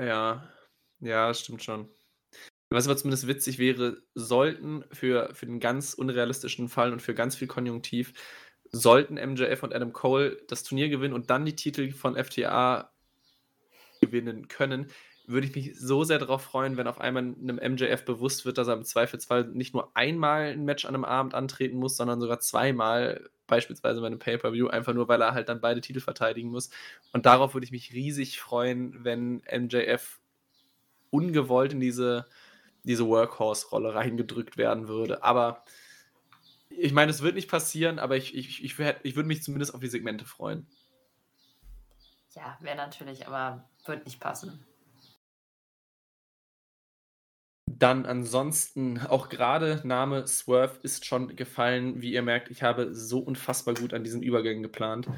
Ja, 0.00 0.48
ja, 1.00 1.28
das 1.28 1.40
stimmt 1.40 1.62
schon. 1.62 1.90
Was 2.70 2.86
aber 2.86 2.96
zumindest 2.96 3.26
witzig 3.26 3.58
wäre, 3.58 4.00
sollten 4.14 4.82
für, 4.92 5.34
für 5.34 5.44
den 5.44 5.60
ganz 5.60 5.92
unrealistischen 5.92 6.70
Fall 6.70 6.94
und 6.94 7.02
für 7.02 7.14
ganz 7.14 7.36
viel 7.36 7.48
Konjunktiv, 7.48 8.14
sollten 8.72 9.14
MJF 9.14 9.62
und 9.62 9.74
Adam 9.74 9.92
Cole 9.92 10.38
das 10.48 10.62
Turnier 10.62 10.88
gewinnen 10.88 11.14
und 11.14 11.30
dann 11.30 11.44
die 11.44 11.56
Titel 11.56 11.92
von 11.92 12.16
FTA 12.16 12.90
gewinnen 14.00 14.48
können, 14.48 14.90
würde 15.28 15.46
ich 15.46 15.54
mich 15.54 15.78
so 15.78 16.04
sehr 16.04 16.18
darauf 16.18 16.42
freuen, 16.42 16.76
wenn 16.76 16.86
auf 16.86 17.00
einmal 17.00 17.22
einem 17.22 17.74
MJF 17.74 18.04
bewusst 18.04 18.46
wird, 18.46 18.56
dass 18.56 18.68
er 18.68 18.74
im 18.74 18.84
Zweifelsfall 18.84 19.44
nicht 19.48 19.74
nur 19.74 19.94
einmal 19.94 20.52
ein 20.52 20.64
Match 20.64 20.86
an 20.86 20.94
einem 20.94 21.04
Abend 21.04 21.34
antreten 21.34 21.76
muss, 21.76 21.96
sondern 21.96 22.20
sogar 22.20 22.40
zweimal, 22.40 23.28
beispielsweise 23.46 24.00
bei 24.00 24.06
einem 24.06 24.18
Pay-Per-View, 24.18 24.68
einfach 24.68 24.94
nur, 24.94 25.06
weil 25.06 25.20
er 25.20 25.34
halt 25.34 25.50
dann 25.50 25.60
beide 25.60 25.82
Titel 25.82 26.00
verteidigen 26.00 26.50
muss. 26.50 26.70
Und 27.12 27.26
darauf 27.26 27.52
würde 27.54 27.66
ich 27.66 27.72
mich 27.72 27.92
riesig 27.92 28.40
freuen, 28.40 29.04
wenn 29.04 29.42
MJF 29.52 30.18
ungewollt 31.10 31.74
in 31.74 31.80
diese, 31.80 32.24
diese 32.84 33.06
Workhorse-Rolle 33.06 33.94
reingedrückt 33.94 34.56
werden 34.56 34.88
würde. 34.88 35.22
Aber 35.22 35.62
ich 36.78 36.92
meine, 36.92 37.10
es 37.10 37.22
wird 37.22 37.34
nicht 37.34 37.50
passieren, 37.50 37.98
aber 37.98 38.16
ich, 38.16 38.34
ich, 38.36 38.64
ich, 38.64 38.78
ich 38.78 39.16
würde 39.16 39.26
mich 39.26 39.42
zumindest 39.42 39.74
auf 39.74 39.80
die 39.80 39.88
Segmente 39.88 40.24
freuen. 40.24 40.66
Ja, 42.34 42.56
wäre 42.60 42.76
natürlich, 42.76 43.26
aber 43.26 43.68
wird 43.84 44.04
nicht 44.04 44.20
passen. 44.20 44.64
Dann 47.66 48.06
ansonsten, 48.06 48.98
auch 48.98 49.28
gerade 49.28 49.82
Name 49.84 50.26
Swerve 50.26 50.78
ist 50.82 51.04
schon 51.04 51.36
gefallen. 51.36 52.00
Wie 52.02 52.12
ihr 52.12 52.22
merkt, 52.22 52.50
ich 52.50 52.62
habe 52.62 52.94
so 52.94 53.20
unfassbar 53.20 53.74
gut 53.74 53.94
an 53.94 54.04
diesen 54.04 54.22
Übergängen 54.22 54.62
geplant. 54.62 55.08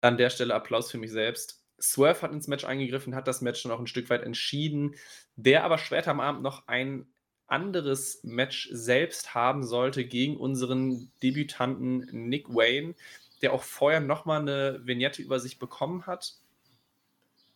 An 0.00 0.16
der 0.16 0.30
Stelle 0.30 0.54
Applaus 0.54 0.90
für 0.90 0.98
mich 0.98 1.12
selbst. 1.12 1.64
Swerve 1.80 2.22
hat 2.22 2.32
ins 2.32 2.48
Match 2.48 2.64
eingegriffen, 2.64 3.14
hat 3.14 3.28
das 3.28 3.40
Match 3.40 3.60
schon 3.60 3.70
auch 3.70 3.80
ein 3.80 3.86
Stück 3.86 4.08
weit 4.10 4.22
entschieden. 4.22 4.94
Der 5.36 5.64
aber 5.64 5.78
später 5.78 6.10
am 6.10 6.20
Abend 6.20 6.42
noch 6.42 6.66
ein 6.66 7.11
anderes 7.52 8.24
Match 8.24 8.68
selbst 8.72 9.34
haben 9.34 9.62
sollte 9.62 10.04
gegen 10.04 10.36
unseren 10.36 11.12
Debütanten 11.22 12.08
Nick 12.10 12.48
Wayne, 12.48 12.94
der 13.42 13.52
auch 13.52 13.62
vorher 13.62 14.00
nochmal 14.00 14.40
eine 14.40 14.80
Vignette 14.84 15.22
über 15.22 15.38
sich 15.38 15.58
bekommen 15.58 16.06
hat. 16.06 16.34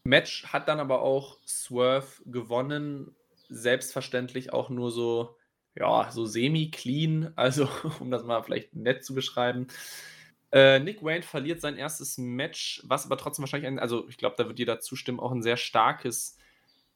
Match 0.05 0.47
hat 0.47 0.69
dann 0.69 0.79
aber 0.79 1.01
auch 1.01 1.39
Swerve 1.47 2.23
gewonnen, 2.27 3.17
selbstverständlich 3.49 4.53
auch 4.53 4.69
nur 4.69 4.91
so, 4.91 5.37
ja, 5.75 6.11
so 6.13 6.27
semi-clean, 6.27 7.33
also 7.35 7.69
um 8.01 8.11
das 8.11 8.23
mal 8.23 8.43
vielleicht 8.43 8.75
nett 8.77 9.05
zu 9.05 9.15
beschreiben. 9.15 9.67
Äh, 10.53 10.79
Nick 10.81 11.03
Wayne 11.03 11.23
verliert 11.23 11.61
sein 11.61 11.77
erstes 11.77 12.19
Match, 12.19 12.83
was 12.85 13.07
aber 13.07 13.17
trotzdem 13.17 13.43
wahrscheinlich 13.43 13.67
ein, 13.67 13.79
also 13.79 14.09
ich 14.09 14.17
glaube, 14.17 14.37
da 14.39 14.47
wird 14.47 14.59
jeder 14.59 14.79
zustimmen, 14.81 15.21
auch 15.21 15.33
ein 15.33 15.43
sehr 15.43 15.57
starkes 15.57 16.39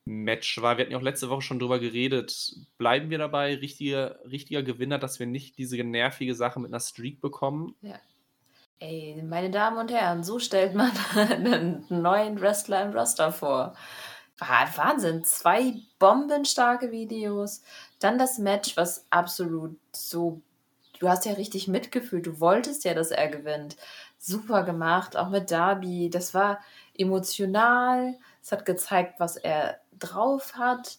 Match 0.04 0.60
war. 0.62 0.76
Wir 0.76 0.84
hatten 0.84 0.92
ja 0.92 0.98
auch 0.98 1.02
letzte 1.02 1.28
Woche 1.30 1.42
schon 1.42 1.58
drüber 1.58 1.78
geredet. 1.78 2.54
Bleiben 2.78 3.10
wir 3.10 3.18
dabei, 3.18 3.54
richtiger, 3.56 4.18
richtiger 4.24 4.62
Gewinner, 4.62 4.98
dass 4.98 5.18
wir 5.20 5.26
nicht 5.26 5.58
diese 5.58 5.82
nervige 5.84 6.34
Sache 6.34 6.58
mit 6.60 6.70
einer 6.70 6.80
Streak 6.80 7.20
bekommen? 7.20 7.76
Ey, 8.78 9.22
meine 9.22 9.50
Damen 9.50 9.76
und 9.76 9.90
Herren, 9.92 10.24
so 10.24 10.38
stellt 10.38 10.74
man 10.74 10.90
einen 11.14 11.84
neuen 11.90 12.40
Wrestler 12.40 12.82
im 12.82 12.92
Roster 12.92 13.30
vor. 13.30 13.74
Wa- 14.38 14.68
Wahnsinn, 14.74 15.22
zwei 15.24 15.74
bombenstarke 15.98 16.90
Videos. 16.90 17.62
Dann 17.98 18.18
das 18.18 18.38
Match, 18.38 18.76
was 18.78 19.06
absolut 19.10 19.78
so. 19.92 20.40
Du 20.98 21.08
hast 21.08 21.26
ja 21.26 21.32
richtig 21.34 21.68
mitgefühlt. 21.68 22.26
Du 22.26 22.40
wolltest 22.40 22.84
ja, 22.84 22.94
dass 22.94 23.10
er 23.10 23.28
gewinnt. 23.28 23.76
Super 24.18 24.64
gemacht, 24.64 25.16
auch 25.16 25.28
mit 25.30 25.50
Darby. 25.50 26.08
Das 26.10 26.32
war 26.34 26.60
emotional. 26.96 28.18
Es 28.42 28.52
hat 28.52 28.64
gezeigt, 28.66 29.20
was 29.20 29.36
er 29.36 29.78
drauf 30.00 30.54
hat. 30.54 30.98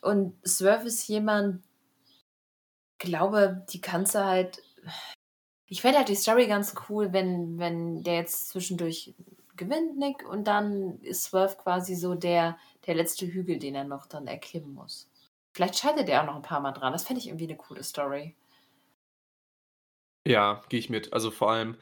Und 0.00 0.36
Swerve 0.46 0.86
ist 0.86 1.06
jemand, 1.08 1.62
glaube, 2.98 3.64
die 3.70 3.80
kannst 3.80 4.14
du 4.14 4.24
halt. 4.24 4.62
Ich 5.66 5.80
fände 5.80 5.98
halt 5.98 6.08
die 6.08 6.16
Story 6.16 6.46
ganz 6.46 6.74
cool, 6.88 7.12
wenn, 7.12 7.58
wenn 7.58 8.02
der 8.02 8.16
jetzt 8.16 8.50
zwischendurch 8.50 9.14
gewinnt, 9.56 9.96
Nick, 9.98 10.28
und 10.28 10.44
dann 10.44 11.00
ist 11.00 11.24
Swerve 11.24 11.56
quasi 11.56 11.94
so 11.94 12.14
der, 12.14 12.58
der 12.86 12.94
letzte 12.94 13.26
Hügel, 13.26 13.58
den 13.58 13.74
er 13.74 13.84
noch 13.84 14.06
dann 14.06 14.26
erklimmen 14.26 14.74
muss. 14.74 15.08
Vielleicht 15.54 15.78
scheitert 15.78 16.08
er 16.08 16.22
auch 16.22 16.26
noch 16.26 16.36
ein 16.36 16.42
paar 16.42 16.60
Mal 16.60 16.72
dran. 16.72 16.92
Das 16.92 17.04
fände 17.04 17.20
ich 17.20 17.28
irgendwie 17.28 17.44
eine 17.44 17.56
coole 17.56 17.82
Story. 17.82 18.34
Ja, 20.26 20.62
gehe 20.68 20.78
ich 20.78 20.88
mit. 20.88 21.12
Also 21.12 21.30
vor 21.30 21.50
allem, 21.50 21.76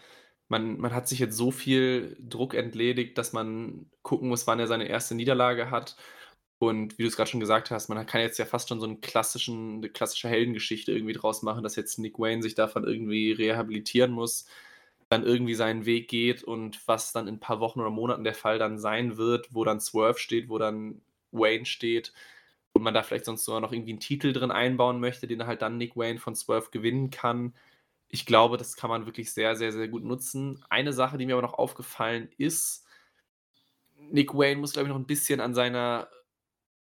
man, 0.51 0.79
man 0.81 0.95
hat 0.95 1.09
sich 1.09 1.21
jetzt 1.21 1.37
so 1.37 1.51
viel 1.53 2.17
Druck 2.21 2.55
entledigt, 2.55 3.17
dass 3.19 3.33
man 3.33 3.87
gucken 4.03 4.29
muss, 4.29 4.47
wann 4.47 4.61
er 4.61 4.67
seine 4.67 4.89
erste 4.89 5.15
Niederlage 5.15 5.71
hat. 5.71 5.97
Und 6.59 6.99
wie 6.99 7.05
du 7.05 7.09
es 7.09 7.17
gerade 7.17 7.31
schon 7.31 7.41
gesagt 7.41 7.71
hast, 7.71 7.89
man 7.89 8.05
kann 8.07 8.21
jetzt 8.21 8.39
ja 8.39 8.45
fast 8.45 8.69
schon 8.69 8.81
so 8.81 8.87
einen 8.87 9.01
klassischen, 9.01 9.77
eine 9.79 9.89
klassische 9.91 10.29
Heldengeschichte 10.29 10.93
irgendwie 10.93 11.15
draus 11.15 11.43
machen, 11.43 11.63
dass 11.63 11.77
jetzt 11.77 11.99
Nick 11.99 12.19
Wayne 12.19 12.43
sich 12.43 12.55
davon 12.55 12.85
irgendwie 12.85 13.33
rehabilitieren 13.33 14.13
muss, 14.13 14.47
dann 15.09 15.25
irgendwie 15.25 15.55
seinen 15.55 15.87
Weg 15.87 16.09
geht 16.09 16.45
und 16.45 16.87
was 16.87 17.13
dann 17.13 17.29
in 17.29 17.37
ein 17.37 17.41
paar 17.41 17.61
Wochen 17.61 17.81
oder 17.81 17.91
Monaten 17.91 18.25
der 18.25 18.35
Fall 18.35 18.59
dann 18.59 18.79
sein 18.79 19.17
wird, 19.17 19.55
wo 19.55 19.65
dann 19.65 19.81
Swerve 19.81 20.19
steht, 20.19 20.49
wo 20.51 20.59
dann 20.59 21.01
Wayne 21.33 21.65
steht 21.67 22.13
und 22.73 22.83
man 22.83 22.95
da 22.95 23.03
vielleicht 23.03 23.25
sonst 23.25 23.45
sogar 23.45 23.61
noch 23.61 23.73
irgendwie 23.73 23.93
einen 23.93 24.01
Titel 24.01 24.33
drin 24.33 24.51
einbauen 24.51 25.01
möchte, 25.01 25.27
den 25.27 25.47
halt 25.47 25.63
dann 25.63 25.79
Nick 25.79 25.97
Wayne 25.97 26.19
von 26.19 26.35
Swerve 26.35 26.71
gewinnen 26.71 27.11
kann. 27.11 27.55
Ich 28.11 28.27
glaube, 28.27 28.57
das 28.57 28.77
kann 28.77 28.91
man 28.91 29.07
wirklich 29.07 29.33
sehr, 29.33 29.57
sehr, 29.57 29.73
sehr 29.73 29.89
gut 29.89 30.05
nutzen. 30.05 30.65
Eine 30.69 30.93
Sache, 30.93 31.17
die 31.17 31.27
mir 31.27 31.35
aber 31.35 31.43
noch 31.43 31.55
aufgefallen 31.55 32.29
ist, 32.37 32.85
Nick 33.97 34.35
Wayne 34.35 34.61
muss, 34.61 34.73
glaube 34.73 34.89
ich, 34.89 34.93
noch 34.93 35.01
ein 35.01 35.07
bisschen 35.07 35.41
an 35.41 35.55
seiner 35.55 36.09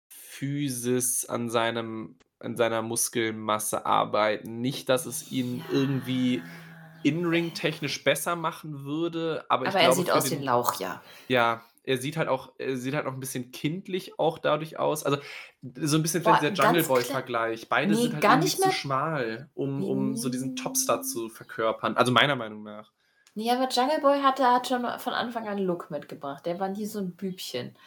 Physis, 0.09 1.26
an 1.26 1.49
seinem, 1.49 2.18
an 2.39 2.57
seiner 2.57 2.82
Muskelmasse 2.82 3.86
arbeiten. 3.86 4.59
Nicht, 4.59 4.89
dass 4.89 5.05
es 5.05 5.32
ihn 5.32 5.63
irgendwie 5.72 6.41
in-ring-technisch 7.03 8.03
besser 8.03 8.36
machen 8.36 8.84
würde, 8.84 9.45
aber, 9.47 9.66
ich 9.66 9.70
Aber 9.70 9.80
er 9.80 9.86
glaube, 9.89 10.01
sieht 10.01 10.11
aus 10.11 10.24
den, 10.24 10.32
wie 10.32 10.36
ein 10.38 10.43
Lauch, 10.43 10.80
ja. 10.80 11.01
ja, 11.28 11.63
er 11.86 11.97
sieht 11.97 12.17
halt 12.17 12.27
auch, 12.27 12.51
er 12.57 12.77
sieht 12.77 12.93
halt 12.95 13.05
noch 13.05 13.13
ein 13.13 13.19
bisschen 13.19 13.51
kindlich 13.51 14.19
auch 14.19 14.38
dadurch 14.39 14.77
aus. 14.79 15.03
Also 15.03 15.17
so 15.75 15.97
ein 15.97 16.01
bisschen 16.01 16.23
Boah, 16.23 16.38
vielleicht 16.38 16.57
ganz 16.57 16.67
Jungle 16.67 16.83
Boy-Vergleich. 16.83 17.69
Beide 17.69 17.93
Nee, 17.93 18.01
sind 18.01 18.13
halt 18.13 18.21
gar 18.23 18.38
nicht 18.38 18.57
zu 18.57 18.61
mehr- 18.63 18.71
schmal, 18.71 19.49
um, 19.53 19.83
um 19.83 20.15
so 20.17 20.29
diesen 20.29 20.55
Topstar 20.55 21.01
zu 21.01 21.29
verkörpern. 21.29 21.95
Also 21.97 22.11
meiner 22.11 22.36
Meinung 22.36 22.63
nach. 22.63 22.91
Nee, 23.33 23.51
aber 23.51 23.67
Jungle 23.69 23.99
Boy 24.01 24.21
hatte, 24.21 24.45
hat 24.45 24.67
schon 24.67 24.86
von 24.99 25.13
Anfang 25.13 25.43
an 25.47 25.57
einen 25.57 25.65
Look 25.65 25.91
mitgebracht. 25.91 26.45
Der 26.45 26.59
war 26.59 26.69
nie 26.69 26.86
so 26.86 26.99
ein 26.99 27.11
Bübchen. 27.15 27.77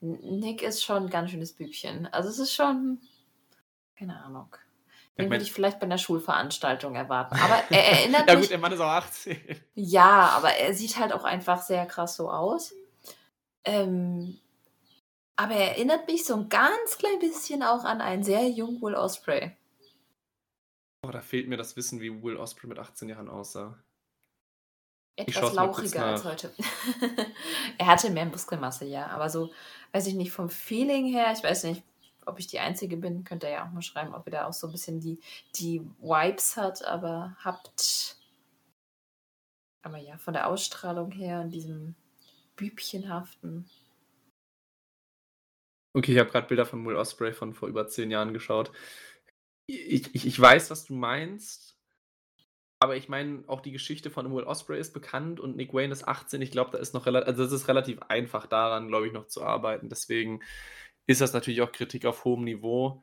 Nick 0.00 0.62
ist 0.62 0.82
schon 0.82 1.04
ein 1.04 1.10
ganz 1.10 1.30
schönes 1.30 1.52
Bübchen. 1.52 2.06
Also 2.12 2.28
es 2.30 2.38
ist 2.38 2.54
schon. 2.54 3.00
Keine 3.98 4.22
Ahnung. 4.24 4.54
Den 5.18 5.30
würde 5.30 5.42
ich 5.42 5.52
vielleicht 5.52 5.78
bei 5.80 5.84
einer 5.84 5.98
Schulveranstaltung 5.98 6.94
erwarten. 6.94 7.36
Aber 7.38 7.62
er 7.68 7.84
erinnert 7.98 8.22
Ja 8.28 8.34
mich. 8.34 8.44
gut, 8.44 8.50
der 8.52 8.58
Mann 8.58 8.72
ist 8.72 8.80
auch 8.80 8.86
18. 8.88 9.38
Ja, 9.74 10.30
aber 10.34 10.54
er 10.54 10.72
sieht 10.72 10.96
halt 10.98 11.12
auch 11.12 11.24
einfach 11.24 11.60
sehr 11.60 11.84
krass 11.84 12.16
so 12.16 12.30
aus. 12.30 12.72
Ähm, 13.64 14.38
aber 15.36 15.54
er 15.54 15.70
erinnert 15.70 16.06
mich 16.06 16.24
so 16.24 16.36
ein 16.36 16.48
ganz 16.48 16.98
klein 16.98 17.18
bisschen 17.18 17.62
auch 17.62 17.84
an 17.84 18.00
einen 18.00 18.22
sehr 18.22 18.48
jungen 18.48 18.80
Will 18.82 18.94
Osprey. 18.94 19.56
Oh, 21.02 21.10
da 21.10 21.20
fehlt 21.20 21.48
mir 21.48 21.56
das 21.56 21.76
Wissen, 21.76 22.00
wie 22.00 22.22
Will 22.22 22.36
Osprey 22.36 22.68
mit 22.68 22.78
18 22.78 23.08
Jahren 23.08 23.28
aussah. 23.28 23.78
Etwas 25.16 25.52
lauchiger 25.52 26.04
als 26.04 26.24
heute. 26.24 26.52
er 27.78 27.86
hatte 27.86 28.10
mehr 28.10 28.26
Muskelmasse, 28.26 28.84
ja, 28.86 29.06
aber 29.08 29.28
so, 29.28 29.52
weiß 29.92 30.06
ich 30.06 30.14
nicht, 30.14 30.32
vom 30.32 30.48
Feeling 30.48 31.06
her, 31.06 31.32
ich 31.32 31.42
weiß 31.42 31.64
nicht, 31.64 31.82
ob 32.26 32.38
ich 32.38 32.46
die 32.46 32.60
Einzige 32.60 32.96
bin, 32.96 33.24
könnt 33.24 33.44
ihr 33.44 33.50
ja 33.50 33.66
auch 33.66 33.72
mal 33.72 33.82
schreiben, 33.82 34.14
ob 34.14 34.26
ihr 34.26 34.32
da 34.32 34.46
auch 34.46 34.52
so 34.52 34.68
ein 34.68 34.72
bisschen 34.72 35.00
die, 35.00 35.20
die 35.56 35.80
Vibes 36.00 36.56
hat, 36.56 36.84
aber 36.84 37.36
habt. 37.42 38.16
Aber 39.82 39.98
ja, 39.98 40.18
von 40.18 40.34
der 40.34 40.46
Ausstrahlung 40.46 41.10
her 41.12 41.40
und 41.40 41.50
diesem 41.50 41.94
Bübchenhaften. 42.60 43.64
Okay, 45.96 46.12
ich 46.12 46.18
habe 46.18 46.30
gerade 46.30 46.46
Bilder 46.46 46.66
von 46.66 46.84
Will 46.84 46.94
Osprey 46.94 47.32
von 47.32 47.54
vor 47.54 47.68
über 47.68 47.88
zehn 47.88 48.10
Jahren 48.10 48.34
geschaut. 48.34 48.70
Ich, 49.66 50.14
ich, 50.14 50.26
ich 50.26 50.40
weiß, 50.40 50.70
was 50.70 50.84
du 50.84 50.92
meinst. 50.94 51.78
Aber 52.82 52.96
ich 52.96 53.08
meine, 53.08 53.44
auch 53.46 53.60
die 53.60 53.72
Geschichte 53.72 54.10
von 54.10 54.32
Will 54.34 54.44
Osprey 54.44 54.78
ist 54.78 54.92
bekannt 54.92 55.40
und 55.40 55.56
Nick 55.56 55.72
Wayne 55.72 55.92
ist 55.92 56.06
18. 56.06 56.42
Ich 56.42 56.50
glaube, 56.50 56.70
da 56.72 56.78
ist 56.78 56.94
noch 56.94 57.06
relativ, 57.06 57.28
also 57.28 57.44
es 57.44 57.52
ist 57.52 57.68
relativ 57.68 57.98
einfach 58.08 58.46
daran, 58.46 58.88
glaube 58.88 59.06
ich, 59.06 59.12
noch 59.12 59.26
zu 59.26 59.42
arbeiten. 59.42 59.88
Deswegen 59.88 60.40
ist 61.06 61.20
das 61.22 61.32
natürlich 61.32 61.62
auch 61.62 61.72
Kritik 61.72 62.04
auf 62.04 62.24
hohem 62.24 62.44
Niveau. 62.44 63.02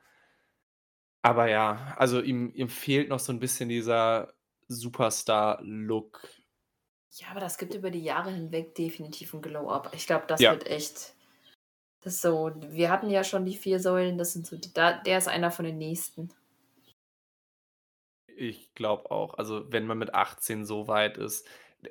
Aber 1.22 1.48
ja, 1.48 1.94
also 1.96 2.20
ihm, 2.20 2.52
ihm 2.54 2.68
fehlt 2.68 3.08
noch 3.08 3.18
so 3.18 3.32
ein 3.32 3.40
bisschen 3.40 3.68
dieser 3.68 4.32
Superstar-Look. 4.68 6.26
Ja, 7.12 7.28
aber 7.30 7.40
das 7.40 7.58
gibt 7.58 7.74
über 7.74 7.90
die 7.90 8.02
Jahre 8.02 8.30
hinweg 8.30 8.74
definitiv 8.74 9.34
ein 9.34 9.42
Glow-Up. 9.42 9.90
Ich 9.94 10.06
glaube, 10.06 10.26
das 10.26 10.40
ja. 10.40 10.52
wird 10.52 10.66
echt. 10.66 11.14
Das 12.00 12.14
ist 12.14 12.22
so, 12.22 12.52
wir 12.68 12.90
hatten 12.90 13.10
ja 13.10 13.24
schon 13.24 13.44
die 13.44 13.56
vier 13.56 13.80
Säulen, 13.80 14.18
das 14.18 14.32
sind 14.32 14.46
so, 14.46 14.56
die, 14.56 14.72
da, 14.72 14.92
der 14.92 15.18
ist 15.18 15.26
einer 15.28 15.50
von 15.50 15.64
den 15.64 15.78
nächsten. 15.78 16.30
Ich 18.26 18.72
glaube 18.74 19.10
auch. 19.10 19.34
Also, 19.34 19.72
wenn 19.72 19.86
man 19.86 19.98
mit 19.98 20.14
18 20.14 20.64
so 20.64 20.86
weit 20.86 21.16
ist, 21.18 21.46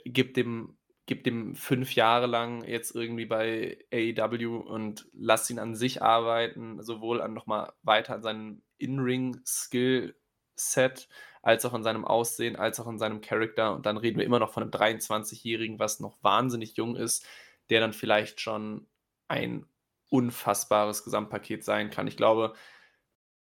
gibt 0.06 0.38
dem, 0.38 0.78
gibt 1.08 1.26
dem 1.26 1.56
fünf 1.56 1.94
Jahre 1.94 2.28
lang 2.28 2.64
jetzt 2.64 2.96
irgendwie 2.96 3.26
bei 3.26 3.86
AEW 3.92 4.58
und 4.58 5.10
lass 5.14 5.50
ihn 5.50 5.60
an 5.60 5.76
sich 5.76 6.02
arbeiten, 6.02 6.82
sowohl 6.82 7.22
an 7.22 7.34
nochmal 7.34 7.74
weiter 7.82 8.16
an 8.16 8.22
seinem 8.22 8.62
In-Ring-Skill-Set, 10.58 11.08
als 11.42 11.66
auch 11.66 11.74
an 11.74 11.84
seinem 11.84 12.06
Aussehen, 12.06 12.56
als 12.56 12.80
auch 12.80 12.88
an 12.88 12.98
seinem 13.00 13.22
Charakter. 13.22 13.74
Und 13.74 13.86
dann 13.86 13.98
reden 13.98 14.18
wir 14.18 14.26
immer 14.26 14.40
noch 14.40 14.52
von 14.52 14.64
einem 14.64 14.72
23-Jährigen, 14.72 15.80
was 15.80 16.00
noch 16.00 16.18
wahnsinnig 16.22 16.76
jung 16.76 16.96
ist, 16.96 17.26
der 17.70 17.80
dann 17.80 17.94
vielleicht 17.94 18.42
schon 18.42 18.88
ein 19.28 19.66
unfassbares 20.10 21.04
Gesamtpaket 21.04 21.64
sein 21.64 21.90
kann. 21.90 22.08
Ich 22.08 22.18
glaube, 22.18 22.54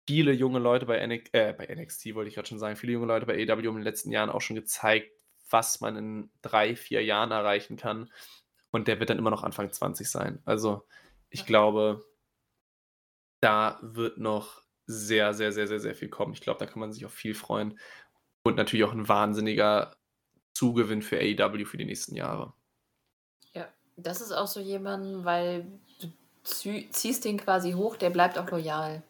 viele 0.06 0.32
junge 0.32 0.58
Leute 0.58 0.86
bei, 0.86 0.98
NX, 0.98 1.30
äh, 1.32 1.52
bei 1.52 1.66
NXT, 1.66 2.14
wollte 2.14 2.28
ich 2.28 2.34
gerade 2.34 2.48
schon 2.48 2.58
sagen, 2.58 2.76
viele 2.76 2.92
junge 2.92 3.06
Leute 3.06 3.26
bei 3.26 3.34
AW 3.34 3.66
in 3.68 3.74
den 3.74 3.82
letzten 3.82 4.10
Jahren 4.10 4.30
auch 4.30 4.40
schon 4.40 4.56
gezeigt, 4.56 5.10
was 5.50 5.80
man 5.80 5.96
in 5.96 6.30
drei, 6.42 6.76
vier 6.76 7.04
Jahren 7.04 7.30
erreichen 7.30 7.76
kann. 7.76 8.10
Und 8.70 8.88
der 8.88 9.00
wird 9.00 9.10
dann 9.10 9.18
immer 9.18 9.30
noch 9.30 9.44
Anfang 9.44 9.70
20 9.70 10.08
sein. 10.08 10.40
Also 10.44 10.86
ich 11.30 11.46
glaube, 11.46 12.04
da 13.40 13.78
wird 13.82 14.18
noch 14.18 14.65
sehr, 14.86 15.34
sehr, 15.34 15.52
sehr, 15.52 15.66
sehr, 15.66 15.80
sehr 15.80 15.94
viel 15.94 16.08
kommen. 16.08 16.32
Ich 16.32 16.40
glaube, 16.40 16.58
da 16.58 16.66
kann 16.66 16.80
man 16.80 16.92
sich 16.92 17.04
auf 17.04 17.12
viel 17.12 17.34
freuen. 17.34 17.78
Und 18.44 18.56
natürlich 18.56 18.84
auch 18.84 18.92
ein 18.92 19.08
wahnsinniger 19.08 19.96
Zugewinn 20.54 21.02
für 21.02 21.18
AEW 21.18 21.64
für 21.64 21.76
die 21.76 21.84
nächsten 21.84 22.14
Jahre. 22.14 22.54
Ja, 23.52 23.68
das 23.96 24.20
ist 24.20 24.32
auch 24.32 24.46
so 24.46 24.60
jemand, 24.60 25.24
weil 25.24 25.66
du 26.00 26.10
ziehst 26.90 27.24
den 27.24 27.38
quasi 27.38 27.72
hoch, 27.72 27.96
der 27.96 28.10
bleibt 28.10 28.38
auch 28.38 28.50
loyal. 28.50 29.02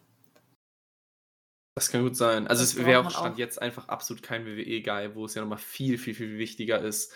Das 1.77 1.91
kann 1.91 2.03
gut 2.03 2.17
sein. 2.17 2.47
Also, 2.47 2.63
das 2.63 2.75
es 2.75 2.85
wäre 2.87 3.07
auch 3.07 3.11
Stand 3.11 3.35
auch. 3.35 3.39
jetzt 3.39 3.61
einfach 3.61 3.89
absolut 3.89 4.23
kein 4.23 4.47
WWE-Guy, 4.47 5.15
wo 5.15 5.27
es 5.27 5.35
ja 5.35 5.43
nochmal 5.43 5.59
viel, 5.59 5.99
viel, 5.99 6.15
viel 6.15 6.39
wichtiger 6.39 6.81
ist, 6.81 7.13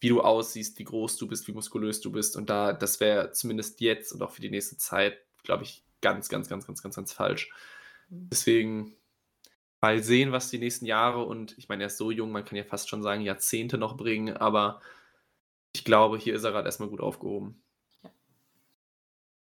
wie 0.00 0.10
du 0.10 0.20
aussiehst, 0.20 0.78
wie 0.78 0.84
groß 0.84 1.16
du 1.16 1.26
bist, 1.26 1.48
wie 1.48 1.52
muskulös 1.52 2.02
du 2.02 2.12
bist. 2.12 2.36
Und 2.36 2.50
da, 2.50 2.74
das 2.74 3.00
wäre 3.00 3.32
zumindest 3.32 3.80
jetzt 3.80 4.12
und 4.12 4.22
auch 4.22 4.30
für 4.30 4.42
die 4.42 4.50
nächste 4.50 4.76
Zeit, 4.76 5.16
glaube 5.44 5.62
ich, 5.62 5.82
ganz, 6.02 6.28
ganz, 6.28 6.50
ganz, 6.50 6.66
ganz, 6.66 6.82
ganz, 6.82 6.94
ganz 6.94 7.12
falsch. 7.14 7.50
Deswegen 8.12 8.94
mal 9.80 10.02
sehen, 10.02 10.32
was 10.32 10.50
die 10.50 10.58
nächsten 10.58 10.86
Jahre 10.86 11.24
und 11.24 11.56
ich 11.58 11.68
meine, 11.68 11.84
er 11.84 11.86
ist 11.86 11.96
so 11.96 12.10
jung, 12.10 12.30
man 12.30 12.44
kann 12.44 12.56
ja 12.56 12.64
fast 12.64 12.88
schon 12.88 13.02
sagen, 13.02 13.22
Jahrzehnte 13.22 13.78
noch 13.78 13.96
bringen, 13.96 14.36
aber 14.36 14.80
ich 15.74 15.84
glaube, 15.84 16.18
hier 16.18 16.34
ist 16.34 16.44
er 16.44 16.52
gerade 16.52 16.66
erstmal 16.66 16.90
gut 16.90 17.00
aufgehoben. 17.00 17.62
Ja. 18.02 18.10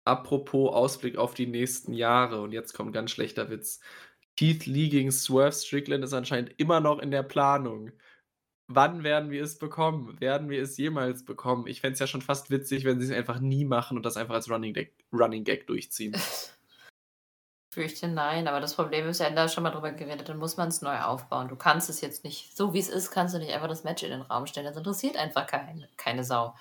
Apropos 0.04 0.74
Ausblick 0.74 1.16
auf 1.18 1.34
die 1.34 1.46
nächsten 1.46 1.92
Jahre 1.92 2.40
und 2.40 2.52
jetzt 2.52 2.72
kommt 2.72 2.90
ein 2.90 2.94
ganz 2.94 3.10
schlechter 3.10 3.50
Witz. 3.50 3.80
Keith 4.38 4.66
Lee 4.66 4.88
gegen 4.88 5.12
Swerve 5.12 5.52
Strickland 5.52 6.02
ist 6.04 6.14
anscheinend 6.14 6.58
immer 6.58 6.80
noch 6.80 6.98
in 6.98 7.10
der 7.10 7.22
Planung. 7.22 7.92
Wann 8.68 9.04
werden 9.04 9.30
wir 9.30 9.42
es 9.42 9.58
bekommen? 9.58 10.20
Werden 10.20 10.48
wir 10.50 10.60
es 10.62 10.76
jemals 10.76 11.24
bekommen? 11.24 11.66
Ich 11.68 11.82
fände 11.82 11.94
es 11.94 12.00
ja 12.00 12.06
schon 12.06 12.22
fast 12.22 12.50
witzig, 12.50 12.84
wenn 12.84 13.00
sie 13.00 13.06
es 13.06 13.12
einfach 13.12 13.38
nie 13.38 13.64
machen 13.64 13.96
und 13.96 14.04
das 14.04 14.16
einfach 14.16 14.34
als 14.34 14.50
Running, 14.50 14.74
Gag, 14.74 14.94
Running 15.12 15.44
Gag 15.44 15.66
durchziehen. 15.66 16.16
Fürchte 17.76 18.08
nein, 18.08 18.48
aber 18.48 18.60
das 18.60 18.72
Problem 18.72 19.06
ist 19.06 19.20
ja, 19.20 19.28
da 19.28 19.50
schon 19.50 19.62
mal 19.62 19.70
drüber 19.70 19.92
geredet, 19.92 20.30
dann 20.30 20.38
muss 20.38 20.56
man 20.56 20.68
es 20.68 20.80
neu 20.80 20.98
aufbauen. 20.98 21.48
Du 21.48 21.56
kannst 21.56 21.90
es 21.90 22.00
jetzt 22.00 22.24
nicht, 22.24 22.56
so 22.56 22.72
wie 22.72 22.78
es 22.78 22.88
ist, 22.88 23.10
kannst 23.10 23.34
du 23.34 23.38
nicht 23.38 23.52
einfach 23.52 23.68
das 23.68 23.84
Match 23.84 24.02
in 24.02 24.08
den 24.08 24.22
Raum 24.22 24.46
stellen. 24.46 24.64
Das 24.64 24.78
interessiert 24.78 25.18
einfach 25.18 25.46
keine, 25.46 25.86
keine 25.98 26.24
Sau. 26.24 26.54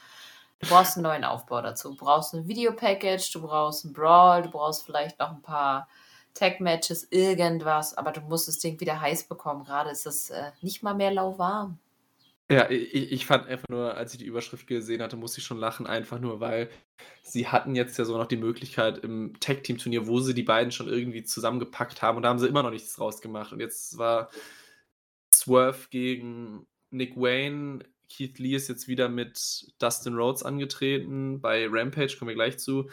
Du 0.59 0.67
brauchst 0.67 0.97
einen 0.97 1.03
neuen 1.03 1.23
Aufbau 1.23 1.61
dazu. 1.61 1.91
Du 1.91 1.95
brauchst 1.95 2.33
ein 2.33 2.49
Video-Package, 2.49 3.31
du 3.31 3.43
brauchst 3.43 3.85
ein 3.85 3.93
Brawl, 3.93 4.41
du 4.41 4.49
brauchst 4.49 4.85
vielleicht 4.85 5.17
noch 5.17 5.29
ein 5.29 5.41
paar 5.41 5.87
Tag-Matches, 6.33 7.07
irgendwas, 7.11 7.97
aber 7.97 8.11
du 8.11 8.19
musst 8.19 8.49
das 8.49 8.59
Ding 8.59 8.77
wieder 8.81 8.99
heiß 8.99 9.29
bekommen. 9.29 9.63
Gerade 9.63 9.91
ist 9.91 10.05
es 10.05 10.31
äh, 10.31 10.51
nicht 10.59 10.83
mal 10.83 10.95
mehr 10.95 11.11
lauwarm. 11.11 11.79
Ja, 12.51 12.69
ich, 12.69 13.11
ich 13.11 13.25
fand 13.25 13.47
einfach 13.47 13.67
nur, 13.69 13.95
als 13.95 14.13
ich 14.13 14.19
die 14.19 14.25
Überschrift 14.25 14.67
gesehen 14.67 15.01
hatte, 15.01 15.17
musste 15.17 15.39
ich 15.39 15.45
schon 15.45 15.57
lachen, 15.57 15.87
einfach 15.87 16.19
nur, 16.19 16.39
weil 16.39 16.69
sie 17.23 17.47
hatten 17.47 17.75
jetzt 17.75 17.97
ja 17.97 18.05
so 18.05 18.17
noch 18.17 18.27
die 18.27 18.37
Möglichkeit 18.37 18.99
im 18.99 19.39
Tag-Team-Turnier, 19.39 20.05
wo 20.05 20.19
sie 20.19 20.35
die 20.35 20.43
beiden 20.43 20.71
schon 20.71 20.87
irgendwie 20.87 21.23
zusammengepackt 21.23 22.03
haben 22.03 22.17
und 22.17 22.23
da 22.23 22.29
haben 22.29 22.37
sie 22.39 22.47
immer 22.47 22.61
noch 22.61 22.69
nichts 22.69 22.93
draus 22.95 23.19
gemacht. 23.21 23.51
Und 23.51 23.61
jetzt 23.61 23.97
war 23.97 24.29
Swerve 25.33 25.87
gegen 25.89 26.67
Nick 26.91 27.15
Wayne. 27.15 27.79
Keith 28.09 28.37
Lee 28.37 28.55
ist 28.55 28.67
jetzt 28.67 28.87
wieder 28.87 29.09
mit 29.09 29.73
Dustin 29.79 30.15
Rhodes 30.15 30.43
angetreten. 30.43 31.41
Bei 31.41 31.67
Rampage 31.67 32.15
kommen 32.17 32.29
wir 32.29 32.35
gleich 32.35 32.59
zu. 32.59 32.89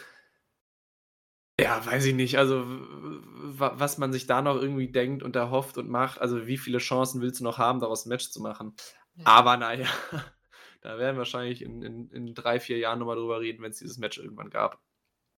Ja, 1.60 1.84
weiß 1.84 2.06
ich 2.06 2.14
nicht. 2.14 2.38
Also, 2.38 2.64
was 2.66 3.98
man 3.98 4.12
sich 4.12 4.26
da 4.26 4.40
noch 4.42 4.56
irgendwie 4.56 4.90
denkt 4.90 5.22
und 5.22 5.36
erhofft 5.36 5.76
und 5.76 5.88
macht, 5.90 6.20
also 6.20 6.46
wie 6.46 6.56
viele 6.56 6.78
Chancen 6.78 7.20
willst 7.20 7.40
du 7.40 7.44
noch 7.44 7.58
haben, 7.58 7.80
daraus 7.80 8.06
ein 8.06 8.08
Match 8.08 8.30
zu 8.30 8.40
machen? 8.40 8.74
Ja. 9.16 9.26
Aber 9.26 9.56
naja, 9.56 9.86
da 10.80 10.98
werden 10.98 11.16
wir 11.16 11.18
wahrscheinlich 11.18 11.62
in, 11.62 11.82
in, 11.82 12.10
in 12.10 12.34
drei, 12.34 12.60
vier 12.60 12.78
Jahren 12.78 12.98
nochmal 12.98 13.16
drüber 13.16 13.40
reden, 13.40 13.62
wenn 13.62 13.70
es 13.70 13.78
dieses 13.78 13.98
Match 13.98 14.18
irgendwann 14.18 14.50
gab. 14.50 14.80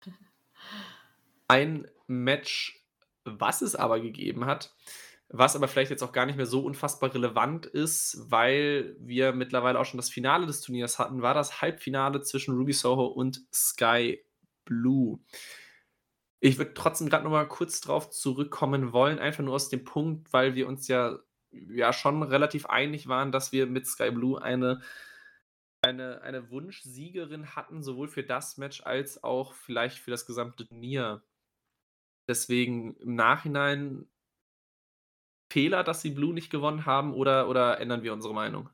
Ein 1.48 1.88
Match, 2.06 2.84
was 3.24 3.62
es 3.62 3.76
aber 3.76 4.00
gegeben 4.00 4.46
hat, 4.46 4.74
was 5.28 5.56
aber 5.56 5.68
vielleicht 5.68 5.90
jetzt 5.90 6.02
auch 6.02 6.12
gar 6.12 6.26
nicht 6.26 6.36
mehr 6.36 6.46
so 6.46 6.64
unfassbar 6.64 7.12
relevant 7.12 7.66
ist, 7.66 8.18
weil 8.30 8.96
wir 9.00 9.32
mittlerweile 9.32 9.78
auch 9.78 9.84
schon 9.84 9.98
das 9.98 10.10
Finale 10.10 10.46
des 10.46 10.60
Turniers 10.60 10.98
hatten, 10.98 11.22
war 11.22 11.34
das 11.34 11.60
Halbfinale 11.60 12.22
zwischen 12.22 12.54
Ruby 12.54 12.72
Soho 12.72 13.06
und 13.06 13.42
Sky 13.52 14.24
Blue. 14.64 15.18
Ich 16.40 16.58
würde 16.58 16.74
trotzdem 16.74 17.08
gerade 17.08 17.24
noch 17.24 17.30
mal 17.30 17.48
kurz 17.48 17.80
drauf 17.80 18.10
zurückkommen 18.10 18.92
wollen, 18.92 19.18
einfach 19.18 19.42
nur 19.42 19.54
aus 19.54 19.70
dem 19.70 19.84
Punkt, 19.84 20.32
weil 20.32 20.54
wir 20.54 20.68
uns 20.68 20.88
ja, 20.88 21.18
ja 21.70 21.92
schon 21.92 22.22
relativ 22.22 22.66
einig 22.66 23.08
waren, 23.08 23.32
dass 23.32 23.52
wir 23.52 23.66
mit 23.66 23.86
Sky 23.86 24.10
Blue 24.10 24.40
eine, 24.40 24.80
eine, 25.82 26.22
eine 26.22 26.50
Wunschsiegerin 26.50 27.54
hatten, 27.54 27.82
sowohl 27.82 28.08
für 28.08 28.22
das 28.22 28.56
Match 28.56 28.82
als 28.84 29.22
auch 29.22 29.52
vielleicht 29.52 29.98
für 29.98 30.10
das 30.10 30.26
gesamte 30.26 30.66
Turnier. 30.66 31.22
Deswegen 32.28 32.96
im 32.96 33.14
Nachhinein 33.14 34.08
Fehler, 35.50 35.84
dass 35.84 36.00
sie 36.00 36.10
Blue 36.10 36.34
nicht 36.34 36.50
gewonnen 36.50 36.86
haben 36.86 37.14
oder, 37.14 37.48
oder 37.48 37.80
ändern 37.80 38.02
wir 38.02 38.12
unsere 38.12 38.34
Meinung? 38.34 38.70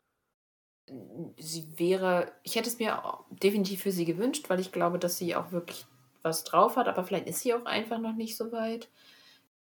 Sie 1.36 1.78
wäre, 1.78 2.32
ich 2.42 2.56
hätte 2.56 2.68
es 2.68 2.78
mir 2.78 3.02
definitiv 3.30 3.82
für 3.82 3.92
sie 3.92 4.04
gewünscht, 4.04 4.48
weil 4.48 4.60
ich 4.60 4.72
glaube, 4.72 4.98
dass 4.98 5.18
sie 5.18 5.36
auch 5.36 5.52
wirklich 5.52 5.86
was 6.22 6.44
drauf 6.44 6.76
hat, 6.76 6.88
aber 6.88 7.04
vielleicht 7.04 7.26
ist 7.26 7.40
sie 7.40 7.54
auch 7.54 7.64
einfach 7.64 7.98
noch 7.98 8.14
nicht 8.14 8.36
so 8.36 8.50
weit. 8.52 8.88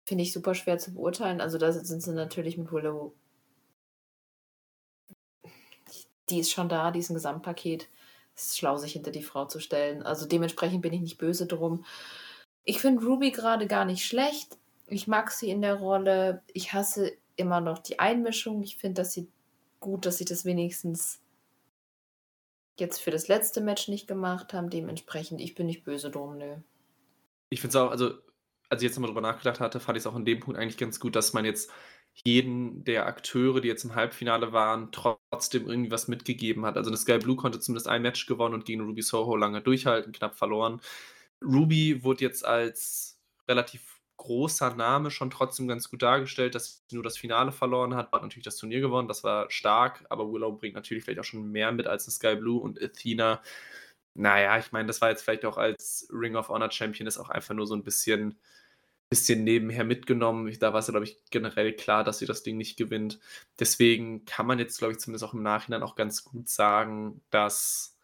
Finde 0.09 0.23
ich 0.23 0.33
super 0.33 0.55
schwer 0.55 0.79
zu 0.79 0.95
beurteilen. 0.95 1.39
Also 1.39 1.59
da 1.59 1.71
sind 1.71 2.01
sie 2.01 2.13
natürlich 2.13 2.57
mit 2.57 2.71
Willow. 2.71 3.13
Die 6.29 6.39
ist 6.39 6.49
schon 6.49 6.67
da, 6.67 6.89
die 6.89 6.97
ist 6.97 7.11
ein 7.11 7.13
Gesamtpaket. 7.13 7.87
Es 8.35 8.47
ist 8.47 8.57
schlau, 8.57 8.77
sich 8.77 8.93
hinter 8.93 9.11
die 9.11 9.21
Frau 9.21 9.45
zu 9.45 9.59
stellen. 9.59 10.01
Also 10.01 10.25
dementsprechend 10.25 10.81
bin 10.81 10.93
ich 10.93 11.01
nicht 11.01 11.19
böse 11.19 11.45
drum. 11.45 11.85
Ich 12.63 12.79
finde 12.79 13.05
Ruby 13.05 13.29
gerade 13.29 13.67
gar 13.67 13.85
nicht 13.85 14.03
schlecht. 14.03 14.57
Ich 14.87 15.05
mag 15.05 15.29
sie 15.29 15.51
in 15.51 15.61
der 15.61 15.75
Rolle. 15.75 16.41
Ich 16.53 16.73
hasse 16.73 17.11
immer 17.35 17.61
noch 17.61 17.77
die 17.77 17.99
Einmischung. 17.99 18.63
Ich 18.63 18.77
finde, 18.77 19.03
dass 19.03 19.13
sie 19.13 19.27
gut, 19.79 20.07
dass 20.07 20.17
sie 20.17 20.25
das 20.25 20.43
wenigstens 20.43 21.21
jetzt 22.79 22.99
für 22.99 23.11
das 23.11 23.27
letzte 23.27 23.61
Match 23.61 23.87
nicht 23.87 24.07
gemacht 24.07 24.53
haben. 24.53 24.71
Dementsprechend, 24.71 25.39
ich 25.39 25.53
bin 25.53 25.67
nicht 25.67 25.83
böse 25.83 26.09
drum, 26.09 26.39
nö. 26.39 26.55
Ich 27.51 27.61
finde 27.61 27.77
es 27.77 27.83
auch, 27.83 27.91
also 27.91 28.15
als 28.69 28.81
ich 28.81 28.87
jetzt 28.87 28.95
nochmal 28.95 29.09
drüber 29.09 29.21
nachgedacht 29.21 29.59
hatte, 29.59 29.79
fand 29.79 29.97
ich 29.97 30.03
es 30.03 30.07
auch 30.07 30.15
in 30.15 30.25
dem 30.25 30.39
Punkt 30.39 30.59
eigentlich 30.59 30.77
ganz 30.77 30.99
gut, 30.99 31.15
dass 31.15 31.33
man 31.33 31.45
jetzt 31.45 31.71
jeden 32.25 32.83
der 32.83 33.05
Akteure, 33.07 33.61
die 33.61 33.67
jetzt 33.67 33.83
im 33.85 33.95
Halbfinale 33.95 34.51
waren, 34.51 34.91
trotzdem 34.91 35.67
irgendwie 35.67 35.91
was 35.91 36.07
mitgegeben 36.07 36.65
hat. 36.65 36.77
Also, 36.77 36.91
das 36.91 37.01
Sky 37.01 37.17
Blue 37.19 37.35
konnte 37.35 37.59
zumindest 37.59 37.87
ein 37.87 38.01
Match 38.01 38.25
gewonnen 38.25 38.53
und 38.55 38.65
gegen 38.65 38.81
Ruby 38.81 39.01
Soho 39.01 39.35
lange 39.35 39.61
durchhalten, 39.61 40.11
knapp 40.11 40.35
verloren. 40.35 40.81
Ruby 41.41 42.03
wurde 42.03 42.23
jetzt 42.25 42.45
als 42.45 43.19
relativ 43.47 43.99
großer 44.17 44.75
Name 44.75 45.11
schon 45.11 45.31
trotzdem 45.31 45.67
ganz 45.67 45.89
gut 45.89 46.01
dargestellt, 46.01 46.53
dass 46.53 46.83
sie 46.87 46.95
nur 46.95 47.03
das 47.03 47.17
Finale 47.17 47.51
verloren 47.53 47.95
hat, 47.95 48.11
hat 48.11 48.21
natürlich 48.21 48.43
das 48.43 48.57
Turnier 48.57 48.81
gewonnen, 48.81 49.07
das 49.07 49.23
war 49.23 49.49
stark, 49.49 50.05
aber 50.09 50.31
Willow 50.31 50.51
bringt 50.51 50.75
natürlich 50.75 51.03
vielleicht 51.05 51.19
auch 51.19 51.23
schon 51.23 51.49
mehr 51.51 51.71
mit 51.71 51.87
als 51.87 52.07
ein 52.07 52.11
Sky 52.11 52.35
Blue 52.35 52.59
und 52.61 52.81
Athena. 52.81 53.41
Naja, 54.15 54.57
ich 54.59 54.71
meine, 54.73 54.87
das 54.87 55.01
war 55.01 55.09
jetzt 55.09 55.23
vielleicht 55.23 55.45
auch 55.45 55.57
als 55.57 56.09
Ring 56.11 56.35
of 56.35 56.49
Honor 56.49 56.71
Champion 56.71 57.07
ist 57.07 57.17
auch 57.17 57.29
einfach 57.29 57.55
nur 57.55 57.67
so 57.67 57.75
ein 57.75 57.83
bisschen, 57.83 58.37
bisschen 59.09 59.43
nebenher 59.43 59.83
mitgenommen. 59.83 60.55
Da 60.59 60.71
war 60.71 60.79
es, 60.79 60.87
glaube 60.87 61.05
ich, 61.05 61.17
generell 61.31 61.73
klar, 61.73 62.03
dass 62.03 62.19
sie 62.19 62.25
das 62.25 62.43
Ding 62.43 62.57
nicht 62.57 62.77
gewinnt. 62.77 63.19
Deswegen 63.59 64.25
kann 64.25 64.45
man 64.45 64.59
jetzt, 64.59 64.77
glaube 64.77 64.93
ich, 64.93 64.99
zumindest 64.99 65.23
auch 65.23 65.33
im 65.33 65.43
Nachhinein 65.43 65.83
auch 65.83 65.95
ganz 65.95 66.23
gut 66.23 66.47
sagen, 66.47 67.21
dass 67.31 67.97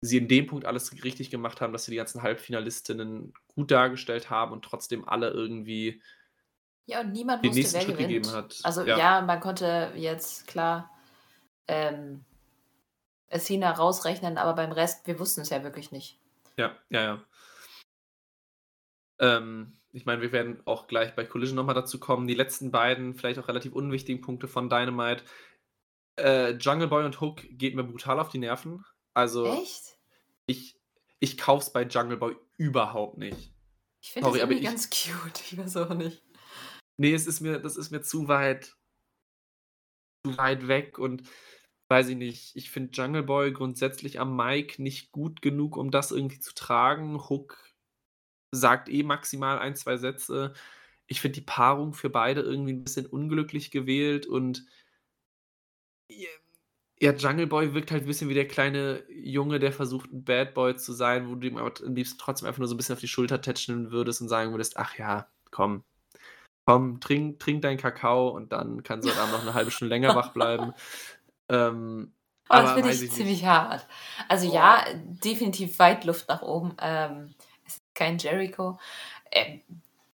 sie 0.00 0.18
in 0.18 0.28
dem 0.28 0.46
Punkt 0.46 0.64
alles 0.66 0.92
richtig 1.04 1.30
gemacht 1.30 1.60
haben, 1.60 1.72
dass 1.72 1.84
sie 1.84 1.90
die 1.90 1.96
ganzen 1.96 2.22
Halbfinalistinnen 2.22 3.34
gut 3.54 3.70
dargestellt 3.70 4.30
haben 4.30 4.52
und 4.52 4.64
trotzdem 4.64 5.06
alle 5.06 5.30
irgendwie 5.30 6.02
ja, 6.86 7.00
und 7.00 7.12
niemand 7.12 7.42
den 7.42 7.50
wusste, 7.50 7.60
nächsten 7.60 7.80
Schritt 7.80 7.98
gewinnt. 7.98 8.24
gegeben 8.24 8.32
hat. 8.32 8.60
Also 8.62 8.82
ja. 8.82 8.98
Ja. 8.98 9.20
man 9.22 9.40
konnte 9.40 9.92
jetzt 9.96 10.46
klar 10.46 10.90
ähm, 11.68 12.24
Athena 13.30 13.70
rausrechnen, 13.72 14.36
aber 14.36 14.54
beim 14.54 14.72
Rest, 14.72 15.06
wir 15.06 15.18
wussten 15.18 15.40
es 15.40 15.50
ja 15.50 15.62
wirklich 15.62 15.92
nicht. 15.92 16.18
Ja, 16.56 16.76
ja, 16.90 17.02
ja. 17.02 17.24
Ähm, 19.18 19.72
ich 19.94 20.06
meine, 20.06 20.20
wir 20.20 20.32
werden 20.32 20.60
auch 20.64 20.88
gleich 20.88 21.14
bei 21.14 21.24
Collision 21.24 21.54
nochmal 21.54 21.76
dazu 21.76 22.00
kommen. 22.00 22.26
Die 22.26 22.34
letzten 22.34 22.72
beiden, 22.72 23.14
vielleicht 23.14 23.38
auch 23.38 23.46
relativ 23.46 23.72
unwichtigen 23.72 24.20
Punkte 24.20 24.48
von 24.48 24.68
Dynamite. 24.68 25.22
Äh, 26.16 26.54
Jungle 26.54 26.88
Boy 26.88 27.04
und 27.04 27.20
Hook 27.20 27.42
geht 27.50 27.76
mir 27.76 27.84
brutal 27.84 28.18
auf 28.18 28.28
die 28.28 28.38
Nerven. 28.38 28.84
Also, 29.14 29.46
Echt? 29.46 29.96
ich, 30.46 30.76
ich 31.20 31.38
kauf's 31.38 31.72
bei 31.72 31.84
Jungle 31.84 32.16
Boy 32.16 32.36
überhaupt 32.56 33.18
nicht. 33.18 33.54
Ich 34.02 34.10
finde 34.12 34.30
das 34.30 34.38
irgendwie 34.38 34.58
ich- 34.58 34.64
ganz 34.64 34.90
cute. 34.90 35.40
Ich 35.40 35.56
weiß 35.56 35.76
auch 35.76 35.94
nicht. 35.94 36.24
Nee, 36.96 37.14
es 37.14 37.28
ist 37.28 37.40
mir, 37.40 37.60
das 37.60 37.76
ist 37.76 37.92
mir 37.92 38.02
zu 38.02 38.26
weit, 38.26 38.76
zu 40.26 40.36
weit 40.36 40.66
weg 40.66 40.98
und 40.98 41.22
weiß 41.88 42.08
ich 42.08 42.16
nicht. 42.16 42.56
Ich 42.56 42.70
finde 42.70 42.92
Jungle 42.92 43.22
Boy 43.22 43.52
grundsätzlich 43.52 44.18
am 44.18 44.34
Mic 44.34 44.80
nicht 44.80 45.12
gut 45.12 45.40
genug, 45.40 45.76
um 45.76 45.92
das 45.92 46.10
irgendwie 46.10 46.40
zu 46.40 46.52
tragen. 46.52 47.28
Hook 47.28 47.73
sagt 48.54 48.88
eh 48.88 49.02
maximal 49.02 49.58
ein, 49.58 49.76
zwei 49.76 49.96
Sätze. 49.96 50.54
Ich 51.06 51.20
finde 51.20 51.36
die 51.36 51.46
Paarung 51.46 51.92
für 51.94 52.10
beide 52.10 52.40
irgendwie 52.40 52.72
ein 52.72 52.84
bisschen 52.84 53.06
unglücklich 53.06 53.70
gewählt 53.70 54.26
und 54.26 54.64
ja, 57.00 57.12
Jungle 57.12 57.46
Boy 57.46 57.74
wirkt 57.74 57.90
halt 57.90 58.04
ein 58.04 58.06
bisschen 58.06 58.28
wie 58.28 58.34
der 58.34 58.48
kleine 58.48 59.02
Junge, 59.10 59.58
der 59.58 59.72
versucht, 59.72 60.12
ein 60.12 60.24
Bad 60.24 60.54
Boy 60.54 60.76
zu 60.76 60.92
sein, 60.92 61.28
wo 61.28 61.34
du 61.34 61.46
ihm 61.48 61.58
aber 61.58 61.72
am 61.84 61.94
liebsten 61.94 62.18
trotzdem 62.18 62.46
einfach 62.48 62.60
nur 62.60 62.68
so 62.68 62.74
ein 62.74 62.76
bisschen 62.76 62.94
auf 62.94 63.00
die 63.00 63.08
Schulter 63.08 63.40
tätscheln 63.40 63.90
würdest 63.90 64.20
und 64.20 64.28
sagen 64.28 64.52
würdest, 64.52 64.76
ach 64.76 64.96
ja, 64.96 65.28
komm, 65.50 65.84
komm, 66.66 67.00
trink, 67.00 67.40
trink 67.40 67.62
deinen 67.62 67.78
Kakao 67.78 68.28
und 68.28 68.52
dann 68.52 68.82
kannst 68.82 69.06
du 69.06 69.10
heute 69.12 69.20
Abend 69.20 69.34
noch 69.34 69.42
eine 69.42 69.54
halbe 69.54 69.70
Stunde 69.70 69.94
länger 69.94 70.14
wach 70.14 70.32
bleiben. 70.32 70.72
Ähm, 71.50 72.14
Oh, 72.48 72.56
das 72.56 72.72
finde 72.72 72.90
ich 72.90 73.02
ich 73.02 73.10
ziemlich 73.12 73.44
hart. 73.44 73.86
Also 74.28 74.48
Boah. 74.48 74.54
ja, 74.54 74.84
definitiv 74.94 75.78
weit 75.78 76.04
Luft 76.04 76.28
nach 76.28 76.42
oben. 76.42 76.74
Ähm, 76.80 77.34
kein 77.94 78.18
Jericho. 78.18 78.78
Ähm, 79.30 79.62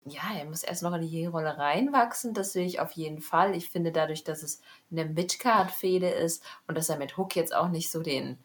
ja, 0.06 0.22
er 0.38 0.46
muss 0.46 0.64
erst 0.64 0.84
noch 0.84 0.94
in 0.94 1.02
die 1.02 1.26
Rolle 1.26 1.58
reinwachsen, 1.58 2.34
das 2.34 2.54
sehe 2.54 2.66
ich 2.66 2.80
auf 2.80 2.92
jeden 2.94 3.22
Fall. 3.22 3.56
Ich 3.56 3.70
finde 3.70 3.92
dadurch, 3.92 4.24
dass 4.24 4.44
es 4.44 4.62
eine 4.92 5.06
Midcard-Fehde 5.06 6.10
ist 6.10 6.44
und 6.68 6.78
dass 6.78 6.90
er 6.90 6.98
mit 6.98 7.18
Hook 7.18 7.36
jetzt 7.36 7.54
auch 7.54 7.70
nicht 7.70 7.92
so 7.92 8.02
den, 8.02 8.38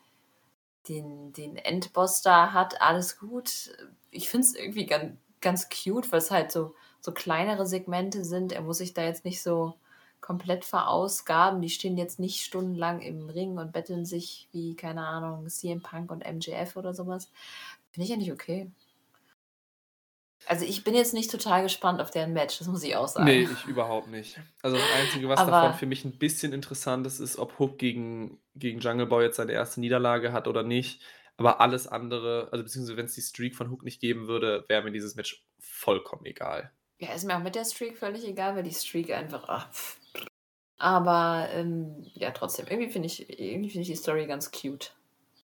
den, 0.88 1.32
den 1.32 1.56
Endboss 1.56 2.22
da 2.22 2.52
hat, 2.52 2.80
alles 2.82 3.18
gut. 3.18 3.72
Ich 4.10 4.28
finde 4.28 4.46
es 4.46 4.54
irgendwie 4.54 4.86
ganz, 4.86 5.16
ganz 5.40 5.68
cute, 5.68 6.10
weil 6.12 6.18
es 6.18 6.30
halt 6.30 6.52
so, 6.52 6.74
so 7.00 7.12
kleinere 7.12 7.66
Segmente 7.66 8.24
sind. 8.24 8.52
Er 8.52 8.62
muss 8.62 8.78
sich 8.78 8.94
da 8.94 9.02
jetzt 9.02 9.24
nicht 9.24 9.42
so 9.42 9.74
komplett 10.20 10.64
verausgaben. 10.64 11.60
Die 11.60 11.70
stehen 11.70 11.98
jetzt 11.98 12.18
nicht 12.18 12.42
stundenlang 12.42 13.00
im 13.00 13.28
Ring 13.28 13.58
und 13.58 13.72
betteln 13.72 14.06
sich 14.06 14.48
wie, 14.52 14.74
keine 14.74 15.06
Ahnung, 15.06 15.48
CM 15.48 15.82
Punk 15.82 16.10
und 16.10 16.24
MJF 16.26 16.76
oder 16.76 16.94
sowas. 16.94 17.30
Finde 17.90 18.04
ich 18.04 18.10
ja 18.10 18.16
nicht 18.16 18.32
okay. 18.32 18.70
Also 20.46 20.64
ich 20.64 20.84
bin 20.84 20.94
jetzt 20.94 21.14
nicht 21.14 21.30
total 21.30 21.62
gespannt 21.62 22.00
auf 22.00 22.10
deren 22.10 22.32
Match, 22.32 22.58
das 22.58 22.68
muss 22.68 22.82
ich 22.82 22.96
auch 22.96 23.08
sagen. 23.08 23.24
Nee, 23.24 23.48
ich 23.50 23.64
überhaupt 23.66 24.08
nicht. 24.08 24.38
Also 24.62 24.76
das 24.76 24.86
Einzige, 25.00 25.28
was 25.28 25.40
Aber- 25.40 25.50
davon 25.50 25.78
für 25.78 25.86
mich 25.86 26.04
ein 26.04 26.18
bisschen 26.18 26.52
interessant 26.52 27.06
ist, 27.06 27.20
ist, 27.20 27.38
ob 27.38 27.58
Hook 27.58 27.78
gegen, 27.78 28.38
gegen 28.54 28.80
Jungle 28.80 29.06
Boy 29.06 29.24
jetzt 29.24 29.36
seine 29.36 29.52
erste 29.52 29.80
Niederlage 29.80 30.32
hat 30.32 30.48
oder 30.48 30.62
nicht. 30.62 31.00
Aber 31.36 31.60
alles 31.60 31.86
andere, 31.86 32.48
also 32.52 32.62
beziehungsweise 32.62 32.96
wenn 32.96 33.06
es 33.06 33.14
die 33.14 33.22
Streak 33.22 33.56
von 33.56 33.70
Hook 33.70 33.82
nicht 33.82 34.00
geben 34.00 34.28
würde, 34.28 34.64
wäre 34.68 34.82
mir 34.82 34.92
dieses 34.92 35.16
Match 35.16 35.44
vollkommen 35.58 36.24
egal. 36.26 36.70
Ja, 36.98 37.12
ist 37.12 37.24
mir 37.24 37.36
auch 37.36 37.42
mit 37.42 37.54
der 37.56 37.64
Streak 37.64 37.98
völlig 37.98 38.24
egal, 38.26 38.54
weil 38.54 38.62
die 38.62 38.72
Streak 38.72 39.10
einfach. 39.10 39.44
Ach. 39.48 39.68
Aber 40.78 41.48
ähm, 41.52 42.04
ja, 42.14 42.30
trotzdem, 42.30 42.66
irgendwie 42.68 42.90
finde 42.90 43.06
ich, 43.06 43.28
irgendwie 43.40 43.70
finde 43.70 43.82
ich 43.82 43.88
die 43.88 43.96
Story 43.96 44.26
ganz 44.26 44.50
cute. 44.52 44.94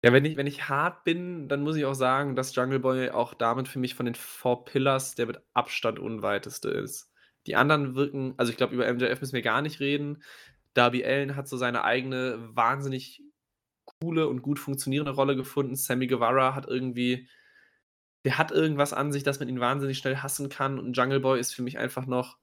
Ja, 0.06 0.14
wenn 0.14 0.24
ich, 0.24 0.38
wenn 0.38 0.45
ich 0.45 0.70
hart 0.70 1.03
bin, 1.03 1.47
dann 1.47 1.64
muss 1.64 1.76
ich 1.78 1.86
auch 1.86 1.95
sagen, 1.95 2.36
dass 2.36 2.53
Jungle 2.56 2.78
Boy 2.80 3.10
auch 3.10 3.34
damit 3.34 3.68
für 3.68 3.80
mich 3.80 3.95
von 3.95 4.06
den 4.06 4.14
Four 4.14 4.64
Pillars 4.64 5.16
der 5.16 5.26
mit 5.26 5.41
Abstand 5.56 5.97
unweiteste 5.97 6.70
ist. 6.70 7.12
Die 7.47 7.56
anderen 7.56 7.95
wirken, 7.95 8.36
also 8.38 8.51
ich 8.51 8.58
glaube, 8.58 8.76
über 8.76 8.86
MJF 8.86 9.20
müssen 9.20 9.34
wir 9.34 9.41
gar 9.41 9.64
nicht 9.64 9.80
reden. 9.80 10.22
Darby 10.76 11.03
Allen 11.03 11.36
hat 11.36 11.47
so 11.47 11.58
seine 11.58 11.84
eigene 11.84 12.38
wahnsinnig 12.56 13.24
coole 13.99 14.28
und 14.28 14.43
gut 14.43 14.60
funktionierende 14.60 15.12
Rolle 15.14 15.36
gefunden. 15.36 15.76
Sammy 15.76 16.06
Guevara 16.06 16.53
hat 16.53 16.68
irgendwie, 16.68 17.28
der 18.26 18.38
hat 18.38 18.51
irgendwas 18.51 18.93
an 18.93 19.12
sich, 19.12 19.24
dass 19.24 19.39
man 19.39 19.49
ihn 19.49 19.60
wahnsinnig 19.60 19.97
schnell 19.97 20.18
hassen 20.18 20.49
kann. 20.49 20.78
Und 20.78 20.95
Jungle 20.95 21.20
Boy 21.20 21.39
ist 21.39 21.56
für 21.56 21.64
mich 21.64 21.80
einfach 21.80 22.06
noch 22.06 22.38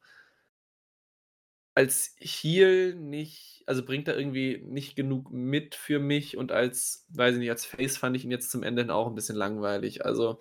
als 1.74 2.14
Heel 2.18 2.94
nicht, 2.94 3.64
also 3.66 3.84
bringt 3.84 4.08
er 4.08 4.18
irgendwie 4.18 4.62
nicht 4.66 4.96
genug 4.96 5.30
mit 5.30 5.74
für 5.74 5.98
mich 5.98 6.36
und 6.36 6.52
als, 6.52 7.06
weiß 7.10 7.34
ich 7.34 7.38
nicht, 7.38 7.50
als 7.50 7.64
Face 7.64 7.96
fand 7.96 8.16
ich 8.16 8.24
ihn 8.24 8.30
jetzt 8.30 8.50
zum 8.50 8.62
Ende 8.62 8.82
hin 8.82 8.90
auch 8.90 9.06
ein 9.06 9.14
bisschen 9.14 9.36
langweilig. 9.36 10.04
Also 10.04 10.38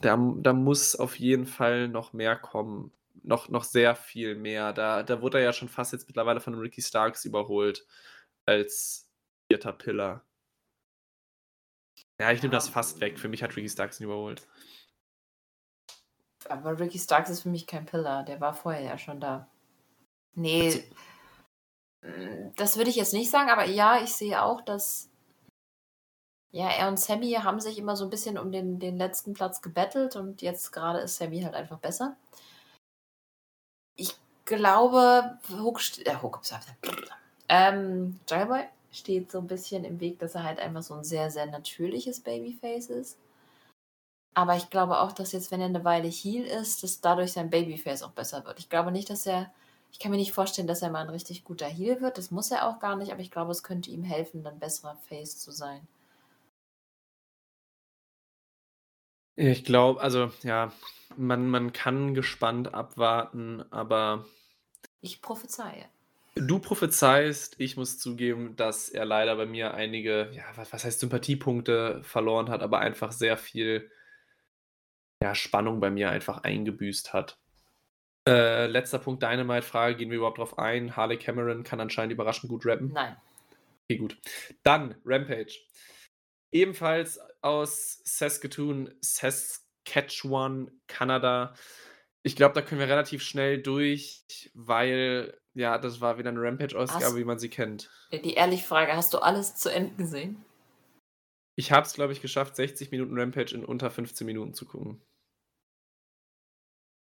da, 0.00 0.16
da 0.38 0.52
muss 0.52 0.96
auf 0.96 1.18
jeden 1.18 1.46
Fall 1.46 1.88
noch 1.88 2.12
mehr 2.12 2.36
kommen. 2.36 2.92
Noch, 3.22 3.48
noch 3.48 3.64
sehr 3.64 3.94
viel 3.96 4.34
mehr. 4.34 4.72
Da, 4.72 5.02
da 5.02 5.22
wurde 5.22 5.38
er 5.38 5.44
ja 5.44 5.52
schon 5.52 5.68
fast 5.68 5.92
jetzt 5.92 6.06
mittlerweile 6.08 6.40
von 6.40 6.54
Ricky 6.54 6.82
Starks 6.82 7.24
überholt 7.24 7.86
als 8.46 9.08
vierter 9.48 9.72
Pillar. 9.72 10.24
Ja, 12.20 12.32
ich 12.32 12.42
nehme 12.42 12.52
das 12.52 12.68
fast 12.68 13.00
weg. 13.00 13.18
Für 13.18 13.28
mich 13.28 13.42
hat 13.42 13.56
Ricky 13.56 13.68
Starks 13.68 14.00
ihn 14.00 14.04
überholt. 14.04 14.46
Aber 16.48 16.78
Ricky 16.78 16.98
Starks 16.98 17.30
ist 17.30 17.42
für 17.42 17.48
mich 17.48 17.66
kein 17.66 17.86
Pillar, 17.86 18.24
der 18.24 18.40
war 18.40 18.54
vorher 18.54 18.82
ja 18.82 18.98
schon 18.98 19.20
da. 19.20 19.48
Nee, 20.36 20.84
mm, 22.02 22.52
das 22.56 22.76
würde 22.76 22.90
ich 22.90 22.96
jetzt 22.96 23.12
nicht 23.12 23.30
sagen, 23.30 23.50
aber 23.50 23.64
ja, 23.66 24.02
ich 24.02 24.14
sehe 24.14 24.42
auch, 24.42 24.60
dass 24.60 25.08
ja, 26.52 26.68
er 26.70 26.88
und 26.88 27.00
Sammy 27.00 27.32
haben 27.32 27.58
sich 27.60 27.78
immer 27.78 27.96
so 27.96 28.04
ein 28.04 28.10
bisschen 28.10 28.38
um 28.38 28.52
den, 28.52 28.78
den 28.78 28.96
letzten 28.96 29.34
Platz 29.34 29.60
gebettelt 29.60 30.14
und 30.14 30.40
jetzt 30.40 30.70
gerade 30.72 31.00
ist 31.00 31.16
Sammy 31.16 31.42
halt 31.42 31.54
einfach 31.54 31.78
besser. 31.80 32.16
Ich 33.96 34.14
glaube, 34.44 35.38
Hook, 35.50 35.80
st- 35.80 36.06
äh, 36.06 36.16
Hook 36.22 36.40
ähm, 37.48 38.20
Jungle 38.28 38.46
Boy 38.46 38.64
steht 38.92 39.30
so 39.32 39.38
ein 39.38 39.46
bisschen 39.48 39.84
im 39.84 39.98
Weg, 40.00 40.18
dass 40.20 40.34
er 40.34 40.44
halt 40.44 40.60
einfach 40.60 40.82
so 40.82 40.94
ein 40.94 41.04
sehr, 41.04 41.30
sehr 41.30 41.46
natürliches 41.46 42.20
Babyface 42.20 42.90
ist. 42.90 43.18
Aber 44.34 44.56
ich 44.56 44.70
glaube 44.70 44.98
auch, 45.00 45.12
dass 45.12 45.32
jetzt, 45.32 45.50
wenn 45.50 45.60
er 45.60 45.66
eine 45.66 45.84
Weile 45.84 46.08
Heel 46.08 46.44
ist, 46.44 46.82
dass 46.82 47.00
dadurch 47.00 47.32
sein 47.32 47.50
Babyface 47.50 48.02
auch 48.02 48.12
besser 48.12 48.44
wird. 48.44 48.58
Ich 48.58 48.68
glaube 48.68 48.92
nicht, 48.92 49.10
dass 49.10 49.26
er. 49.26 49.52
Ich 49.94 50.00
kann 50.00 50.10
mir 50.10 50.16
nicht 50.16 50.32
vorstellen, 50.32 50.66
dass 50.66 50.82
er 50.82 50.90
mal 50.90 51.02
ein 51.02 51.08
richtig 51.08 51.44
guter 51.44 51.68
Heel 51.68 52.00
wird. 52.00 52.18
Das 52.18 52.32
muss 52.32 52.50
er 52.50 52.66
auch 52.68 52.80
gar 52.80 52.96
nicht, 52.96 53.12
aber 53.12 53.20
ich 53.20 53.30
glaube, 53.30 53.52
es 53.52 53.62
könnte 53.62 53.90
ihm 53.92 54.02
helfen, 54.02 54.42
dann 54.42 54.58
besserer 54.58 54.96
Face 54.96 55.38
zu 55.38 55.52
sein. 55.52 55.86
Ich 59.36 59.64
glaube, 59.64 60.00
also 60.00 60.32
ja, 60.42 60.72
man, 61.16 61.48
man 61.48 61.72
kann 61.72 62.14
gespannt 62.14 62.74
abwarten, 62.74 63.62
aber 63.70 64.26
Ich 65.00 65.22
prophezeie. 65.22 65.88
du 66.36 66.58
prophezeist, 66.60 67.56
ich 67.58 67.76
muss 67.76 67.98
zugeben, 67.98 68.54
dass 68.56 68.88
er 68.88 69.04
leider 69.04 69.36
bei 69.36 69.46
mir 69.46 69.74
einige, 69.74 70.30
ja, 70.32 70.44
was, 70.56 70.72
was 70.72 70.84
heißt 70.84 71.00
Sympathiepunkte 71.00 72.02
verloren 72.04 72.48
hat, 72.50 72.62
aber 72.62 72.78
einfach 72.80 73.12
sehr 73.12 73.36
viel 73.36 73.90
ja, 75.22 75.34
Spannung 75.34 75.80
bei 75.80 75.90
mir 75.90 76.10
einfach 76.10 76.38
eingebüßt 76.44 77.12
hat. 77.12 77.38
Äh, 78.26 78.66
letzter 78.66 78.98
Punkt 78.98 79.22
Dynamite-Frage, 79.22 79.96
gehen 79.96 80.10
wir 80.10 80.16
überhaupt 80.16 80.38
drauf 80.38 80.58
ein? 80.58 80.96
Harley 80.96 81.18
Cameron 81.18 81.62
kann 81.62 81.80
anscheinend 81.80 82.12
überraschend 82.12 82.48
gut 82.50 82.64
rappen. 82.64 82.92
Nein. 82.92 83.16
Okay, 83.84 83.98
gut. 83.98 84.16
Dann 84.62 84.94
Rampage. 85.04 85.58
Ebenfalls 86.52 87.20
aus 87.42 88.00
Saskatoon, 88.04 88.94
Saskatchewan, 89.00 90.70
Kanada. 90.86 91.54
Ich 92.22 92.36
glaube, 92.36 92.54
da 92.54 92.62
können 92.62 92.80
wir 92.80 92.88
relativ 92.88 93.22
schnell 93.22 93.60
durch, 93.60 94.50
weil, 94.54 95.38
ja, 95.52 95.76
das 95.76 96.00
war 96.00 96.16
wieder 96.16 96.32
'ne 96.32 96.40
Rampage-Ausgabe, 96.40 97.16
wie 97.16 97.24
man 97.24 97.38
sie 97.38 97.50
kennt. 97.50 97.90
die 98.12 98.34
ehrliche 98.34 98.64
Frage, 98.66 98.96
hast 98.96 99.12
du 99.12 99.18
alles 99.18 99.56
zu 99.56 99.68
Ende 99.68 99.94
gesehen? 99.96 100.42
Ich 101.56 101.72
habe 101.72 101.86
es, 101.86 101.92
glaube 101.92 102.12
ich, 102.12 102.22
geschafft, 102.22 102.56
60 102.56 102.90
Minuten 102.90 103.18
Rampage 103.18 103.54
in 103.54 103.64
unter 103.64 103.90
15 103.90 104.26
Minuten 104.26 104.54
zu 104.54 104.64
gucken. 104.64 105.02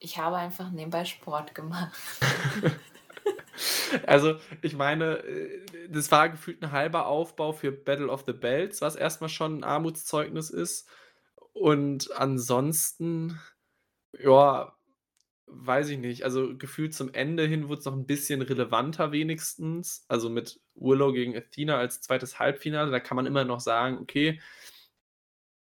Ich 0.05 0.19
habe 0.19 0.37
einfach 0.37 0.71
nebenbei 0.73 1.05
Sport 1.05 1.55
gemacht. 1.55 1.97
Also, 4.07 4.37
ich 4.63 4.75
meine, 4.75 5.19
äh, 5.25 5.67
das 5.89 6.11
war 6.11 6.31
gefühlt 6.31 6.63
'n 6.63 6.73
halber 6.73 7.07
Aufbau 7.07 7.53
für 7.53 7.71
Battle 7.73 8.09
of 8.09 8.25
the 8.27 8.33
Belts, 8.33 8.81
was 8.81 8.97
erst 8.97 9.21
mal 9.21 9.29
schon 9.29 9.59
'n 9.61 9.65
Armutszeugnis 9.65 10.51
ist. 10.51 10.89
Und 11.53 12.11
ansonsten, 12.17 13.39
ja, 14.19 14.77
weiß 15.47 15.91
ich 15.91 15.99
nicht. 15.99 16.25
Also, 16.25 16.57
gefühlt 16.59 16.95
zum 16.95 17.15
Ende 17.15 17.47
hin 17.47 17.69
wurd's 17.69 17.87
noch 17.87 17.95
'n 17.95 18.07
bisschen 18.07 18.43
relevanter 18.43 19.13
wenigstens. 19.13 20.05
Also, 20.09 20.31
mit 20.31 20.61
Willow 20.75 21.13
gegen 21.13 21.37
Athena 21.37 21.79
als 21.79 22.01
zweites 22.03 22.39
Halbfinale, 22.41 22.91
da 22.93 23.01
kann 23.01 23.17
man 23.17 23.27
immer 23.27 23.45
noch 23.45 23.61
sagen: 23.61 23.99
„Okay, 24.01 24.41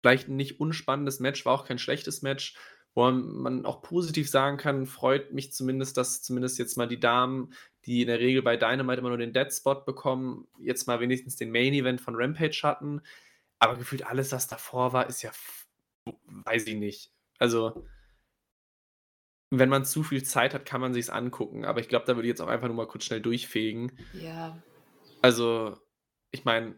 vielleicht 0.04 0.28
'n 0.30 0.36
nicht 0.36 0.60
unspannendes 0.60 1.20
Match, 1.20 1.46
war 1.46 1.54
auch 1.54 1.66
kein 1.66 1.80
schlechtes 1.80 2.22
Match.“ 2.22 2.56
Wo 2.94 3.10
man 3.10 3.66
auch 3.66 3.82
positiv 3.82 4.30
sagen 4.30 4.58
kann, 4.58 4.86
freut 4.86 5.32
mich 5.32 5.54
zumindest, 5.54 5.96
dass 5.98 6.22
zumindest 6.22 6.60
jetzt 6.60 6.78
mal 6.78 6.88
die 6.88 7.00
Damen, 7.00 7.54
die 7.86 8.02
in 8.02 8.08
der 8.08 8.20
Regel 8.20 8.42
bei 8.42 8.58
Dynamite 8.58 9.00
immer 9.00 9.10
nur 9.10 9.18
den 9.18 9.34
Dead 9.34 9.52
Spot 9.52 9.76
bekommen, 9.76 10.48
jetzt 10.60 10.88
mal 10.88 11.00
wenigstens 11.00 11.38
den 11.38 11.52
Main 11.52 11.74
Event 11.74 12.02
von 12.02 12.16
Rampage 12.16 12.62
hatten. 12.64 13.02
Aber 13.60 13.78
gefühlt 13.78 14.06
alles, 14.06 14.32
was 14.32 14.48
davor 14.48 14.92
war, 14.92 15.08
ist 15.08 15.22
ja 15.22 15.32
weiß 16.26 16.68
ich 16.68 16.76
nicht. 16.76 17.12
Also 17.38 17.86
wenn 19.50 19.70
man 19.70 19.84
zu 19.84 20.04
viel 20.04 20.24
Zeit 20.24 20.54
hat, 20.54 20.66
kann 20.66 20.80
man 20.80 20.94
sich's 20.94 21.10
angucken, 21.10 21.66
aber 21.66 21.82
ich 21.82 21.89
glaube, 21.89 22.06
da 22.06 22.16
würde 22.16 22.28
ich 22.28 22.32
jetzt 22.32 22.42
auch 22.42 22.48
einfach 22.48 22.68
nur 22.68 22.78
mal 22.78 22.88
kurz 22.88 23.04
schnell 23.04 23.20
durchfegen. 23.20 23.92
Ja. 24.14 24.62
Also, 25.22 25.78
ich 26.32 26.46
meine, 26.46 26.76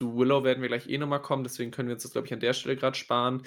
zu 0.00 0.14
Willow 0.16 0.44
werden 0.44 0.60
wir 0.60 0.68
gleich 0.68 0.86
eh 0.88 0.98
noch 0.98 1.08
mal 1.08 1.18
kommen, 1.18 1.44
deswegen 1.44 1.70
können 1.70 1.88
wir 1.88 1.94
uns 1.94 2.02
das, 2.02 2.12
glaube 2.12 2.26
ich, 2.26 2.32
an 2.34 2.40
der 2.40 2.52
Stelle 2.52 2.76
grad 2.76 2.98
sparen. 2.98 3.42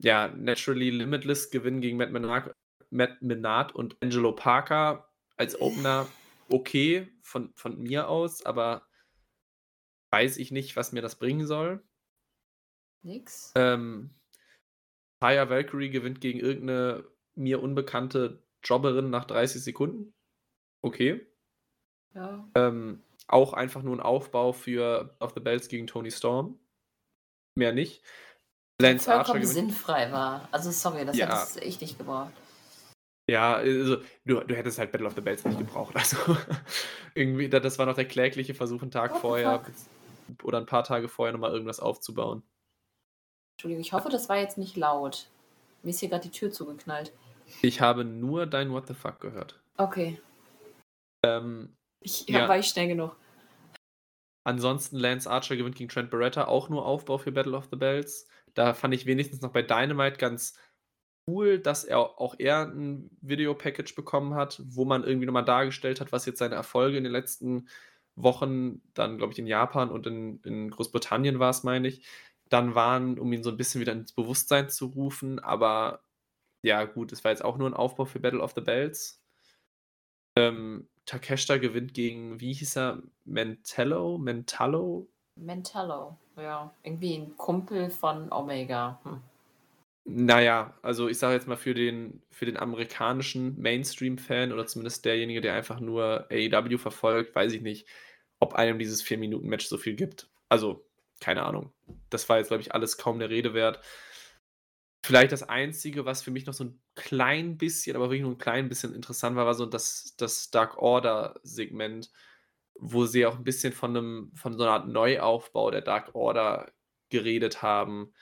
Ja, 0.00 0.28
Naturally 0.28 0.90
Limitless 0.90 1.50
gewinnen 1.50 1.80
gegen 1.80 1.96
Matt 1.96 2.10
Menard 2.10 2.52
Matt 2.90 3.22
Menard 3.22 3.74
und 3.74 3.96
Angelo 4.02 4.32
Parker 4.32 5.08
als 5.36 5.60
Opener 5.60 6.16
okay 6.48 7.08
von 7.22 7.52
von 7.56 7.80
mir 7.80 8.08
aus, 8.08 8.44
aber 8.44 8.86
weiß 10.12 10.36
ich 10.38 10.50
nicht, 10.50 10.76
was 10.76 10.92
mir 10.92 11.02
das 11.02 11.16
bringen 11.16 11.46
soll. 11.46 11.84
Nix. 13.04 13.54
Ähm, 13.56 14.10
Taya 15.20 15.48
Valkyrie 15.50 15.90
gewinnt 15.90 16.20
gegen 16.20 16.40
irgend 16.40 16.64
'ne 16.64 17.04
mir 17.34 17.62
unbekannte 17.62 18.44
Jobberin 18.64 19.10
nach 19.10 19.24
30 19.24 19.62
Sekunden. 19.64 20.14
Okay. 20.82 21.26
Ja. 22.14 22.54
Ähm, 22.56 23.02
auch 23.26 23.52
einfach 23.52 23.82
nur 23.82 23.94
'n 23.96 24.00
Aufbau 24.00 24.52
für 24.52 25.16
of 25.20 25.32
the 25.34 25.40
Bells 25.40 25.68
gegen 25.68 25.86
Toni 25.86 26.10
Storm. 26.10 26.58
Mehr 27.56 27.72
nicht. 27.72 28.02
Lance 28.80 29.12
Archer 29.12 29.34
gewinnt 29.34 29.48
sinnfrei 29.52 30.10
war. 30.10 30.48
Also, 30.50 30.70
sorry, 30.70 31.04
das 31.04 31.16
Ja. 31.16 31.26
hättest 31.26 31.56
du 31.56 31.60
echt 31.62 31.80
nicht 31.80 31.98
gebraucht. 31.98 32.32
Ja, 33.30 33.54
also, 33.54 33.96
du 34.24 34.40
du 34.40 34.54
hättest 34.54 34.78
halt 34.78 34.92
Battle 34.92 35.06
of 35.06 35.14
the 35.14 35.20
Bells 35.20 35.44
nicht 35.44 35.58
gebraucht. 35.58 35.94
Also, 35.96 36.16
irgendwie, 37.14 37.48
da 37.48 37.60
das 37.60 37.78
war 37.78 37.86
noch 37.86 37.94
der 37.94 38.06
klägliche 38.06 38.54
Versuch 38.54 38.82
'n 38.82 38.90
Tag 38.90 39.14
the 39.14 39.20
vorher 39.20 39.60
fuck? 39.64 40.44
oder 40.44 40.58
'n 40.58 40.66
paar 40.66 40.84
Tage 40.84 41.08
vorher 41.08 41.32
noch 41.32 41.40
mal 41.40 41.52
irgendwas 41.52 41.80
aufzubauen. 41.80 42.42
Entschuldigung, 43.56 43.80
ich 43.82 43.92
hoffe, 43.92 44.08
das 44.10 44.28
war 44.28 44.36
jetzt 44.38 44.58
nicht 44.58 44.76
laut. 44.76 45.28
Mir 45.82 45.90
ist 45.90 46.00
hier 46.00 46.08
grad 46.08 46.24
die 46.24 46.30
Tür 46.30 46.50
zugeknallt. 46.50 47.12
Ich 47.62 47.80
habe 47.80 48.04
nur 48.04 48.46
dein 48.46 48.72
What 48.72 48.88
the 48.88 48.94
fuck 48.94 49.20
gehört. 49.20 49.60
Okay. 49.76 50.20
Ähm, 51.24 51.76
Ich 52.00 52.28
ja, 52.28 52.40
ja. 52.40 52.48
war 52.48 52.58
ich 52.58 52.66
schnell 52.66 52.88
genug. 52.88 53.16
Ansonsten 54.46 54.96
Lance 54.98 55.30
Archer 55.30 55.56
gewinnt 55.56 55.76
gegen 55.76 55.88
Trent 55.88 56.10
Barretta, 56.10 56.44
auch 56.46 56.68
nur 56.68 56.84
Aufbau 56.84 57.16
für 57.16 57.32
Battle 57.32 57.56
of 57.56 57.68
the 57.70 57.76
Bells. 57.76 58.26
Da 58.56 58.72
fand 58.74 58.94
ich 58.94 59.06
wenigstens 59.06 59.40
noch 59.42 59.52
bei 59.52 59.62
Dynamite 59.62 60.16
ganz 60.18 60.56
cool, 61.28 61.58
dass 61.60 61.84
er 61.84 61.98
auch 62.20 62.36
er 62.38 62.62
'n 62.72 63.10
Video-Package 63.22 63.94
bekommen 63.96 64.34
hat, 64.34 64.62
wo 64.66 64.84
man 64.84 65.04
irgendwie 65.04 65.26
noch 65.26 65.32
mal 65.34 65.42
dargestellt 65.42 66.00
hat, 66.00 66.12
was 66.12 66.26
jetzt 66.26 66.38
seine 66.38 66.54
Erfolge 66.56 66.98
in 66.98 67.04
den 67.04 67.12
letzten 67.12 67.68
Wochen 68.16 68.82
dann, 68.94 69.18
glaube 69.18 69.32
ich, 69.32 69.38
in 69.40 69.46
Japan 69.48 69.90
und 69.90 70.06
in 70.06 70.40
in 70.44 70.70
Großbritannien 70.70 71.38
war's, 71.40 71.64
meine 71.64 71.88
ich, 71.88 72.06
dann 72.48 72.74
waren, 72.76 73.18
um 73.18 73.32
ihn 73.32 73.42
so 73.44 73.50
'n 73.50 73.56
bisschen 73.56 73.80
wieder 73.80 73.92
ins 73.92 74.12
Bewusstsein 74.14 74.68
zu 74.70 74.86
rufen. 74.86 75.40
Aber 75.40 76.04
ja 76.62 76.84
gut, 76.84 77.12
es 77.12 77.24
war 77.24 77.32
jetzt 77.32 77.44
auch 77.44 77.58
nur 77.58 77.68
'n 77.68 77.74
Aufbau 77.74 78.06
für 78.06 78.20
Battle 78.20 78.40
of 78.42 78.54
the 78.54 78.62
Bells. 78.62 79.16
Ähm, 80.36 80.88
Takeshita 81.06 81.58
gewinnt 81.58 81.94
gegen 81.94 82.40
wie 82.40 82.52
hieß 82.54 82.76
er? 82.76 83.02
Mentallo? 83.24 84.18
Mentallo? 84.18 85.08
Mentallo, 85.36 86.16
ja. 86.36 86.72
Irgendwie 86.82 87.14
'n 87.16 87.36
Kumpel 87.36 87.90
von 87.90 88.30
Omega. 88.32 88.98
Hm. 89.04 89.20
Na 90.06 90.40
ja, 90.42 90.74
also, 90.82 91.08
ich 91.08 91.18
sage 91.18 91.32
jetzt 91.34 91.48
mal 91.48 91.56
für 91.56 91.72
den 91.72 92.22
für 92.30 92.44
den 92.44 92.58
amerikanischen 92.58 93.58
Mainstream-Fan 93.58 94.52
oder 94.52 94.66
zumindest 94.66 95.04
derjenige, 95.06 95.40
der 95.40 95.54
einfach 95.54 95.80
nur 95.80 96.26
AEW 96.30 96.76
verfolgt, 96.78 97.34
weiß 97.34 97.54
ich 97.54 97.62
nicht, 97.62 97.86
ob 98.38 98.54
einem 98.54 98.78
dieses 98.78 99.00
4 99.00 99.16
Minuten-Match 99.16 99.66
so 99.66 99.78
viel 99.78 99.94
gibt. 99.94 100.28
Also, 100.50 100.84
keine 101.20 101.44
Ahnung. 101.44 101.72
Das 102.10 102.28
war 102.28 102.36
jetzt, 102.36 102.48
glaube 102.48 102.60
ich, 102.62 102.74
alles 102.74 102.98
kaum 102.98 103.18
der 103.18 103.30
Rede 103.30 103.54
wert. 103.54 103.80
Vielleicht 105.04 105.32
das 105.32 105.42
Einzige, 105.42 106.06
was 106.06 106.22
für 106.22 106.30
mich 106.30 106.46
noch 106.46 106.54
so 106.54 106.64
'n 106.64 106.80
klein 106.94 107.58
bisschen, 107.58 107.94
aber 107.94 108.06
wirklich 108.06 108.22
nur 108.22 108.30
'n 108.32 108.38
klein 108.38 108.70
bisschen 108.70 108.94
interessant 108.94 109.36
war, 109.36 109.44
war 109.44 109.52
so 109.52 109.66
das 109.66 110.14
das 110.16 110.50
Dark 110.50 110.78
Order-Segment, 110.78 112.10
wo 112.78 113.06
sie 113.06 113.26
auch 113.26 113.36
'n 113.38 113.44
bisschen 113.44 113.72
von 113.72 113.92
'nem 113.92 114.32
von 114.36 114.54
so 114.58 114.64
'ner 114.64 114.72
Art 114.72 114.88
Neuaufbau 114.88 115.70
der 115.70 115.82
Dark 115.82 116.14
Order 116.14 116.72
geredet 117.10 117.62
haben. 117.62 118.12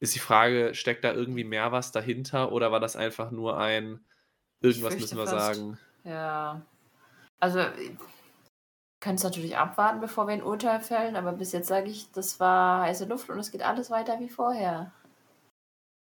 Ist 0.00 0.14
die 0.14 0.18
Frage, 0.20 0.74
steckt 0.74 1.04
da 1.04 1.12
irgendwie 1.14 1.44
mehr 1.44 1.72
was 1.72 1.92
dahinter 1.92 2.52
oder 2.52 2.72
war 2.72 2.80
das 2.80 2.96
einfach 2.96 3.30
nur 3.32 3.58
ein 3.58 4.06
„Irgendwas 4.62 4.98
müssen 4.98 5.18
wir 5.18 5.26
fast. 5.26 5.28
sagen“? 5.28 5.80
Ja. 6.04 6.62
Also, 7.40 7.60
äh, 7.60 7.96
können's 9.00 9.24
natürlich 9.24 9.56
abwarten, 9.58 10.00
bevor 10.00 10.28
wir 10.28 10.34
'n 10.34 10.42
Urteil 10.44 10.80
fällen, 10.80 11.16
aber 11.16 11.32
bis 11.32 11.52
jetzt 11.52 11.68
sage 11.68 11.90
ich, 11.90 12.12
das 12.12 12.40
war 12.40 12.82
heiße 12.82 13.06
Luft 13.06 13.30
und 13.30 13.38
es 13.40 13.50
geht 13.52 13.62
alles 13.62 13.90
weiter 13.90 14.20
wie 14.20 14.30
vorher. 14.30 14.92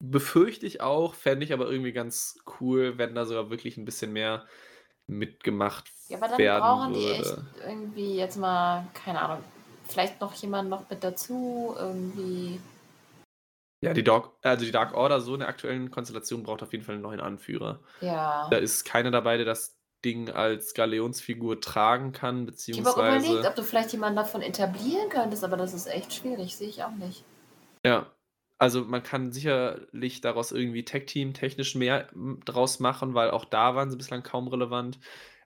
Befürchte 0.01 0.67
ich 0.67 0.79
auch, 0.81 1.15
fände 1.15 1.43
ich 1.43 1.53
aber 1.53 1.67
irgendwie 1.71 1.91
ganz 1.91 2.37
cool, 2.59 2.99
wenn 2.99 3.15
da 3.15 3.25
sogar 3.25 3.49
wirklich 3.49 3.77
'n 3.77 3.85
bisschen 3.85 4.13
mehr 4.13 4.45
mitgemacht 5.07 5.85
Ja, 6.09 6.17
aber 6.17 6.27
dann 6.27 6.37
werden 6.37 6.63
brauchen 6.63 6.93
die 6.93 7.11
echt 7.11 7.37
irgendwie 7.65 8.15
jetzt 8.15 8.37
mal, 8.37 8.87
keine 8.93 9.21
Ahnung, 9.21 9.43
vielleicht 9.87 10.21
noch 10.21 10.33
jemanden 10.33 10.69
noch 10.69 10.89
mit 10.89 11.03
dazu, 11.03 11.75
irgendwie. 11.77 12.59
Ja, 13.81 13.93
die 13.93 14.03
Dark 14.03 14.31
also, 14.41 14.65
die 14.65 14.71
Dark 14.71 14.93
Order 14.95 15.21
so 15.21 15.33
in 15.33 15.41
der 15.41 15.49
aktuellen 15.49 15.91
Konstellation 15.91 16.43
braucht 16.43 16.63
auf 16.63 16.71
jeden 16.71 16.83
Fall 16.83 16.95
'n 16.95 17.01
neuen 17.01 17.19
Anführer. 17.19 17.79
Ja. 18.01 18.47
Da 18.49 18.57
ist 18.57 18.85
keiner 18.85 19.11
dabei, 19.11 19.37
der 19.37 19.45
das 19.45 19.77
Ding 20.03 20.29
als 20.29 20.73
Galionsfigur 20.73 21.59
tragen 21.61 22.11
kann, 22.11 22.47
Ich 22.47 22.77
habe 22.79 22.89
auch 22.89 22.97
überlegt, 22.97 23.23
beziehungsweise 23.23 23.49
ob 23.49 23.55
du 23.55 23.63
vielleicht 23.63 23.91
jemanden 23.91 24.17
davon 24.17 24.41
etablieren 24.41 25.09
könntest, 25.09 25.43
aber 25.43 25.57
das 25.57 25.73
ist 25.73 25.87
echt 25.87 26.13
schwierig, 26.13 26.55
sehe 26.55 26.69
ich 26.69 26.83
auch 26.83 26.91
nicht. 26.91 27.23
Ja, 27.85 28.11
also, 28.59 28.83
man 28.85 29.03
kann 29.03 29.31
sicherlich 29.31 30.21
daraus 30.21 30.51
irgendwie 30.51 30.83
Tag-Team-technisch 30.85 31.75
mehr, 31.75 32.09
hm, 32.11 32.41
draus 32.45 32.79
machen, 32.79 33.13
weil 33.15 33.31
auch 33.31 33.45
da 33.45 33.75
waren 33.75 33.91
sie 33.91 33.97
bislang 33.97 34.23
kaum 34.23 34.47
relevant. 34.47 34.99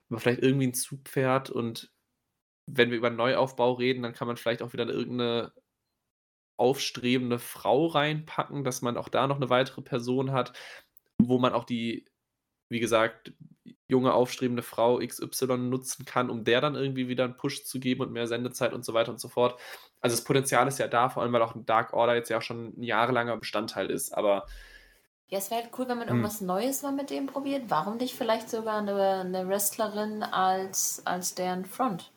Aber 0.09 0.19
vielleicht 0.19 0.41
irgendwie 0.43 0.67
'n 0.67 0.73
Zugpferd 0.73 1.49
und 1.49 1.91
wenn 2.67 2.91
wir 2.91 2.97
über 2.97 3.09
Neuaufbau 3.11 3.73
reden, 3.73 4.03
dann 4.03 4.13
kann 4.13 4.27
man 4.27 4.37
vielleicht 4.37 4.61
auch 4.63 4.73
wieder 4.73 4.87
irgend 4.89 5.17
'ne 5.17 5.53
aufstrebende 6.59 7.39
Frau 7.39 7.87
reinpacken, 7.87 8.63
dass 8.63 8.81
man 8.81 8.97
auch 8.97 9.09
da 9.09 9.27
noch 9.27 9.39
'ne 9.39 9.49
weitere 9.49 9.81
Person 9.81 10.31
hat, 10.31 10.53
wo 11.17 11.39
man 11.39 11.53
auch 11.53 11.63
die, 11.65 12.05
wie 12.71 12.81
gesagt, 12.81 13.33
junge 13.89 14.13
aufstrebende 14.13 14.63
Frau 14.63 14.99
XY 14.99 15.69
nutzen 15.69 16.05
kann, 16.05 16.29
um 16.31 16.45
der 16.45 16.61
dann 16.61 16.75
irgendwie 16.75 17.09
wieder 17.09 17.25
'n 17.25 17.37
Push 17.37 17.65
zu 17.65 17.79
geben 17.81 18.01
und 18.03 18.13
mehr 18.13 18.27
Sendezeit 18.27 18.73
und 18.73 18.85
so 18.85 18.93
weiter 18.95 19.11
und 19.11 19.19
so 19.21 19.29
fort. 19.29 19.59
Also, 20.01 20.15
das 20.17 20.25
Potenzial 20.25 20.67
ist 20.69 20.79
ja 20.79 20.87
da, 20.89 21.09
vor 21.09 21.23
allem, 21.23 21.33
weil 21.33 21.43
auch 21.43 21.55
'n 21.55 21.65
Dark 21.67 21.93
Order 21.93 22.15
jetzt 22.15 22.29
ja 22.29 22.39
auch 22.39 22.43
schon 22.43 22.75
'n 22.77 22.83
jahrelanger 22.83 23.37
Bestandteil 23.37 23.91
ist, 23.91 24.13
aber 24.17 24.47
Ja, 25.29 25.37
es 25.37 25.49
wäre 25.49 25.63
halt 25.63 25.71
cool, 25.79 25.87
wenn 25.87 25.97
man 25.97 26.07
Hm. 26.09 26.25
irgendwas 26.25 26.41
Neues 26.41 26.81
mal 26.83 26.91
mit 26.91 27.09
dem 27.09 27.25
probiert. 27.27 27.69
Warum 27.69 27.97
nicht 27.97 28.15
vielleicht 28.15 28.49
sogar 28.49 28.81
'ne 28.81 29.23
'ne 29.23 29.47
Wrestlerin 29.47 30.23
als 30.23 31.01
als 31.05 31.35
deren 31.35 31.65
Front? 31.65 32.11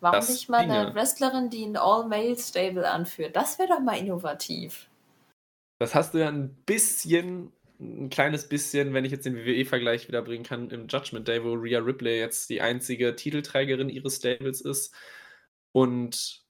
Warum 0.00 0.26
Das 0.26 0.28
nicht 0.28 0.48
mal 0.50 0.66
'ne 0.66 0.88
ginge. 0.88 0.96
Wrestlerin, 0.96 1.50
die 1.50 1.64
'n 1.64 1.76
All-Male-Stable 1.78 2.90
anführt? 2.90 3.36
Das 3.36 3.58
wäre 3.58 3.68
doch 3.70 3.80
mal 3.80 3.98
innovativ. 3.98 4.88
Das 5.80 5.94
hast 5.94 6.14
du 6.14 6.18
ja 6.18 6.28
'n 6.28 6.54
bisschen 6.64 7.52
'n 7.80 8.08
kleines 8.10 8.48
bisschen, 8.48 8.94
wenn 8.94 9.04
ich 9.04 9.12
jetzt 9.12 9.26
den 9.26 9.36
WWE-Vergleich 9.36 10.08
wieder 10.08 10.22
bringen 10.22 10.44
kann, 10.44 10.70
im 10.70 10.88
Judgment 10.88 11.28
Day, 11.28 11.44
wo 11.44 11.52
Rhea 11.54 11.78
Ripley 11.80 12.18
jetzt 12.18 12.50
die 12.50 12.60
einzige 12.62 13.16
Titelträgerin 13.16 13.88
ihres 13.88 14.16
Stables 14.16 14.60
ist. 14.60 14.94
Und 15.72 16.42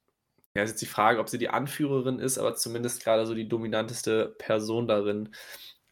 ja, 0.57 0.63
ist 0.65 0.71
jetzt 0.73 0.83
die 0.83 0.87
Frage, 0.87 1.21
ob 1.21 1.29
sie 1.29 1.39
die 1.39 1.51
Anführerin 1.51 2.19
ist, 2.21 2.39
aber 2.39 2.55
zumindest 2.57 3.03
grade 3.05 3.27
so 3.27 3.35
die 3.35 3.49
dominanteste 3.49 4.35
Person 4.39 4.89
darin. 4.89 5.31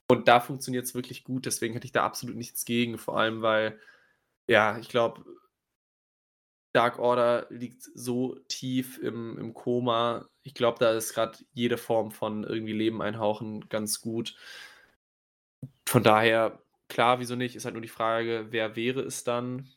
Und 0.09 0.28
da 0.28 0.41
funktioniert 0.41 0.87
es 0.87 0.95
wirklich 0.95 1.24
gut, 1.24 1.47
deswegen 1.47 1.74
hätte 1.74 1.87
ich 1.87 1.93
da 1.93 2.05
absolut 2.05 2.37
nichts 2.37 2.64
gegen, 2.66 2.99
vor 2.99 3.18
allem 3.18 3.43
weil, 3.43 3.80
ja, 4.49 4.78
ich 4.78 4.89
glaube, 4.91 5.24
Dark 6.72 6.99
Order 6.99 7.47
liegt 7.51 7.82
so 7.95 8.37
tief 8.49 8.99
im, 8.99 9.39
im 9.39 9.55
Koma. 9.55 10.28
Ich 10.43 10.55
glaube, 10.55 10.78
da 10.80 10.91
ist 10.93 11.14
gerade 11.14 11.39
jede 11.53 11.78
Form 11.78 12.11
von 12.11 12.43
irgendwie 12.43 12.72
Leben 12.72 13.01
einhauchen 13.01 13.68
ganz 13.68 14.01
gut. 14.01 14.35
Von 15.87 16.03
daher, 16.03 16.59
klar, 16.89 17.21
wieso 17.21 17.37
nicht, 17.37 17.57
ist 17.57 17.65
halt 17.65 17.75
nur 17.75 17.83
die 17.83 17.89
Frage, 17.89 18.47
wer 18.51 18.77
wäre 18.77 19.01
es 19.01 19.25
dann? 19.25 19.69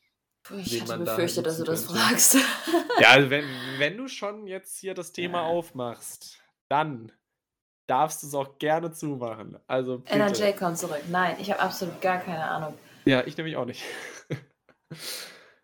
Ich 0.55 0.81
hatte 0.81 0.99
befürchtet, 0.99 1.45
da 1.45 1.49
dass 1.49 1.57
du 1.57 1.63
das 1.65 1.85
fragst. 1.85 2.35
ja, 2.99 3.09
also 3.09 3.29
wenn, 3.29 3.45
wenn 3.77 3.97
du 3.97 4.07
schon 4.07 4.47
jetzt 4.47 4.77
hier 4.77 4.93
das 4.93 5.11
Thema 5.11 5.41
aufmachst, 5.41 6.39
dann 6.69 7.11
darfst 7.87 8.23
du 8.23 8.27
es 8.27 8.33
auch 8.33 8.57
gerne 8.57 8.91
zumachen. 8.91 9.59
Also 9.67 9.99
bitte. 9.99 10.15
NRJ 10.15 10.53
kommt 10.53 10.77
zurück. 10.77 11.01
Nein, 11.09 11.35
ich 11.39 11.51
habe 11.51 11.61
absolut 11.61 11.99
gar 12.01 12.19
keine 12.19 12.43
Ahnung. 12.43 12.73
Ja, 13.05 13.25
ich 13.25 13.35
nämlich 13.37 13.55
auch 13.57 13.65
nicht. 13.65 13.83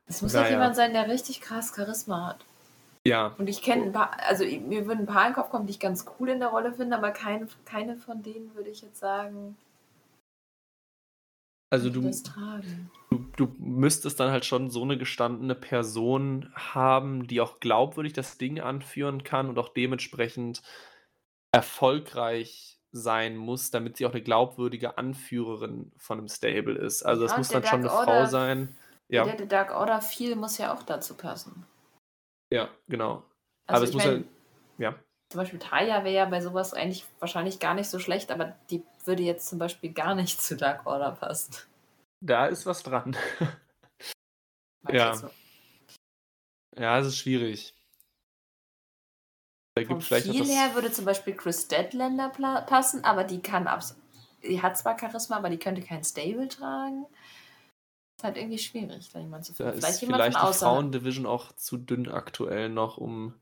Es 0.06 0.22
muss 0.22 0.34
naja. 0.34 0.46
doch 0.46 0.52
jemand 0.52 0.76
sein, 0.76 0.92
der 0.92 1.08
richtig 1.08 1.40
krass 1.40 1.74
Charisma 1.74 2.28
hat. 2.28 2.46
Ja. 3.06 3.34
Und 3.38 3.48
ich 3.48 3.62
kenne 3.62 3.84
ein 3.84 3.92
paar, 3.94 4.12
also 4.28 4.46
mir 4.46 4.86
würden 4.86 5.02
ein 5.02 5.06
paar 5.06 5.26
in 5.26 5.32
den 5.32 5.36
Kopf 5.36 5.50
kommen, 5.50 5.66
die 5.66 5.72
ich 5.72 5.80
ganz 5.80 6.06
cool 6.20 6.30
in 6.30 6.40
der 6.40 6.50
Rolle 6.50 6.74
finde, 6.74 6.98
aber 6.98 7.12
keine, 7.12 7.48
keine 7.66 7.96
von 7.96 8.22
denen 8.22 8.54
würde 8.54 8.70
ich 8.70 8.82
jetzt 8.82 9.00
sagen. 9.00 9.58
Also 11.74 11.90
du, 11.90 12.12
du, 13.10 13.26
du 13.36 13.56
müsstest 13.58 14.20
dann 14.20 14.30
halt 14.30 14.46
schon 14.46 14.70
so 14.70 14.84
eine 14.84 14.96
gestandene 14.96 15.56
Person 15.56 16.54
haben, 16.54 17.26
die 17.26 17.42
auch 17.42 17.60
glaubwürdig 17.60 18.14
das 18.14 18.38
Ding 18.38 18.60
anführen 18.60 19.24
kann 19.24 19.50
und 19.50 19.58
auch 19.58 19.70
dementsprechend 19.70 20.62
erfolgreich 21.52 22.80
sein 22.92 23.36
muss, 23.38 23.72
damit 23.72 23.98
sie 23.98 24.06
auch 24.06 24.12
eine 24.12 24.22
glaubwürdige 24.22 25.00
Anführerin 25.00 25.92
von 25.98 26.20
einem 26.20 26.28
Stable 26.28 26.76
ist. 26.76 27.02
Also 27.02 27.26
es 27.26 27.36
muss 27.36 27.48
dann 27.48 27.64
schon 27.64 27.80
eine 27.80 27.90
Frau 27.90 28.28
sein. 28.28 28.78
Ja. 29.10 29.24
Der, 29.24 29.36
der 29.36 29.48
Dark 29.48 29.72
Order 29.72 30.00
viel 30.00 30.36
muss 30.36 30.60
ja 30.60 30.76
auch 30.76 30.84
dazu 30.84 31.16
passen. 31.16 31.66
Ja, 32.52 32.70
genau. 32.88 33.24
Also 33.66 33.78
aber 33.78 33.84
es 33.86 33.94
muss 33.94 34.06
mein, 34.06 34.14
halt, 34.14 34.26
ja. 34.78 34.96
Zum 35.32 35.40
Beispiel 35.40 35.58
Taya 35.58 36.04
wäre 36.04 36.14
ja 36.14 36.26
bei 36.26 36.40
sowas 36.40 36.76
eigentlich 36.76 37.08
wahrscheinlich 37.18 37.60
gar 37.60 37.74
nicht 37.74 37.90
so 37.90 37.98
schlecht, 37.98 38.32
aber 38.32 38.56
die 38.70 38.84
würde 39.08 39.24
jetzt 39.24 39.48
zum 39.48 39.60
Beispiel 39.60 39.92
gar 39.94 40.16
nicht 40.16 40.42
zu 40.42 40.56
Dark 40.56 40.86
Order 40.86 41.12
passen. 41.12 41.56
Da 42.22 42.48
ist 42.48 42.66
was 42.66 42.84
dran. 42.84 43.16
ja. 44.90 45.16
So. 45.16 45.30
Ja, 46.78 47.00
es 47.00 47.08
ist 47.08 47.18
schwierig. 47.18 47.76
Da 49.76 49.84
gibt 49.84 50.04
vielleicht 50.04 50.28
viel 50.28 50.46
her 50.46 50.76
würde 50.76 50.92
zum 50.92 51.06
Beispiel 51.06 51.36
Chris 51.36 51.68
Deadlander 51.68 52.30
passen, 52.68 53.04
aber 53.04 53.24
die 53.24 53.42
kann 53.42 53.68
abs 53.68 53.96
die 54.44 54.62
hat 54.62 54.78
zwar 54.78 55.00
Charisma, 55.00 55.38
aber 55.38 55.50
die 55.50 55.58
könnte 55.58 55.82
kein 55.82 56.04
Stable 56.04 56.48
tragen. 56.48 57.06
Ist 58.18 58.24
halt 58.24 58.38
irgendwie 58.38 58.60
schwierig, 58.60 59.10
da 59.12 59.20
jemand 59.20 59.46
zu 59.46 59.54
finden. 59.54 59.74
vielleicht 59.74 60.02
ist 60.02 60.06
vielleicht 60.06 60.38
die 60.38 60.54
Frauendivision 60.54 61.26
auch 61.26 61.54
zu 61.54 61.78
dünn 61.78 62.10
aktuell 62.10 62.70
noch, 62.70 62.98
um 62.98 63.34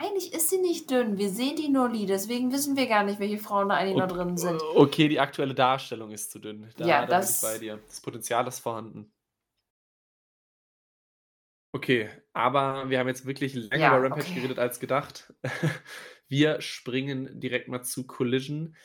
eigentlich 0.00 0.32
ist 0.32 0.48
sie 0.48 0.58
nicht 0.58 0.90
dünn. 0.90 1.18
Wir 1.18 1.28
sehen 1.28 1.56
die 1.56 1.68
nur 1.68 1.88
nie, 1.88 2.06
deswegen 2.06 2.50
wissen 2.52 2.76
wir 2.76 2.86
gar 2.86 3.04
nicht, 3.04 3.20
welche 3.20 3.38
Frauen 3.38 3.68
da 3.68 3.76
eigentlich 3.76 4.02
okay, 4.02 4.06
noch 4.06 4.16
drin 4.16 4.36
sind. 4.36 4.62
Okay, 4.74 5.08
die 5.08 5.20
aktuelle 5.20 5.54
Darstellung 5.54 6.10
ist 6.10 6.30
zu 6.30 6.38
dünn. 6.38 6.70
Da, 6.78 6.86
ja, 6.86 7.00
da 7.06 7.18
das... 7.18 7.40
bin 7.40 7.50
ich 7.50 7.54
bei 7.54 7.58
dir. 7.58 7.80
Das 7.86 8.00
Potenzial 8.00 8.46
ist 8.46 8.60
vorhanden. 8.60 9.12
Okay, 11.72 12.08
aber 12.32 12.88
wir 12.88 12.98
haben 12.98 13.08
jetzt 13.08 13.26
wirklich 13.26 13.54
länger 13.54 13.76
ja, 13.76 13.96
über 13.96 14.06
Rampage 14.06 14.26
okay. 14.26 14.34
geredet 14.34 14.58
als 14.58 14.80
gedacht. 14.80 15.32
Wir 16.28 16.60
springen 16.60 17.40
direkt 17.40 17.66
mal 17.66 17.82
zu 17.82 18.06
Collision. 18.06 18.76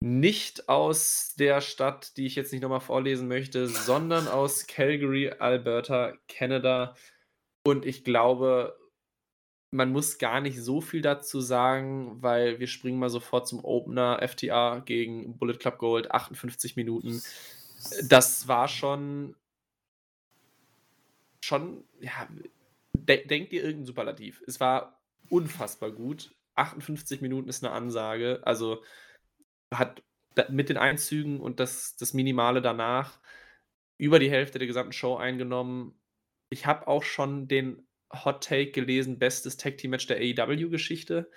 Nicht 0.00 0.68
aus 0.68 1.34
der 1.36 1.60
Stadt, 1.60 2.16
die 2.16 2.26
ich 2.26 2.36
jetzt 2.36 2.52
nicht 2.52 2.62
nochmal 2.62 2.80
vorlesen 2.80 3.26
möchte, 3.26 3.66
sondern 3.66 4.28
aus 4.28 4.68
Calgary, 4.68 5.30
Alberta, 5.30 6.14
Canada. 6.28 6.94
Und 7.64 7.84
ich 7.84 8.04
glaube, 8.04 8.76
man 9.72 9.90
muss 9.90 10.18
gar 10.18 10.40
nicht 10.40 10.60
so 10.60 10.80
viel 10.80 11.00
dazu 11.00 11.40
sagen, 11.40 12.22
weil 12.22 12.60
wir 12.60 12.66
springen 12.66 12.98
mal 12.98 13.08
sofort 13.08 13.48
zum 13.48 13.64
Opener 13.64 14.20
FTA 14.26 14.80
gegen 14.80 15.38
Bullet 15.38 15.56
Club 15.56 15.78
Gold, 15.78 16.12
58 16.12 16.76
Minuten. 16.76 17.22
Das 18.08 18.46
war 18.48 18.68
schon 18.68 19.34
schon, 21.40 21.84
ja, 22.00 22.28
de 22.92 23.26
denkt 23.26 23.52
ihr 23.52 23.64
irgendein 23.64 23.86
Superlativ. 23.86 24.42
Es 24.46 24.60
war 24.60 25.00
unfassbar 25.28 25.90
gut. 25.90 26.34
58 26.54 27.22
Minuten 27.22 27.48
ist 27.48 27.64
eine 27.64 27.72
Ansage. 27.72 28.40
Also 28.44 28.82
hat 29.72 30.02
mit 30.48 30.68
den 30.68 30.76
Einzügen 30.76 31.40
und 31.40 31.60
das, 31.60 31.96
das 31.96 32.14
Minimale 32.14 32.62
danach 32.62 33.18
über 33.98 34.18
die 34.18 34.30
Hälfte 34.30 34.58
der 34.58 34.68
gesamten 34.68 34.92
Show 34.92 35.16
eingenommen. 35.16 35.98
Ich 36.50 36.66
habe 36.66 36.86
auch 36.88 37.02
schon 37.02 37.48
den 37.48 37.86
Hot 38.14 38.44
Take 38.44 38.72
gelesen, 38.72 39.18
bestes 39.18 39.56
Tag 39.56 39.78
Team 39.78 39.90
Match 39.92 40.06
der 40.06 40.18
AEW-Geschichte. 40.18 41.30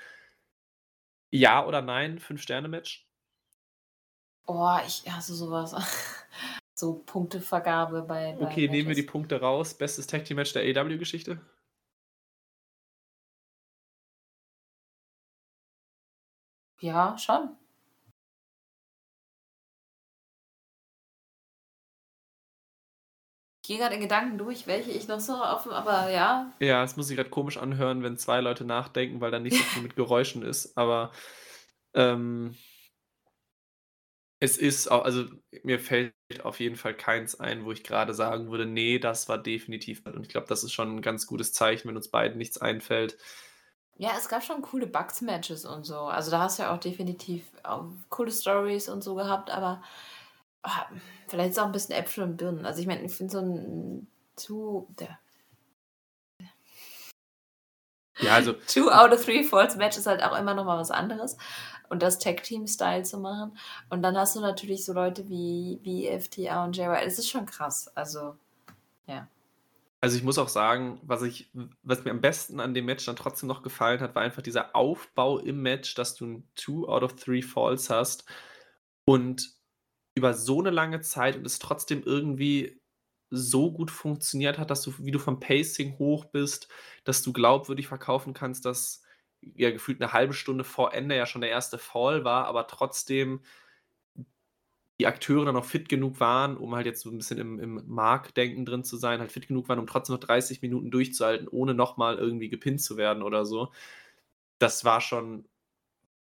Ja 1.31 1.65
oder 1.65 1.81
nein? 1.81 2.19
Fünf-Sterne-Match? 2.19 3.07
Oh, 4.47 4.77
ich 4.85 5.03
hasse 5.11 5.35
sowas. 5.35 5.73
so 6.75 6.99
Punktevergabe 7.05 8.03
bei. 8.03 8.33
bei 8.33 8.45
okay, 8.45 8.67
Matches. 8.67 8.71
nehmen 8.71 8.87
wir 8.89 8.95
die 8.95 9.03
Punkte 9.03 9.41
raus. 9.41 9.73
Bestes 9.73 10.07
Tag 10.07 10.25
Team 10.25 10.37
Match 10.37 10.53
der 10.53 10.63
AEW-Geschichte? 10.63 11.41
Ja, 16.79 17.17
schon. 17.17 17.57
Gehe 23.67 23.77
gerade 23.77 23.95
in 23.95 24.01
Gedanken 24.01 24.37
durch, 24.37 24.67
welche 24.67 24.91
ich 24.91 25.07
noch 25.07 25.19
so 25.19 25.33
offen, 25.33 25.71
aber 25.71 26.09
ja. 26.09 26.51
Ja, 26.59 26.83
es 26.83 26.95
muss 26.97 27.07
sich 27.07 27.15
gerade 27.15 27.29
komisch 27.29 27.57
anhören, 27.57 28.03
wenn 28.03 28.17
zwei 28.17 28.41
Leute 28.41 28.65
nachdenken, 28.65 29.21
weil 29.21 29.31
da 29.31 29.39
nicht 29.39 29.57
so 29.57 29.63
viel 29.63 29.83
mit 29.83 29.95
Geräuschen 29.95 30.43
ist, 30.43 30.77
aber 30.77 31.11
ähm, 31.93 32.55
es 34.39 34.57
ist 34.57 34.91
auch, 34.91 35.05
also 35.05 35.25
mir 35.63 35.79
fällt 35.79 36.13
auf 36.43 36.59
jeden 36.59 36.75
Fall 36.75 36.93
keins 36.93 37.39
ein, 37.39 37.65
wo 37.65 37.71
ich 37.71 37.83
gerade 37.83 38.13
sagen 38.13 38.51
würde, 38.51 38.65
nee, 38.65 38.99
das 38.99 39.29
war 39.29 39.37
definitiv. 39.37 40.03
Und 40.05 40.23
ich 40.23 40.29
glaube, 40.29 40.47
das 40.47 40.63
ist 40.63 40.73
schon 40.73 40.97
ein 40.97 41.01
ganz 41.01 41.25
gutes 41.25 41.53
Zeichen, 41.53 41.87
wenn 41.87 41.95
uns 41.95 42.09
beiden 42.09 42.37
nichts 42.37 42.57
einfällt. 42.57 43.17
Ja, 43.97 44.11
es 44.17 44.27
gab 44.27 44.43
schon 44.43 44.61
coole 44.61 44.87
Bugs-Matches 44.87 45.65
und 45.65 45.85
so. 45.85 45.99
Also 45.99 46.29
da 46.31 46.39
hast 46.41 46.59
du 46.59 46.63
ja 46.63 46.75
auch 46.75 46.79
definitiv 46.79 47.43
auch 47.63 47.85
coole 48.09 48.31
Stories 48.31 48.89
und 48.89 49.03
so 49.03 49.15
gehabt, 49.15 49.49
aber 49.49 49.81
Ah, 50.67 50.87
vielleicht 51.27 51.51
ist 51.51 51.59
auch 51.59 51.67
ein 51.67 51.71
bisschen 51.71 51.95
Äpfel 51.95 52.23
und 52.23 52.37
Birnen. 52.37 52.65
Also 52.65 52.81
ich 52.81 52.87
meine, 52.87 53.03
ich 53.03 53.13
finde 53.13 53.31
so 53.31 53.39
ein 53.39 54.07
Two, 54.35 54.87
der, 54.99 55.19
ja, 58.19 58.33
also 58.33 58.53
Two 58.67 58.89
out 58.89 59.11
of 59.11 59.23
three 59.23 59.43
Falls 59.43 59.75
Match 59.75 59.97
ist 59.97 60.07
halt 60.07 60.23
auch 60.23 60.37
immer 60.37 60.53
noch 60.53 60.65
mal 60.65 60.77
was 60.77 60.91
anderes. 60.91 61.37
Und 61.89 62.01
das 62.01 62.17
Tag 62.17 62.41
Team 62.41 62.65
Style 62.65 63.03
zu 63.03 63.19
machen. 63.19 63.55
Und 63.89 64.01
dann 64.01 64.17
hast 64.17 64.35
du 64.35 64.39
natürlich 64.39 64.85
so 64.85 64.93
Leute 64.93 65.29
wie, 65.29 65.79
wie 65.83 66.07
FTA 66.07 66.63
und 66.63 66.75
JY. 66.75 67.03
Es 67.05 67.19
ist 67.19 67.29
schon 67.29 67.45
krass. 67.45 67.91
Also, 67.95 68.35
ja. 69.05 69.27
Also 70.01 70.17
ich 70.17 70.23
muss 70.23 70.39
auch 70.39 70.49
sagen, 70.49 70.99
was 71.03 71.21
ich, 71.21 71.51
was 71.83 72.03
mir 72.03 72.11
am 72.11 72.21
besten 72.21 72.59
an 72.59 72.73
dem 72.73 72.85
Match 72.85 73.05
dann 73.05 73.15
trotzdem 73.15 73.47
noch 73.47 73.61
gefallen 73.61 73.99
hat, 73.99 74.15
war 74.15 74.23
einfach 74.23 74.41
dieser 74.41 74.75
Aufbau 74.75 75.37
im 75.37 75.61
Match, 75.61 75.93
dass 75.93 76.15
du 76.15 76.25
ein 76.25 76.47
Two 76.55 76.87
out 76.87 77.03
of 77.03 77.15
three 77.15 77.41
Falls 77.41 77.89
hast 77.89 78.25
und 79.05 79.51
über 80.15 80.33
so 80.33 80.59
eine 80.59 80.71
lange 80.71 81.01
Zeit 81.01 81.35
und 81.35 81.45
es 81.45 81.59
trotzdem 81.59 82.03
irgendwie 82.03 82.79
so 83.29 83.71
gut 83.71 83.91
funktioniert 83.91 84.57
hat, 84.57 84.71
dass 84.71 84.81
du, 84.81 84.93
wie 84.99 85.11
du 85.11 85.19
vom 85.19 85.39
Pacing 85.39 85.97
hoch 85.99 86.25
bist, 86.25 86.69
dass 87.03 87.21
du 87.21 87.33
glaubwürdig 87.33 87.87
verkaufen 87.87 88.33
kannst, 88.33 88.65
dass 88.65 89.03
ja 89.41 89.71
gefühlt 89.71 90.01
eine 90.01 90.13
halbe 90.13 90.33
Stunde 90.33 90.63
vor 90.63 90.93
Ende 90.93 91.15
ja 91.15 91.25
schon 91.25 91.41
der 91.41 91.49
erste 91.51 91.77
Fall 91.77 92.23
war, 92.23 92.45
aber 92.45 92.67
trotzdem 92.67 93.41
die 94.99 95.07
Akteure 95.07 95.45
dann 95.45 95.55
noch 95.55 95.65
fit 95.65 95.89
genug 95.89 96.19
waren, 96.21 96.55
um 96.55 96.73
halt 96.73 96.85
jetzt 96.85 97.01
so 97.01 97.09
ein 97.09 97.17
bisschen 97.17 97.37
im, 97.37 97.59
im 97.59 97.83
Mark-Denken 97.85 98.65
drin 98.65 98.83
zu 98.85 98.95
sein, 98.97 99.19
halt 99.19 99.31
fit 99.31 99.47
genug 99.47 99.67
waren, 99.67 99.79
um 99.79 99.87
trotzdem 99.87 100.15
noch 100.15 100.21
30 100.21 100.61
Minuten 100.61 100.89
durchzuhalten, 100.89 101.49
ohne 101.49 101.73
nochmal 101.73 102.17
irgendwie 102.17 102.47
gepinnt 102.49 102.81
zu 102.81 102.95
werden 102.95 103.21
oder 103.21 103.45
so. 103.45 103.71
Das 104.59 104.85
war 104.85 105.01
schon 105.01 105.45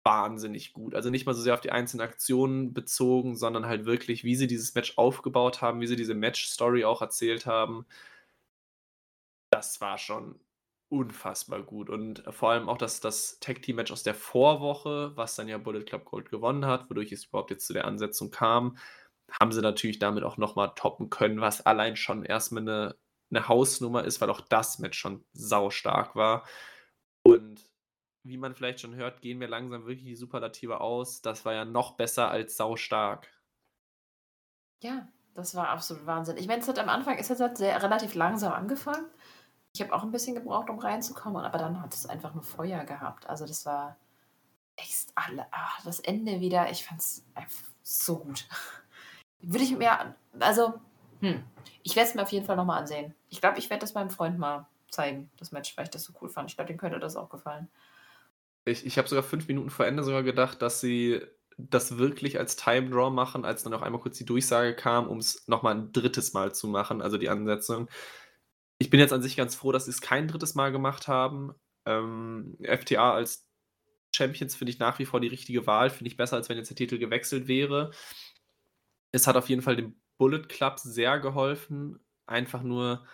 wahnsinnig 0.04 0.72
gut. 0.72 0.94
Also 0.94 1.10
nicht 1.10 1.26
mal 1.26 1.34
so 1.34 1.42
sehr 1.42 1.54
auf 1.54 1.60
die 1.60 1.72
einzelnen 1.72 2.06
Aktionen 2.06 2.74
bezogen, 2.74 3.36
sondern 3.36 3.66
halt 3.66 3.86
wirklich, 3.86 4.22
wie 4.24 4.36
sie 4.36 4.46
dieses 4.46 4.74
Match 4.74 4.98
aufgebaut 4.98 5.62
haben, 5.62 5.80
wie 5.80 5.86
sie 5.86 5.96
diese 5.96 6.14
Match-Story 6.14 6.84
auch 6.84 7.00
erzählt 7.02 7.46
haben. 7.46 7.86
Das 9.50 9.80
war 9.80 9.98
schon 9.98 10.38
unfassbar 10.88 11.62
gut. 11.62 11.90
Und 11.90 12.22
vor 12.30 12.50
allem 12.50 12.68
auch 12.68 12.78
das, 12.78 13.00
das 13.00 13.40
Tag-Team-Match 13.40 13.90
aus 13.92 14.02
der 14.02 14.14
Vorwoche, 14.14 15.12
was 15.16 15.36
dann 15.36 15.48
ja 15.48 15.58
Bullet 15.58 15.84
Club 15.84 16.04
Gold 16.04 16.30
gewonnen 16.30 16.66
hat, 16.66 16.90
wodurch 16.90 17.10
es 17.12 17.24
überhaupt 17.24 17.50
jetzt 17.50 17.66
zu 17.66 17.72
der 17.72 17.86
Ansetzung 17.86 18.30
kam, 18.30 18.76
haben 19.40 19.52
sie 19.52 19.62
natürlich 19.62 19.98
damit 19.98 20.22
auch 20.22 20.36
nochmal 20.36 20.72
toppen 20.76 21.10
können, 21.10 21.40
was 21.40 21.64
allein 21.66 21.96
schon 21.96 22.24
erstmal 22.24 22.62
eine, 22.62 22.96
eine 23.30 23.48
Hausnummer 23.48 24.04
ist, 24.04 24.20
weil 24.20 24.30
auch 24.30 24.42
das 24.42 24.78
Match 24.78 24.98
schon 24.98 25.24
saustark 25.32 26.14
war. 26.14 26.46
Und 27.22 27.60
wie 28.24 28.38
man 28.38 28.54
vielleicht 28.54 28.80
schon 28.80 28.94
hört, 28.94 29.20
gehen 29.20 29.38
wir 29.38 29.48
langsam 29.48 29.84
wirklich 29.84 30.04
die 30.04 30.16
Superlative 30.16 30.80
aus. 30.80 31.20
Das 31.22 31.44
war 31.44 31.52
ja 31.52 31.64
noch 31.64 31.92
besser 31.92 32.30
als 32.30 32.56
saustark. 32.56 33.28
Ja, 34.82 35.08
das 35.34 35.54
war 35.54 35.68
absolut 35.68 36.06
Wahnsinn. 36.06 36.38
Ich 36.38 36.46
meine, 36.46 36.62
es 36.62 36.68
hat 36.68 36.78
am 36.78 36.88
Anfang 36.88 37.18
es 37.18 37.28
hat 37.28 37.58
sehr 37.58 37.82
relativ 37.82 38.14
langsam 38.14 38.52
angefangen. 38.52 39.06
Ich 39.74 39.82
habe 39.82 39.92
auch 39.92 40.02
ein 40.02 40.12
bisschen 40.12 40.34
gebraucht, 40.34 40.70
um 40.70 40.78
reinzukommen, 40.78 41.44
aber 41.44 41.58
dann 41.58 41.82
hat 41.82 41.92
es 41.94 42.06
einfach 42.06 42.34
nur 42.34 42.44
Feuer 42.44 42.84
gehabt. 42.84 43.28
Also 43.28 43.46
das 43.46 43.66
war 43.66 43.96
echt 44.76 45.10
alle, 45.14 45.46
ach, 45.50 45.82
das 45.84 46.00
Ende 46.00 46.40
wieder, 46.40 46.70
ich 46.70 46.84
fand 46.84 47.00
es 47.00 47.24
einfach 47.34 47.64
so 47.82 48.18
gut. 48.18 48.46
Würde 49.40 49.64
ich 49.64 49.76
mir, 49.76 50.14
also, 50.40 50.74
hm, 51.20 51.44
ich 51.82 51.96
werde 51.96 52.08
es 52.08 52.14
mir 52.14 52.22
auf 52.22 52.32
jeden 52.32 52.46
Fall 52.46 52.56
nochmal 52.56 52.80
ansehen. 52.80 53.14
Ich 53.28 53.40
glaube, 53.40 53.58
ich 53.58 53.68
werde 53.68 53.80
das 53.80 53.94
meinem 53.94 54.10
Freund 54.10 54.38
mal 54.38 54.66
zeigen, 54.90 55.30
das 55.36 55.52
Match, 55.52 55.76
weil 55.76 55.84
ich 55.84 55.90
das 55.90 56.04
so 56.04 56.12
cool 56.20 56.28
fand. 56.28 56.50
Ich 56.50 56.56
glaube, 56.56 56.68
dem 56.68 56.78
könnte 56.78 56.98
das 56.98 57.16
auch 57.16 57.28
gefallen. 57.28 57.68
Ich, 58.64 58.86
ich 58.86 58.98
habe 58.98 59.08
sogar 59.08 59.22
fünf 59.22 59.46
Minuten 59.48 59.70
vor 59.70 59.86
Ende 59.86 60.02
sogar 60.02 60.22
gedacht, 60.22 60.62
dass 60.62 60.80
sie 60.80 61.20
das 61.56 61.98
wirklich 61.98 62.38
als 62.38 62.56
Time 62.56 62.90
Draw 62.90 63.10
machen, 63.10 63.44
als 63.44 63.62
dann 63.62 63.74
auch 63.74 63.82
einmal 63.82 64.00
kurz 64.00 64.18
die 64.18 64.24
Durchsage 64.24 64.74
kam, 64.74 65.06
um 65.08 65.18
es 65.18 65.46
nochmal 65.46 65.74
ein 65.74 65.92
drittes 65.92 66.32
Mal 66.32 66.54
zu 66.54 66.66
machen, 66.66 67.00
also 67.00 67.18
die 67.18 67.28
Ansetzung. 67.28 67.88
Ich 68.78 68.90
bin 68.90 69.00
jetzt 69.00 69.12
an 69.12 69.22
sich 69.22 69.36
ganz 69.36 69.54
froh, 69.54 69.70
dass 69.72 69.84
sie 69.84 69.92
es 69.92 70.00
kein 70.00 70.28
drittes 70.28 70.54
Mal 70.54 70.72
gemacht 70.72 71.06
haben. 71.06 71.54
Ähm, 71.86 72.56
FTA 72.62 73.14
als 73.14 73.46
Champions 74.14 74.54
finde 74.56 74.72
ich 74.72 74.78
nach 74.78 74.98
wie 74.98 75.06
vor 75.06 75.20
die 75.20 75.28
richtige 75.28 75.66
Wahl. 75.66 75.90
Finde 75.90 76.08
ich 76.08 76.16
besser, 76.16 76.36
als 76.36 76.48
wenn 76.48 76.56
jetzt 76.56 76.70
der 76.70 76.76
Titel 76.76 76.98
gewechselt 76.98 77.46
wäre. 77.48 77.92
Es 79.12 79.26
hat 79.26 79.36
auf 79.36 79.48
jeden 79.48 79.62
Fall 79.62 79.76
dem 79.76 80.00
Bullet 80.18 80.42
Club 80.42 80.78
sehr 80.80 81.20
geholfen. 81.20 82.00
Einfach 82.26 82.62
nur, 82.62 83.06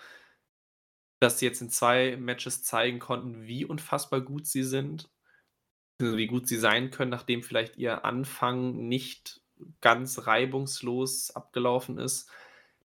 dass 1.21 1.39
sie 1.39 1.47
jetzt 1.47 1.61
in 1.61 1.71
zwei 1.71 2.17
Matches 2.17 2.63
zeigen 2.63 2.99
konnten, 2.99 3.43
wie 3.47 3.65
unfassbar 3.65 4.21
gut 4.21 4.47
sie 4.47 4.65
sind. 4.65 5.11
Wie 6.01 6.27
gut 6.27 6.49
sie 6.49 6.57
sein 6.57 6.91
können, 6.91 7.11
nachdem 7.11 7.43
vielleicht 7.43 7.77
ihr 7.77 8.05
Anfang 8.05 8.89
nicht 8.89 9.41
ganz 9.81 10.27
reibungslos 10.27 11.31
abgelaufen 11.31 11.99
ist. 11.99 12.31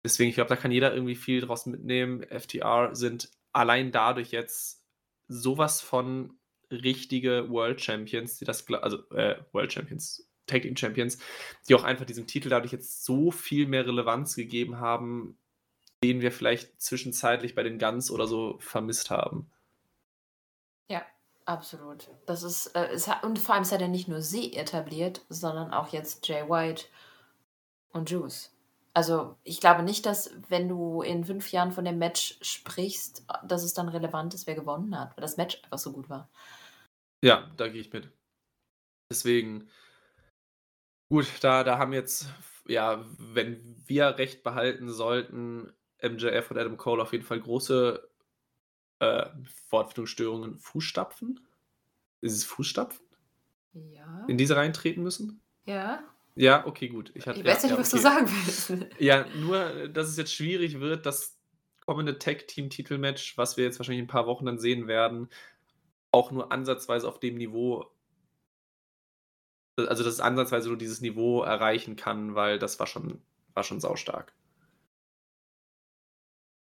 Deswegen, 0.03 0.29
ich 0.29 0.35
glaube, 0.35 0.49
da 0.49 0.55
kann 0.55 0.71
jeder 0.71 0.93
irgendwie 0.93 1.15
viel 1.15 1.41
draus 1.41 1.65
mitnehmen. 1.65 2.23
FTR 2.23 2.95
sind 2.95 3.29
allein 3.53 3.91
dadurch 3.91 4.31
jetzt 4.31 4.83
sowas 5.27 5.81
von 5.81 6.37
richtige 6.69 7.49
World 7.49 7.81
Champions, 7.81 8.37
die 8.37 8.45
das, 8.45 8.67
also 8.69 8.97
äh, 9.11 9.37
World 9.51 9.71
Champions, 9.71 10.27
Tag 10.47 10.63
Team 10.63 10.75
Champions, 10.75 11.19
die 11.67 11.75
auch 11.75 11.83
einfach 11.83 12.05
diesem 12.05 12.27
Titel 12.27 12.49
dadurch 12.49 12.73
jetzt 12.73 13.05
so 13.05 13.31
viel 13.31 13.67
mehr 13.67 13.85
Relevanz 13.85 14.35
gegeben 14.35 14.79
haben, 14.79 15.37
den 16.03 16.21
wir 16.21 16.31
vielleicht 16.31 16.81
zwischenzeitlich 16.81 17.55
bei 17.55 17.63
den 17.63 17.79
Guns 17.79 18.11
oder 18.11 18.27
so 18.27 18.57
vermisst 18.59 19.09
haben. 19.09 19.49
Absolut. 21.45 22.09
Das 22.25 22.43
ist, 22.43 22.67
äh, 22.67 22.87
es 22.87 23.07
hat, 23.07 23.23
und 23.23 23.37
vor 23.37 23.55
allem 23.55 23.69
hat 23.69 23.81
ja 23.81 23.87
nicht 23.87 24.07
nur 24.07 24.21
sie 24.21 24.53
etabliert, 24.53 25.21
sondern 25.29 25.73
auch 25.73 25.89
jetzt 25.89 26.27
Jay 26.27 26.47
White 26.49 26.85
und 27.91 28.09
Juice. 28.09 28.51
Also 28.93 29.37
ich 29.43 29.59
glaube 29.59 29.83
nicht, 29.83 30.05
dass 30.05 30.31
wenn 30.49 30.69
du 30.69 31.01
in 31.01 31.25
fünf 31.25 31.51
Jahren 31.51 31.71
von 31.71 31.83
dem 31.83 31.97
Match 31.97 32.37
sprichst, 32.41 33.25
dass 33.43 33.63
es 33.63 33.73
dann 33.73 33.89
relevant 33.89 34.33
ist, 34.33 34.47
wer 34.47 34.55
gewonnen 34.55 34.97
hat, 34.97 35.17
weil 35.17 35.21
das 35.23 35.37
Match 35.37 35.61
einfach 35.63 35.79
so 35.79 35.91
gut 35.91 36.09
war. 36.09 36.29
Ja, 37.23 37.49
da 37.57 37.67
gehe 37.67 37.81
ich 37.81 37.91
mit. 37.91 38.09
Deswegen, 39.09 39.69
gut, 41.09 41.27
da, 41.41 41.63
da 41.63 41.77
haben 41.79 41.93
jetzt, 41.93 42.27
ja, 42.67 43.03
wenn 43.17 43.75
wir 43.85 44.17
recht 44.17 44.43
behalten 44.43 44.91
sollten, 44.91 45.73
MJF 46.01 46.51
und 46.51 46.57
Adam 46.57 46.77
Cole 46.77 47.01
auf 47.01 47.13
jeden 47.13 47.23
Fall 47.23 47.39
große 47.39 48.12
äh, 49.03 50.57
Fußstapfen? 50.59 51.39
Ist 52.21 52.33
es 52.33 52.43
Fußstapfen? 52.45 53.05
Ja. 53.73 54.25
In 54.27 54.37
diese 54.37 54.55
reintreten 54.55 55.03
müssen? 55.03 55.41
Ja. 55.65 56.03
Ja, 56.35 56.65
okay, 56.65 56.87
gut. 56.87 57.11
Ich, 57.13 57.27
hatte, 57.27 57.39
ich 57.39 57.45
weiß 57.45 57.63
ja, 57.63 57.69
nicht, 57.69 57.75
ja, 57.75 57.79
was 57.79 57.93
okay. 57.93 57.97
du 57.97 58.01
sagen 58.01 58.27
willst. 58.27 58.89
Ja, 58.99 59.25
nur, 59.35 59.87
dass 59.89 60.07
es 60.07 60.17
jetzt 60.17 60.33
schwierig 60.33 60.79
wird, 60.79 61.05
das 61.05 61.37
kommende 61.85 62.17
Tag-Team-Titelmatch, 62.17 63.37
was 63.37 63.57
wir 63.57 63.65
jetzt 63.65 63.77
wahrscheinlich 63.79 63.99
in 63.99 64.05
ein 64.05 64.07
paar 64.07 64.25
Wochen 64.25 64.45
dann 64.45 64.57
sehen 64.57 64.87
werden, 64.87 65.29
auch 66.11 66.31
nur 66.31 66.51
ansatzweise 66.51 67.07
auf 67.07 67.19
dem 67.19 67.35
Niveau, 67.35 67.91
also 69.75 70.03
dass 70.03 70.13
es 70.13 70.19
ansatzweise 70.19 70.69
nur 70.69 70.77
dieses 70.77 71.01
Niveau 71.01 71.43
erreichen 71.43 71.95
kann, 71.95 72.35
weil 72.35 72.57
das 72.57 72.79
war 72.79 72.87
schon, 72.87 73.21
war 73.53 73.63
schon 73.63 73.79
saustark. 73.79 74.33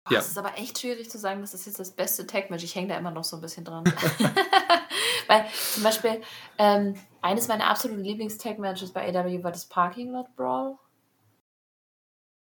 Boah, 0.04 0.14
ja. 0.14 0.18
Es 0.18 0.28
ist 0.28 0.38
aber 0.38 0.58
echt 0.58 0.78
schwierig 0.78 1.10
zu 1.10 1.18
sagen, 1.18 1.40
das 1.40 1.54
ist 1.54 1.66
jetzt 1.66 1.78
das 1.78 1.90
beste 1.90 2.26
Tag-Match. 2.26 2.62
Ich 2.62 2.74
hänge 2.74 2.88
da 2.88 2.98
immer 2.98 3.10
noch 3.10 3.24
so 3.24 3.36
ein 3.36 3.42
bisschen 3.42 3.64
dran. 3.64 3.84
Weil 5.26 5.46
zum 5.72 5.82
Beispiel 5.82 6.20
ähm, 6.58 6.94
eines 7.22 7.48
meiner 7.48 7.66
absoluten 7.66 8.02
Lieblings-Tag-Matches 8.02 8.92
bei 8.92 9.08
AW 9.08 9.42
war 9.42 9.52
das 9.52 9.66
Parking 9.66 10.12
Lot 10.12 10.34
Brawl. 10.36 10.76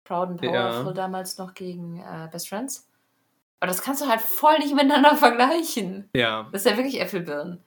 Proud 0.04 0.30
and 0.30 0.42
Powerful 0.42 0.88
ja. 0.88 0.94
damals 0.94 1.38
noch 1.38 1.54
gegen 1.54 2.00
äh, 2.00 2.28
Best 2.30 2.50
Friends. 2.50 2.90
Aber 3.62 3.68
das 3.68 3.82
kannst 3.82 4.02
du 4.02 4.08
halt 4.08 4.20
voll 4.20 4.60
nicht 4.60 4.76
miteinander 4.76 5.16
vergleichen. 5.16 6.10
Ja. 6.14 6.50
Das 6.52 6.66
ist 6.66 6.70
ja 6.70 6.76
wirklich 6.76 7.00
Äpfelbirnen. 7.00 7.64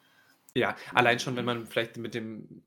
Ja, 0.55 0.75
allein 0.93 1.19
schon, 1.19 1.37
wenn 1.37 1.47
man 1.47 1.67
vielleicht 1.67 1.97
mit 1.97 2.15
dem, 2.15 2.63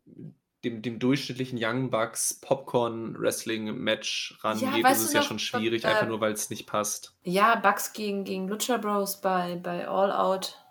dem, 0.64 0.82
dem 0.82 1.00
durchschnittlichen 1.00 1.58
Young 1.62 1.90
Bucks 1.90 2.40
Popcorn 2.42 3.18
Wrestling 3.20 3.76
Match 3.78 4.38
rangeht, 4.42 4.84
ja, 4.84 4.90
ist 4.90 5.02
es 5.02 5.14
ja 5.14 5.22
schon 5.22 5.40
schwierig, 5.40 5.84
äh, 5.84 5.88
einfach 5.88 6.08
nur 6.08 6.20
weil 6.20 6.34
es 6.34 6.50
nicht 6.50 6.68
passt. 6.68 7.16
Ja, 7.24 7.56
Bucks 7.56 7.94
gegen, 7.94 8.26
gegen 8.26 8.48
Lucha 8.48 8.78
Bros 8.78 9.22
bei, 9.22 9.56
bei 9.56 9.88
All 9.88 10.12
Out. 10.12 10.64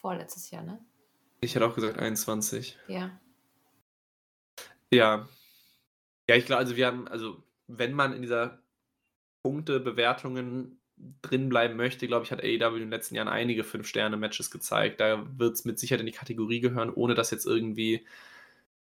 Vorletztes 0.00 0.50
Jahr, 0.50 0.62
ne? 0.62 0.84
Ich 1.40 1.54
hätte 1.54 1.66
auch 1.66 1.74
gesagt 1.74 1.98
21. 1.98 2.78
Ja. 2.88 3.18
Ja. 4.92 5.28
Ja, 6.28 6.36
ich 6.36 6.46
glaube, 6.46 6.60
also 6.60 6.76
wir 6.76 6.86
haben, 6.86 7.08
also 7.08 7.42
wenn 7.66 7.92
man 7.92 8.12
in 8.12 8.22
dieser 8.22 8.62
Punktebewertungen 9.42 10.80
drin 11.22 11.48
bleiben 11.48 11.76
möchte, 11.76 12.06
glaube 12.06 12.24
ich, 12.24 12.32
hat 12.32 12.42
AEW 12.42 12.74
in 12.74 12.80
den 12.80 12.90
letzten 12.90 13.14
Jahren 13.14 13.28
einige 13.28 13.64
Fünf-Sterne-Matches 13.64 14.50
gezeigt. 14.50 15.00
Da 15.00 15.26
wird 15.38 15.54
es 15.54 15.64
mit 15.64 15.78
Sicherheit 15.78 16.00
in 16.00 16.06
die 16.06 16.12
Kategorie 16.12 16.60
gehören, 16.60 16.90
ohne 16.90 17.14
das 17.14 17.30
jetzt 17.30 17.46
irgendwie 17.46 18.06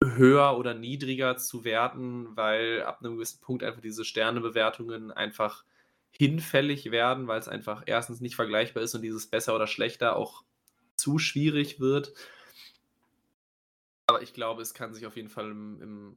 höher 0.03 0.59
oder 0.59 0.75
niedriger 0.75 1.37
zu 1.37 1.65
werten, 1.65 2.37
weil 2.37 2.83
ab 2.83 3.01
einem 3.01 3.15
gewissen 3.15 3.41
Punkt 3.41 3.63
einfach 3.63 3.81
diese 3.81 4.05
Sternebewertungen 4.05 5.11
einfach 5.11 5.65
hinfällig 6.11 6.91
werden, 6.91 7.29
weil 7.29 7.39
es 7.39 7.49
einfach 7.49 7.83
erstens 7.87 8.21
nicht 8.21 8.37
vergleichbar 8.37 8.83
ist 8.83 8.95
und 8.95 9.03
dieses 9.03 9.27
besser 9.27 9.55
oder 9.55 9.67
schlechter 9.67 10.17
auch 10.17 10.45
zu 10.97 11.19
schwierig 11.19 11.81
wird. 11.81 12.15
Aber 14.07 14.23
ich 14.23 14.33
glaube, 14.33 14.63
es 14.63 14.75
kann 14.75 14.95
sich 14.95 15.07
auf 15.07 15.17
jeden 15.17 15.29
Fall 15.29 15.51
im, 15.51 15.83
im 15.83 16.17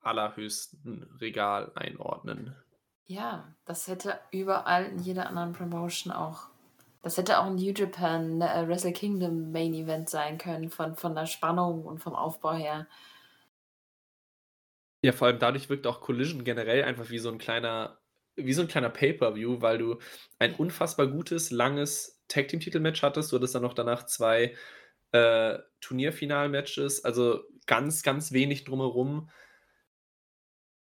allerhöchsten 0.00 1.04
Regal 1.20 1.72
einordnen. 1.74 2.54
Ja, 3.08 3.54
das 3.64 3.88
hätte 3.88 4.20
überall 4.32 4.84
in 4.84 4.98
jeder 4.98 5.28
anderen 5.28 5.54
Promotion 5.54 6.12
auch. 6.12 6.48
Das 7.02 7.16
hätte 7.16 7.38
auch 7.38 7.46
ein 7.46 7.54
New 7.54 7.72
Japan 7.72 8.42
äh, 8.42 8.68
Wrestle 8.68 8.92
Kingdom 8.92 9.50
Main 9.50 9.72
Event 9.72 10.10
sein 10.10 10.36
können, 10.36 10.68
von, 10.68 10.94
von 10.94 11.14
der 11.14 11.24
Spannung 11.24 11.86
und 11.86 12.00
vom 12.00 12.14
Aufbau 12.14 12.52
her. 12.52 12.86
Ja, 15.02 15.12
vor 15.12 15.28
allem 15.28 15.38
dadurch 15.38 15.70
wirkt 15.70 15.86
auch 15.86 16.02
Collision 16.02 16.44
generell 16.44 16.84
einfach 16.84 17.08
wie 17.08 17.18
so 17.18 17.30
ein 17.30 17.38
kleiner, 17.38 17.98
wie 18.36 18.52
so 18.52 18.60
ein 18.60 18.68
kleiner 18.68 18.90
Pay-Per-View, 18.90 19.62
weil 19.62 19.78
du 19.78 19.98
ein 20.38 20.54
unfassbar 20.54 21.06
gutes, 21.06 21.50
langes 21.50 22.22
Tag-Team-Titel-Match 22.28 23.02
hattest. 23.02 23.32
Du 23.32 23.36
hattest 23.36 23.54
dann 23.54 23.62
noch 23.62 23.74
danach 23.74 24.04
zwei 24.04 24.54
äh, 25.12 25.58
Turnierfinal-Matches, 25.80 27.06
also 27.06 27.42
ganz, 27.66 28.02
ganz 28.02 28.32
wenig 28.32 28.64
drumherum 28.64 29.30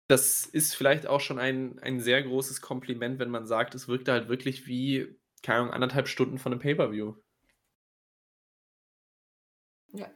das 0.08 0.46
ist 0.46 0.76
vielleicht 0.76 1.08
auch 1.08 1.22
schon 1.22 1.40
ein, 1.40 1.80
ein 1.80 2.00
sehr 2.00 2.22
großes 2.24 2.62
Kompliment, 2.62 3.20
wenn 3.20 3.30
man 3.30 3.46
sagt, 3.48 3.76
es 3.76 3.88
wirkte 3.88 4.12
halt 4.12 4.28
wirklich 4.28 4.68
wie, 4.68 5.18
keine 5.42 5.60
Ahnung, 5.60 5.74
anderthalb 5.74 6.08
Stunden 6.08 6.38
von 6.38 6.52
einem 6.52 6.62
Pay-Per-View. 6.62 7.16
Ja. 9.94 10.12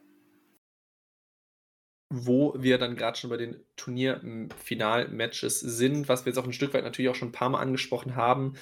Wo 2.10 2.54
wir 2.58 2.78
dann 2.78 2.96
gerade 2.96 3.18
schon 3.18 3.30
bei 3.30 3.38
den 3.38 3.66
Turnierfinal-Matches 3.76 5.60
sind, 5.60 6.08
was 6.10 6.26
wir 6.26 6.32
jetzt 6.32 6.38
auch 6.38 6.46
ein 6.46 6.54
Stück 6.54 6.74
weit 6.74 6.84
natürlich 6.84 7.10
auch 7.10 7.16
schon 7.16 7.30
ein 7.30 7.34
paar 7.34 7.50
Mal 7.50 7.60
angesprochen 7.62 8.16
haben. 8.16 8.56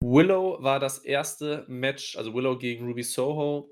Willow 0.00 0.62
war 0.62 0.78
das 0.78 0.98
erste 0.98 1.64
Match, 1.68 2.16
also 2.16 2.34
Willow 2.34 2.58
gegen 2.58 2.86
Ruby 2.86 3.02
Soho. 3.02 3.70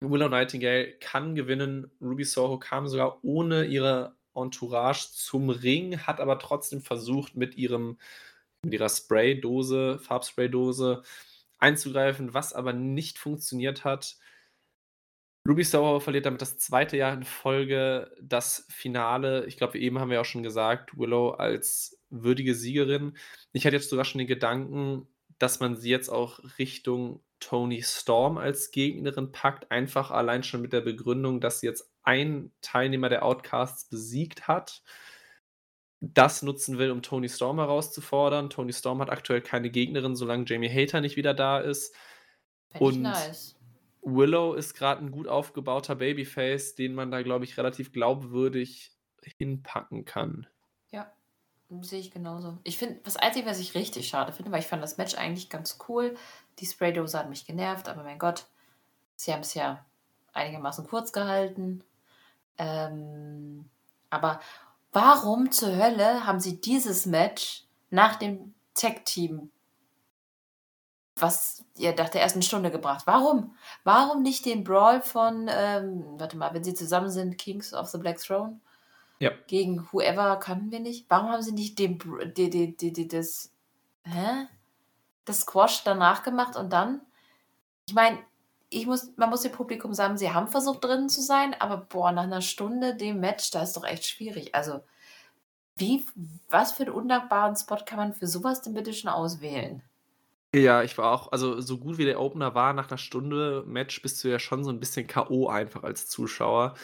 Willow 0.00 0.28
Nightingale 0.28 0.98
kann 0.98 1.34
gewinnen. 1.34 1.90
Ruby 2.00 2.24
Soho 2.24 2.58
kam 2.58 2.88
sogar 2.88 3.24
ohne 3.24 3.64
ihre 3.64 4.15
Entourage 4.36 5.08
zum 5.12 5.50
Ring, 5.50 5.98
hat 6.00 6.20
aber 6.20 6.38
trotzdem 6.38 6.80
versucht, 6.82 7.36
mit 7.36 7.56
ihrem 7.56 7.98
mit 8.62 8.74
ihrer 8.74 8.88
Spraydose, 8.88 9.98
Farbspraydose 10.00 11.02
einzugreifen, 11.58 12.34
was 12.34 12.52
aber 12.52 12.72
nicht 12.72 13.18
funktioniert 13.18 13.84
hat. 13.84 14.16
Ruby 15.48 15.62
Soho 15.62 16.00
verliert 16.00 16.26
damit 16.26 16.42
das 16.42 16.58
zweite 16.58 16.96
Jahr 16.96 17.14
in 17.14 17.22
Folge 17.22 18.10
das 18.20 18.66
Finale. 18.68 19.46
Ich 19.46 19.56
glaube, 19.56 19.78
eben 19.78 19.98
haben 19.98 20.10
wir 20.10 20.20
auch 20.20 20.26
schon 20.26 20.42
gesagt, 20.42 20.98
Willow 20.98 21.30
als 21.30 22.00
würdige 22.10 22.54
Siegerin. 22.54 23.16
Ich 23.52 23.64
hatte 23.64 23.76
jetzt 23.76 23.88
sogar 23.88 24.04
schon 24.04 24.18
den 24.18 24.26
Gedanken, 24.26 25.06
dass 25.38 25.60
man 25.60 25.76
sie 25.76 25.90
jetzt 25.90 26.08
auch 26.08 26.40
Richtung 26.58 27.22
Tony 27.38 27.82
Storm 27.82 28.38
als 28.38 28.70
Gegnerin 28.70 29.30
packt, 29.30 29.70
einfach 29.70 30.10
allein 30.10 30.42
schon 30.42 30.62
mit 30.62 30.72
der 30.72 30.80
Begründung, 30.80 31.40
dass 31.40 31.60
sie 31.60 31.66
jetzt 31.66 31.92
ein 32.06 32.52
Teilnehmer 32.62 33.08
der 33.08 33.24
Outcasts 33.24 33.88
besiegt 33.88 34.48
hat, 34.48 34.82
das 36.00 36.42
nutzen 36.42 36.78
will, 36.78 36.90
um 36.90 37.02
Tony 37.02 37.28
Storm 37.28 37.58
herauszufordern. 37.58 38.50
Tony 38.50 38.72
Storm 38.72 39.00
hat 39.00 39.10
aktuell 39.10 39.40
keine 39.40 39.70
Gegnerin, 39.70 40.14
solange 40.14 40.44
Jamie 40.46 40.70
Hater 40.70 41.00
nicht 41.00 41.16
wieder 41.16 41.34
da 41.34 41.58
ist. 41.58 41.94
Und 42.78 43.02
nice. 43.02 43.56
Willow 44.02 44.54
ist 44.54 44.74
gerade 44.74 45.04
ein 45.04 45.10
gut 45.10 45.26
aufgebauter 45.26 45.96
Babyface, 45.96 46.76
den 46.76 46.94
man 46.94 47.10
da, 47.10 47.22
glaube 47.22 47.44
ich, 47.44 47.56
relativ 47.56 47.92
glaubwürdig 47.92 48.92
hinpacken 49.38 50.04
kann. 50.04 50.46
Ja, 50.92 51.10
sehe 51.80 51.98
ich 51.98 52.12
genauso. 52.12 52.58
Ich 52.62 52.78
finde, 52.78 53.00
das 53.02 53.16
Einzige, 53.16 53.46
was 53.46 53.58
ich 53.58 53.74
richtig 53.74 54.06
schade 54.06 54.32
finde, 54.32 54.52
weil 54.52 54.60
ich 54.60 54.68
fand 54.68 54.82
das 54.82 54.98
Match 54.98 55.16
eigentlich 55.16 55.50
ganz 55.50 55.78
cool. 55.88 56.14
Die 56.60 56.66
Spraydose 56.66 57.18
hat 57.18 57.28
mich 57.28 57.46
genervt, 57.46 57.88
aber 57.88 58.04
mein 58.04 58.20
Gott, 58.20 58.46
sie 59.16 59.32
haben 59.32 59.40
es 59.40 59.54
ja 59.54 59.84
einigermaßen 60.32 60.86
kurz 60.86 61.12
gehalten. 61.12 61.82
Ähm, 62.58 63.68
aber 64.10 64.40
warum 64.92 65.50
zur 65.50 65.76
Hölle 65.76 66.26
haben 66.26 66.40
sie 66.40 66.60
dieses 66.60 67.06
Match 67.06 67.64
nach 67.90 68.16
dem 68.16 68.54
Tech-Team, 68.74 69.50
was 71.18 71.64
ihr 71.76 71.94
nach 71.94 72.10
der 72.10 72.22
ersten 72.22 72.42
Stunde 72.42 72.70
gebracht? 72.70 73.06
Warum? 73.06 73.56
Warum 73.84 74.22
nicht 74.22 74.44
den 74.44 74.64
Brawl 74.64 75.00
von, 75.00 75.48
ähm, 75.50 76.04
warte 76.18 76.36
mal, 76.36 76.52
wenn 76.52 76.64
sie 76.64 76.74
zusammen 76.74 77.10
sind, 77.10 77.38
Kings 77.38 77.72
of 77.72 77.88
the 77.88 77.98
Black 77.98 78.18
Throne? 78.18 78.60
Ja. 79.18 79.30
Gegen 79.46 79.88
whoever 79.92 80.36
kannten 80.36 80.70
wir 80.70 80.80
nicht. 80.80 81.06
Warum 81.08 81.30
haben 81.30 81.42
sie 81.42 81.52
nicht 81.52 81.78
den, 81.78 81.98
die, 82.36 82.50
die, 82.50 82.76
die, 82.76 82.92
die, 82.92 83.08
das, 83.08 83.50
hä? 84.04 84.46
Das 85.24 85.40
Squash 85.40 85.84
danach 85.84 86.22
gemacht 86.22 86.54
und 86.56 86.72
dann? 86.72 87.00
Ich 87.88 87.94
meine, 87.94 88.18
ich 88.68 88.86
muss, 88.86 89.12
man 89.16 89.30
muss 89.30 89.42
dem 89.42 89.52
Publikum 89.52 89.94
sagen, 89.94 90.16
sie 90.16 90.32
haben 90.32 90.48
versucht 90.48 90.84
drin 90.84 91.08
zu 91.08 91.22
sein, 91.22 91.54
aber 91.58 91.76
boah, 91.76 92.12
nach 92.12 92.24
einer 92.24 92.40
Stunde 92.40 92.96
dem 92.96 93.20
Match, 93.20 93.50
da 93.50 93.62
ist 93.62 93.76
doch 93.76 93.84
echt 93.84 94.06
schwierig. 94.06 94.54
Also, 94.54 94.80
wie, 95.76 96.06
was 96.48 96.72
für 96.72 96.84
einen 96.84 96.94
undankbaren 96.94 97.54
Spot 97.56 97.78
kann 97.84 97.98
man 97.98 98.14
für 98.14 98.26
sowas 98.26 98.62
denn 98.62 98.74
bitte 98.74 98.92
schon 98.92 99.10
auswählen? 99.10 99.82
Ja, 100.54 100.82
ich 100.82 100.96
war 100.96 101.12
auch, 101.12 101.32
also 101.32 101.60
so 101.60 101.78
gut 101.78 101.98
wie 101.98 102.06
der 102.06 102.20
Opener 102.20 102.54
war, 102.54 102.72
nach 102.72 102.88
einer 102.88 102.98
Stunde 102.98 103.62
Match 103.66 104.00
bist 104.00 104.24
du 104.24 104.28
ja 104.28 104.38
schon 104.38 104.64
so 104.64 104.70
ein 104.70 104.80
bisschen 104.80 105.06
K.O. 105.06 105.48
einfach 105.48 105.82
als 105.82 106.08
Zuschauer. 106.08 106.74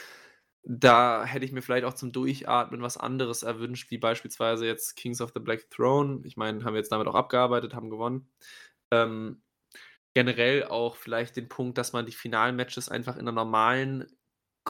Da 0.65 1.25
hätte 1.25 1.45
ich 1.45 1.53
mir 1.53 1.63
vielleicht 1.63 1.85
auch 1.85 1.95
zum 1.95 2.13
Durchatmen 2.13 2.83
was 2.83 2.97
anderes 2.97 3.43
erwünscht, 3.43 3.91
wie 3.91 3.99
beispielsweise 3.99 4.67
jetzt 4.67 4.95
Kings 4.97 5.21
of 5.21 5.33
the 5.35 5.41
Black 5.41 5.71
Throne. 5.71 6.21
Ich 6.25 6.37
meine, 6.37 6.65
haben 6.65 6.75
wir 6.75 6.81
jetzt 6.81 6.93
damit 6.93 7.09
auch 7.09 7.15
abgearbeitet, 7.15 7.75
haben 7.75 7.91
gewonnen. 7.91 8.29
Ähm, 8.91 9.43
generell 10.15 10.65
auch 10.65 10.97
vielleicht 10.97 11.37
den 11.37 11.49
Punkt, 11.49 11.79
dass 11.79 11.93
man 11.93 12.07
die 12.07 12.13
Finalmatches 12.13 12.89
einfach 12.89 13.15
in 13.15 13.23
einer 13.23 13.33
normalen 13.33 14.07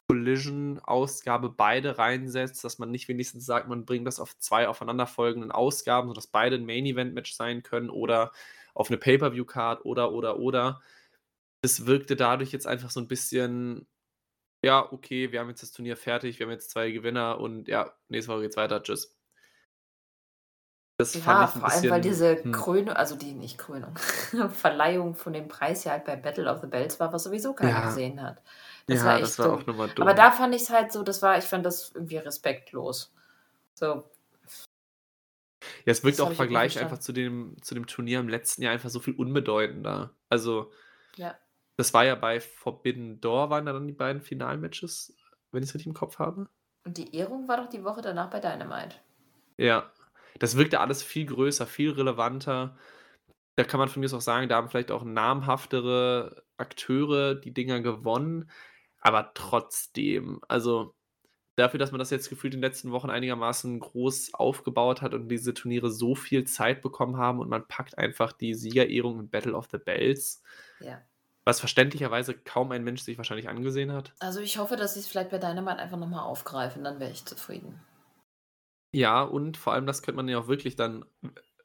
Collision-Ausgabe 0.09 1.51
beide 1.51 1.99
reinsetzt, 1.99 2.65
dass 2.65 2.79
man 2.79 2.91
nicht 2.91 3.09
wenigstens 3.09 3.45
sagt, 3.45 3.69
man 3.69 3.85
bringt 3.85 4.07
das 4.07 4.21
auf 4.21 4.39
zwei 4.39 4.69
aufeinanderfolgenden 4.69 5.53
Ausgaben, 5.53 6.09
sodass 6.09 6.27
beide 6.27 6.57
ein 6.57 6.67
Main-Event-Match 6.67 7.35
sein 7.35 7.63
können 7.63 7.91
oder 7.91 8.33
auf 8.75 8.89
eine 8.89 8.99
Pay-Per-View-Card 8.99 9.85
oder, 9.85 10.13
oder, 10.13 10.39
oder. 10.39 10.81
Es 11.63 11.87
wirkte 11.87 12.17
dadurch 12.17 12.53
jetzt 12.53 12.67
einfach 12.67 12.91
so 12.91 13.01
ein 13.01 13.09
bisschen, 13.09 13.87
ja, 14.65 14.91
okay, 14.93 15.33
wir 15.33 15.41
haben 15.41 15.51
jetzt 15.51 15.63
das 15.63 15.73
Turnier 15.73 15.97
fertig, 15.97 16.39
wir 16.39 16.47
haben 16.47 16.53
jetzt 16.53 16.71
zwei 16.71 16.91
Gewinner 16.91 17.39
und 17.39 17.69
ja, 17.69 17.95
nächste 18.09 18.33
Woche 18.33 18.43
geht's 18.43 18.57
weiter, 18.57 18.83
tschüss. 18.83 19.17
Das 21.03 21.15
ja, 21.15 21.47
vor 21.49 21.69
allem, 21.69 21.91
weil 21.91 22.01
diese 22.01 22.45
hm. 22.45 22.53
Krönung, 22.53 22.95
also 22.95 23.17
die 23.17 23.35
nicht 23.35 23.59
Krönung, 23.59 23.97
Verleihung 24.51 25.17
von 25.17 25.33
dem 25.33 25.49
Preis 25.49 25.83
ja 25.83 25.93
halt 25.93 26.05
bei 26.05 26.15
Battle 26.15 26.49
of 26.49 26.61
the 26.61 26.69
Bells 26.69 27.01
war, 27.01 27.13
was 27.13 27.25
sowieso 27.25 27.55
keiner 27.55 27.71
ja. 27.71 27.87
gesehen 27.87 28.23
hat. 28.23 28.41
Das 28.87 29.01
ja, 29.01 29.07
war 29.07 29.15
echt 29.15 29.25
das 29.25 29.39
war 29.41 29.47
dumm. 29.47 29.59
auch 29.59 29.67
nochmal 29.67 29.89
dumm. 29.89 30.07
Aber 30.07 30.15
da 30.15 30.31
fand 30.31 30.55
ich 30.55 30.63
es 30.63 30.71
halt 30.71 30.93
so, 30.93 31.03
das 31.03 31.21
war, 31.21 31.37
ich 31.39 31.45
fand 31.45 31.67
das 31.67 31.91
irgendwie 31.93 32.19
respektlos. 32.19 33.13
So. 33.75 34.09
Ja, 35.85 35.91
es 35.91 36.05
wirkt 36.05 36.21
auch 36.21 36.31
im 36.31 36.37
Vergleich 36.37 36.79
einfach 36.79 36.99
zu 36.99 37.13
dem, 37.13 37.57
zu 37.63 37.75
dem 37.75 37.89
Turnier 37.89 38.21
im 38.21 38.29
letzten 38.29 38.63
Jahr 38.63 38.73
einfach 38.73 38.91
so 38.91 39.01
viel 39.01 39.15
unbedeutender. 39.15 40.11
Also, 40.29 40.71
ja. 41.17 41.37
das 41.77 41.93
war 41.95 42.05
ja 42.05 42.15
bei 42.15 42.39
Forbidden 42.39 43.21
Door, 43.21 43.51
waren 43.51 43.67
da 43.67 43.73
dann 43.73 43.89
die 43.89 43.93
beiden 43.93 44.23
Finalmatches, 44.23 45.17
wenn 45.51 45.65
ich 45.65 45.71
es 45.71 45.75
richtig 45.75 45.89
im 45.89 45.95
Kopf 45.95 46.21
habe. 46.21 46.49
Und 46.85 46.97
die 46.97 47.17
Ehrung 47.17 47.49
war 47.49 47.57
doch 47.57 47.69
die 47.69 47.83
Woche 47.83 48.03
danach 48.03 48.31
bei 48.31 48.39
Dynamite. 48.39 48.95
Ja, 49.57 49.92
das 50.43 50.57
wirkte 50.57 50.81
alles 50.81 51.05
viel 51.05 51.27
größer, 51.27 51.69
viel 51.69 51.93
relevanter. 51.93 52.77
Da 53.55 53.63
kann 53.63 53.79
man 53.79 53.89
von 53.89 54.01
mir 54.01 54.07
aus 54.07 54.15
auch 54.15 54.21
sagen, 54.21 54.49
da 54.49 54.57
haben 54.57 54.69
vielleicht 54.69 54.91
auch 54.91 55.05
namhaftere 55.05 56.43
Akteure 56.57 57.37
die 57.37 57.55
Dinger 57.55 57.81
gewonnen, 57.81 58.51
aber 58.99 59.31
trotzdem, 59.35 60.41
also 60.49 60.97
dafür, 61.55 61.79
dass 61.79 61.93
man 61.93 62.01
das 62.01 62.11
jetzt 62.11 62.29
gefühlt 62.29 62.55
in 62.55 62.61
den 62.61 62.69
letzten 62.69 62.91
Wochen 62.91 63.09
einigermaßen 63.09 63.79
groß 63.79 64.35
aufgebaut 64.35 65.01
hat 65.01 65.15
und 65.15 65.29
diese 65.29 65.55
Turniere 65.55 65.93
so 65.93 66.17
viel 66.17 66.43
Zeit 66.43 66.83
bekommen 66.83 67.19
haben 67.19 67.39
und 67.39 67.49
man 67.49 67.69
packt 67.69 67.97
einfach 67.97 68.33
die 68.33 68.55
Siegerehrung 68.55 69.21
in 69.21 69.31
Battle 69.31 69.55
of 69.55 69.69
the 69.71 69.79
Bells. 69.79 70.43
Ja. 70.81 71.01
Was 71.45 71.61
verständlicherweise 71.61 72.35
kaum 72.35 72.73
ein 72.73 72.83
Mensch 72.83 73.03
sich 73.03 73.17
wahrscheinlich 73.17 73.49
angesehen 73.49 73.93
hat. 73.93 74.13
Also 74.19 74.41
ich 74.41 74.59
hoffe, 74.59 74.75
dass 74.75 74.95
sie 74.95 75.01
es 75.01 75.07
vielleicht 75.07 75.31
bei 75.31 75.39
Dynamite 75.39 75.79
einfach 75.79 75.99
nochmal 75.99 76.25
aufgreifen, 76.25 76.83
dann 76.83 76.99
wäre 76.99 77.13
ich 77.13 77.25
zufrieden. 77.25 77.81
Ja, 78.93 79.23
und 79.23 79.57
vor 79.57 79.73
allem, 79.73 79.87
das 79.87 80.03
könnte 80.03 80.17
man 80.17 80.29
ja 80.29 80.39
auch 80.39 80.49
wirklich 80.49 80.77
dann 80.77 81.05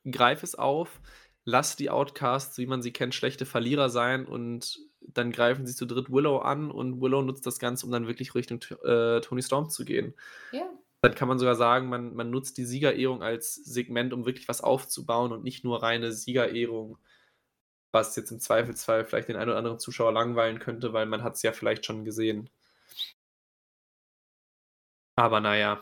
greif 0.09 0.43
es 0.43 0.55
auf, 0.55 1.01
lass 1.43 1.75
die 1.75 1.89
Outcasts, 1.89 2.57
wie 2.57 2.65
man 2.65 2.81
sie 2.81 2.91
kennt, 2.91 3.13
schlechte 3.13 3.45
Verlierer 3.45 3.89
sein 3.89 4.25
und 4.25 4.79
dann 5.01 5.31
greifen 5.31 5.65
sie 5.65 5.75
zu 5.75 5.85
dritt 5.85 6.11
Willow 6.11 6.39
an 6.39 6.71
und 6.71 7.01
Willow 7.01 7.21
nutzt 7.21 7.45
das 7.45 7.59
Ganze, 7.59 7.85
um 7.85 7.91
dann 7.91 8.07
wirklich 8.07 8.35
Richtung 8.35 8.61
äh, 8.83 9.21
Tony 9.21 9.41
Storm 9.41 9.69
zu 9.69 9.85
gehen. 9.85 10.13
Ja. 10.51 10.69
Dann 11.01 11.15
kann 11.15 11.27
man 11.27 11.39
sogar 11.39 11.55
sagen, 11.55 11.89
man, 11.89 12.15
man 12.15 12.29
nutzt 12.31 12.57
die 12.57 12.65
Siegerehrung 12.65 13.21
als 13.21 13.55
Segment, 13.55 14.13
um 14.13 14.25
wirklich 14.25 14.47
was 14.47 14.61
aufzubauen 14.61 15.31
und 15.31 15.43
nicht 15.43 15.63
nur 15.63 15.83
reine 15.83 16.11
Siegerehrung, 16.11 16.97
was 17.91 18.15
jetzt 18.15 18.31
im 18.31 18.39
Zweifelsfall 18.39 19.05
vielleicht 19.05 19.29
den 19.29 19.35
einen 19.35 19.49
oder 19.49 19.57
anderen 19.57 19.79
Zuschauer 19.79 20.11
langweilen 20.11 20.59
könnte, 20.59 20.93
weil 20.93 21.05
man 21.05 21.23
hat 21.23 21.35
es 21.35 21.43
ja 21.43 21.51
vielleicht 21.53 21.85
schon 21.85 22.03
gesehen. 22.03 22.49
Aber 25.15 25.39
naja, 25.39 25.81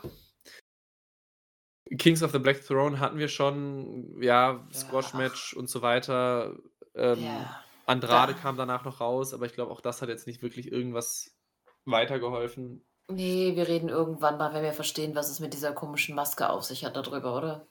Kings 1.98 2.22
of 2.22 2.32
the 2.32 2.38
Black 2.38 2.64
Throne 2.64 2.98
hatten 2.98 3.18
wir 3.18 3.28
schon, 3.28 4.20
ja, 4.20 4.66
Squash-Match 4.72 5.54
und 5.54 5.70
so 5.70 5.82
weiter. 5.82 6.56
Ähm, 6.94 7.22
ja. 7.22 7.62
Andrade 7.86 8.32
ja. 8.32 8.38
kam 8.38 8.56
danach 8.56 8.84
noch 8.84 9.00
raus, 9.00 9.32
aber 9.32 9.46
ich 9.46 9.52
glaube, 9.52 9.70
auch 9.70 9.80
das 9.80 10.02
hat 10.02 10.08
jetzt 10.08 10.26
nicht 10.26 10.42
wirklich 10.42 10.72
irgendwas 10.72 11.36
weitergeholfen. 11.84 12.84
Nee, 13.08 13.54
wir 13.54 13.68
reden 13.68 13.88
irgendwann 13.88 14.36
mal, 14.36 14.52
wenn 14.52 14.64
wir 14.64 14.72
verstehen, 14.72 15.14
was 15.14 15.30
es 15.30 15.38
mit 15.38 15.54
dieser 15.54 15.72
komischen 15.72 16.16
Maske 16.16 16.50
auf 16.50 16.64
sich 16.64 16.84
hat 16.84 16.96
darüber, 16.96 17.36
oder? 17.36 17.66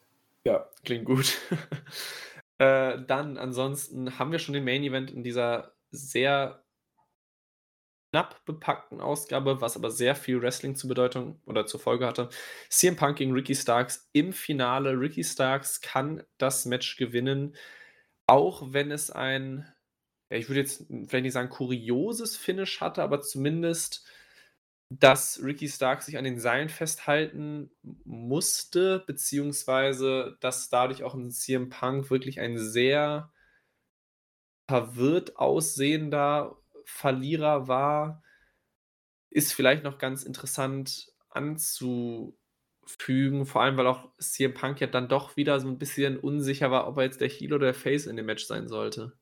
Ja, 0.46 0.70
klingt 0.86 1.06
gut. 1.06 1.38
äh, 2.58 2.98
dann, 3.06 3.38
ansonsten 3.38 4.18
haben 4.18 4.32
wir 4.32 4.40
schon 4.40 4.54
den 4.54 4.64
Main 4.64 4.84
Event 4.84 5.12
in 5.12 5.24
dieser 5.24 5.74
sehr 5.92 6.64
knapp 8.16 8.46
bepackten 8.46 9.02
Ausgabe, 9.02 9.60
was 9.60 9.76
aber 9.76 9.92
sehr 9.92 10.16
viel 10.16 10.42
Wrestling 10.42 10.76
zur 10.76 10.88
Bedeutung 10.88 11.42
oder 11.46 11.66
zur 11.66 11.82
Folge 11.82 12.08
hatte. 12.08 12.30
CM 12.70 12.96
Punk 12.96 13.18
gegen 13.18 13.34
Ricky 13.34 13.54
Starks 13.54 14.10
im 14.14 14.32
Finale. 14.32 14.98
Ricky 14.98 15.22
Starks 15.22 15.82
kann 15.82 16.24
das 16.38 16.64
Match 16.64 16.96
gewinnen, 16.96 17.58
auch 18.26 18.72
wenn 18.72 18.90
es 18.90 19.12
ein, 19.12 19.68
ja, 20.30 20.38
ich 20.38 20.48
würde 20.48 20.62
jetzt 20.62 20.86
vielleicht 20.88 21.24
nicht 21.24 21.34
sagen 21.34 21.50
kurioses 21.50 22.38
Finish 22.38 22.80
hatte, 22.80 23.04
aber 23.04 23.20
zumindest, 23.20 24.08
dass 24.90 25.44
Ricky 25.44 25.68
Starks 25.68 26.06
sich 26.06 26.18
an 26.18 26.24
den 26.24 26.40
Seilen 26.40 26.70
festhalten 26.70 27.70
musste, 28.06 29.04
beziehungsweise 29.06 30.38
dass 30.40 30.70
dadurch 30.70 31.04
auch 31.04 31.16
ein 31.16 31.32
CM 31.32 31.68
Punk 31.68 32.10
wirklich 32.10 32.40
ein 32.40 32.58
sehr 32.58 33.34
verwirrt 34.70 35.36
aussehender 35.36 36.58
Verlierer 36.86 37.68
war, 37.68 38.24
ist 39.30 39.54
vielleicht 39.54 39.84
noch 39.84 39.98
ganz 39.98 40.24
interessant 40.24 41.12
anzufügen, 41.30 42.38
vor 43.46 43.62
allem 43.62 43.78
weil 43.78 43.88
auch 43.88 44.10
CM 44.18 44.54
Punk 44.54 44.80
ja 44.80 44.88
dann 44.88 45.10
doch 45.10 45.36
wieder 45.36 45.60
so 45.60 45.68
ein 45.68 45.78
bisschen 45.78 46.18
unsicher 46.18 46.72
war, 46.72 46.88
ob 46.88 46.98
er 46.98 47.04
jetzt 47.04 47.22
der 47.22 47.30
Heel 47.30 47.54
oder 47.54 47.66
der 47.68 47.74
Face 47.74 48.06
in 48.06 48.16
dem 48.16 48.26
Match 48.28 48.46
sein 48.46 48.68
sollte. 48.68 49.18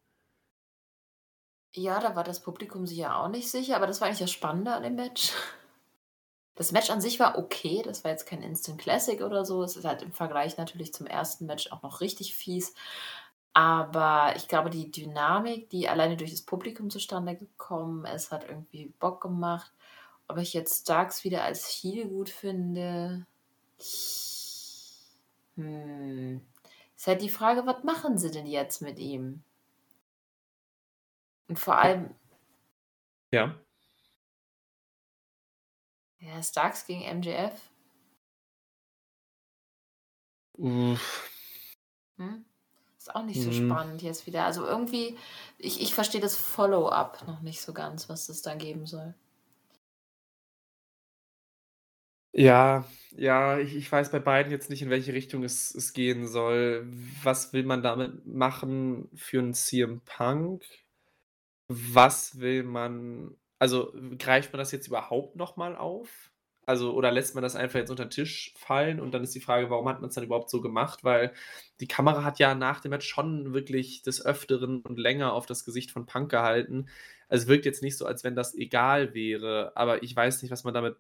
Ja, 1.76 2.00
da 2.00 2.16
war 2.16 2.24
das 2.24 2.42
Publikum 2.42 2.86
sich 2.86 3.00
ja 3.00 3.20
auch 3.20 3.30
nicht 3.30 3.50
sicher, 3.50 3.76
aber 3.76 3.88
das 3.88 4.00
war 4.00 4.08
eigentlich 4.08 4.20
das 4.20 4.32
Spannende 4.32 4.74
an 4.74 4.84
dem 4.84 4.96
Match. 4.96 5.34
Das 6.56 6.72
Match 6.72 6.92
an 6.92 7.02
sich 7.02 7.20
war 7.20 7.40
okay, 7.40 7.82
das 7.84 8.04
war 8.04 8.12
jetzt 8.12 8.28
kein 8.28 8.44
Instant 8.44 8.80
Classic 8.80 9.20
oder 9.22 9.44
so. 9.44 9.64
Es 9.64 9.76
ist 9.76 9.86
halt 9.86 10.04
im 10.04 10.12
Vergleich 10.12 10.56
natürlich 10.58 10.94
zum 10.94 11.08
ersten 11.08 11.48
Match 11.48 11.72
auch 11.72 11.82
noch 11.82 12.00
richtig 12.00 12.36
fies. 12.36 12.76
Aber 13.54 14.34
ich 14.36 14.48
glaube, 14.48 14.70
die 14.72 14.90
Dynamik, 14.92 15.70
die 15.70 15.88
alleine 15.88 16.18
durch 16.18 16.32
das 16.32 16.42
Publikum 16.42 16.90
zustande 16.90 17.36
gekommen 17.36 18.06
ist, 18.06 18.32
hat 18.32 18.50
irgendwie 18.50 18.88
Bock 19.00 19.22
gemacht. 19.22 19.72
Ob 20.28 20.38
ich 20.38 20.54
jetzt 20.54 20.82
Starks 20.82 21.24
wieder 21.24 21.44
als 21.44 21.68
Heel 21.68 22.08
gut 22.08 22.30
finde. 22.30 23.28
Hm. 25.56 26.42
Ist 26.96 27.08
halt 27.08 27.22
die 27.22 27.30
Frage, 27.30 27.66
was 27.66 27.84
machen 27.84 28.18
sie 28.18 28.32
denn 28.32 28.48
jetzt 28.48 28.82
mit 28.82 28.98
ihm? 28.98 29.44
Und 31.48 31.60
vor 31.60 31.78
allem. 31.78 32.16
Ja. 33.32 33.56
Ja, 36.20 36.42
Starks 36.42 36.86
gegen 36.88 37.02
MJF. 37.02 37.70
Uff. 40.54 41.30
Hm? 42.18 42.46
Ist 43.04 43.14
auch 43.16 43.24
nicht 43.26 43.42
so 43.42 43.52
Mhm. 43.52 43.52
spannend 43.52 44.02
jetzt 44.02 44.28
wieder. 44.28 44.46
Also 44.46 44.66
irgendwie, 44.66 45.18
ich, 45.58 45.82
ich 45.82 45.94
verstehe 45.94 46.22
das 46.22 46.38
Follow-up 46.38 47.28
noch 47.28 47.42
nicht 47.42 47.62
so 47.62 47.74
ganz, 47.74 48.08
was 48.08 48.28
das 48.28 48.42
da 48.42 48.56
geben 48.56 48.86
soll. 48.86 49.14
Ja, 52.36 52.86
ja, 53.16 53.60
ich 53.60 53.76
ich 53.76 53.92
weiß 53.92 54.10
bei 54.12 54.18
beiden 54.20 54.52
jetzt 54.52 54.70
nicht, 54.72 54.82
in 54.82 54.90
welche 54.90 55.14
Richtung 55.14 55.44
es 55.44 55.74
es 55.76 55.94
gehen 55.94 56.28
soll. 56.28 56.84
Was 57.22 57.54
will 57.54 57.64
man 57.64 57.84
damit 57.84 58.26
machen 58.26 59.10
für 59.16 59.40
'n 59.40 59.54
CM 59.54 60.02
Punk? 60.04 60.64
Was 61.70 62.40
will 62.40 62.64
man 62.64 63.36
also, 63.60 63.94
greift 64.18 64.52
man 64.52 64.60
das 64.60 64.74
jetzt 64.74 64.88
überhaupt 64.88 65.38
noch 65.38 65.56
mal 65.56 65.78
auf? 65.78 66.33
Also, 66.66 66.94
oder 66.94 67.12
lässt 67.12 67.36
man 67.36 67.42
das 67.44 67.56
einfach 67.56 67.80
jetzt 67.80 67.90
unter 67.92 68.04
'n 68.04 68.10
Tisch 68.10 68.54
fallen 68.58 69.00
und 69.00 69.12
dann 69.14 69.24
ist 69.24 69.36
die 69.36 69.42
Frage, 69.42 69.70
warum 69.70 69.88
hat 69.90 70.02
man's 70.02 70.16
dann 70.16 70.24
überhaupt 70.24 70.50
so 70.50 70.62
gemacht? 70.62 71.04
Weil 71.04 71.34
die 71.80 71.88
Kamera 71.88 72.24
hat 72.24 72.40
ja 72.40 72.56
nach 72.56 72.80
dem 72.82 72.92
Match 72.92 73.08
schon 73.08 73.54
wirklich 73.54 74.02
des 74.04 74.26
Öfteren 74.26 74.82
und 74.82 74.98
länger 75.00 75.34
auf 75.34 75.46
das 75.46 75.66
Gesicht 75.66 75.92
von 75.92 76.06
Punk 76.06 76.30
gehalten. 76.32 76.88
Es 77.30 77.48
wirkt 77.48 77.66
jetzt 77.66 77.82
nicht 77.84 77.98
so, 77.98 78.06
als 78.06 78.24
wenn 78.24 78.36
das 78.36 78.56
egal 78.56 79.14
wäre, 79.14 79.72
aber 79.76 80.04
ich 80.04 80.16
weiß 80.16 80.42
nicht, 80.42 80.52
was 80.52 80.64
man 80.64 80.74
damit 80.74 80.98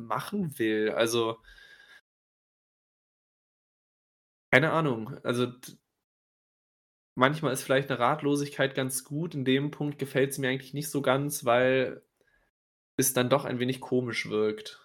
machen 0.00 0.58
will. 0.58 0.90
Also 0.90 1.38
keine 4.52 4.72
Ahnung. 4.72 5.16
Also 5.24 5.46
manchmal 7.14 7.52
ist 7.52 7.62
vielleicht 7.62 7.88
'ne 7.90 7.98
Ratlosigkeit 7.98 8.74
ganz 8.74 9.04
gut. 9.04 9.34
In 9.34 9.44
dem 9.44 9.70
Punkt 9.70 9.98
gefällt's 9.98 10.38
mir 10.38 10.48
eigentlich 10.50 10.74
nicht 10.74 10.90
so 10.90 11.02
ganz, 11.02 11.44
weil 11.44 12.02
es 12.96 13.12
dann 13.12 13.30
doch 13.30 13.44
ein 13.44 13.58
wenig 13.58 13.80
komisch 13.80 14.28
wirkt. 14.28 14.80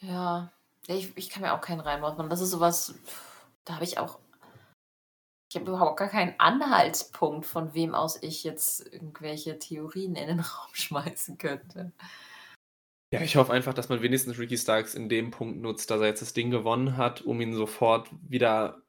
Ja. 0.00 0.52
Ich 0.86 1.16
ich 1.16 1.28
kann 1.30 1.42
mir 1.42 1.52
auch 1.52 1.60
keinen 1.60 1.80
Reim 1.80 2.00
machen. 2.00 2.30
Das 2.30 2.40
ist 2.40 2.50
so 2.50 2.60
was, 2.60 2.94
da 3.64 3.74
habe 3.74 3.84
ich 3.84 3.98
auch 3.98 4.18
ich 5.50 5.56
habe 5.56 5.68
überhaupt 5.68 5.98
gar 5.98 6.08
keinen 6.08 6.38
Anhaltspunkt, 6.38 7.44
von 7.44 7.74
wem 7.74 7.92
aus 7.92 8.22
ich 8.22 8.44
jetzt 8.44 8.86
irgendwelche 8.92 9.58
Theorien 9.58 10.14
in 10.14 10.28
den 10.28 10.40
Raum 10.40 10.70
schmeißen 10.72 11.38
könnte. 11.38 11.92
Ja, 13.12 13.20
ich 13.22 13.34
hoffe 13.34 13.52
einfach, 13.52 13.74
dass 13.74 13.88
man 13.88 14.02
wenigstens 14.02 14.38
Ricky 14.38 14.56
Starks 14.56 14.94
in 14.94 15.08
dem 15.08 15.32
Punkt 15.32 15.60
nutzt, 15.60 15.90
dass 15.90 16.00
er 16.00 16.06
jetzt 16.06 16.22
das 16.22 16.34
Ding 16.34 16.50
gewonnen 16.52 16.96
hat, 16.96 17.22
um 17.22 17.40
ihn 17.40 17.52
sofort 17.54 18.08
wieder, 18.22 18.82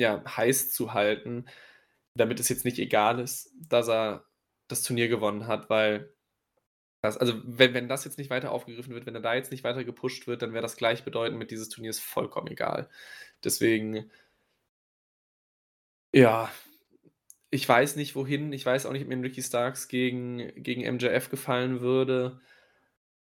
ja, 0.00 0.24
heiß 0.26 0.72
zu 0.72 0.92
halten, 0.92 1.46
damit 2.16 2.40
es 2.40 2.48
jetzt 2.48 2.64
nicht 2.64 2.80
egal 2.80 3.20
ist, 3.20 3.52
dass 3.68 3.88
er 3.88 4.25
das 4.68 4.82
Turnier 4.82 5.08
gewonnen 5.08 5.46
hat, 5.46 5.70
weil 5.70 6.12
das 7.02 7.18
also, 7.18 7.34
wenn 7.44 7.74
wenn 7.74 7.88
das 7.88 8.04
jetzt 8.04 8.18
nicht 8.18 8.30
weiter 8.30 8.52
aufgegriffen 8.52 8.94
wird, 8.94 9.06
wenn 9.06 9.14
er 9.14 9.20
da 9.20 9.34
jetzt 9.34 9.52
nicht 9.52 9.64
weiter 9.64 9.84
gepusht 9.84 10.26
wird, 10.26 10.42
dann 10.42 10.52
wäre 10.52 10.62
das 10.62 10.76
gleichbedeutend 10.76 11.38
mit 11.38 11.50
dieses 11.50 11.68
Turnier 11.68 11.90
ist 11.90 12.00
vollkommen 12.00 12.48
egal. 12.48 12.88
Deswegen 13.44 14.10
ja, 16.12 16.50
ich 17.50 17.68
weiß 17.68 17.96
nicht, 17.96 18.14
wohin. 18.16 18.52
Ich 18.52 18.66
weiß 18.66 18.86
auch 18.86 18.92
nicht, 18.92 19.02
ob 19.02 19.08
mir 19.08 19.22
Ricky 19.22 19.42
Starks 19.42 19.88
gegen 19.88 20.52
gegen 20.62 20.82
MJF 20.94 21.30
gefallen 21.30 21.80
würde. 21.80 22.40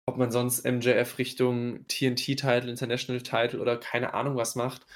Ob 0.06 0.18
man 0.18 0.30
sonst 0.30 0.64
MJF 0.64 1.18
Richtung 1.18 1.86
TNT-Title, 1.88 2.70
International 2.70 3.22
Title 3.22 3.60
oder 3.60 3.76
keine 3.78 4.14
Ahnung 4.14 4.36
was 4.36 4.54
macht. 4.54 4.86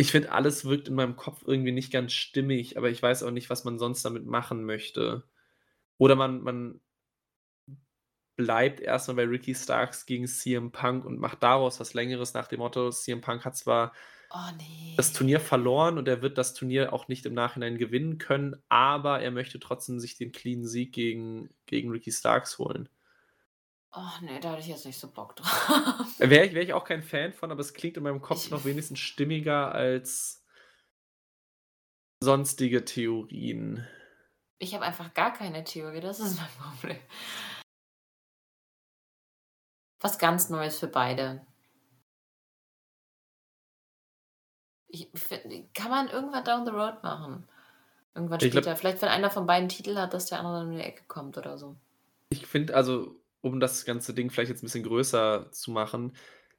Ich 0.00 0.12
finde, 0.12 0.30
alles 0.32 0.64
wirkt 0.64 0.88
in 0.88 0.94
meinem 0.94 1.16
Kopf 1.16 1.42
irgendwie 1.44 1.72
nicht 1.72 1.92
ganz 1.92 2.12
stimmig, 2.12 2.76
aber 2.78 2.88
ich 2.88 3.02
weiß 3.02 3.22
auch 3.24 3.30
nicht, 3.32 3.50
was 3.50 3.64
man 3.64 3.78
sonst 3.78 4.04
damit 4.04 4.24
machen 4.26 4.64
möchte. 4.64 5.24
Oder 5.98 6.16
man 6.16 6.42
man 6.42 6.80
bleibt 8.36 8.80
erst 8.80 9.08
mal 9.08 9.14
bei 9.14 9.24
Ricky 9.24 9.54
Starks 9.54 10.06
gegen 10.06 10.26
CM 10.26 10.70
Punk 10.72 11.04
und 11.04 11.18
macht 11.18 11.42
daraus 11.42 11.78
was 11.80 11.92
Längeres 11.94 12.34
nach 12.34 12.46
dem 12.48 12.60
Motto: 12.60 12.90
CM 12.90 13.20
Punk 13.20 13.44
hat 13.44 13.56
zwar 13.56 13.92
Oh, 14.30 14.50
das 14.96 15.12
ne. 15.12 15.14
Turnier 15.14 15.40
verloren 15.40 15.96
und 15.96 16.08
er 16.08 16.20
wird 16.22 16.36
das 16.38 16.52
Turnier 16.54 16.92
auch 16.92 17.08
nicht 17.08 17.24
im 17.24 17.32
Nachhinein 17.34 17.78
gewinnen 17.78 18.18
können, 18.18 18.56
aber 18.68 19.20
er 19.22 19.30
möchte 19.30 19.58
trotzdem 19.60 19.98
sich 20.00 20.16
den 20.18 20.30
cleanen 20.32 20.66
Sieg 20.66 20.92
gegen 20.92 21.48
gegen 21.66 21.90
Ricky 21.90 22.12
Starks 22.12 22.58
holen. 22.58 22.88
Oh, 23.92 24.22
ne, 24.22 24.38
da 24.40 24.50
hatte 24.50 24.60
ich 24.60 24.68
jetzt 24.68 24.84
nicht 24.84 24.98
so 24.98 25.10
Bock 25.10 25.36
drauf. 25.36 25.48
Wäre 26.18 26.44
ich 26.44 26.52
wäre 26.52 26.64
ich 26.64 26.72
auch 26.74 26.84
kein 26.84 27.02
Fan 27.02 27.32
von, 27.32 27.50
aber 27.50 27.60
es 27.60 27.72
klingt 27.72 27.96
in 27.96 28.02
meinem 28.02 28.20
Kopf 28.20 28.44
Ich 28.44 28.50
noch 28.50 28.64
wenigstens 28.64 28.98
stimmiger 28.98 29.72
als 29.72 30.44
sonstige 32.22 32.84
Theorien. 32.84 33.86
Ich 34.58 34.74
habe 34.74 34.84
einfach 34.84 35.14
gar 35.14 35.32
keine 35.32 35.64
Theorie, 35.64 36.00
das 36.00 36.20
ist 36.20 36.36
mein 36.36 36.48
Problem. 36.58 36.98
Was 40.00 40.18
ganz 40.18 40.48
Neues 40.50 40.78
für 40.78 40.88
beide. 40.88 41.46
Ich 44.88 45.10
kann 45.74 45.90
man 45.90 46.08
irgendwann 46.08 46.44
down 46.44 46.64
the 46.64 46.72
road 46.72 47.02
machen. 47.02 47.48
Irgendwann 48.14 48.40
später. 48.40 48.62
glaube 48.62 48.76
Vielleicht, 48.76 49.02
wenn 49.02 49.08
einer 49.10 49.30
von 49.30 49.46
beiden 49.46 49.68
Titel 49.68 49.96
hat, 49.96 50.12
dass 50.12 50.26
der 50.26 50.38
andere 50.38 50.58
dann 50.58 50.68
um 50.68 50.72
die 50.72 50.82
Ecke 50.82 51.04
kommt 51.04 51.36
oder 51.36 51.58
so. 51.58 51.76
Ich 52.30 52.46
finde 52.46 52.74
also, 52.74 53.20
um 53.42 53.60
das 53.60 53.84
ganze 53.84 54.14
Ding 54.14 54.30
vielleicht 54.30 54.50
jetzt 54.50 54.62
'n 54.62 54.66
bisschen 54.66 54.84
größer 54.84 55.50
zu 55.52 55.70
machen, 55.72 56.14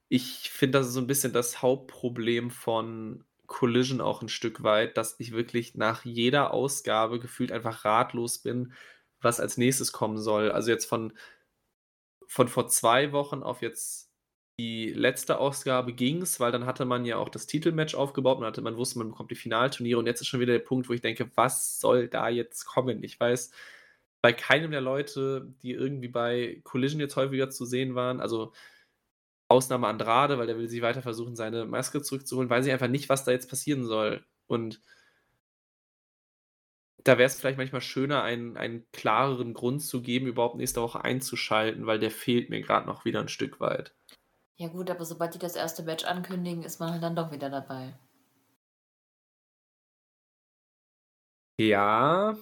ich 0.09 0.49
finde, 0.51 0.79
das 0.79 0.87
ist 0.87 0.93
so 0.93 0.99
'n 1.01 1.07
bisschen 1.07 1.33
das 1.33 1.61
Hauptproblem 1.61 2.51
von 2.51 3.25
Collision 3.47 4.01
auch 4.01 4.21
'n 4.23 4.29
Stück 4.29 4.63
weit, 4.63 4.97
dass 4.97 5.15
ich 5.19 5.31
wirklich 5.33 5.75
nach 5.75 6.05
jeder 6.05 6.53
Ausgabe 6.53 7.19
gefühlt 7.19 7.51
einfach 7.51 7.85
ratlos 7.85 8.39
bin, 8.39 8.73
was 9.21 9.39
als 9.39 9.57
Nächstes 9.57 9.91
kommen 9.93 10.17
soll. 10.19 10.51
Also, 10.51 10.71
jetzt 10.71 10.85
von 10.85 11.13
von 12.27 12.47
vor 12.47 12.67
2 12.67 13.11
Wochen 13.11 13.41
auf 13.43 13.61
jetzt 13.63 14.11
die 14.59 14.91
letzte 14.93 15.39
Ausgabe 15.39 15.93
ging's, 15.93 16.39
weil 16.39 16.51
dann 16.51 16.65
hatte 16.65 16.85
man 16.85 17.05
ja 17.05 17.17
auch 17.17 17.29
das 17.29 17.47
Titelmatch 17.47 17.95
aufgebaut. 17.95 18.39
Man 18.39 18.47
hatte 18.47 18.61
man 18.61 18.77
wusste, 18.77 18.99
man 18.99 19.09
bekommt 19.09 19.31
die 19.31 19.35
Finalturniere 19.35 19.97
und 19.99 20.05
jetzt 20.05 20.21
ist 20.21 20.27
schon 20.27 20.39
wieder 20.41 20.53
der 20.53 20.59
Punkt, 20.59 20.89
wo 20.89 20.93
ich 20.93 21.01
denke: 21.01 21.31
„Was 21.35 21.79
soll 21.79 22.07
da 22.07 22.29
jetzt 22.29 22.65
kommen?“ 22.65 23.01
Ich 23.03 23.19
weiß 23.19 23.51
bei 24.21 24.33
keinem 24.33 24.71
der 24.71 24.81
Leute, 24.81 25.53
die 25.63 25.71
irgendwie 25.73 26.07
bei 26.09 26.61
Collision 26.63 26.99
jetzt 27.01 27.15
häufiger 27.15 27.49
zu 27.49 27.65
sehen 27.65 27.95
waren 27.95 28.19
also, 28.21 28.53
Ausnahme 29.49 29.87
Andrade, 29.87 30.39
weil 30.39 30.47
der 30.47 30.57
will 30.57 30.69
sich 30.69 30.81
weiter 30.81 31.01
versuchen, 31.03 31.35
seine 31.35 31.65
Maske 31.65 32.01
zurückzuholen, 32.03 32.49
weiß 32.49 32.65
ich 32.67 32.73
einfach 32.73 32.87
nicht, 32.89 33.09
was 33.09 33.25
da 33.25 33.31
jetzt 33.31 33.49
passieren 33.49 33.85
soll. 33.85 34.25
Und 34.47 34.81
da 37.05 37.17
wäre 37.17 37.27
es 37.27 37.39
vielleicht 37.39 37.57
manchmal 37.57 37.81
schöner, 37.81 38.23
einen 38.23 38.57
einen 38.57 38.85
klareren 38.91 39.53
Grund 39.53 39.81
zu 39.81 40.01
geben, 40.01 40.27
überhaupt 40.27 40.55
nächste 40.57 40.81
Woche 40.81 41.03
einzuschalten, 41.03 41.85
weil 41.87 41.99
der 41.99 42.11
fehlt 42.11 42.49
mir 42.49 42.61
grad 42.61 42.85
noch 42.87 43.05
wieder 43.05 43.21
'n 43.21 43.29
Stück 43.29 43.59
weit. 43.61 43.93
Ja 44.59 44.67
gut, 44.67 44.89
aber 44.91 45.05
sobald 45.05 45.33
die 45.33 45.39
das 45.39 45.55
1. 45.55 45.83
Match 45.83 46.03
ankündigen, 46.03 46.63
ist 46.63 46.79
man 46.81 46.91
halt 46.91 47.01
dann 47.01 47.15
doch 47.15 47.31
wieder 47.31 47.49
dabei. 47.49 47.97
Ja. 51.59 52.37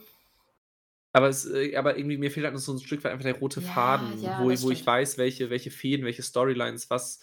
Aber 1.16 1.30
es 1.30 1.46
äh, 1.46 1.76
aber 1.76 1.98
irgendwie 1.98 2.18
mir 2.18 2.32
fehlt 2.32 2.46
halt 2.46 2.54
noch 2.54 2.62
so 2.62 2.72
'n 2.74 2.80
Stück 2.80 3.04
weit 3.04 3.12
einfach 3.14 3.24
der 3.24 3.38
rote 3.40 3.62
Ja, 3.62 3.62
Faden, 3.62 4.20
ja, 4.22 4.36
wo 4.38 4.50
das 4.50 4.62
wo 4.62 4.72
ich 4.72 4.86
weiß, 4.86 5.18
welche 5.18 5.50
welche 5.50 5.72
Fäden, 5.72 6.06
welche 6.06 6.24
Storylines, 6.24 6.90
was 6.90 7.20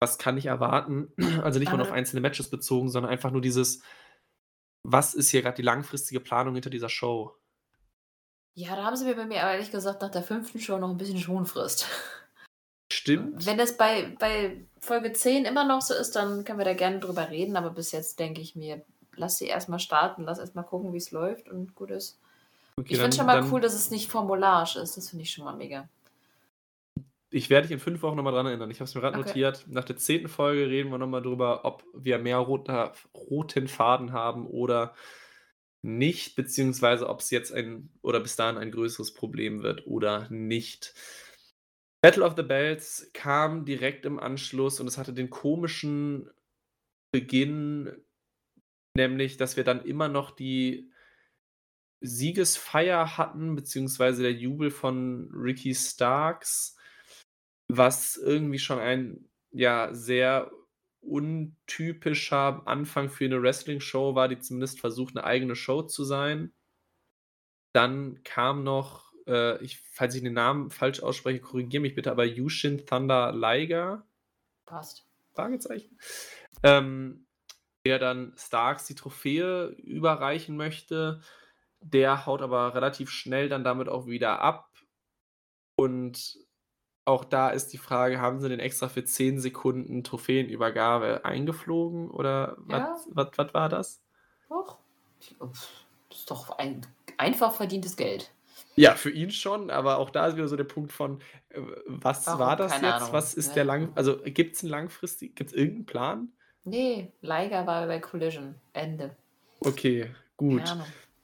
was 0.00 0.18
kann 0.18 0.38
ich 0.38 0.46
erwarten? 0.46 1.08
Also, 1.42 1.58
nicht 1.58 1.72
Aber 1.72 1.78
nur 1.78 1.82
auf 1.82 1.92
einzelne 1.92 2.20
Matches 2.20 2.50
bezogen, 2.50 2.88
sondern 2.90 3.10
einfach 3.12 3.30
nur 3.32 3.40
dieses 3.42 3.80
was 4.84 5.14
ist 5.14 5.30
hier 5.30 5.42
grad 5.42 5.58
die 5.58 5.62
langfristige 5.62 6.20
Planung 6.20 6.54
hinter 6.54 6.70
dieser 6.70 6.88
Show? 6.88 7.38
Ja, 8.56 8.74
da 8.76 8.84
haben 8.84 8.96
sie 8.96 9.04
mir 9.04 9.14
bei 9.14 9.24
mir 9.26 9.36
ehrlich 9.36 9.70
gesagt 9.70 10.02
nach 10.02 10.10
der 10.10 10.22
5. 10.22 10.58
Show 10.60 10.78
noch 10.78 10.90
'n 10.90 10.96
bisschen 10.96 11.18
Schonfrist. 11.18 11.86
Stimmt. 12.92 13.44
Wenn 13.46 13.58
es 13.60 13.76
bei 13.76 14.16
bei 14.18 14.66
Folge 14.80 15.12
10 15.12 15.44
immer 15.44 15.64
noch 15.64 15.82
so 15.82 15.94
ist, 15.94 16.16
dann 16.16 16.44
können 16.44 16.58
wir 16.58 16.64
da 16.64 16.74
gerne 16.74 16.98
drüber 17.00 17.30
reden, 17.30 17.56
aber 17.56 17.70
bis 17.70 17.92
jetzt 17.92 18.18
denke 18.18 18.40
ich 18.40 18.56
mir: 18.56 18.84
„Lass 19.16 19.38
sie 19.38 19.46
erst 19.46 19.68
mal 19.68 19.78
starten, 19.78 20.22
lass 20.24 20.38
erst 20.38 20.54
mal 20.54 20.62
gucken, 20.62 20.92
wie's 20.92 21.10
läuft 21.10 21.48
und 21.48 21.74
gut 21.74 21.90
ist.“ 21.90 22.18
Okay, 22.78 22.94
Ich 22.94 22.98
finde 23.00 23.16
schon 23.16 23.26
mal 23.26 23.44
cool, 23.50 23.60
dass 23.60 23.74
es 23.74 23.90
nicht 23.90 24.10
formularisch 24.10 24.76
ist. 24.76 24.96
Das 24.96 25.10
finde 25.10 25.24
ich 25.24 25.30
schon 25.32 25.44
mal 25.44 25.56
mega. 25.56 25.88
Ich 27.30 27.50
werde 27.50 27.66
dich 27.66 27.74
in 27.74 27.80
5 27.80 28.00
Wochen 28.02 28.16
noch 28.16 28.22
mal 28.22 28.30
dran 28.30 28.46
erinnern. 28.46 28.70
Ich 28.70 28.78
habe 28.80 28.84
es 28.88 28.94
mir 28.94 29.00
grad 29.00 29.14
Okay. 29.14 29.26
notiert. 29.26 29.66
Nach 29.68 29.84
der 29.84 29.96
10. 29.96 30.28
Folge 30.28 30.68
reden 30.68 30.90
wir 30.90 30.98
noch 30.98 31.08
mal 31.08 31.20
drüber, 31.20 31.64
ob 31.64 31.84
wir 31.92 32.18
mehr 32.18 32.38
roter 32.38 32.92
roten 33.14 33.68
Faden 33.68 34.12
haben 34.12 34.46
oder 34.46 34.94
nicht, 35.82 36.36
beziehungsweise 36.36 37.08
ob's 37.08 37.30
jetzt 37.30 37.52
ein 37.52 37.90
oder 38.02 38.20
bis 38.20 38.36
dahin 38.36 38.56
ein 38.56 38.70
größeres 38.70 39.12
Problem 39.14 39.62
wird 39.62 39.86
oder 39.86 40.28
nicht. 40.30 40.94
Battle 42.00 42.24
of 42.24 42.34
the 42.36 42.42
Belts 42.42 43.10
kam 43.12 43.64
direkt 43.64 44.06
im 44.06 44.18
Anschluss 44.18 44.80
und 44.80 44.86
es 44.86 44.98
hatte 44.98 45.12
den 45.12 45.30
komischen 45.30 46.30
Beginn, 47.12 47.92
nämlich, 48.96 49.36
dass 49.36 49.56
wir 49.56 49.64
dann 49.64 49.84
immer 49.84 50.08
noch 50.08 50.30
die 50.30 50.90
Siegesfeier 52.00 53.18
hatten, 53.18 53.56
beziehungsweise 53.56 54.22
der 54.22 54.32
Jubel 54.32 54.70
von 54.70 55.30
Ricky 55.34 55.74
Starks, 55.74 56.76
was 57.68 58.16
irgendwie 58.16 58.58
schon 58.60 58.78
ein, 58.80 59.28
ja, 59.52 59.94
sehr 59.94 60.50
untypischer 61.02 62.62
Anfang 62.66 63.10
für 63.10 63.28
'ne 63.28 63.42
Wrestlingshow 63.42 64.14
war, 64.16 64.28
die 64.28 64.40
zumindest 64.40 64.80
versucht, 64.80 65.14
'ne 65.16 65.24
eigene 65.24 65.56
Show 65.56 65.82
zu 65.82 66.04
sein. 66.04 66.52
Dann 67.74 68.22
kam 68.24 68.64
noch 68.64 69.12
äh, 69.26 69.62
ich, 69.62 69.78
falls 69.92 70.14
ich 70.14 70.22
den 70.22 70.32
Namen 70.32 70.70
falsch 70.70 71.00
ausspreche, 71.02 71.40
korrigiere 71.40 71.82
mich 71.82 71.94
bitte, 71.94 72.10
aber 72.10 72.24
Yushin 72.24 72.86
Thunder 72.86 73.32
Liger. 73.32 74.06
Passt. 74.66 75.06
Fragezeichen. 75.34 75.98
Ähm, 76.62 77.26
der 77.86 77.98
dann 77.98 78.34
Starks 78.36 78.86
die 78.86 78.94
Trophäe 78.94 79.68
überreichen 79.68 80.56
möchte. 80.56 81.22
Der 81.80 82.26
haut 82.26 82.42
aber 82.42 82.74
relativ 82.74 83.10
schnell 83.10 83.48
dann 83.48 83.64
damit 83.64 83.88
auch 83.88 84.06
wieder 84.06 84.40
ab. 84.40 84.70
Und 85.76 86.38
auch 87.04 87.24
da 87.24 87.50
ist 87.50 87.72
die 87.72 87.78
Frage, 87.78 88.20
haben 88.20 88.40
sie 88.40 88.48
den 88.48 88.60
extra 88.60 88.88
für 88.88 89.04
10 89.04 89.40
Sekunden 89.40 90.04
Trophäenübergabe 90.04 91.24
eingeflogen 91.24 92.10
oder 92.10 92.56
was, 92.58 93.08
war 93.54 93.68
das? 93.68 94.02
Doch. 94.48 94.78
Das 95.40 95.68
ist 96.10 96.30
doch 96.30 96.58
ein 96.58 96.86
einfach 97.16 97.52
verdientes 97.52 97.96
Geld. 97.96 98.30
Ja, 98.76 98.94
für 98.94 99.10
ihn 99.10 99.30
schon, 99.30 99.70
aber 99.70 99.98
auch 99.98 100.10
da 100.10 100.26
ist 100.26 100.36
wieder 100.36 100.48
so 100.48 100.56
der 100.56 100.64
Punkt 100.64 100.92
von, 100.92 101.20
äh, 101.48 101.60
was 101.86 102.26
Warum? 102.26 102.40
war 102.40 102.56
das 102.56 102.72
Keine 102.72 102.86
jetzt? 102.88 102.96
Ahnung. 102.96 103.12
Was 103.12 103.34
ist 103.34 103.48
Ja. 103.48 103.54
der 103.54 103.64
lang, 103.64 103.92
also 103.94 104.18
gibt 104.24 104.54
es 104.56 104.62
einen 104.62 104.70
langfristig, 104.70 105.34
gibt 105.34 105.50
es 105.50 105.56
irgendeinen 105.56 105.86
Plan? 105.86 106.32
Nee, 106.64 107.12
Liger 107.22 107.66
war 107.66 107.86
bei 107.86 107.98
Collision. 107.98 108.54
Ende. 108.72 109.16
Okay, 109.60 110.10
gut. 110.36 110.62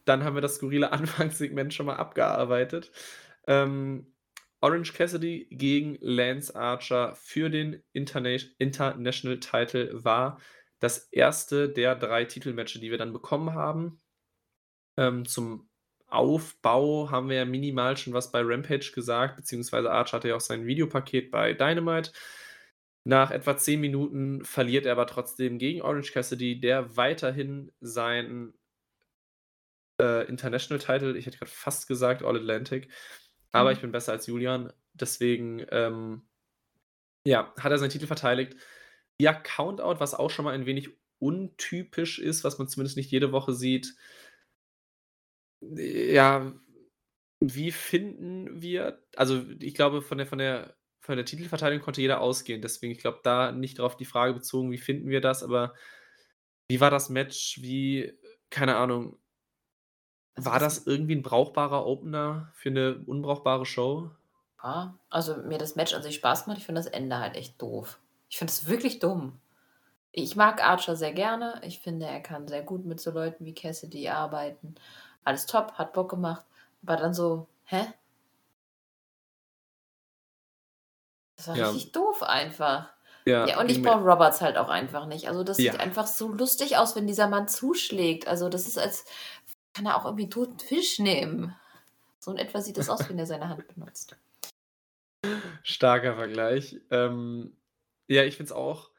Dann 0.05 0.25
haben 0.25 0.35
wir 0.35 0.43
das 0.43 0.57
skurrile 0.57 0.93
Anfangssegment 0.93 1.75
schon 1.75 1.87
mal 1.87 1.97
abgearbeitet. 1.97 2.91
Ähm, 3.47 4.15
Orange 4.61 4.95
Cassidy 4.95 5.47
gegen 5.51 5.99
Lance 6.01 6.55
Archer 6.57 7.15
für 7.17 7.51
den 7.51 7.83
Interna 7.93 8.37
International 8.59 9.39
Title 9.39 10.05
war 10.05 10.41
das 10.81 11.09
erste 11.13 11.69
der 11.69 11.95
drei 11.95 12.25
Titelmatches, 12.25 12.81
die 12.81 12.91
wir 12.91 12.99
dann 12.99 13.13
bekommen 13.13 13.55
haben. 13.55 13.99
Ähm, 14.97 15.27
zum 15.27 15.69
Aufbau 16.07 17.11
haben 17.11 17.29
wir 17.29 17.37
ja 17.37 17.45
minimal 17.45 17.97
schon 17.97 18.13
was 18.13 18.31
bei 18.31 18.41
Rampage 18.43 18.93
gesagt, 18.95 19.37
beziehungsweise 19.37 19.91
Archer 19.91 20.17
hatte 20.17 20.29
ja 20.29 20.37
auch 20.37 20.41
sein 20.41 20.67
Videopaket 20.67 21.31
bei 21.31 21.53
Dynamite. 21.53 22.13
Nach 23.05 23.31
etwa 23.31 23.57
10 23.57 23.81
Minuten 23.81 24.45
verliert 24.45 24.87
er 24.87 24.93
aber 24.93 25.07
trotzdem 25.07 25.59
gegen 25.59 25.83
Orange 25.83 26.13
Cassidy, 26.13 26.59
der 26.59 26.97
weiterhin 26.97 27.71
seinen 27.81 28.55
äh, 30.01 30.27
International 30.29 30.79
Title, 30.85 31.17
ich 31.17 31.27
hätte 31.27 31.39
gerade 31.39 31.51
fast 31.51 31.89
gesagt 31.89 32.23
All 32.23 32.37
Atlantic, 32.37 32.91
aber 33.53 33.71
Mhm. 33.71 33.77
ich 33.77 33.81
bin 33.81 33.93
besser 33.93 34.13
als 34.13 34.27
Julian, 34.27 34.73
deswegen 34.95 35.65
ähm, 35.71 36.23
ja, 37.27 37.53
hat 37.59 37.73
er 37.73 37.79
seinen 37.79 37.91
Titel 37.91 38.07
verteidigt. 38.07 38.57
Ja, 39.21 39.33
Countout, 39.33 40.01
was 40.01 40.15
auch 40.15 40.31
schon 40.31 40.45
mal 40.45 40.55
ein 40.55 40.67
wenig 40.67 40.91
untypisch 41.19 42.19
ist, 42.19 42.45
was 42.45 42.59
man 42.59 42.69
zumindest 42.69 42.97
nicht 42.97 43.11
jede 43.11 43.33
Woche 43.33 43.53
sieht. 43.55 43.95
Ja, 45.61 46.53
wie 47.41 47.73
finden 47.73 48.63
wir, 48.63 49.03
also 49.17 49.45
ich 49.61 49.75
glaube, 49.75 50.03
von 50.03 50.19
der, 50.19 50.27
von 50.27 50.39
der, 50.39 50.77
von 51.01 51.17
der 51.17 51.25
Titelverteidigung 51.27 51.85
konnte 51.85 52.01
jeder 52.01 52.21
ausgehen, 52.21 52.63
deswegen, 52.63 52.93
ich 52.93 52.99
glaube, 53.01 53.21
da 53.23 53.53
nicht 53.53 53.79
darauf 53.79 53.97
die 53.97 54.05
Frage 54.05 54.35
bezogen, 54.35 54.71
wie 54.73 54.79
finden 54.79 55.09
wir 55.11 55.21
das, 55.21 55.43
aber 55.43 55.75
wie 56.69 56.81
war 56.81 56.91
das 56.91 57.11
Match? 57.11 57.61
Wie, 57.63 58.13
keine 58.51 58.77
Ahnung, 58.77 59.19
war 60.37 60.59
das- 60.59 60.87
irgendwie 60.87 61.15
ein 61.17 61.23
brauchbarer 61.23 61.87
Opener 61.87 62.49
für 62.55 62.69
eine 62.71 62.97
unbrauchbare 63.07 63.67
Show? 63.67 64.11
Ja, 64.63 64.95
also 65.11 65.37
mir 65.37 65.59
das 65.59 65.77
Match 65.77 65.93
an 65.95 66.03
sich 66.03 66.17
Spaß 66.17 66.45
gemacht. 66.45 66.59
Ich 66.59 66.65
finde 66.67 66.81
das 66.81 66.91
Ende 66.91 67.19
halt 67.19 67.37
echt 67.37 67.61
doof. 67.61 67.99
Ich 68.31 68.39
finde 68.39 68.51
es 68.53 68.67
wirklich 68.67 68.99
dumm. 68.99 69.41
Ich 70.13 70.37
mag 70.37 70.65
Archer 70.65 70.97
sehr 70.97 71.13
gerne. 71.13 71.61
Ich 71.65 71.81
finde, 71.81 72.07
er 72.07 72.21
kann 72.21 72.49
sehr 72.49 72.63
gut 72.63 72.85
mit 72.85 73.01
so 73.01 73.11
Leuten 73.11 73.45
wie 73.45 73.55
Cassidy 73.55 74.09
arbeiten. 74.09 74.75
Alles 75.25 75.47
top, 75.47 75.73
hat 75.73 75.93
Bock 75.93 76.09
gemacht. 76.11 76.45
Aber 76.83 76.97
dann 76.97 77.15
so, 77.15 77.47
hä? 77.65 77.85
Das 81.37 81.49
war 81.49 81.57
Ja. 81.57 81.69
richtig 81.71 81.93
doof 81.93 82.23
einfach. 82.23 82.89
Ja, 83.27 83.47
Ja, 83.47 83.59
und 83.59 83.71
ich 83.71 83.83
brauche 83.83 84.03
Roberts 84.05 84.41
halt 84.43 84.59
auch 84.59 84.69
einfach 84.69 85.07
nicht. 85.07 85.29
Also 85.29 85.45
das 85.45 85.59
Ja. 85.59 85.73
sieht 85.73 85.81
einfach 85.81 86.07
so 86.07 86.29
lustig 86.29 86.77
aus, 86.77 86.95
wenn 86.95 87.07
dieser 87.07 87.27
Mann 87.29 87.49
zuschlägt. 87.49 88.29
Also 88.29 88.49
das 88.51 88.67
ist 88.67 88.79
als, 88.79 89.05
kann 89.75 89.87
er 89.87 89.97
auch 89.97 90.05
irgendwie 90.05 90.25
einen 90.25 90.31
toten 90.31 90.59
Fisch 90.59 90.99
nehmen. 90.99 91.55
So 92.19 92.31
in 92.31 92.39
etwa 92.39 92.61
sieht 92.61 92.79
das 92.79 92.89
aus, 92.89 93.09
wenn 93.09 93.19
er 93.19 93.27
seine 93.27 93.49
Hand 93.49 93.67
benutzt. 93.69 94.17
Starker 95.63 96.15
Vergleich. 96.17 96.81
Ähm, 96.91 97.57
ja, 98.09 98.25
ich 98.25 98.37
finde 98.37 98.51
es 98.51 98.53
auch 98.53 98.91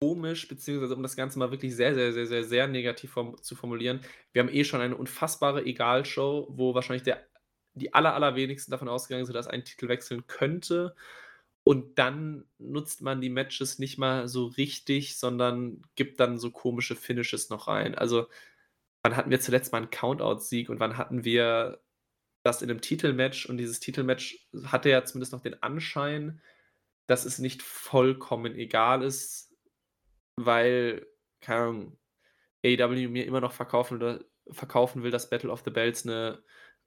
komisch, 0.00 0.46
beziehungsweise 0.46 0.94
um 0.94 1.02
das 1.02 1.16
Ganze 1.16 1.38
mal 1.38 1.50
wirklich 1.50 1.74
sehr, 1.74 1.94
sehr, 1.94 2.12
sehr, 2.12 2.26
sehr, 2.26 2.44
sehr 2.44 2.68
negativ 2.68 3.10
form 3.10 3.40
zu 3.42 3.56
formulieren. 3.56 4.00
Wir 4.32 4.42
haben 4.42 4.52
eh 4.52 4.64
schon 4.64 4.80
eine 4.80 4.96
unfassbare 4.96 5.64
Egal-Show, 5.64 6.48
wo 6.50 6.74
wahrscheinlich 6.74 7.02
der, 7.02 7.26
die 7.74 7.94
aller, 7.94 8.14
allerwenigsten 8.14 8.70
davon 8.70 8.88
ausgegangen 8.88 9.26
sind, 9.26 9.34
dass 9.34 9.48
ein 9.48 9.64
Titel 9.64 9.88
wechseln 9.88 10.26
könnte. 10.26 10.94
Und 11.64 11.98
dann 11.98 12.44
nutzt 12.58 13.02
man 13.02 13.20
die 13.20 13.30
Matches 13.30 13.78
nicht 13.78 13.98
mal 13.98 14.28
so 14.28 14.46
richtig, 14.46 15.18
sondern 15.18 15.82
gibt 15.96 16.20
dann 16.20 16.38
so 16.38 16.50
komische 16.50 16.96
Finishes 16.96 17.50
noch 17.50 17.66
rein. 17.66 17.94
Also, 17.96 18.28
wann 19.02 19.16
hatten 19.16 19.30
wir 19.30 19.40
zuletzt 19.40 19.72
mal 19.72 19.78
einen 19.78 19.90
Countout-Sieg 19.90 20.68
und 20.68 20.80
wann 20.80 20.96
hatten 20.96 21.24
wir 21.24 21.80
das 22.42 22.62
in 22.62 22.70
einem 22.70 22.80
Titelmatch? 22.80 23.46
Und 23.46 23.58
dieses 23.58 23.80
Titelmatch 23.80 24.48
hatte 24.64 24.90
ja 24.90 25.04
zumindest 25.04 25.32
noch 25.32 25.42
den 25.42 25.62
Anschein, 25.62 26.40
dass 27.06 27.24
es 27.24 27.38
nicht 27.38 27.62
vollkommen 27.62 28.54
egal 28.54 29.02
ist, 29.02 29.54
weil, 30.36 31.06
keine 31.40 31.60
Ahnung, 31.60 31.98
AEW 32.64 33.08
mir 33.08 33.26
immer 33.26 33.40
noch 33.40 33.52
verkaufen, 33.52 34.24
verkaufen 34.50 35.02
will, 35.02 35.10
dass 35.10 35.30
Battle 35.30 35.50
of 35.50 35.62
the 35.64 35.70
Bells 35.70 36.06
eine 36.06 36.42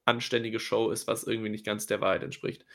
anständige 0.06 0.60
Show 0.60 0.92
ist, 0.92 1.08
was 1.08 1.24
irgendwie 1.24 1.50
nicht 1.50 1.66
ganz 1.66 1.86
der 1.88 2.02
Wahrheit 2.02 2.24
entspricht. 2.24 2.66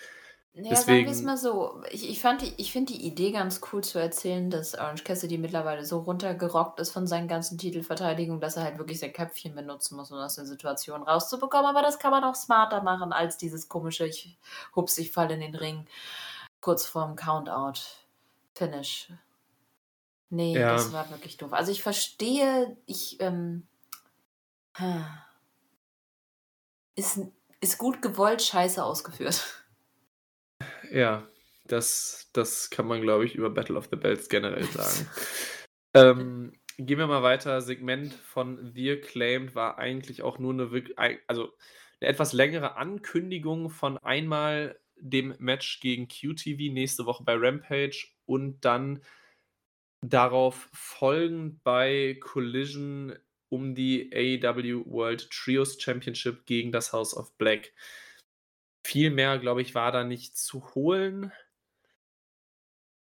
Naja, 0.58 0.74
sagen 0.74 0.86
wir 0.88 1.00
es 1.02 1.06
Deswegen- 1.06 1.26
mal 1.26 1.36
so. 1.36 1.82
Ich, 1.90 2.08
ich, 2.08 2.18
fand 2.20 2.42
ich 2.42 2.72
finde 2.72 2.94
die 2.94 3.06
Idee 3.06 3.30
ganz 3.30 3.60
cool 3.72 3.84
zu 3.84 3.98
erzählen, 3.98 4.48
dass 4.48 4.74
Orange 4.74 5.04
Cassidy 5.04 5.36
mittlerweile 5.36 5.84
so 5.84 5.98
runtergerockt 5.98 6.80
ist 6.80 6.92
von 6.92 7.06
seinen 7.06 7.28
ganzen 7.28 7.58
Titelverteidigungen, 7.58 8.40
dass 8.40 8.56
er 8.56 8.62
halt 8.64 8.78
wirklich 8.78 8.98
sein 8.98 9.12
Köpfchen 9.12 9.54
benutzen 9.54 9.96
muss, 9.96 10.10
um 10.10 10.18
aus 10.18 10.36
der 10.36 10.46
Situation 10.46 11.02
rauszubekommen. 11.02 11.66
Aber 11.66 11.82
das 11.82 11.98
kann 11.98 12.10
man 12.10 12.24
auch 12.24 12.34
smarter 12.34 12.82
machen 12.82 13.12
als 13.12 13.36
dieses 13.36 13.68
komische, 13.68 14.06
ich 14.06 14.38
hups, 14.74 14.96
ich 14.96 15.12
falle 15.12 15.34
in 15.34 15.40
den 15.42 15.54
Ring 15.54 15.86
kurz 16.62 16.86
vorm 16.86 17.16
Countout. 17.16 17.80
Finish. 18.54 19.10
Nee, 20.30 20.58
Ja. 20.58 20.72
das 20.72 20.90
war 20.90 21.10
wirklich 21.10 21.36
doof. 21.36 21.52
Also 21.52 21.70
ich 21.70 21.82
verstehe, 21.82 22.74
ich, 22.86 23.20
ähm, 23.20 23.66
ist, 26.94 27.20
ist 27.60 27.76
gut 27.76 28.00
gewollt, 28.00 28.40
scheiße 28.42 28.82
ausgeführt. 28.82 29.44
Ja, 30.92 31.28
das, 31.66 32.30
das 32.32 32.70
kann 32.70 32.86
man, 32.86 33.02
glaube 33.02 33.24
ich, 33.24 33.34
über 33.34 33.50
Battle 33.50 33.76
of 33.76 33.88
the 33.90 33.96
Bells 33.96 34.28
generell 34.28 34.64
sagen. 34.64 35.08
ähm, 35.94 36.52
gehen 36.78 36.98
wir 36.98 37.06
mal 37.06 37.22
weiter. 37.22 37.60
Segment 37.60 38.14
von 38.14 38.72
The 38.74 38.92
Acclaimed 38.92 39.54
war 39.54 39.78
eigentlich 39.78 40.22
auch 40.22 40.38
nur 40.38 40.52
eine, 40.52 41.18
also 41.26 41.52
eine 42.00 42.10
etwas 42.10 42.32
längere 42.32 42.76
Ankündigung 42.76 43.70
von 43.70 43.98
einmal 43.98 44.78
dem 44.98 45.34
Match 45.38 45.80
gegen 45.80 46.08
QTV 46.08 46.72
nächste 46.72 47.06
Woche 47.06 47.24
bei 47.24 47.34
Rampage 47.36 48.08
und 48.24 48.64
dann 48.64 49.02
darauf 50.00 50.68
folgend 50.72 51.62
bei 51.64 52.18
Collision 52.20 53.14
um 53.48 53.74
die 53.74 54.10
AEW 54.12 54.84
World 54.86 55.30
Trios 55.30 55.80
Championship 55.80 56.46
gegen 56.46 56.72
das 56.72 56.92
House 56.92 57.16
of 57.16 57.36
Black. 57.38 57.72
Viel 58.86 59.10
mehr, 59.10 59.40
glaube 59.40 59.62
ich, 59.62 59.74
war 59.74 59.90
da 59.90 60.04
nicht 60.04 60.38
zu 60.38 60.72
holen. 60.76 61.32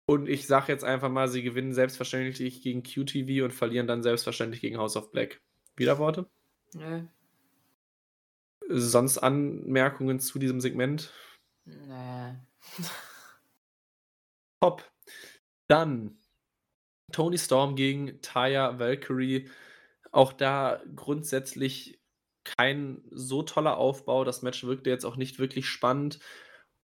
Und 0.05 0.29
ich 0.29 0.49
sage 0.49 0.73
jetzt 0.73 0.83
einfach 0.83 1.09
mal, 1.09 1.29
sie 1.29 1.45
gewinnen 1.45 1.73
selbstverständlich 1.73 2.61
gegen 2.61 2.83
QTV 2.83 3.45
und 3.45 3.53
verlieren 3.53 3.87
dann 3.87 4.03
selbstverständlich 4.03 4.61
gegen 4.61 4.79
House 4.79 4.97
of 4.97 5.13
Black. 5.13 5.41
Wieder 5.77 6.01
Worte? 6.01 6.29
Nö. 6.75 7.05
Sonst 8.69 9.19
Anmerkungen 9.19 10.19
zu 10.19 10.41
diesem 10.41 10.61
Segment? 10.61 11.13
Nö. 11.65 12.35
Top. 14.61 14.91
Dann 15.69 16.19
Tony 17.13 17.39
Storm 17.39 17.77
gegen 17.77 18.21
Taya 18.23 18.81
Valkyrie. 18.81 19.49
Auch 20.11 20.33
da 20.33 20.83
grundsätzlich 20.97 22.00
kein 22.57 23.03
so 23.11 23.43
toller 23.43 23.77
Aufbau. 23.77 24.25
Das 24.25 24.43
Match 24.43 24.65
wirkte 24.65 24.91
jetzt 24.91 25.05
auch 25.05 25.17
nicht 25.17 25.39
wirklich 25.39 25.69
spannend. 25.69 26.19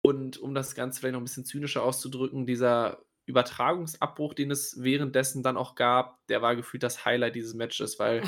Und 0.01 0.37
um 0.37 0.55
das 0.55 0.75
Ganze 0.75 0.99
vielleicht 0.99 1.13
noch 1.13 1.21
ein 1.21 1.25
bisschen 1.25 1.45
zynischer 1.45 1.83
auszudrücken, 1.83 2.45
dieser 2.45 3.03
Übertragungsabbruch, 3.25 4.33
den 4.33 4.51
es 4.51 4.81
währenddessen 4.81 5.43
dann 5.43 5.57
auch 5.57 5.75
gab, 5.75 6.25
der 6.27 6.41
war 6.41 6.55
gefühlt 6.55 6.83
das 6.83 7.05
Highlight 7.05 7.35
dieses 7.35 7.53
Matches, 7.53 7.99
weil 7.99 8.23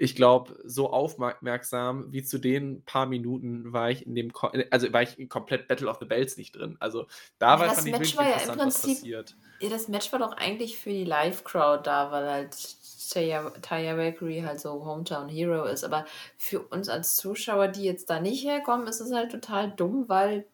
ich 0.00 0.16
glaube, 0.16 0.58
so 0.64 0.90
aufmerksam 0.90 2.10
wie 2.10 2.22
zu 2.24 2.38
den 2.38 2.82
paar 2.84 3.04
Minuten 3.06 3.72
war 3.72 3.90
ich 3.90 4.06
in 4.06 4.14
dem, 4.14 4.32
Ko 4.32 4.48
also 4.70 4.92
war 4.94 5.02
ich 5.02 5.18
in 5.18 5.28
komplett 5.28 5.68
Battle 5.68 5.88
of 5.88 5.98
the 6.00 6.06
Bells 6.06 6.36
nicht 6.38 6.56
drin. 6.56 6.76
Also 6.80 7.06
da 7.38 7.58
Ja, 7.58 7.60
war 7.60 7.68
das 7.68 7.84
Match 7.86 8.16
war 8.16 8.26
ja 8.28 8.38
im 8.40 8.52
Prinzip 8.52 9.06
passiert. 9.06 9.36
ja, 9.60 9.68
das 9.68 9.88
Match 9.88 10.10
war 10.12 10.18
doch 10.18 10.32
eigentlich 10.32 10.78
für 10.78 10.90
die 10.90 11.04
Live-Crowd 11.04 11.82
da, 11.84 12.10
weil 12.10 12.28
halt 12.30 12.56
Taya 13.10 13.50
Taya 13.60 13.96
Valkyrie 13.96 14.44
halt 14.44 14.60
so 14.60 14.84
Hometown 14.84 15.28
Hero 15.28 15.64
ist. 15.64 15.84
Aber 15.84 16.06
für 16.36 16.60
uns 16.68 16.88
als 16.88 17.16
Zuschauer, 17.16 17.68
die 17.68 17.84
jetzt 17.84 18.08
da 18.10 18.20
nicht 18.20 18.44
herkommen, 18.44 18.86
ist 18.86 19.00
es 19.00 19.12
halt 19.12 19.32
total 19.32 19.70
dumm, 19.72 20.08
weil 20.08 20.46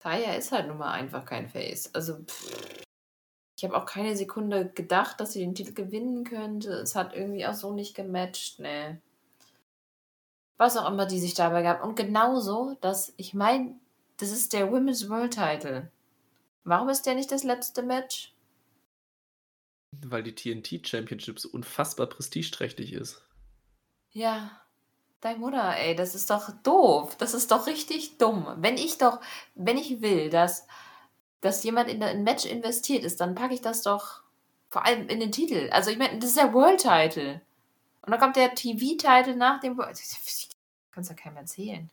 Taya 0.00 0.34
ist 0.34 0.52
halt 0.52 0.66
nun 0.68 0.78
mal 0.78 0.92
einfach 0.92 1.24
kein 1.24 1.48
Face. 1.48 1.94
Also, 1.94 2.22
pff, 2.24 2.50
ich 3.60 3.64
habe 3.64 3.76
auch 3.76 3.84
keine 3.84 4.16
Sekunde 4.16 4.70
gedacht, 4.70 5.20
dass 5.20 5.34
sie 5.34 5.40
den 5.40 5.54
Titel 5.54 5.74
gewinnen 5.74 6.24
könnte. 6.24 6.70
Es 6.70 6.94
hat 6.94 7.14
irgendwie 7.14 7.46
auch 7.46 7.52
so 7.52 7.74
nicht 7.74 7.94
gematcht, 7.94 8.58
ne. 8.58 9.02
Was 10.56 10.78
auch 10.78 10.90
immer 10.90 11.04
die 11.04 11.18
sich 11.18 11.34
dabei 11.34 11.62
gab. 11.62 11.84
Und 11.84 11.94
genauso, 11.94 12.78
dass 12.80 13.12
ich 13.18 13.34
meine, 13.34 13.78
das 14.16 14.30
ist 14.30 14.54
der 14.54 14.72
Women's 14.72 15.10
World 15.10 15.34
Title. 15.34 15.90
Warum 16.64 16.88
ist 16.88 17.04
der 17.04 17.14
nicht 17.14 17.30
das 17.30 17.44
letzte 17.44 17.82
Match? 17.82 18.32
Weil 20.06 20.22
die 20.22 20.34
TNT 20.34 20.88
Championship 20.88 21.38
so 21.38 21.50
unfassbar 21.50 22.06
prestigeträchtig 22.06 22.94
ist. 22.94 23.22
Ja, 24.12 24.58
dein 25.20 25.38
Mutter, 25.38 25.76
ey, 25.76 25.94
das 25.94 26.14
ist 26.14 26.30
doch 26.30 26.50
doof. 26.62 27.14
Das 27.16 27.34
ist 27.34 27.50
doch 27.50 27.66
richtig 27.66 28.16
dumm. 28.16 28.46
Wenn 28.56 28.78
ich 28.78 28.96
doch, 28.96 29.20
wenn 29.54 29.76
ich 29.76 30.00
will, 30.00 30.30
dass, 30.30 30.66
dass 31.40 31.62
jemand 31.64 31.88
in 31.88 32.02
ein 32.02 32.22
Match 32.24 32.44
investiert 32.44 33.04
ist, 33.04 33.20
dann 33.20 33.34
packe 33.34 33.54
ich 33.54 33.60
das 33.62 33.82
doch 33.82 34.22
vor 34.68 34.84
allem 34.86 35.08
in 35.08 35.20
den 35.20 35.32
Titel. 35.32 35.68
Also 35.72 35.90
ich 35.90 35.98
meine, 35.98 36.18
das 36.18 36.30
ist 36.30 36.38
der 36.38 36.52
World 36.52 36.80
Title. 36.80 37.40
Und 38.02 38.12
dann 38.12 38.20
kommt 38.20 38.36
der 38.36 38.54
TV-Title 38.54 39.36
nach 39.36 39.60
dem 39.60 39.76
World. 39.76 39.98
Kannst 40.92 41.10
ja 41.10 41.16
keinem 41.16 41.36
erzählen. 41.36 41.90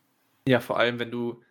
Ja, 0.47 0.59
vor 0.59 0.77
allem, 0.77 0.99
wenn 0.99 1.11
du 1.11 1.41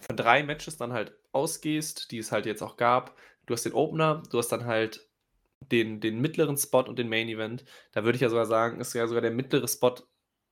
von 0.00 0.16
drei 0.16 0.42
Matches 0.42 0.76
dann 0.76 0.92
halt 0.92 1.12
ausgehst, 1.32 2.10
die 2.10 2.18
es 2.18 2.32
halt 2.32 2.46
jetzt 2.46 2.62
auch 2.62 2.76
gab. 2.76 3.16
Du 3.46 3.54
hast 3.54 3.64
den 3.64 3.74
Opener, 3.74 4.22
du 4.30 4.38
hast 4.38 4.48
dann 4.48 4.64
halt 4.64 5.06
den, 5.60 6.00
den 6.00 6.20
mittleren 6.20 6.56
Spot 6.56 6.82
und 6.82 6.98
den 6.98 7.08
Main 7.08 7.28
Event. 7.28 7.64
Da 7.92 8.04
würde 8.04 8.16
ich 8.16 8.22
ja 8.22 8.28
sogar 8.28 8.46
sagen, 8.46 8.80
ist 8.80 8.94
ja 8.94 9.06
sogar 9.06 9.22
der 9.22 9.30
mittlere 9.30 9.68
Spot 9.68 9.94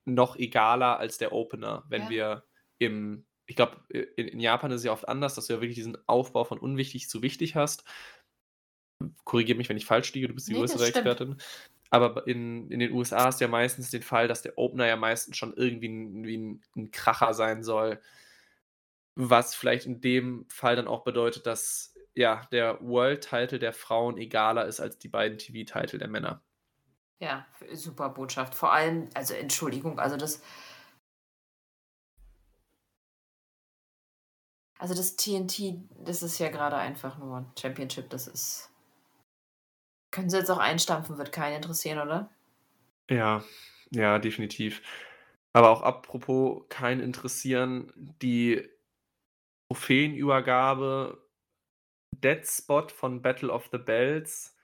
noch 0.05 0.37
egaler 0.37 0.99
als 0.99 1.19
der 1.19 1.33
Opener, 1.33 1.85
wenn 1.89 2.03
Ja. 2.03 2.09
wir 2.11 2.45
im, 2.79 3.25
ich 3.47 3.57
glaube, 3.57 3.77
in, 3.89 4.29
in 4.29 4.41
Japan 4.41 4.71
ist 4.71 4.79
es 4.79 4.85
ja 4.85 4.93
oft 4.93 5.09
anders, 5.09 5.35
dass 5.35 5.47
du 5.47 5.55
ja 5.55 5.61
wirklich 5.61 5.77
diesen 5.77 5.99
Aufbau 6.07 6.45
von 6.45 6.59
unwichtig 6.59 7.09
zu 7.09 7.23
wichtig 7.23 7.57
hast. 7.57 7.85
Korrigiere 9.25 9.59
mich, 9.59 9.69
wenn 9.69 9.77
ich 9.77 9.87
falsch 9.87 10.13
liege, 10.15 10.29
du 10.29 10.35
bist 10.35 10.49
die 10.49 10.53
Nee, 10.53 10.61
größere. 10.61 10.87
Expertin. 10.87 11.37
Aber 11.91 12.27
in, 12.27 12.71
in 12.71 12.81
den 12.81 12.93
USA 12.93 13.31
du 13.31 13.45
ja 13.45 13.49
meistens 13.49 13.91
den 13.91 14.03
Fall, 14.03 14.29
dass 14.29 14.43
der 14.43 14.59
Opener 14.59 14.87
ja 14.87 14.97
meistens 14.97 15.37
schon 15.37 15.55
irgendwie 15.55 15.89
ein, 15.89 16.25
wie 16.25 16.37
ein, 16.37 16.63
ein 16.77 16.91
Kracher 16.91 17.35
sein 17.35 17.63
soll. 17.63 18.01
Was 19.17 19.55
vielleicht 19.55 19.87
in 19.87 20.01
dem 20.01 20.47
Fall 20.49 20.75
dann 20.75 20.89
auch 20.89 21.05
bedeutet, 21.05 21.47
dass 21.47 21.95
ja 22.15 22.47
der 22.51 22.81
World-Title 22.81 23.59
der 23.59 23.73
Frauen 23.73 24.19
egaler 24.19 24.67
ist 24.67 24.81
als 24.81 24.99
die 24.99 25.09
beiden 25.09 25.39
TV-Titel 25.39 25.99
der 25.99 26.09
Männer. 26.09 26.43
Ja, 27.21 27.47
super 27.73 28.09
Botschaft. 28.09 28.55
Vor 28.55 28.73
allem, 28.73 29.09
also 29.15 29.35
Entschuldigung, 29.35 29.99
also 29.99 30.17
das. 30.17 30.43
Also 34.79 34.95
das 34.95 35.17
TNT, 35.17 35.81
das 36.05 36.23
ist 36.23 36.39
ja 36.39 36.51
gerade 36.51 36.77
einfach 36.77 37.19
nur 37.19 37.39
ein 37.39 37.53
Championship, 37.59 38.11
das 38.11 38.27
ist. 38.27 38.71
Können 40.11 40.31
sie 40.31 40.39
jetzt 40.39 40.51
auch 40.51 40.59
einstampfen, 40.59 41.19
wird 41.19 41.33
keinen 41.33 41.57
interessieren, 41.57 41.99
oder? 41.99 42.31
Ja, 43.11 43.45
ja, 43.91 44.19
definitiv. 44.19 44.83
Aber 45.53 45.71
auch 45.71 45.83
apropos 45.83 46.65
kein 46.69 47.01
interessieren, 47.01 47.93
die 47.97 48.69
Trophäenübergabe 49.69 51.25
Dead 52.13 52.47
Spot 52.47 52.89
von 52.89 53.23
Battle 53.23 53.51
of 53.53 53.69
the 53.73 53.79
Bells. 53.79 54.57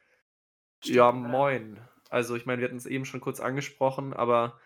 Ja, 0.84 1.10
Stimmt, 1.10 1.24
oder? 1.24 1.28
moin. 1.28 1.88
Also 2.08 2.34
ich 2.36 2.46
meine, 2.46 2.60
wir 2.60 2.68
hatten 2.68 2.76
es 2.76 2.86
eben 2.86 3.04
schon 3.04 3.20
kurz 3.20 3.40
angesprochen, 3.40 4.12
aber 4.12 4.58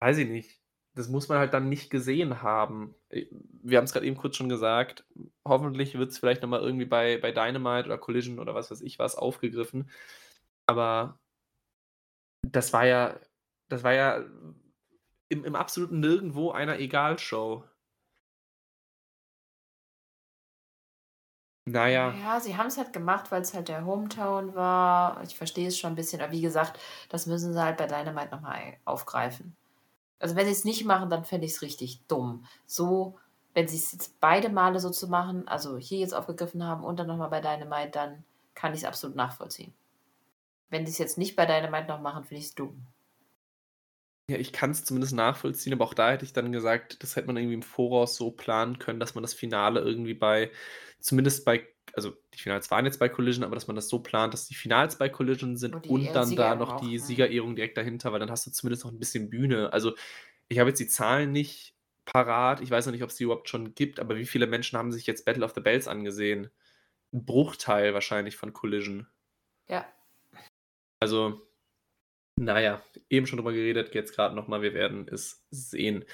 weiß 0.00 0.18
ich 0.18 0.28
nicht. 0.28 0.63
Das 0.94 1.08
muss 1.08 1.28
man 1.28 1.38
halt 1.38 1.52
dann 1.54 1.68
nicht 1.68 1.90
gesehen 1.90 2.42
haben. 2.42 2.94
Äh, 3.08 3.26
Wir 3.62 3.78
haben 3.78 3.84
es 3.84 3.92
gerade 3.92 4.06
eben 4.06 4.16
kurz 4.16 4.36
schon 4.36 4.48
gesagt. 4.48 5.04
Hoffentlich 5.44 5.96
wird 5.98 6.10
es 6.10 6.18
vielleicht 6.18 6.42
nochmal 6.42 6.60
irgendwie 6.62 6.84
bei, 6.86 7.18
bei 7.18 7.32
Dynamite 7.32 7.86
oder 7.86 7.98
Collision 7.98 8.38
oder 8.38 8.54
was 8.54 8.70
weiß 8.70 8.80
ich 8.82 8.98
was 8.98 9.16
aufgegriffen. 9.16 9.90
Aber 10.66 11.18
das 12.42 12.72
war 12.72 12.86
ja, 12.86 13.18
das 13.68 13.82
war 13.82 13.92
ja 13.94 14.24
im, 15.28 15.44
im 15.44 15.54
absoluten 15.54 16.00
Nirgendwo 16.00 16.50
einer 16.52 16.78
Egal-Show. 16.78 17.64
Naja, 21.66 22.14
Ja, 22.22 22.40
sie 22.40 22.56
haben 22.56 22.66
es 22.68 22.76
halt 22.78 22.92
gemacht, 22.92 23.30
weil 23.32 23.42
es 23.42 23.52
halt 23.54 23.68
der 23.68 23.84
Hometown 23.84 24.54
war. 24.54 25.22
Ich 25.24 25.36
verstehe 25.36 25.68
es 25.68 25.78
schon 25.78 25.92
ein 25.92 25.94
bisschen, 25.96 26.20
aber 26.22 26.32
wie 26.32 26.40
gesagt, 26.42 26.78
das 27.08 27.26
müssen 27.26 27.52
sie 27.52 27.62
halt 27.62 27.76
bei 27.78 27.86
Dynamite 27.86 28.30
nochmal 28.34 28.78
aufgreifen. 28.84 29.56
Also 30.18 30.36
wenn 30.36 30.46
sie 30.46 30.52
es 30.52 30.64
nicht 30.64 30.84
machen, 30.84 31.10
dann 31.10 31.24
fände 31.24 31.46
ich 31.46 31.52
es 31.52 31.62
richtig 31.62 32.06
dumm. 32.06 32.46
So, 32.66 33.18
wenn 33.54 33.68
sie 33.68 33.76
es 33.76 33.92
jetzt 33.92 34.20
beide 34.20 34.48
Male 34.48 34.80
so 34.80 34.90
zu 34.90 35.08
machen, 35.08 35.46
also 35.48 35.76
hier 35.78 35.98
jetzt 35.98 36.14
aufgegriffen 36.14 36.64
haben 36.64 36.84
und 36.84 36.98
dann 36.98 37.06
nochmal 37.06 37.30
bei 37.30 37.40
Dynamite, 37.40 37.90
dann 37.90 38.24
kann 38.54 38.72
ich 38.72 38.80
es 38.80 38.84
absolut 38.84 39.16
nachvollziehen. 39.16 39.74
Wenn 40.70 40.86
sie 40.86 40.92
es 40.92 40.98
jetzt 40.98 41.18
nicht 41.18 41.36
bei 41.36 41.46
Dynamite 41.46 41.88
noch 41.88 42.00
machen, 42.00 42.24
finde 42.24 42.40
ich 42.40 42.46
es 42.46 42.54
dumm. 42.54 42.86
ja, 44.28 44.36
ich 44.38 44.52
kann 44.52 44.70
es 44.70 44.84
zumindest 44.84 45.12
nachvollziehen, 45.14 45.72
aber 45.74 45.84
auch 45.84 45.94
da 45.94 46.10
hätte 46.10 46.24
ich 46.24 46.32
dann 46.32 46.50
gesagt, 46.52 47.02
das 47.02 47.14
hätte 47.16 47.26
man 47.26 47.36
irgendwie 47.36 47.54
im 47.54 47.62
Voraus 47.62 48.16
so 48.16 48.30
planen 48.30 48.78
können, 48.78 49.00
dass 49.00 49.14
man 49.14 49.22
das 49.22 49.34
Finale 49.34 49.80
irgendwie 49.80 50.14
bei, 50.14 50.50
zumindest 50.98 51.44
bei, 51.44 51.66
also 51.92 52.16
die 52.32 52.38
Finals 52.38 52.70
waren 52.70 52.86
jetzt 52.86 52.98
bei 52.98 53.08
Collision, 53.08 53.44
aber 53.44 53.54
dass 53.54 53.66
man 53.66 53.76
das 53.76 53.88
so 53.88 53.98
plant, 54.00 54.32
dass 54.32 54.48
die 54.48 54.54
Finals 54.54 54.96
bei 54.96 55.08
Collision 55.08 55.56
sind 55.56 55.74
Und 55.74 55.88
und 55.88 56.12
dann 56.14 56.34
da 56.34 56.54
noch 56.54 56.74
auch, 56.74 56.80
die 56.80 56.96
ja. 56.96 56.98
Siegerehrung 56.98 57.56
direkt 57.56 57.76
dahinter, 57.76 58.12
weil 58.12 58.20
dann 58.20 58.30
hast 58.30 58.46
du 58.46 58.50
zumindest 58.50 58.84
noch 58.84 58.92
ein 58.92 58.98
bisschen 58.98 59.30
Bühne. 59.30 59.72
Also 59.72 59.94
ich 60.48 60.58
habe 60.58 60.70
jetzt 60.70 60.80
die 60.80 60.88
Zahlen 60.88 61.32
nicht 61.32 61.74
parat, 62.04 62.60
ich 62.60 62.70
weiß 62.70 62.86
noch 62.86 62.92
nicht, 62.92 63.02
ob 63.02 63.10
es 63.10 63.16
die 63.16 63.24
überhaupt 63.24 63.48
schon 63.48 63.74
gibt, 63.74 64.00
aber 64.00 64.16
wie 64.16 64.26
viele 64.26 64.46
Menschen 64.46 64.78
haben 64.78 64.92
sich 64.92 65.06
jetzt 65.06 65.24
Battle 65.24 65.44
of 65.44 65.54
the 65.54 65.60
Bells 65.60 65.88
angesehen? 65.88 66.50
Ein 67.12 67.24
Bruchteil 67.24 67.94
wahrscheinlich 67.94 68.36
von 68.36 68.52
Collision. 68.52 69.06
Ja. 69.68 69.86
Also, 71.00 71.46
naja, 72.36 72.82
eben 73.08 73.26
schon 73.26 73.38
drüber 73.38 73.52
geredet, 73.52 73.94
jetzt 73.94 74.14
gerade 74.14 74.34
nochmal, 74.34 74.62
wir 74.62 74.74
werden 74.74 75.06
es 75.08 75.44
sehen. 75.50 76.04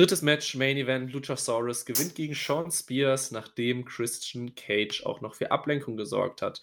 Drittes 0.00 0.22
Match, 0.22 0.54
Main 0.54 0.78
Event, 0.78 1.12
Luchasaurus 1.12 1.84
gewinnt 1.84 2.14
gegen 2.14 2.34
Sean 2.34 2.70
Spears, 2.70 3.32
nachdem 3.32 3.84
Christian 3.84 4.54
Cage 4.54 5.04
auch 5.04 5.20
noch 5.20 5.34
für 5.34 5.50
Ablenkung 5.50 5.98
gesorgt 5.98 6.40
hat. 6.40 6.62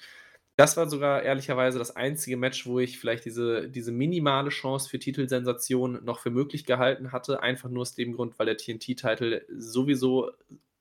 Das 0.55 0.76
war 0.76 0.89
sogar 0.89 1.22
ehrlicherweise 1.22 1.77
das 1.77 1.95
einzige 1.95 2.35
Match, 2.35 2.65
wo 2.65 2.80
ich 2.80 2.97
vielleicht 2.97 3.26
diese, 3.26 3.69
diese 3.69 3.91
minimale 3.91 4.49
Chance 4.49 4.89
für 4.89 4.97
Titelsensation 4.97 6.03
noch 6.03 6.18
für 6.18 6.31
möglich 6.31 6.65
gehalten 6.65 7.11
hatte. 7.11 7.43
Einfach 7.43 7.69
nur 7.69 7.84
aus 7.84 7.93
dem 7.93 8.14
Grund, 8.14 8.39
weil 8.39 8.47
der 8.47 8.57
TNT-Titel 8.57 9.45
sowieso 9.55 10.31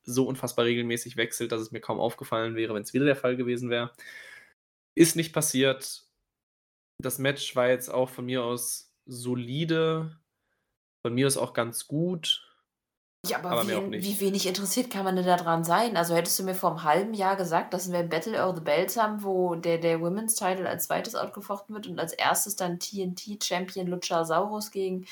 so 0.05 0.27
unfassbar 0.27 0.65
regelmäßig 0.65 1.19
wechselt, 1.19 1.53
dass 1.53 1.61
es 1.61 1.73
mir 1.73 1.81
kaum 1.81 2.01
aufgefallen 2.01 2.57
wäre, 2.57 2.73
wenn 2.73 2.85
es 2.85 2.95
wieder 2.95 3.05
der 3.05 3.17
Fall 3.17 3.37
gewesen 3.37 3.69
wäre. 3.69 3.91
Ist 4.95 5.15
nicht 5.15 5.35
passiert. 5.35 6.07
Das 7.03 7.19
Match 7.19 7.55
war 7.55 7.69
jetzt 7.69 7.91
auch 7.91 8.09
von 8.09 8.25
mir 8.25 8.45
aus 8.45 8.95
solide, 9.05 10.19
von 11.05 11.13
mir 11.13 11.27
aus 11.27 11.37
auch 11.37 11.53
ganz 11.53 11.87
gut. 11.87 12.46
Ja, 13.29 13.39
aber, 13.39 13.51
Aber 13.51 13.69
wie, 13.69 14.03
wie 14.03 14.21
wenig 14.21 14.47
interessiert 14.47 14.91
kann 14.91 15.05
man 15.05 15.17
denn 15.17 15.27
da 15.27 15.37
dran 15.37 15.65
sein? 15.65 15.97
Also 15.97 16.15
hättest 16.15 16.39
du 16.39 16.45
mir 16.45 16.55
vor 16.55 16.71
einem 16.71 16.83
halben 16.85 17.15
Jahr 17.15 17.37
gesagt, 17.37 17.75
dass 17.75 17.91
wir 17.91 17.99
ein 17.99 18.09
Battle 18.09 18.45
of 18.45 18.57
the 18.57 18.63
Bells 18.63 18.97
haben, 18.97 19.23
wo 19.23 19.55
der, 19.55 19.79
der 19.79 20.01
Women's 20.01 20.35
Title 20.35 20.69
als 20.69 20.87
zweites 20.87 21.15
outgefochten 21.15 21.75
wird 21.75 21.87
und 21.87 21.99
als 21.99 22.13
erstes 22.13 22.57
dann 22.57 22.79
TNT-Champion 22.79 23.87
Luchasaurus 23.87 24.71
gegen, 24.71 25.07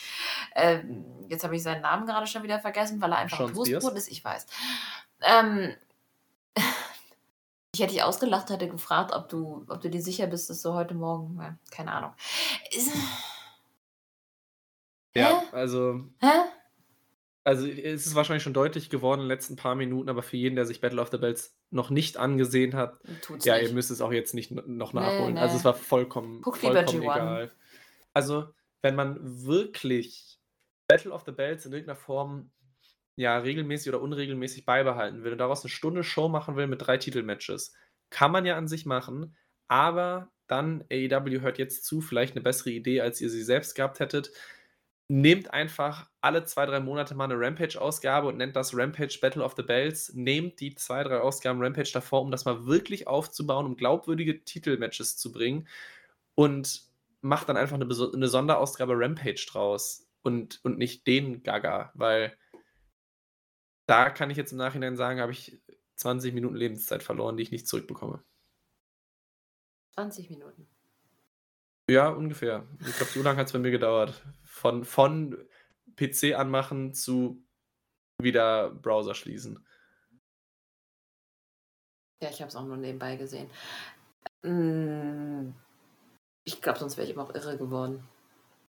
ähm, 0.54 1.04
jetzt 1.28 1.44
habe 1.44 1.56
ich 1.56 1.62
seinen 1.62 1.82
Namen 1.82 2.06
gerade 2.06 2.26
schon 2.26 2.42
wieder 2.42 2.58
vergessen, 2.58 3.00
weil 3.00 3.12
er 3.12 3.18
einfach 3.18 3.40
ein? 3.40 3.52
Toastbrot 3.54 3.94
ist, 3.94 4.08
ich 4.08 4.24
weiß. 4.24 4.46
Ähm, 5.22 5.74
ich 7.74 7.80
hätte 7.80 7.92
dich 7.92 8.02
ausgelacht, 8.02 8.50
hätte 8.50 8.68
gefragt, 8.68 9.12
ob 9.12 9.28
du, 9.28 9.64
ob 9.68 9.80
du 9.80 9.90
dir 9.90 10.02
sicher 10.02 10.26
bist, 10.26 10.50
dass 10.50 10.62
du 10.62 10.74
heute 10.74 10.94
Morgen, 10.94 11.38
ja, 11.40 11.56
keine 11.70 11.92
Ahnung. 11.92 12.12
Ja, 15.14 15.40
Hä? 15.40 15.46
also, 15.52 16.00
hä? 16.20 16.32
Also 17.44 17.66
es 17.66 18.06
ist 18.06 18.14
wahrscheinlich 18.14 18.42
schon 18.42 18.54
deutlich 18.54 18.88
geworden 18.88 19.20
in 19.20 19.24
den 19.26 19.36
letzten 19.36 19.56
paar 19.56 19.74
Minuten, 19.74 20.08
aber 20.08 20.22
für 20.22 20.36
jeden, 20.38 20.56
der 20.56 20.64
sich 20.64 20.80
Battle 20.80 21.00
of 21.00 21.10
the 21.10 21.18
Bells 21.18 21.56
noch 21.70 21.90
nicht 21.90 22.16
angesehen 22.16 22.74
hat, 22.74 22.98
Tut's 23.20 23.44
ja, 23.44 23.58
nicht. 23.58 23.68
ihr 23.68 23.74
müsst 23.74 23.90
es 23.90 24.00
auch 24.00 24.12
jetzt 24.12 24.34
nicht 24.34 24.50
noch 24.50 24.94
Nee, 24.94 25.00
nachholen. 25.00 25.36
Also 25.36 25.54
nee. 25.54 25.58
es 25.58 25.64
war 25.64 25.74
vollkommen, 25.74 26.40
Guck 26.40 26.56
vollkommen 26.56 27.02
G1. 27.02 27.02
egal. 27.02 27.50
Also, 28.14 28.48
wenn 28.80 28.94
man 28.94 29.18
wirklich 29.20 30.38
Battle 30.88 31.12
of 31.12 31.24
the 31.26 31.32
Bells 31.32 31.66
in 31.66 31.72
irgendeiner 31.72 31.96
Form 31.96 32.50
ja 33.16 33.36
regelmäßig 33.38 33.90
oder 33.90 34.00
unregelmäßig 34.02 34.64
beibehalten 34.64 35.22
will 35.22 35.32
und 35.32 35.38
daraus 35.38 35.62
eine 35.62 35.70
Stunde 35.70 36.02
Show 36.02 36.28
machen 36.28 36.56
will 36.56 36.66
mit 36.66 36.80
drei 36.82 36.96
Titelmatches, 36.96 37.74
kann 38.10 38.32
man 38.32 38.46
ja 38.46 38.56
an 38.56 38.68
sich 38.68 38.86
machen, 38.86 39.36
aber 39.68 40.30
dann 40.46 40.84
AEW 40.90 41.40
hört 41.40 41.58
jetzt 41.58 41.84
zu, 41.84 42.00
vielleicht 42.00 42.34
eine 42.34 42.42
bessere 42.42 42.70
Idee, 42.70 43.00
als 43.00 43.20
ihr 43.20 43.30
sie 43.30 43.42
selbst 43.42 43.74
gehabt 43.74 44.00
hättet. 44.00 44.30
Nehmt 45.08 45.52
einfach 45.52 46.08
alle 46.22 46.44
zwei, 46.44 46.64
drei 46.64 46.80
Monate 46.80 47.14
mal 47.14 47.24
eine 47.24 47.38
Rampage-Ausgabe 47.38 48.28
und 48.28 48.38
nennt 48.38 48.56
das 48.56 48.74
Rampage 48.74 49.18
Battle 49.20 49.44
of 49.44 49.54
the 49.56 49.62
Bells. 49.62 50.12
Nehmt 50.14 50.60
die 50.60 50.74
zwei, 50.74 51.04
drei 51.04 51.20
Ausgaben 51.20 51.62
Rampage 51.62 51.90
davor, 51.92 52.22
um 52.22 52.30
das 52.30 52.46
mal 52.46 52.66
wirklich 52.66 53.06
aufzubauen, 53.06 53.66
um 53.66 53.76
glaubwürdige 53.76 54.42
Titelmatches 54.44 55.16
zu 55.18 55.30
bringen. 55.30 55.68
Und 56.34 56.82
macht 57.20 57.48
dann 57.48 57.56
einfach 57.56 57.76
eine, 57.76 57.86
eine 57.86 58.28
Sonderausgabe 58.28 58.94
Rampage 58.96 59.46
draus 59.50 60.06
und, 60.22 60.60
und 60.64 60.78
nicht 60.78 61.06
den 61.06 61.42
Gaga, 61.42 61.90
weil 61.94 62.36
da 63.86 64.10
kann 64.10 64.30
ich 64.30 64.36
jetzt 64.36 64.52
im 64.52 64.58
Nachhinein 64.58 64.96
sagen, 64.96 65.20
habe 65.20 65.32
ich 65.32 65.58
20 65.96 66.34
Minuten 66.34 66.56
Lebenszeit 66.56 67.02
verloren, 67.02 67.36
die 67.36 67.42
ich 67.42 67.50
nicht 67.50 67.68
zurückbekomme. 67.68 68.22
20 69.94 70.30
Minuten. 70.30 70.66
Ja, 71.88 72.08
ungefähr. 72.08 72.66
Ich 72.80 72.96
glaube, 72.96 73.12
so 73.12 73.22
lange 73.22 73.38
hat 73.38 73.46
es 73.46 73.52
bei 73.52 73.58
mir 73.58 73.70
gedauert. 73.70 74.22
Von, 74.54 74.84
von 74.84 75.36
PC 75.96 76.36
anmachen 76.36 76.94
zu 76.94 77.42
wieder 78.22 78.70
Browser 78.70 79.16
schließen. 79.16 79.66
Ja, 82.22 82.30
ich 82.30 82.40
habe 82.40 82.50
es 82.50 82.54
auch 82.54 82.64
nur 82.64 82.76
nebenbei 82.76 83.16
gesehen. 83.16 83.50
Hm, 84.44 85.54
ich 86.44 86.62
glaube, 86.62 86.78
sonst 86.78 86.96
wäre 86.96 87.04
ich 87.04 87.12
immer 87.12 87.24
auch 87.24 87.34
irre 87.34 87.58
geworden. 87.58 88.08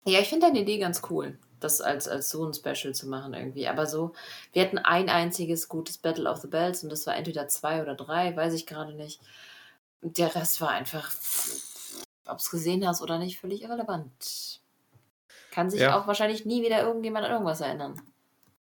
Ja, 0.03 0.19
ich 0.19 0.27
finde 0.27 0.47
deine 0.47 0.59
Idee 0.59 0.79
ganz 0.79 1.01
cool, 1.09 1.39
das 1.61 1.79
als, 1.79 2.09
als 2.09 2.29
so 2.29 2.45
ein 2.45 2.53
Special 2.53 2.93
zu 2.93 3.07
machen 3.07 3.33
irgendwie. 3.33 3.69
Aber 3.69 3.85
so, 3.85 4.11
wir 4.51 4.63
hatten 4.63 4.79
ein 4.79 5.07
einziges 5.07 5.69
gutes 5.69 5.97
Battle 5.97 6.29
of 6.29 6.39
the 6.41 6.47
Bells 6.47 6.83
und 6.83 6.89
das 6.89 7.07
war 7.07 7.15
entweder 7.15 7.47
zwei 7.47 7.81
oder 7.81 7.95
drei, 7.95 8.35
weiß 8.35 8.53
ich 8.53 8.67
gerade 8.67 8.93
nicht. 8.93 9.21
Der 10.01 10.35
Rest 10.35 10.59
war 10.59 10.71
einfach, 10.71 11.09
ob 12.25 12.37
es 12.37 12.51
gesehen 12.51 12.85
hast 12.85 13.01
oder 13.01 13.17
nicht, 13.17 13.39
völlig 13.39 13.61
irrelevant. 13.61 14.58
Kann 15.51 15.69
sich 15.69 15.81
ja. 15.81 15.99
auch 15.99 16.07
wahrscheinlich 16.07 16.45
nie 16.45 16.63
wieder 16.63 16.81
irgendjemand 16.81 17.25
an 17.25 17.31
irgendwas 17.31 17.61
erinnern. 17.61 17.99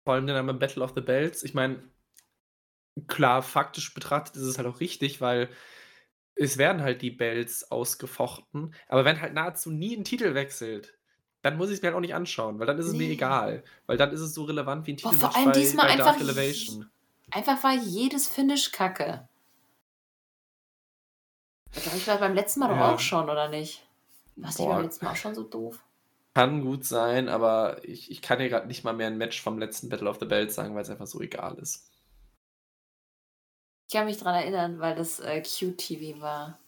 Vor 0.04 0.14
allem 0.14 0.26
der 0.26 0.36
Name 0.36 0.54
Battle 0.54 0.82
of 0.82 0.92
the 0.94 1.00
Bells. 1.00 1.42
Ich 1.42 1.54
meine, 1.54 1.82
klar, 3.06 3.42
faktisch 3.42 3.92
betrachtet 3.94 4.36
ist 4.36 4.42
es 4.42 4.58
halt 4.58 4.68
auch 4.68 4.80
richtig, 4.80 5.20
weil 5.20 5.48
es 6.34 6.56
werden 6.56 6.82
halt 6.82 7.02
die 7.02 7.10
Bells 7.10 7.70
ausgefochten. 7.70 8.74
Aber 8.88 9.04
wenn 9.04 9.20
halt 9.20 9.34
nahezu 9.34 9.70
nie 9.70 9.96
ein 9.96 10.04
Titel 10.04 10.34
wechselt, 10.34 10.96
dann 11.42 11.56
muss 11.56 11.68
ich 11.68 11.76
es 11.76 11.82
mir 11.82 11.88
halt 11.88 11.96
auch 11.96 12.00
nicht 12.00 12.14
anschauen, 12.14 12.58
weil 12.58 12.66
dann 12.66 12.78
ist 12.78 12.86
es 12.86 12.92
nee. 12.92 13.06
mir 13.06 13.12
egal. 13.12 13.64
Weil 13.86 13.96
dann 13.96 14.12
ist 14.12 14.20
es 14.20 14.34
so 14.34 14.44
relevant 14.44 14.86
wie 14.86 14.92
ein 14.92 14.96
Titel 14.96 15.16
vor 15.16 15.34
allem 15.36 15.46
bei, 15.46 15.52
diesmal 15.52 15.86
bei 15.86 15.92
einfach, 15.92 16.20
Elevation. 16.20 16.90
Einfach 17.30 17.62
war 17.62 17.74
jedes 17.74 18.28
Finish 18.28 18.72
kacke. 18.72 19.28
Ich 21.74 21.82
glaube, 21.82 21.98
ich 21.98 22.06
war 22.06 22.18
beim 22.18 22.34
letzten 22.34 22.60
Mal 22.60 22.70
ja. 22.70 22.78
doch 22.78 22.94
auch 22.94 23.00
schon, 23.00 23.28
oder 23.28 23.48
nicht? 23.48 23.86
War 24.36 24.50
ich 24.50 24.56
beim 24.56 24.82
letzten 24.82 25.04
Mal 25.04 25.12
auch 25.12 25.16
schon 25.16 25.34
so 25.34 25.42
doof? 25.42 25.82
Kann 26.34 26.62
gut 26.62 26.84
sein, 26.84 27.28
aber 27.28 27.84
ich, 27.84 28.10
ich 28.10 28.22
kann 28.22 28.38
dir 28.38 28.48
gerade 28.48 28.68
nicht 28.68 28.84
mal 28.84 28.92
mehr 28.92 29.08
ein 29.08 29.18
Match 29.18 29.42
vom 29.42 29.58
letzten 29.58 29.88
Battle 29.88 30.08
of 30.08 30.18
the 30.20 30.26
Bells 30.26 30.54
sagen, 30.54 30.74
weil 30.74 30.82
es 30.82 30.90
einfach 30.90 31.06
so 31.06 31.20
egal 31.20 31.58
ist. 31.58 31.90
Ich 33.88 33.94
kann 33.94 34.04
mich 34.04 34.18
daran 34.18 34.34
erinnern, 34.34 34.80
weil 34.80 34.94
das 34.94 35.18
äh, 35.18 35.40
QTV 35.40 36.20
war. 36.20 36.58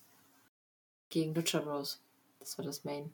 Gegen 1.11 1.35
Lucha 1.35 1.61
Bros. 1.61 2.03
Das 2.39 2.57
war 2.57 2.65
das 2.65 2.85
Main. 2.85 3.13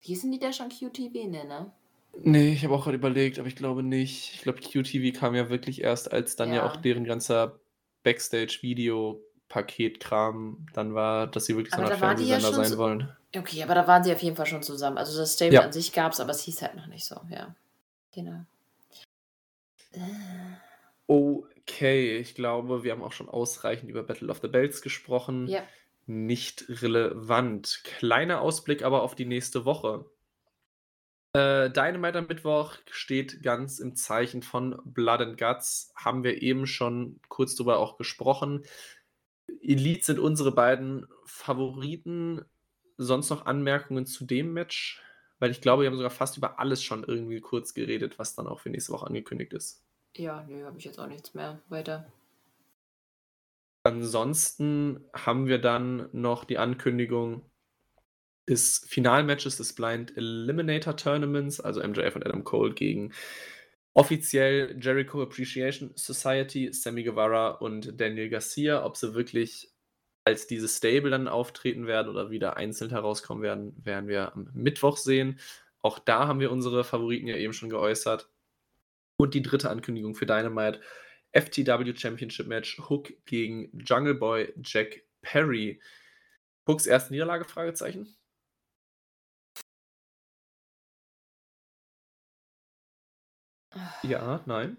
Hießen 0.00 0.30
die 0.32 0.38
da 0.38 0.52
schon 0.52 0.68
QTV, 0.68 1.28
ne, 1.28 1.44
ne? 1.44 1.72
Nee, 2.22 2.52
ich 2.52 2.64
habe 2.64 2.74
auch 2.74 2.84
gerade 2.84 2.96
überlegt, 2.96 3.38
aber 3.38 3.48
ich 3.48 3.56
glaube 3.56 3.82
nicht. 3.82 4.34
Ich 4.34 4.42
glaube, 4.42 4.60
QTV 4.60 5.18
kam 5.18 5.34
ja 5.34 5.50
wirklich 5.50 5.82
erst, 5.82 6.12
als 6.12 6.36
dann 6.36 6.50
ja, 6.50 6.56
ja 6.56 6.66
auch 6.66 6.76
deren 6.76 7.04
ganzer 7.04 7.60
Backstage-Video-Paket-Kram 9.54 10.66
dann 10.72 10.94
war, 10.94 11.26
dass 11.26 11.46
sie 11.46 11.56
wirklich 11.56 11.74
aber 11.74 11.86
so 11.86 11.92
ein 11.92 11.98
Fernsehsender 11.98 12.48
ja 12.48 12.54
sein 12.54 12.64
so 12.64 12.78
wollen. 12.78 13.08
Okay, 13.36 13.62
aber 13.62 13.74
da 13.74 13.86
waren 13.86 14.04
sie 14.04 14.12
auf 14.12 14.22
jeden 14.22 14.36
Fall 14.36 14.46
schon 14.46 14.62
zusammen. 14.62 14.98
Also 14.98 15.18
das 15.18 15.34
Stable 15.34 15.54
ja. 15.54 15.62
an 15.62 15.72
sich 15.72 15.92
gab 15.92 16.12
es, 16.12 16.20
aber 16.20 16.30
es 16.30 16.42
hieß 16.42 16.62
halt 16.62 16.76
noch 16.76 16.86
nicht 16.86 17.04
so, 17.04 17.20
ja. 17.30 17.54
Genau. 18.12 18.44
Okay, 21.06 22.16
ich 22.18 22.34
glaube, 22.34 22.84
wir 22.84 22.92
haben 22.92 23.02
auch 23.02 23.12
schon 23.12 23.28
ausreichend 23.28 23.90
über 23.90 24.02
Battle 24.02 24.30
of 24.30 24.40
the 24.40 24.48
Bells 24.48 24.82
gesprochen. 24.82 25.48
Ja 25.48 25.62
nicht 26.06 26.66
relevant. 26.68 27.82
Kleiner 27.84 28.40
Ausblick 28.40 28.82
aber 28.82 29.02
auf 29.02 29.14
die 29.14 29.24
nächste 29.24 29.64
Woche. 29.64 30.04
Äh, 31.32 31.70
Dynamite 31.70 32.18
am 32.18 32.26
Mittwoch 32.26 32.76
steht 32.90 33.42
ganz 33.42 33.78
im 33.80 33.96
Zeichen 33.96 34.42
von 34.42 34.80
Blood 34.84 35.20
and 35.20 35.38
Guts. 35.38 35.92
Haben 35.96 36.22
wir 36.22 36.42
eben 36.42 36.66
schon 36.66 37.20
kurz 37.28 37.56
drüber 37.56 37.78
auch 37.78 37.96
gesprochen. 37.96 38.64
Elite 39.64 40.04
sind 40.04 40.18
unsere 40.18 40.52
beiden 40.52 41.06
Favoriten. 41.24 42.44
Sonst 42.96 43.30
noch 43.30 43.46
Anmerkungen 43.46 44.06
zu 44.06 44.24
dem 44.24 44.52
Match? 44.52 45.02
Weil 45.38 45.50
ich 45.50 45.60
glaube, 45.60 45.82
wir 45.82 45.90
haben 45.90 45.96
sogar 45.96 46.10
fast 46.10 46.36
über 46.36 46.58
alles 46.58 46.82
schon 46.82 47.04
irgendwie 47.04 47.40
kurz 47.40 47.74
geredet, 47.74 48.18
was 48.18 48.34
dann 48.34 48.46
auch 48.46 48.60
für 48.60 48.70
nächste 48.70 48.92
Woche 48.92 49.06
angekündigt 49.06 49.52
ist. 49.52 49.82
Ja, 50.16 50.44
nö, 50.48 50.64
habe 50.64 50.78
ich 50.78 50.84
jetzt 50.84 50.98
auch 50.98 51.08
nichts 51.08 51.34
mehr 51.34 51.60
weiter. 51.68 52.06
Ansonsten 53.82 55.04
haben 55.12 55.46
wir 55.46 55.58
dann 55.58 56.08
noch 56.12 56.44
die 56.44 56.56
Ankündigung 56.56 57.42
des 58.48 58.86
Finalmatches 58.88 59.56
des 59.56 59.74
Blind 59.74 60.16
Eliminator 60.16 60.96
Tournaments, 60.96 61.60
also 61.60 61.82
MJF 61.86 62.16
und 62.16 62.24
Adam 62.24 62.44
Cole 62.44 62.72
gegen 62.72 63.12
offiziell 63.94 64.76
Jericho 64.80 65.22
Appreciation 65.22 65.92
Society, 65.94 66.72
Sammy 66.72 67.04
Guevara 67.04 67.50
und 67.50 67.98
Daniel 68.00 68.28
Garcia. 68.28 68.84
Ob 68.84 68.96
sie 68.96 69.14
wirklich 69.14 69.72
als 70.24 70.46
dieses 70.46 70.76
Stable 70.76 71.10
dann 71.10 71.28
auftreten 71.28 71.86
werden 71.86 72.08
oder 72.08 72.30
wieder 72.30 72.56
einzeln 72.56 72.90
herauskommen 72.90 73.42
werden, 73.42 73.74
werden 73.84 74.08
wir 74.08 74.32
am 74.32 74.50
Mittwoch 74.54 74.96
sehen. 74.96 75.38
Auch 75.80 75.98
da 75.98 76.26
haben 76.26 76.40
wir 76.40 76.50
unsere 76.50 76.82
Favoriten 76.82 77.28
ja 77.28 77.36
eben 77.36 77.52
schon 77.52 77.70
geäußert. 77.70 78.28
Und 79.16 79.34
die 79.34 79.42
dritte 79.42 79.70
Ankündigung 79.70 80.14
für 80.14 80.26
Dynamite 80.26 80.80
FTW 81.32 81.94
Championship 81.94 82.46
Match 82.46 82.78
Hook 82.88 83.12
gegen 83.26 83.70
Jungle 83.78 84.14
Boy 84.14 84.52
Jack 84.64 85.04
Perry. 85.22 85.80
Hooks 86.66 86.86
erste 86.86 87.12
Niederlage? 87.12 87.44
Fragezeichen. 87.44 88.16
Ja, 94.02 94.40
nein. 94.46 94.76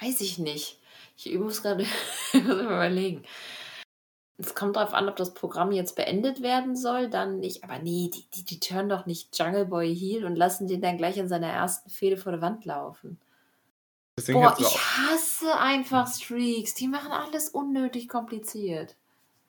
Weiß 0.00 0.20
ich 0.20 0.38
nicht. 0.38 0.78
Ich 1.16 1.38
muss 1.38 1.62
gerade 1.62 1.84
überlegen. 2.32 3.24
Es 4.38 4.54
kommt 4.54 4.76
darauf 4.76 4.94
an, 4.94 5.08
ob 5.08 5.16
das 5.16 5.34
Programm 5.34 5.70
jetzt 5.70 5.96
beendet 5.96 6.40
werden 6.40 6.74
soll, 6.74 7.10
dann 7.10 7.40
nicht. 7.40 7.62
Aber 7.62 7.78
nee, 7.78 8.10
die, 8.12 8.24
die, 8.34 8.44
die 8.44 8.58
turnen 8.58 8.88
doch 8.88 9.04
nicht 9.04 9.38
Jungle 9.38 9.66
Boy 9.66 9.94
Heel 9.94 10.24
und 10.24 10.36
lassen 10.36 10.66
den 10.66 10.80
dann 10.80 10.96
gleich 10.96 11.18
in 11.18 11.28
seiner 11.28 11.48
ersten 11.48 11.90
Fehde 11.90 12.16
vor 12.16 12.32
der 12.32 12.40
Wand 12.40 12.64
laufen. 12.64 13.20
Deswegen 14.16 14.40
Boah, 14.40 14.56
ich 14.58 14.66
hasse 14.66 15.58
einfach 15.58 16.10
Streaks. 16.12 16.74
Die 16.74 16.88
machen 16.88 17.12
alles 17.12 17.50
unnötig 17.50 18.08
kompliziert. 18.08 18.96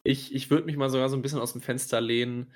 Ich, 0.04 0.36
ich 0.36 0.50
würde 0.50 0.66
mich 0.66 0.78
mal 0.78 0.90
sogar 0.90 1.08
so 1.10 1.16
ein 1.16 1.22
bisschen 1.22 1.40
aus 1.40 1.54
dem 1.54 1.62
Fenster 1.62 2.02
lehnen 2.02 2.52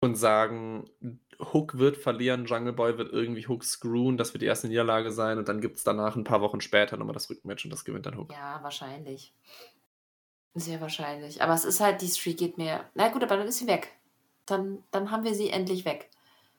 und 0.00 0.16
sagen, 0.16 0.90
Hook 1.38 1.78
wird 1.78 1.96
verlieren, 1.96 2.46
Jungle 2.46 2.72
Boy 2.72 2.98
wird 2.98 3.12
irgendwie 3.12 3.46
Hook 3.46 3.64
screwen, 3.64 4.16
das 4.16 4.32
wird 4.34 4.42
die 4.42 4.46
erste 4.46 4.68
Niederlage 4.68 5.12
sein 5.12 5.38
und 5.38 5.48
dann 5.48 5.60
gibt 5.60 5.76
es 5.76 5.84
danach 5.84 6.16
ein 6.16 6.24
paar 6.24 6.40
Wochen 6.40 6.60
später 6.60 6.96
nochmal 6.96 7.14
das 7.14 7.30
Rückmatch 7.30 7.64
und 7.64 7.70
das 7.70 7.84
gewinnt 7.84 8.06
dann 8.06 8.16
Hook. 8.16 8.32
Ja, 8.32 8.60
wahrscheinlich. 8.62 9.32
Sehr 10.54 10.80
wahrscheinlich. 10.80 11.42
Aber 11.42 11.52
es 11.52 11.64
ist 11.64 11.80
halt, 11.80 12.00
die 12.00 12.08
Streak 12.08 12.38
geht 12.38 12.58
mir. 12.58 12.84
Na 12.94 13.08
gut, 13.08 13.24
aber 13.24 13.36
dann 13.36 13.48
ist 13.48 13.58
sie 13.58 13.66
weg. 13.66 13.92
Dann, 14.46 14.84
dann 14.92 15.10
haben 15.10 15.24
wir 15.24 15.34
sie 15.34 15.50
endlich 15.50 15.84
weg. 15.84 16.10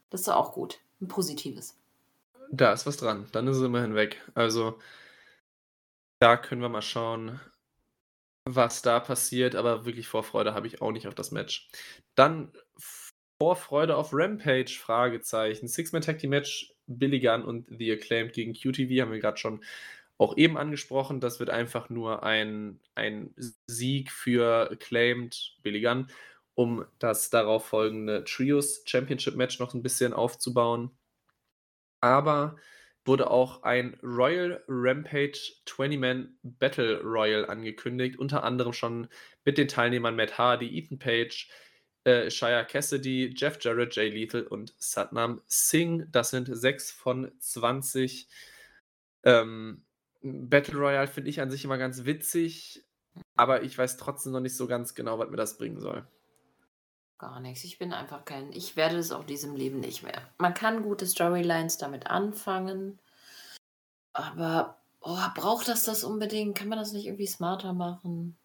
Das 0.09 0.21
ist 0.21 0.29
auch 0.29 0.51
gut. 0.51 0.79
Ein 0.99 1.07
positives. 1.07 1.77
Da 2.51 2.73
ist 2.73 2.85
was 2.85 2.97
dran. 2.97 3.27
Dann 3.31 3.47
ist 3.47 3.57
es 3.57 3.63
immerhin 3.63 3.95
weg. 3.95 4.21
Also, 4.33 4.79
da 6.19 6.35
können 6.35 6.61
wir 6.61 6.69
mal 6.69 6.81
schauen, 6.81 7.39
was 8.43 8.81
da 8.81 8.99
passiert. 8.99 9.55
Aber 9.55 9.85
wirklich 9.85 10.07
Vorfreude 10.07 10.53
habe 10.53 10.67
ich 10.67 10.81
auch 10.81 10.91
nicht 10.91 11.07
auf 11.07 11.15
das 11.15 11.31
Match. 11.31 11.69
Dann 12.15 12.51
Vorfreude 13.41 13.95
auf 13.95 14.09
Rampage? 14.13 14.77
Fragezeichen. 14.79 15.67
Six-Man 15.67 16.01
Tag 16.01 16.19
Team 16.19 16.31
Match, 16.31 16.73
Billy 16.87 17.19
Gunn 17.19 17.43
und 17.43 17.67
The 17.69 17.91
Acclaimed 17.91 18.33
gegen 18.33 18.53
QTV 18.53 19.01
haben 19.01 19.11
wir 19.11 19.19
gerade 19.19 19.37
schon 19.37 19.63
auch 20.17 20.37
eben 20.37 20.57
angesprochen. 20.57 21.19
Das 21.19 21.39
wird 21.39 21.49
einfach 21.49 21.89
nur 21.89 22.23
ein, 22.23 22.79
ein 22.95 23.33
Sieg 23.67 24.11
für 24.11 24.71
Acclaimed, 24.71 25.57
Billy 25.61 25.81
Gunn, 25.81 26.07
um 26.53 26.85
das 26.99 27.29
darauf 27.29 27.65
folgende 27.65 28.23
Trios 28.23 28.83
Championship 28.85 29.35
Match 29.35 29.59
noch 29.59 29.73
ein 29.73 29.83
bisschen 29.83 30.13
aufzubauen 30.13 30.91
aber 32.05 32.55
wurde 33.03 33.29
auch 33.29 33.63
ein 33.63 33.97
Royal 34.03 34.63
Rampage 34.67 35.53
20-Man 35.67 36.37
Battle 36.43 37.01
Royal 37.01 37.45
angekündigt, 37.45 38.17
unter 38.17 38.43
anderem 38.43 38.73
schon 38.73 39.07
mit 39.43 39.57
den 39.57 39.67
Teilnehmern 39.67 40.15
Matt 40.15 40.37
Hardy, 40.37 40.77
Ethan 40.77 40.99
Page, 40.99 41.49
äh, 42.05 42.29
Shia 42.29 42.63
Cassidy, 42.63 43.33
Jeff 43.35 43.57
Jarrett, 43.59 43.95
Jay 43.95 44.09
Lethal 44.09 44.43
und 44.43 44.73
Satnam 44.77 45.41
Singh. 45.47 46.05
Das 46.11 46.29
sind 46.29 46.47
sechs 46.55 46.91
von 46.91 47.31
20. 47.39 48.27
Ähm, 49.23 49.83
Battle 50.21 50.77
Royale 50.77 51.07
finde 51.07 51.29
ich 51.29 51.41
an 51.41 51.51
sich 51.51 51.65
immer 51.65 51.77
ganz 51.77 52.05
witzig. 52.05 52.83
Aber 53.35 53.63
ich 53.63 53.77
weiß 53.77 53.97
trotzdem 53.97 54.31
noch 54.31 54.39
nicht 54.39 54.55
so 54.55 54.67
ganz 54.67 54.93
genau, 54.93 55.19
was 55.19 55.29
mir 55.29 55.37
das 55.37 55.57
bringen 55.57 55.79
soll. 55.79 56.07
Gar 57.17 57.39
nichts. 57.39 57.63
Ich 57.63 57.79
bin 57.79 57.93
einfach 57.93 58.25
kein. 58.25 58.51
Ich 58.51 58.75
werde 58.75 58.97
es 58.97 59.11
auf 59.11 59.25
diesem 59.25 59.55
Leben 59.55 59.79
nicht 59.79 60.03
mehr. 60.03 60.21
Man 60.37 60.53
kann 60.53 60.83
gute 60.83 61.07
Storylines 61.07 61.77
damit 61.77 62.07
anfangen, 62.07 62.99
aber 64.13 64.77
oh, 64.99 65.17
braucht 65.33 65.69
das 65.69 65.83
das 65.83 66.03
unbedingt? 66.03 66.57
Kann 66.57 66.67
man 66.67 66.77
das 66.77 66.91
nicht 66.91 67.05
irgendwie 67.05 67.27
smarter 67.27 67.73
machen? 67.73 68.37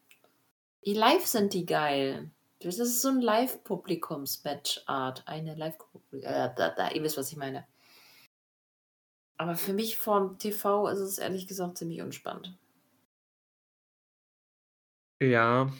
Die 0.87 0.95
Live 0.95 1.27
sind 1.27 1.53
die 1.53 1.67
geil. 1.67 2.31
Das 2.61 2.79
ist 2.79 3.03
so 3.03 3.09
ein 3.09 3.23
Live-Publikums-Match-Art. 3.23 5.27
Eine 5.27 5.55
Live-Publikums. 5.55 6.25
Äh, 6.25 6.51
da, 6.57 6.71
da, 6.71 6.91
ihr 6.91 7.03
wisst, 7.03 7.17
was 7.17 7.33
ich 7.33 7.39
meine. 7.39 7.67
Aber 9.39 9.57
für 9.57 9.73
mich 9.73 9.97
vom 9.97 10.39
TV 10.39 10.87
ist 10.89 10.99
es 10.99 11.17
ehrlich 11.19 11.47
gesagt 11.47 11.79
ziemlich 11.79 12.03
unspannend. 12.03 12.55
Ja, 15.23 15.73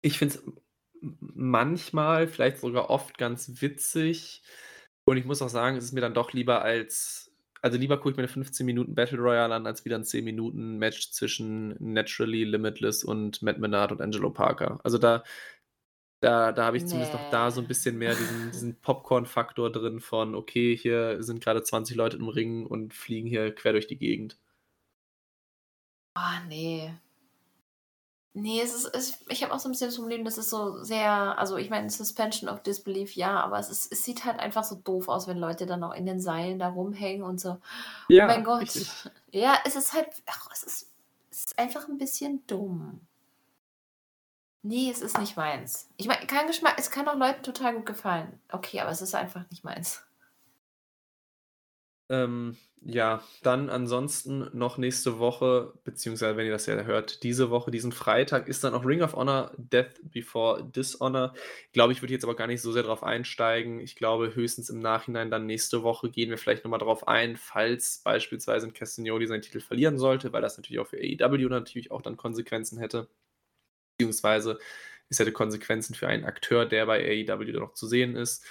ich 0.00 0.18
finde 0.18 0.36
es 0.36 0.42
manchmal, 1.20 2.26
vielleicht 2.26 2.56
sogar 2.58 2.88
oft 2.88 3.18
ganz 3.18 3.60
witzig. 3.60 4.42
Und 5.04 5.18
ich 5.18 5.26
muss 5.26 5.42
auch 5.42 5.50
sagen, 5.50 5.76
es 5.76 5.84
ist 5.84 5.92
mir 5.92 6.00
dann 6.00 6.14
doch 6.14 6.32
lieber 6.32 6.62
als 6.62 7.32
also 7.62 7.78
lieber 7.78 7.96
gucke 7.96 8.10
ich 8.10 8.16
mir 8.16 8.24
eine 8.24 8.28
15 8.28 8.66
Minuten 8.66 8.96
Battle 8.96 9.18
Royale 9.18 9.54
an, 9.54 9.66
als 9.66 9.84
wieder 9.84 9.96
ein 9.96 10.04
10 10.04 10.24
Minuten 10.24 10.78
Match 10.78 11.12
zwischen 11.12 11.76
Naturally 11.78 12.42
Limitless 12.42 13.04
und 13.04 13.40
Matt 13.40 13.58
Menard 13.58 13.92
und 13.92 14.00
Angelo 14.00 14.30
Parker. 14.30 14.80
Also 14.82 14.98
da 14.98 15.22
da 16.22 16.52
da 16.52 16.64
habe 16.64 16.76
ich 16.78 16.86
zumindest 16.86 17.12
noch 17.14 17.24
da 17.24 17.50
so 17.50 17.60
ein 17.60 17.68
bisschen 17.68 17.98
mehr 17.98 18.16
diesen 18.16 18.50
diesen 18.52 18.76
Popcorn-Faktor 18.80 19.70
drin 19.72 20.00
von: 20.00 20.34
„Okay, 20.34 20.76
hier 20.76 21.22
sind 21.22 21.42
gerade 21.44 21.62
20 21.62 21.96
Leute 21.96 22.16
im 22.16 22.28
Ring 22.28 22.66
und 22.66 22.94
fliegen 22.94 23.28
hier 23.28 23.54
quer 23.54 23.72
durch 23.72 23.86
die 23.88 23.98
Gegend.“ 23.98 24.38
Ah, 26.16 26.40
ne. 26.48 26.98
Ne, 28.34 28.60
es 28.62 28.72
ist 28.74 28.86
es 28.94 29.24
ich 29.28 29.42
habe 29.44 29.52
auch 29.52 29.58
so 29.58 29.68
ein 29.68 29.72
bisschen 29.72 29.88
das 29.88 29.98
Problem, 29.98 30.24
das 30.24 30.38
ist 30.38 30.48
so 30.48 30.82
sehr 30.82 31.38
also, 31.38 31.58
ich 31.58 31.68
meine, 31.68 31.90
Suspension 31.90 32.48
of 32.48 32.62
Disbelief, 32.62 33.14
ja, 33.14 33.38
aber 33.40 33.58
es 33.58 33.68
ist 33.68 33.92
es 33.92 34.04
sieht 34.04 34.24
halt 34.24 34.38
einfach 34.40 34.64
so 34.64 34.76
doof 34.76 35.08
aus, 35.08 35.28
wenn 35.28 35.36
Leute 35.36 35.66
dann 35.66 35.84
auch 35.84 35.92
in 35.92 36.06
den 36.06 36.18
Seilen 36.20 36.58
da 36.58 36.68
rumhängen 36.70 37.22
und 37.24 37.38
so. 37.40 37.58
Oh 38.10 38.22
mein 38.24 38.44
Gott. 38.44 38.62
richtig. 38.62 38.88
Ja, 39.32 39.56
es 39.66 39.76
ist 39.76 39.92
halt 39.92 40.08
ach, 40.26 40.48
es 40.52 40.62
ist 40.62 40.90
es 41.30 41.38
ist 41.40 41.58
einfach 41.58 41.88
ein 41.88 41.98
bisschen 41.98 42.46
dumm. 42.46 43.00
Ne, 44.64 44.90
es 44.90 45.00
ist 45.02 45.18
nicht 45.18 45.36
meins. 45.36 45.88
Ich 45.96 46.06
meine, 46.06 46.26
kein 46.26 46.46
Geschmack 46.46 46.74
es 46.78 46.90
kann 46.90 47.08
auch 47.08 47.16
Leuten 47.16 47.42
total 47.42 47.74
gut 47.74 47.86
gefallen. 47.86 48.40
Okay, 48.50 48.80
aber 48.80 48.90
es 48.90 49.02
ist 49.02 49.14
einfach 49.14 49.48
nicht 49.50 49.64
meins. 49.64 50.04
Ähm, 52.08 52.56
ja, 52.84 53.22
dann 53.42 53.70
ansonsten 53.70 54.50
noch 54.52 54.76
nächste 54.76 55.18
Woche, 55.18 55.72
beziehungsweise 55.84 56.36
wenn 56.36 56.46
ihr 56.46 56.52
das 56.52 56.66
ja 56.66 56.74
hört, 56.82 57.22
diese 57.22 57.48
Woche, 57.50 57.70
diesen 57.70 57.92
Freitag, 57.92 58.48
ist 58.48 58.64
dann 58.64 58.74
auch 58.74 58.84
Ring 58.84 59.02
of 59.02 59.14
Honor 59.14 59.52
Death 59.56 60.00
Before 60.02 60.62
Dishonor. 60.64 61.32
Ich 61.66 61.72
glaube, 61.72 61.92
ich 61.92 62.02
würde 62.02 62.12
jetzt 62.12 62.24
aber 62.24 62.36
gar 62.36 62.48
nicht 62.48 62.60
so 62.60 62.72
sehr 62.72 62.82
darauf 62.82 63.02
einsteigen. 63.02 63.80
Ich 63.80 63.96
glaube, 63.96 64.34
höchstens 64.34 64.68
im 64.68 64.80
Nachhinein 64.80 65.30
dann 65.30 65.46
nächste 65.46 65.82
Woche 65.82 66.10
gehen 66.10 66.30
wir 66.30 66.38
vielleicht 66.38 66.64
nochmal 66.64 66.80
darauf 66.80 67.08
ein, 67.08 67.36
falls 67.36 68.00
beispielsweise 68.04 68.66
ein 68.66 68.74
Castagnoli 68.74 69.26
seinen 69.26 69.42
Titel 69.42 69.60
verlieren 69.60 69.98
sollte, 69.98 70.32
weil 70.32 70.42
das 70.42 70.56
natürlich 70.56 70.80
auch 70.80 70.88
für 70.88 70.98
AEW 70.98 71.48
natürlich 71.48 71.90
auch 71.92 72.02
dann 72.02 72.16
Konsequenzen 72.16 72.78
hätte. 72.78 73.08
Beziehungsweise 74.02 74.58
es 75.08 75.18
hätte 75.20 75.32
Konsequenzen 75.32 75.94
für 75.94 76.08
einen 76.08 76.24
Akteur, 76.24 76.66
der 76.66 76.86
bei 76.86 77.26
AEW 77.28 77.52
noch 77.52 77.74
zu 77.74 77.86
sehen 77.86 78.16
ist. 78.16 78.44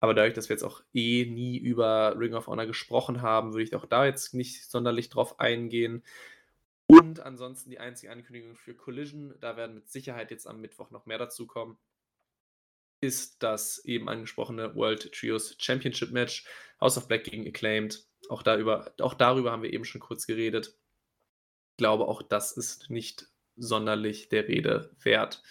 Aber 0.00 0.12
dadurch, 0.12 0.34
dass 0.34 0.48
wir 0.48 0.54
jetzt 0.54 0.62
auch 0.62 0.82
eh 0.92 1.24
nie 1.24 1.56
über 1.56 2.18
Ring 2.18 2.34
of 2.34 2.48
Honor 2.48 2.66
gesprochen 2.66 3.22
haben, 3.22 3.52
würde 3.52 3.62
ich 3.62 3.74
auch 3.74 3.86
da 3.86 4.04
jetzt 4.04 4.34
nicht 4.34 4.70
sonderlich 4.70 5.08
drauf 5.08 5.40
eingehen. 5.40 6.02
Und 6.86 7.20
ansonsten 7.20 7.70
die 7.70 7.78
einzige 7.78 8.12
Ankündigung 8.12 8.56
für 8.56 8.74
Collision, 8.74 9.34
da 9.40 9.56
werden 9.56 9.76
mit 9.76 9.88
Sicherheit 9.88 10.30
jetzt 10.30 10.46
am 10.46 10.60
Mittwoch 10.60 10.90
noch 10.90 11.06
mehr 11.06 11.18
dazu 11.18 11.46
kommen, 11.46 11.78
ist 13.00 13.42
das 13.42 13.82
eben 13.84 14.08
angesprochene 14.08 14.74
World 14.74 15.12
Trios 15.12 15.56
Championship 15.58 16.10
Match 16.10 16.44
House 16.80 16.98
of 16.98 17.08
Black 17.08 17.24
gegen 17.24 17.46
Acclaimed. 17.46 18.04
Auch, 18.28 18.42
da 18.42 18.58
über, 18.58 18.92
auch 19.00 19.14
darüber 19.14 19.52
haben 19.52 19.62
wir 19.62 19.72
eben 19.72 19.84
schon 19.84 20.00
kurz 20.00 20.26
geredet. 20.26 20.76
Ich 21.72 21.76
glaube, 21.78 22.06
auch 22.06 22.20
das 22.22 22.52
ist 22.52 22.90
nicht 22.90 23.29
sonderlich 23.60 24.28
der 24.28 24.48
Rede 24.48 24.90
wert. 25.02 25.42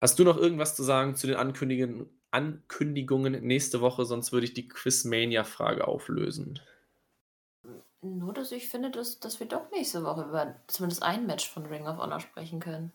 Hast 0.00 0.18
du 0.18 0.24
noch 0.24 0.36
irgendwas 0.36 0.74
zu 0.74 0.82
sagen 0.82 1.14
zu 1.14 1.26
den 1.26 1.36
Ankündigungen, 1.36 2.08
Ankündigungen 2.30 3.44
nächste 3.44 3.80
Woche, 3.80 4.04
sonst 4.04 4.32
würde 4.32 4.46
ich 4.46 4.54
die 4.54 4.66
Quizmania-Frage 4.66 5.86
auflösen. 5.86 6.60
Nur, 8.00 8.32
dass 8.32 8.50
ich 8.50 8.68
finde, 8.68 8.90
dass, 8.90 9.20
dass 9.20 9.38
wir 9.38 9.46
doch 9.46 9.70
nächste 9.70 10.02
Woche 10.02 10.22
über 10.22 10.56
zumindest 10.66 11.02
ein 11.02 11.26
Match 11.26 11.48
von 11.48 11.66
Ring 11.66 11.86
of 11.86 11.98
Honor 11.98 12.18
sprechen 12.20 12.58
können. 12.58 12.92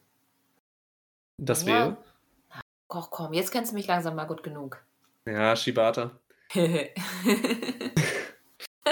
Das 1.38 1.61
ja. 1.61 1.68
wäre? 1.68 1.98
Ach 2.89 3.10
komm, 3.11 3.34
jetzt 3.34 3.52
kennst 3.52 3.72
du 3.72 3.76
mich 3.76 3.88
langsam 3.88 4.15
mal 4.15 4.26
gut 4.26 4.44
genug. 4.44 4.84
Ja, 5.26 5.56
Shibata. 5.56 6.11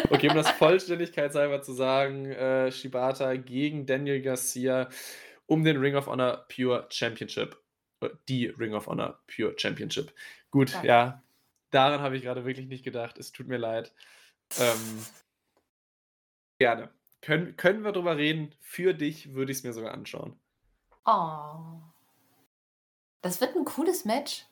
okay, 0.10 0.30
um 0.30 0.36
das 0.36 0.50
vollständigkeitshalber 0.52 1.62
zu 1.62 1.74
sagen, 1.74 2.26
äh, 2.26 2.72
Shibata 2.72 3.36
gegen 3.36 3.86
Daniel 3.86 4.22
Garcia 4.22 4.90
um 5.48 5.64
den 5.64 5.78
Ring 5.78 5.96
of 5.96 6.08
Honor 6.08 6.46
Pure 6.50 6.88
Championship 6.90 7.58
die 8.28 8.48
Ring 8.48 8.74
of 8.74 8.88
Honor 8.88 9.20
Pure 9.28 9.56
Championship. 9.58 10.14
Gut, 10.52 10.74
ja, 10.74 10.84
ja 10.84 11.24
daran 11.72 12.02
habe 12.02 12.18
ich 12.18 12.24
gerade 12.24 12.46
wirklich 12.46 12.68
nicht 12.68 12.84
gedacht. 12.84 13.18
Es 13.18 13.32
tut 13.32 13.48
mir 13.48 13.58
leid. 13.58 13.94
Ähm, 14.60 15.06
gerne. 16.60 16.90
Können, 17.22 17.56
können 17.58 17.84
wir 17.84 17.92
drüber 17.92 18.18
reden? 18.18 18.54
Für 18.62 18.94
dich 18.94 19.34
würde 19.34 19.52
ich 19.52 19.60
es 19.60 19.64
mir 19.64 19.74
sogar 19.74 19.94
anschauen. 19.94 20.40
Oh. 21.06 21.82
Das 23.22 23.42
wird 23.42 23.56
ein 23.56 23.66
cooles 23.66 24.06
Match. 24.06 24.46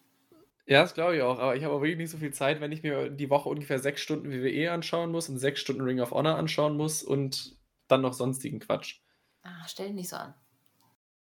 Ja, 0.65 0.81
das 0.81 0.94
glaube 0.94 1.18
ich 1.18 1.22
auch. 1.22 1.40
Aber 1.40 1.56
ich 1.56 1.64
habe 1.64 1.73
auch 1.73 1.81
wirklich 1.81 1.98
nicht 1.98 2.11
so 2.11 2.18
viel 2.18 2.34
Zeit, 2.34 2.61
wenn 2.61 2.72
ich 2.72 2.84
mir 2.84 3.10
die 3.10 3.30
Woche 3.30 3.49
ungefähr 3.49 3.80
sechs 3.80 4.02
Stunden 4.02 4.31
WWE 4.31 4.72
anschauen 4.72 5.11
muss 5.11 5.27
und 5.30 5.38
sechs 5.38 5.60
Stunden 5.60 5.81
Ring 5.81 5.99
of 5.99 6.11
Honor 6.11 6.38
anschauen 6.38 6.77
muss 6.77 7.03
und 7.03 7.57
dann 7.88 8.02
noch 8.02 8.14
sonstigen 8.14 8.60
Quatsch. 8.60 8.99
Ah, 9.44 9.68
stell 9.68 9.88
dich 9.88 9.95
nicht 9.95 10.10
so 10.10 10.15
an. 10.15 10.34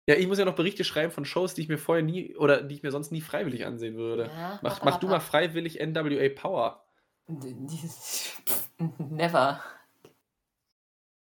Ja, 0.08 0.16
ich 0.16 0.26
muss 0.26 0.38
ja 0.38 0.44
noch 0.44 0.56
Berichte 0.56 0.82
schreiben 0.82 1.12
von 1.12 1.24
Shows, 1.24 1.54
die 1.54 1.62
ich 1.62 1.68
mir 1.68 1.78
vorher 1.78 2.02
nie 2.02 2.34
oder 2.36 2.62
die 2.62 2.74
ich 2.74 2.82
mir 2.82 2.90
sonst 2.90 3.12
nie 3.12 3.20
freiwillig 3.20 3.64
ansehen 3.64 3.96
würde. 3.96 4.24
Ja, 4.24 4.58
mach, 4.62 4.82
mach 4.82 4.98
du 4.98 5.06
mal 5.06 5.20
freiwillig 5.20 5.78
NWA 5.78 6.28
Power. 6.30 6.84
Never. 8.98 9.62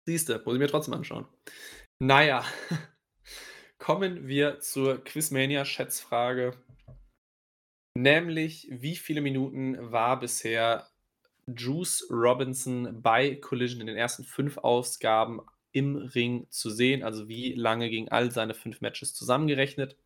Siehste, 0.06 0.42
muss 0.46 0.54
ich 0.54 0.60
mir 0.60 0.70
trotzdem 0.70 0.94
anschauen. 0.94 1.28
Naja, 2.00 2.46
kommen 3.78 4.26
wir 4.28 4.62
zur 4.62 5.04
Quizmania-Schätzfrage. 5.04 6.54
Nämlich, 7.98 8.68
wie 8.70 8.96
viele 8.96 9.22
Minuten 9.22 9.92
war 9.92 10.20
bisher 10.20 10.88
Juice 11.48 12.06
Robinson 12.12 13.02
bei 13.02 13.34
Collision 13.34 13.82
in 13.82 13.88
den 13.88 13.98
ersten 13.98 14.24
fünf 14.24 14.60
Ausgaben 14.60 15.42
im 15.72 15.96
Ring 15.96 16.46
zu 16.52 16.70
sehen, 16.70 17.02
also 17.02 17.28
wie 17.28 17.54
lange 17.54 17.90
gegen 17.90 18.10
all 18.10 18.30
seine 18.30 18.54
fünf 18.54 18.82
Matches 18.82 19.16
zusammengerechnet. 19.16 19.98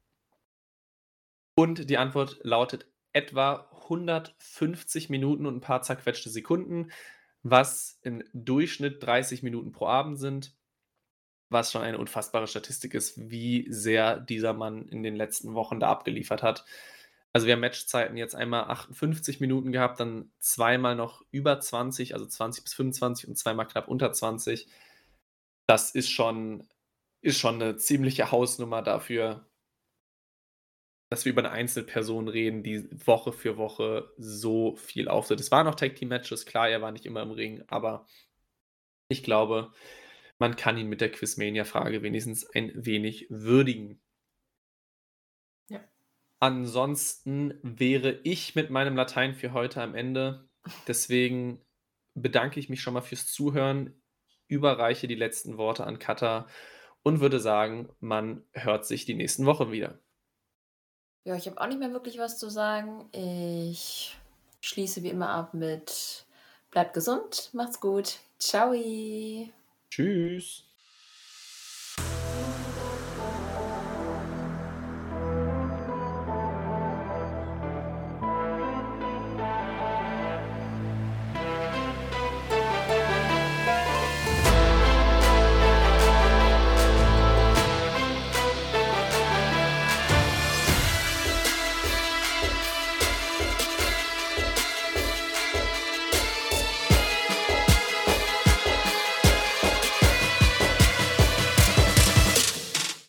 Und 1.53 1.89
die 1.89 1.97
Antwort 1.97 2.39
lautet 2.43 2.87
etwa 3.11 3.69
150 3.83 5.09
Minuten 5.09 5.45
und 5.45 5.57
ein 5.57 5.61
paar 5.61 5.81
zerquetschte 5.81 6.29
Sekunden, 6.29 6.93
was 7.43 7.99
im 8.03 8.23
Durchschnitt 8.31 9.03
30 9.03 9.43
Minuten 9.43 9.73
pro 9.73 9.87
Abend 9.87 10.17
sind, 10.17 10.55
was 11.49 11.73
schon 11.73 11.81
eine 11.81 11.97
unfassbare 11.97 12.47
Statistik 12.47 12.93
ist, 12.93 13.29
wie 13.29 13.67
sehr 13.69 14.17
dieser 14.17 14.53
Mann 14.53 14.87
in 14.87 15.03
den 15.03 15.17
letzten 15.17 15.55
Wochen 15.55 15.81
da 15.81 15.89
abgeliefert 15.91 16.41
hat. 16.41 16.63
Also 17.35 17.47
wir 17.47 17.53
haben 17.53 17.61
Matchzeiten 17.61 18.17
jetzt 18.17 18.35
einmal 18.35 18.65
58 18.65 19.39
Minuten 19.39 19.71
gehabt, 19.71 19.99
dann 20.01 20.31
zweimal 20.39 20.95
noch 20.95 21.23
über 21.31 21.59
20, 21.61 22.13
also 22.13 22.25
20 22.25 22.63
bis 22.65 22.73
25 22.73 23.29
und 23.29 23.35
zweimal 23.37 23.67
knapp 23.67 23.87
unter 23.87 24.11
20 24.11 24.67
das 25.69 25.91
ist 25.91 26.09
schon 26.09 26.67
ist 27.21 27.37
schon 27.39 27.57
'ne 27.59 27.77
ziemliche 27.77 28.31
Hausnummer 28.31 28.81
dafür 28.81 29.45
dass 31.11 31.25
wir 31.25 31.33
über 31.33 31.41
eine 31.41 31.51
Einzelperson 31.51 32.29
reden, 32.29 32.63
die 32.63 32.87
Woche 33.05 33.33
für 33.33 33.57
Woche 33.57 34.13
so 34.17 34.77
viel 34.77 35.09
auftritt. 35.09 35.41
Es 35.41 35.51
waren 35.51 35.67
auch 35.67 35.75
Tag-Team-Matches, 35.75 36.45
klar, 36.45 36.69
er 36.69 36.81
war 36.81 36.93
nicht 36.93 37.05
immer 37.05 37.21
im 37.21 37.31
Ring, 37.31 37.63
aber 37.67 38.05
ich 39.09 39.23
glaube, 39.23 39.73
man 40.39 40.55
kann 40.55 40.77
ihn 40.77 40.87
mit 40.87 41.01
der 41.01 41.11
Quizmania-Frage 41.11 42.01
wenigstens 42.01 42.45
ein 42.55 42.71
wenig 42.75 43.27
würdigen. 43.29 43.99
Ansonsten 46.41 47.59
wäre 47.61 48.19
ich 48.23 48.55
mit 48.55 48.71
meinem 48.71 48.95
Latein 48.95 49.35
für 49.35 49.53
heute 49.53 49.81
am 49.81 49.95
Ende. 49.95 50.49
Deswegen 50.87 51.63
bedanke 52.15 52.59
ich 52.59 52.67
mich 52.67 52.81
schon 52.81 52.95
mal 52.95 53.01
fürs 53.01 53.27
Zuhören 53.27 54.01
überreiche 54.51 55.07
die 55.07 55.15
letzten 55.15 55.57
Worte 55.57 55.85
an 55.85 55.97
Katha 55.97 56.45
und 57.03 57.21
würde 57.21 57.39
sagen, 57.39 57.89
man 57.99 58.43
hört 58.51 58.85
sich 58.85 59.05
die 59.05 59.13
nächsten 59.13 59.45
Wochen 59.45 59.71
wieder. 59.71 59.99
Ja, 61.23 61.35
ich 61.35 61.47
habe 61.47 61.59
auch 61.61 61.67
nicht 61.67 61.79
mehr 61.79 61.93
wirklich 61.93 62.17
was 62.17 62.37
zu 62.37 62.49
sagen. 62.49 63.07
Ich 63.13 64.17
schließe 64.59 65.03
wie 65.03 65.09
immer 65.09 65.29
ab 65.29 65.53
mit 65.53 66.25
bleibt 66.69 66.93
gesund, 66.93 67.49
macht's 67.53 67.79
gut. 67.79 68.19
Ciao. 68.39 68.73
Tschüss. 69.89 70.70